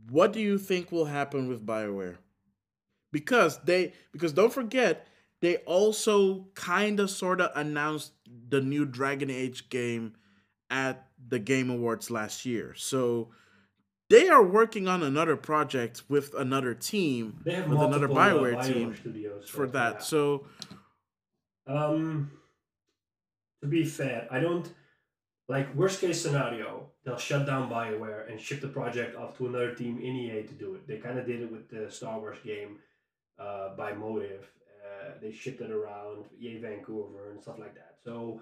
what 0.09 0.33
do 0.33 0.39
you 0.39 0.57
think 0.57 0.91
will 0.91 1.05
happen 1.05 1.47
with 1.47 1.65
BioWare? 1.65 2.17
Because 3.11 3.59
they 3.63 3.93
because 4.11 4.33
don't 4.33 4.53
forget 4.53 5.07
they 5.41 5.57
also 5.57 6.45
kind 6.53 6.99
of 6.99 7.09
sort 7.09 7.41
of 7.41 7.51
announced 7.55 8.13
the 8.49 8.61
new 8.61 8.85
Dragon 8.85 9.29
Age 9.29 9.69
game 9.69 10.13
at 10.69 11.07
the 11.27 11.39
Game 11.39 11.69
Awards 11.69 12.09
last 12.09 12.45
year. 12.45 12.73
So 12.75 13.29
they 14.09 14.29
are 14.29 14.43
working 14.43 14.87
on 14.87 15.03
another 15.03 15.35
project 15.35 16.03
with 16.07 16.33
another 16.35 16.73
team, 16.73 17.41
with 17.45 17.55
another 17.55 18.09
uh, 18.09 18.15
BioWare 18.15 18.65
team 18.65 18.95
studios 18.95 19.49
for 19.49 19.67
so, 19.67 19.71
that. 19.71 19.93
yeah. 19.93 19.99
So 19.99 20.45
Um, 21.67 22.31
to 23.61 23.67
be 23.67 23.83
fair, 23.83 24.27
I 24.29 24.39
don't 24.39 24.71
like 25.47 25.73
worst 25.75 26.01
case 26.01 26.21
scenario. 26.21 26.87
They'll 27.03 27.17
shut 27.17 27.45
down 27.47 27.69
Bioware 27.69 28.29
and 28.29 28.39
ship 28.39 28.61
the 28.61 28.67
project 28.67 29.15
off 29.15 29.37
to 29.37 29.47
another 29.47 29.73
team 29.73 29.97
in 29.97 30.15
EA 30.15 30.43
to 30.43 30.53
do 30.53 30.75
it. 30.75 30.87
They 30.87 30.97
kind 30.97 31.17
of 31.17 31.25
did 31.25 31.41
it 31.41 31.51
with 31.51 31.69
the 31.69 31.89
Star 31.89 32.19
Wars 32.19 32.37
game 32.43 32.77
uh, 33.39 33.75
by 33.75 33.93
Motive. 33.93 34.47
Uh, 34.83 35.11
they 35.21 35.31
shipped 35.31 35.61
it 35.61 35.71
around 35.71 36.25
EA 36.39 36.57
Vancouver 36.57 37.31
and 37.31 37.41
stuff 37.41 37.59
like 37.59 37.75
that. 37.75 37.95
So 38.03 38.41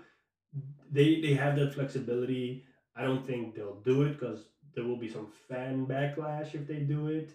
they 0.92 1.22
they 1.22 1.34
have 1.34 1.56
that 1.58 1.74
flexibility. 1.74 2.66
I 2.96 3.04
don't 3.04 3.26
think 3.26 3.56
they'll 3.56 3.82
do 3.82 4.04
it 4.04 4.20
because 4.20 4.46
there 4.76 4.84
will 4.84 4.98
be 4.98 5.10
some 5.10 5.28
fan 5.48 5.86
backlash 5.86 6.56
if 6.56 6.68
they 6.68 6.80
do 6.80 7.08
it. 7.08 7.32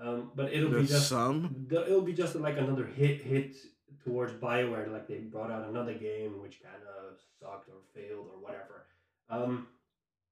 Um, 0.00 0.30
but 0.34 0.52
it'll 0.52 0.70
be 0.70 0.86
just 0.86 1.08
some. 1.08 1.66
it'll 1.70 2.02
be 2.02 2.12
just 2.12 2.36
like 2.36 2.56
another 2.56 2.86
hit 2.86 3.20
hit 3.22 3.56
towards 4.04 4.32
Bioware, 4.32 4.90
like 4.92 5.08
they 5.08 5.18
brought 5.18 5.50
out 5.50 5.68
another 5.68 5.94
game 5.94 6.40
which 6.40 6.62
kind 6.62 6.82
of 6.98 7.18
sucked 7.40 7.68
or 7.68 7.80
failed 7.94 8.26
or 8.32 8.40
whatever. 8.40 8.86
Um, 9.28 9.66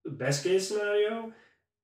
best 0.05 0.45
case 0.45 0.69
scenario, 0.69 1.33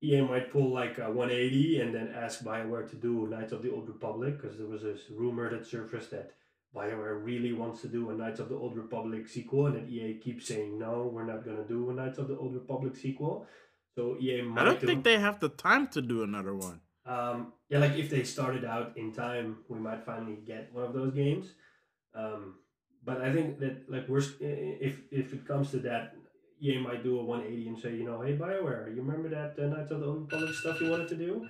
EA 0.02 0.20
might 0.22 0.50
pull 0.50 0.70
like 0.70 0.98
a 0.98 1.10
180 1.10 1.80
and 1.80 1.94
then 1.94 2.08
ask 2.14 2.42
Bioware 2.42 2.88
to 2.90 2.96
do 2.96 3.26
Knights 3.28 3.52
of 3.52 3.62
the 3.62 3.70
Old 3.72 3.88
Republic 3.88 4.40
because 4.40 4.58
there 4.58 4.66
was 4.66 4.82
this 4.82 5.02
rumor 5.10 5.48
that 5.50 5.64
surfaced 5.66 6.10
that 6.10 6.32
Bioware 6.74 7.22
really 7.24 7.52
wants 7.52 7.82
to 7.82 7.88
do 7.88 8.10
a 8.10 8.14
Knights 8.14 8.40
of 8.40 8.48
the 8.48 8.56
Old 8.56 8.76
Republic 8.76 9.28
sequel, 9.28 9.66
and 9.66 9.76
then 9.76 9.88
EA 9.88 10.14
keeps 10.14 10.46
saying 10.48 10.78
no, 10.78 11.10
we're 11.12 11.24
not 11.32 11.44
gonna 11.44 11.64
do 11.64 11.90
a 11.90 11.92
Knights 11.94 12.18
of 12.18 12.28
the 12.28 12.36
Old 12.36 12.54
Republic 12.54 12.96
sequel. 12.96 13.46
So 13.94 14.16
EA 14.20 14.42
might 14.42 14.62
I 14.62 14.64
don't 14.64 14.80
do- 14.80 14.86
think 14.86 15.04
they 15.04 15.18
have 15.18 15.38
the 15.38 15.50
time 15.50 15.86
to 15.88 16.00
do 16.02 16.22
another 16.22 16.54
one. 16.54 16.80
um, 17.04 17.52
yeah, 17.68 17.78
like 17.78 17.96
if 17.98 18.08
they 18.10 18.22
started 18.22 18.64
out 18.64 18.96
in 18.96 19.12
time, 19.12 19.58
we 19.68 19.78
might 19.78 20.02
finally 20.04 20.38
get 20.46 20.72
one 20.72 20.84
of 20.84 20.92
those 20.94 21.12
games. 21.12 21.46
Um, 22.14 22.54
but 23.04 23.20
I 23.20 23.32
think 23.32 23.58
that 23.60 23.88
like 23.90 24.06
i- 24.08 24.78
if 24.88 24.94
if 25.10 25.32
it 25.34 25.44
comes 25.46 25.70
to 25.72 25.78
that, 25.80 26.14
EA 26.62 26.78
might 26.78 27.02
do 27.02 27.18
a 27.18 27.24
one 27.24 27.42
eighty 27.42 27.68
and 27.68 27.78
say, 27.78 27.94
you 27.94 28.04
know, 28.04 28.20
hey 28.20 28.36
Bioware, 28.36 28.94
you 28.94 29.02
remember 29.02 29.28
that 29.28 29.56
uh, 29.62 29.66
Knights 29.68 29.90
of 29.90 30.00
the 30.00 30.06
Old 30.06 30.22
Republic 30.22 30.54
stuff 30.54 30.80
you 30.80 30.90
wanted 30.90 31.08
to 31.08 31.16
do? 31.16 31.48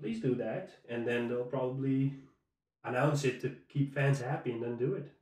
Please 0.00 0.20
do 0.20 0.34
that, 0.36 0.70
and 0.88 1.06
then 1.06 1.28
they'll 1.28 1.44
probably 1.44 2.14
announce 2.84 3.24
it 3.24 3.40
to 3.42 3.54
keep 3.68 3.94
fans 3.94 4.20
happy 4.20 4.52
and 4.52 4.62
then 4.62 4.76
do 4.76 4.94
it. 4.94 5.12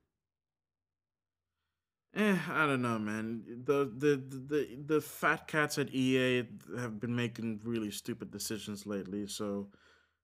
Eh, 2.15 2.37
I 2.51 2.67
don't 2.67 2.83
know, 2.83 2.99
man. 2.99 3.43
The 3.65 3.91
the 3.97 4.17
the 4.17 4.79
the 4.87 5.01
fat 5.01 5.47
cats 5.47 5.79
at 5.79 5.95
EA 5.95 6.45
have 6.79 7.01
been 7.01 7.17
making 7.17 7.61
really 7.65 7.91
stupid 7.91 8.31
decisions 8.31 8.87
lately, 8.87 9.27
so 9.27 9.69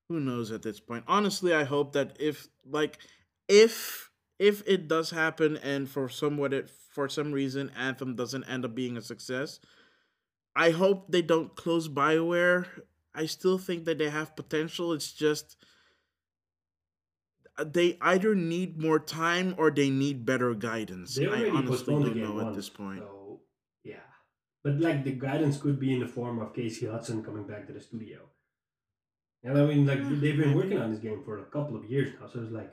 who 0.09 0.21
knows 0.21 0.53
at 0.53 0.63
this 0.63 0.81
point. 0.81 1.05
Honestly, 1.09 1.55
I 1.55 1.65
hope 1.65 1.95
that 1.95 2.17
if 2.21 2.49
like 2.71 2.99
if 3.49 4.11
if 4.39 4.63
it 4.67 4.87
does 4.87 5.11
happen 5.11 5.57
and 5.57 5.89
for 5.89 6.11
somewhat 6.11 6.53
it 6.53 6.71
for 6.99 7.09
some 7.09 7.31
reason 7.31 7.71
Anthem 7.79 8.17
doesn't 8.17 8.43
end 8.51 8.65
up 8.65 8.75
being 8.75 8.97
a 8.97 9.01
success, 9.01 9.61
I 10.57 10.71
hope 10.71 11.07
they 11.09 11.23
don't 11.23 11.55
close 11.55 11.89
BioWare. 11.89 12.67
I 13.15 13.27
still 13.27 13.57
think 13.57 13.85
that 13.85 13.99
they 13.99 14.11
have 14.11 14.35
potential. 14.35 14.93
It's 14.93 15.13
just 15.13 15.57
uh, 17.57 17.63
they 17.63 17.99
either 18.01 18.35
need 18.35 18.83
more 18.83 18.99
time 18.99 19.55
or 19.59 19.71
they 19.71 19.91
need 19.91 20.27
better 20.27 20.53
guidance. 20.55 21.15
They 21.15 21.27
I 21.27 21.29
already 21.29 21.51
honestly 21.51 21.95
don't 21.95 22.15
game 22.15 22.25
know 22.25 22.49
at 22.49 22.57
this 22.57 22.69
point. 22.69 22.99
So 22.99 23.43
yeah, 23.85 24.11
but 24.65 24.81
like 24.81 25.05
the 25.05 25.13
guidance 25.13 25.57
could 25.57 25.79
be 25.79 25.93
in 25.95 26.01
the 26.01 26.09
form 26.09 26.41
of 26.41 26.53
Casey 26.53 26.87
Hudson 26.87 27.23
coming 27.23 27.47
back 27.47 27.69
to 27.69 27.73
the 27.73 27.81
studio. 27.81 28.19
And 29.45 29.57
I 29.57 29.65
mean, 29.67 29.87
like 29.87 30.03
they've 30.21 30.37
been 30.37 30.57
working 30.57 30.79
on 30.79 30.91
this 30.91 30.99
game 30.99 31.23
for 31.25 31.39
a 31.39 31.45
couple 31.45 31.77
of 31.77 31.85
years 31.85 32.13
now, 32.21 32.27
so 32.27 32.41
it's 32.41 32.51
like 32.51 32.73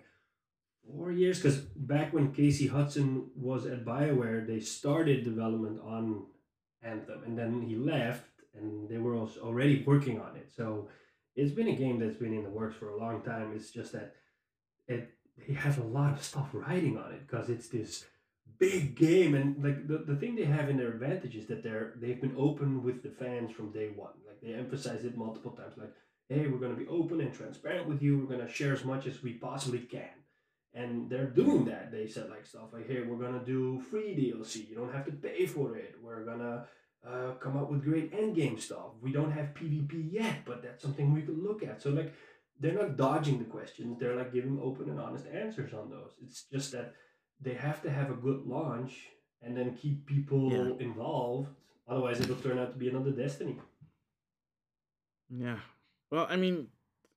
four 0.89 1.11
years. 1.11 1.39
Because 1.39 1.57
back 1.57 2.13
when 2.13 2.33
Casey 2.33 2.67
Hudson 2.67 3.29
was 3.35 3.65
at 3.65 3.85
Bioware, 3.85 4.45
they 4.45 4.59
started 4.59 5.23
development 5.23 5.79
on 5.83 6.25
Anthem, 6.81 7.23
and 7.25 7.37
then 7.37 7.61
he 7.61 7.75
left, 7.75 8.25
and 8.55 8.87
they 8.89 8.97
were 8.97 9.15
already 9.17 9.83
working 9.85 10.19
on 10.19 10.35
it. 10.35 10.51
So 10.55 10.89
it's 11.35 11.51
been 11.51 11.67
a 11.67 11.75
game 11.75 11.99
that's 11.99 12.17
been 12.17 12.33
in 12.33 12.43
the 12.43 12.49
works 12.49 12.75
for 12.77 12.89
a 12.89 12.97
long 12.97 13.21
time. 13.21 13.53
It's 13.55 13.71
just 13.71 13.91
that 13.93 14.15
it 14.87 15.11
have 15.57 15.77
a 15.79 15.83
lot 15.83 16.13
of 16.13 16.23
stuff 16.23 16.49
riding 16.53 16.97
on 16.97 17.11
it 17.11 17.27
because 17.27 17.49
it's 17.49 17.67
this 17.67 18.05
big 18.57 18.95
game 18.95 19.35
and 19.35 19.61
like 19.63 19.87
the, 19.87 19.97
the 19.97 20.15
thing 20.15 20.35
they 20.35 20.45
have 20.45 20.69
in 20.69 20.77
their 20.77 20.89
advantage 20.89 21.35
is 21.35 21.45
that 21.47 21.61
they're 21.61 21.93
they've 21.97 22.21
been 22.21 22.35
open 22.37 22.83
with 22.83 23.03
the 23.03 23.09
fans 23.09 23.51
from 23.51 23.71
day 23.71 23.89
one 23.95 24.13
like 24.25 24.39
they 24.41 24.53
emphasize 24.53 25.03
it 25.03 25.17
multiple 25.17 25.51
times 25.51 25.73
like 25.77 25.93
hey 26.29 26.47
we're 26.47 26.57
going 26.57 26.73
to 26.73 26.81
be 26.81 26.87
open 26.87 27.19
and 27.19 27.33
transparent 27.33 27.87
with 27.87 28.01
you 28.01 28.17
we're 28.17 28.33
going 28.33 28.45
to 28.45 28.53
share 28.53 28.71
as 28.71 28.85
much 28.85 29.07
as 29.07 29.21
we 29.21 29.33
possibly 29.33 29.79
can 29.79 30.07
and 30.75 31.09
they're 31.09 31.31
doing 31.41 31.65
that. 31.65 31.91
They 31.91 32.05
said 32.07 32.29
like 32.29 32.45
stuff 32.45 32.73
like 32.73 32.87
hey 32.87 33.01
we're 33.01 33.17
going 33.25 33.39
to 33.39 33.45
do 33.45 33.79
free 33.89 34.11
dlc 34.19 34.53
you 34.69 34.75
don't 34.75 34.93
have 34.93 35.05
to 35.05 35.11
pay 35.11 35.45
for 35.45 35.75
it. 35.77 35.95
We're 36.03 36.23
going 36.25 36.39
to 36.39 36.65
uh, 37.09 37.31
come 37.43 37.55
up 37.57 37.71
with 37.71 37.83
great 37.83 38.11
endgame 38.13 38.59
stuff. 38.59 38.89
We 39.01 39.11
don't 39.11 39.31
have 39.31 39.53
pvp 39.55 39.93
yet 40.11 40.37
but 40.45 40.61
that's 40.61 40.83
something 40.83 41.13
we 41.13 41.21
could 41.21 41.41
look 41.41 41.63
at. 41.63 41.81
So 41.81 41.89
like 41.91 42.13
they're 42.59 42.73
not 42.81 42.97
dodging 42.97 43.39
the 43.39 43.45
questions. 43.45 43.97
They're 43.99 44.15
like 44.15 44.31
giving 44.33 44.59
open 44.61 44.89
and 44.89 44.99
honest 44.99 45.25
answers 45.27 45.73
on 45.73 45.89
those. 45.89 46.11
It's 46.23 46.43
just 46.51 46.71
that 46.73 46.93
they 47.41 47.53
have 47.53 47.81
to 47.83 47.89
have 47.89 48.09
a 48.11 48.13
good 48.27 48.41
launch 48.45 48.93
and 49.41 49.55
then 49.57 49.75
keep 49.75 50.05
people 50.05 50.51
Yeah. 50.51 50.85
involved. 50.87 51.49
Otherwise 51.87 52.19
it'll 52.21 52.35
turn 52.37 52.57
out 52.59 52.71
to 52.73 52.77
be 52.79 52.89
another 52.89 53.11
destiny. 53.11 53.57
Yeah. 55.29 55.59
Well, 56.11 56.27
I 56.29 56.35
mean, 56.35 56.67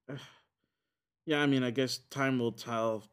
yeah, 1.26 1.40
I 1.40 1.46
mean, 1.46 1.62
I 1.62 1.70
guess 1.70 1.98
time 2.10 2.38
will 2.38 2.52
tell. 2.52 3.04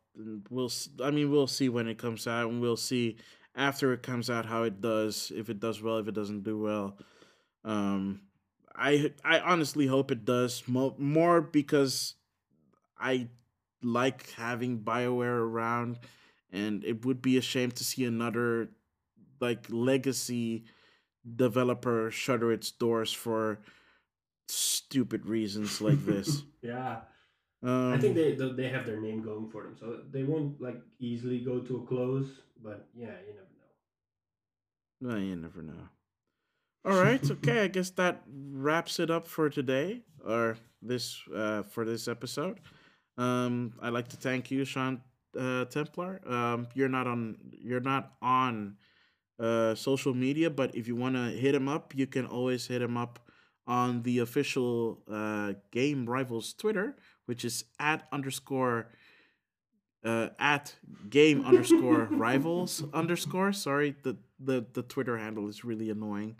We'll, 0.49 0.71
I 1.03 1.11
mean, 1.11 1.29
we'll 1.31 1.47
see 1.47 1.69
when 1.69 1.87
it 1.87 1.97
comes 1.97 2.27
out, 2.27 2.49
and 2.49 2.61
we'll 2.61 2.77
see 2.77 3.17
after 3.55 3.93
it 3.93 4.03
comes 4.03 4.29
out 4.29 4.45
how 4.45 4.63
it 4.63 4.81
does. 4.81 5.31
If 5.35 5.49
it 5.49 5.59
does 5.59 5.81
well, 5.81 5.97
if 5.97 6.07
it 6.07 6.15
doesn't 6.15 6.43
do 6.43 6.59
well. 6.59 6.97
Um, 7.63 8.21
I 8.75 9.11
I 9.23 9.39
honestly 9.39 9.87
hope 9.87 10.11
it 10.11 10.25
does 10.25 10.63
mo- 10.67 10.95
more 10.97 11.41
because 11.41 12.15
I 12.97 13.29
like 13.81 14.31
having 14.31 14.79
BioWare 14.79 15.39
around, 15.39 15.99
and 16.51 16.83
it 16.83 17.05
would 17.05 17.21
be 17.21 17.37
a 17.37 17.41
shame 17.41 17.71
to 17.71 17.83
see 17.83 18.05
another 18.05 18.69
like 19.39 19.65
legacy 19.69 20.65
developer 21.35 22.11
shutter 22.11 22.51
its 22.51 22.71
doors 22.71 23.11
for 23.11 23.59
stupid 24.47 25.25
reasons 25.25 25.81
like 25.81 26.03
this. 26.05 26.43
yeah. 26.61 26.99
Um, 27.65 27.93
I 27.93 27.97
think 27.97 28.15
they 28.15 28.33
they 28.33 28.51
they 28.51 28.69
have 28.69 28.85
their 28.85 29.01
name 29.01 29.23
going 29.23 29.49
for 29.49 29.63
them, 29.63 29.75
so 29.79 30.01
they 30.11 30.23
won't 30.23 30.61
like 30.61 30.79
easily 30.99 31.39
go 31.39 31.59
to 31.59 31.77
a 31.77 31.87
close. 31.87 32.27
But 32.63 32.87
yeah, 32.95 33.15
you 33.27 33.33
never 33.33 33.53
know. 33.57 35.09
well, 35.09 35.19
you 35.19 35.35
never 35.35 35.61
know. 35.63 35.89
All 36.85 37.01
right, 37.01 37.31
okay. 37.37 37.63
I 37.63 37.67
guess 37.67 37.89
that 37.91 38.21
wraps 38.29 38.99
it 38.99 39.09
up 39.09 39.27
for 39.27 39.49
today, 39.49 40.01
or 40.23 40.57
this 40.81 41.19
uh, 41.35 41.63
for 41.63 41.85
this 41.85 42.07
episode. 42.07 42.59
Um, 43.17 43.73
I'd 43.81 43.93
like 43.93 44.09
to 44.09 44.17
thank 44.17 44.51
you, 44.51 44.63
Sean 44.63 45.01
uh, 45.39 45.65
Templar. 45.65 46.21
Um, 46.27 46.67
you're 46.75 46.89
not 46.89 47.07
on 47.07 47.37
you're 47.51 47.79
not 47.79 48.13
on 48.21 48.77
uh, 49.39 49.73
social 49.75 50.13
media, 50.13 50.49
but 50.49 50.75
if 50.75 50.87
you 50.87 50.95
want 50.95 51.15
to 51.15 51.31
hit 51.31 51.55
him 51.55 51.67
up, 51.67 51.95
you 51.95 52.05
can 52.05 52.27
always 52.27 52.67
hit 52.67 52.81
him 52.81 52.95
up 52.95 53.19
on 53.67 54.03
the 54.03 54.19
official 54.19 55.01
uh, 55.11 55.53
Game 55.71 56.05
Rivals 56.05 56.53
Twitter, 56.53 56.95
which 57.25 57.45
is 57.45 57.65
at 57.79 58.07
underscore 58.11 58.87
uh, 60.03 60.29
at 60.39 60.75
game 61.09 61.43
underscore 61.45 62.03
rivals 62.11 62.83
underscore. 62.93 63.51
Sorry, 63.53 63.95
the, 64.03 64.17
the 64.39 64.65
the 64.73 64.83
Twitter 64.83 65.17
handle 65.17 65.47
is 65.47 65.65
really 65.65 65.89
annoying. 65.89 66.37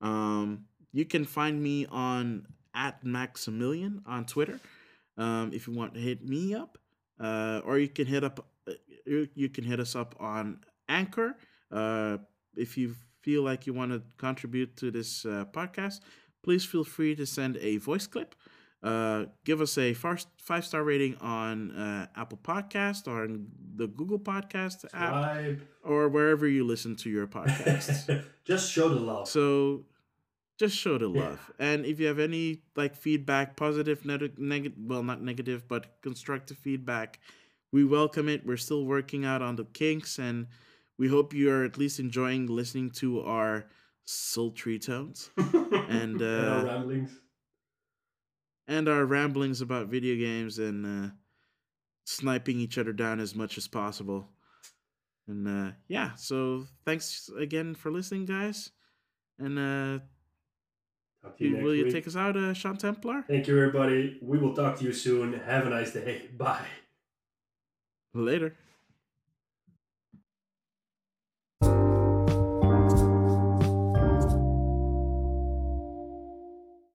Um, 0.00 0.64
you 0.92 1.04
can 1.04 1.24
find 1.24 1.62
me 1.62 1.86
on 1.86 2.46
at 2.74 3.04
Maximilian 3.04 4.02
on 4.06 4.26
Twitter. 4.26 4.60
Um, 5.16 5.50
if 5.54 5.66
you 5.66 5.74
want 5.74 5.94
to 5.94 6.00
hit 6.00 6.26
me 6.28 6.54
up, 6.54 6.78
uh, 7.20 7.62
or 7.64 7.78
you 7.78 7.88
can 7.88 8.06
hit 8.06 8.24
up 8.24 8.46
uh, 8.68 8.72
you, 9.06 9.28
you 9.34 9.48
can 9.48 9.64
hit 9.64 9.80
us 9.80 9.94
up 9.94 10.14
on 10.18 10.60
Anchor. 10.88 11.36
Uh, 11.70 12.18
if 12.56 12.76
you 12.76 12.94
feel 13.22 13.42
like 13.42 13.66
you 13.66 13.74
want 13.74 13.92
to 13.92 14.02
contribute 14.18 14.76
to 14.76 14.90
this 14.90 15.24
uh, 15.24 15.44
podcast, 15.52 16.00
please 16.42 16.64
feel 16.64 16.84
free 16.84 17.14
to 17.14 17.26
send 17.26 17.56
a 17.58 17.76
voice 17.78 18.06
clip. 18.06 18.34
Uh, 18.82 19.24
give 19.44 19.60
us 19.60 19.76
a 19.78 19.94
five 19.94 20.64
star 20.64 20.84
rating 20.84 21.16
on 21.16 21.72
uh, 21.72 22.06
Apple 22.14 22.38
Podcast 22.42 23.08
or 23.08 23.22
on 23.24 23.46
the 23.74 23.86
Google 23.88 24.18
Podcast 24.18 24.84
app 24.94 25.58
or 25.82 26.08
wherever 26.08 26.46
you 26.46 26.64
listen 26.64 26.94
to 26.96 27.10
your 27.10 27.26
podcasts. 27.26 28.24
Just 28.44 28.70
show 28.70 28.88
the 28.88 29.00
love. 29.00 29.28
so 29.28 29.84
just 30.58 30.76
show 30.76 30.96
the 30.98 31.10
Yeah. 31.10 31.20
love. 31.30 31.50
And 31.58 31.84
if 31.84 31.98
you 32.00 32.06
have 32.06 32.18
any 32.18 32.62
like 32.76 32.94
feedback, 32.96 33.56
positive, 33.56 34.04
negative, 34.06 34.72
well, 34.78 35.02
not 35.02 35.20
negative, 35.20 35.66
but 35.68 36.00
constructive 36.02 36.56
feedback, 36.56 37.18
we 37.72 37.84
welcome 37.84 38.28
it. 38.28 38.46
We're 38.46 38.56
still 38.56 38.84
working 38.86 39.24
out 39.24 39.42
on 39.42 39.56
the 39.56 39.64
kinks, 39.64 40.18
and 40.18 40.46
we 40.96 41.08
hope 41.08 41.34
you 41.34 41.50
are 41.50 41.64
at 41.64 41.76
least 41.76 41.98
enjoying 42.00 42.46
listening 42.46 42.90
to 43.02 43.20
our 43.22 43.66
sultry 44.04 44.78
tones 44.78 45.30
and, 45.36 46.22
our 46.22 46.60
uh, 46.60 46.64
ramblings. 46.64 47.20
And 48.68 48.88
our 48.88 49.04
ramblings 49.04 49.60
about 49.60 49.86
video 49.88 50.16
games 50.16 50.58
and 50.58 50.86
uh, 50.86 51.10
sniping 52.04 52.58
each 52.58 52.78
other 52.78 52.92
down 52.92 53.20
as 53.20 53.34
much 53.34 53.58
as 53.58 53.68
possible. 53.68 54.28
And 55.28 55.48
uh, 55.48 55.72
yeah, 55.88 56.14
so 56.14 56.64
thanks 56.84 57.30
again 57.38 57.74
for 57.74 57.90
listening, 57.90 58.26
guys. 58.26 58.70
And 59.38 59.58
uh, 59.58 60.04
you 61.38 61.56
will 61.56 61.74
you 61.74 61.84
week. 61.84 61.92
take 61.92 62.06
us 62.06 62.16
out, 62.16 62.36
uh, 62.36 62.54
Sean 62.54 62.76
Templar? 62.76 63.24
Thank 63.28 63.48
you, 63.48 63.56
everybody. 63.56 64.18
We 64.22 64.38
will 64.38 64.54
talk 64.54 64.78
to 64.78 64.84
you 64.84 64.92
soon. 64.92 65.32
Have 65.32 65.66
a 65.66 65.70
nice 65.70 65.92
day. 65.92 66.22
Bye. 66.36 66.66
Later. 68.14 68.56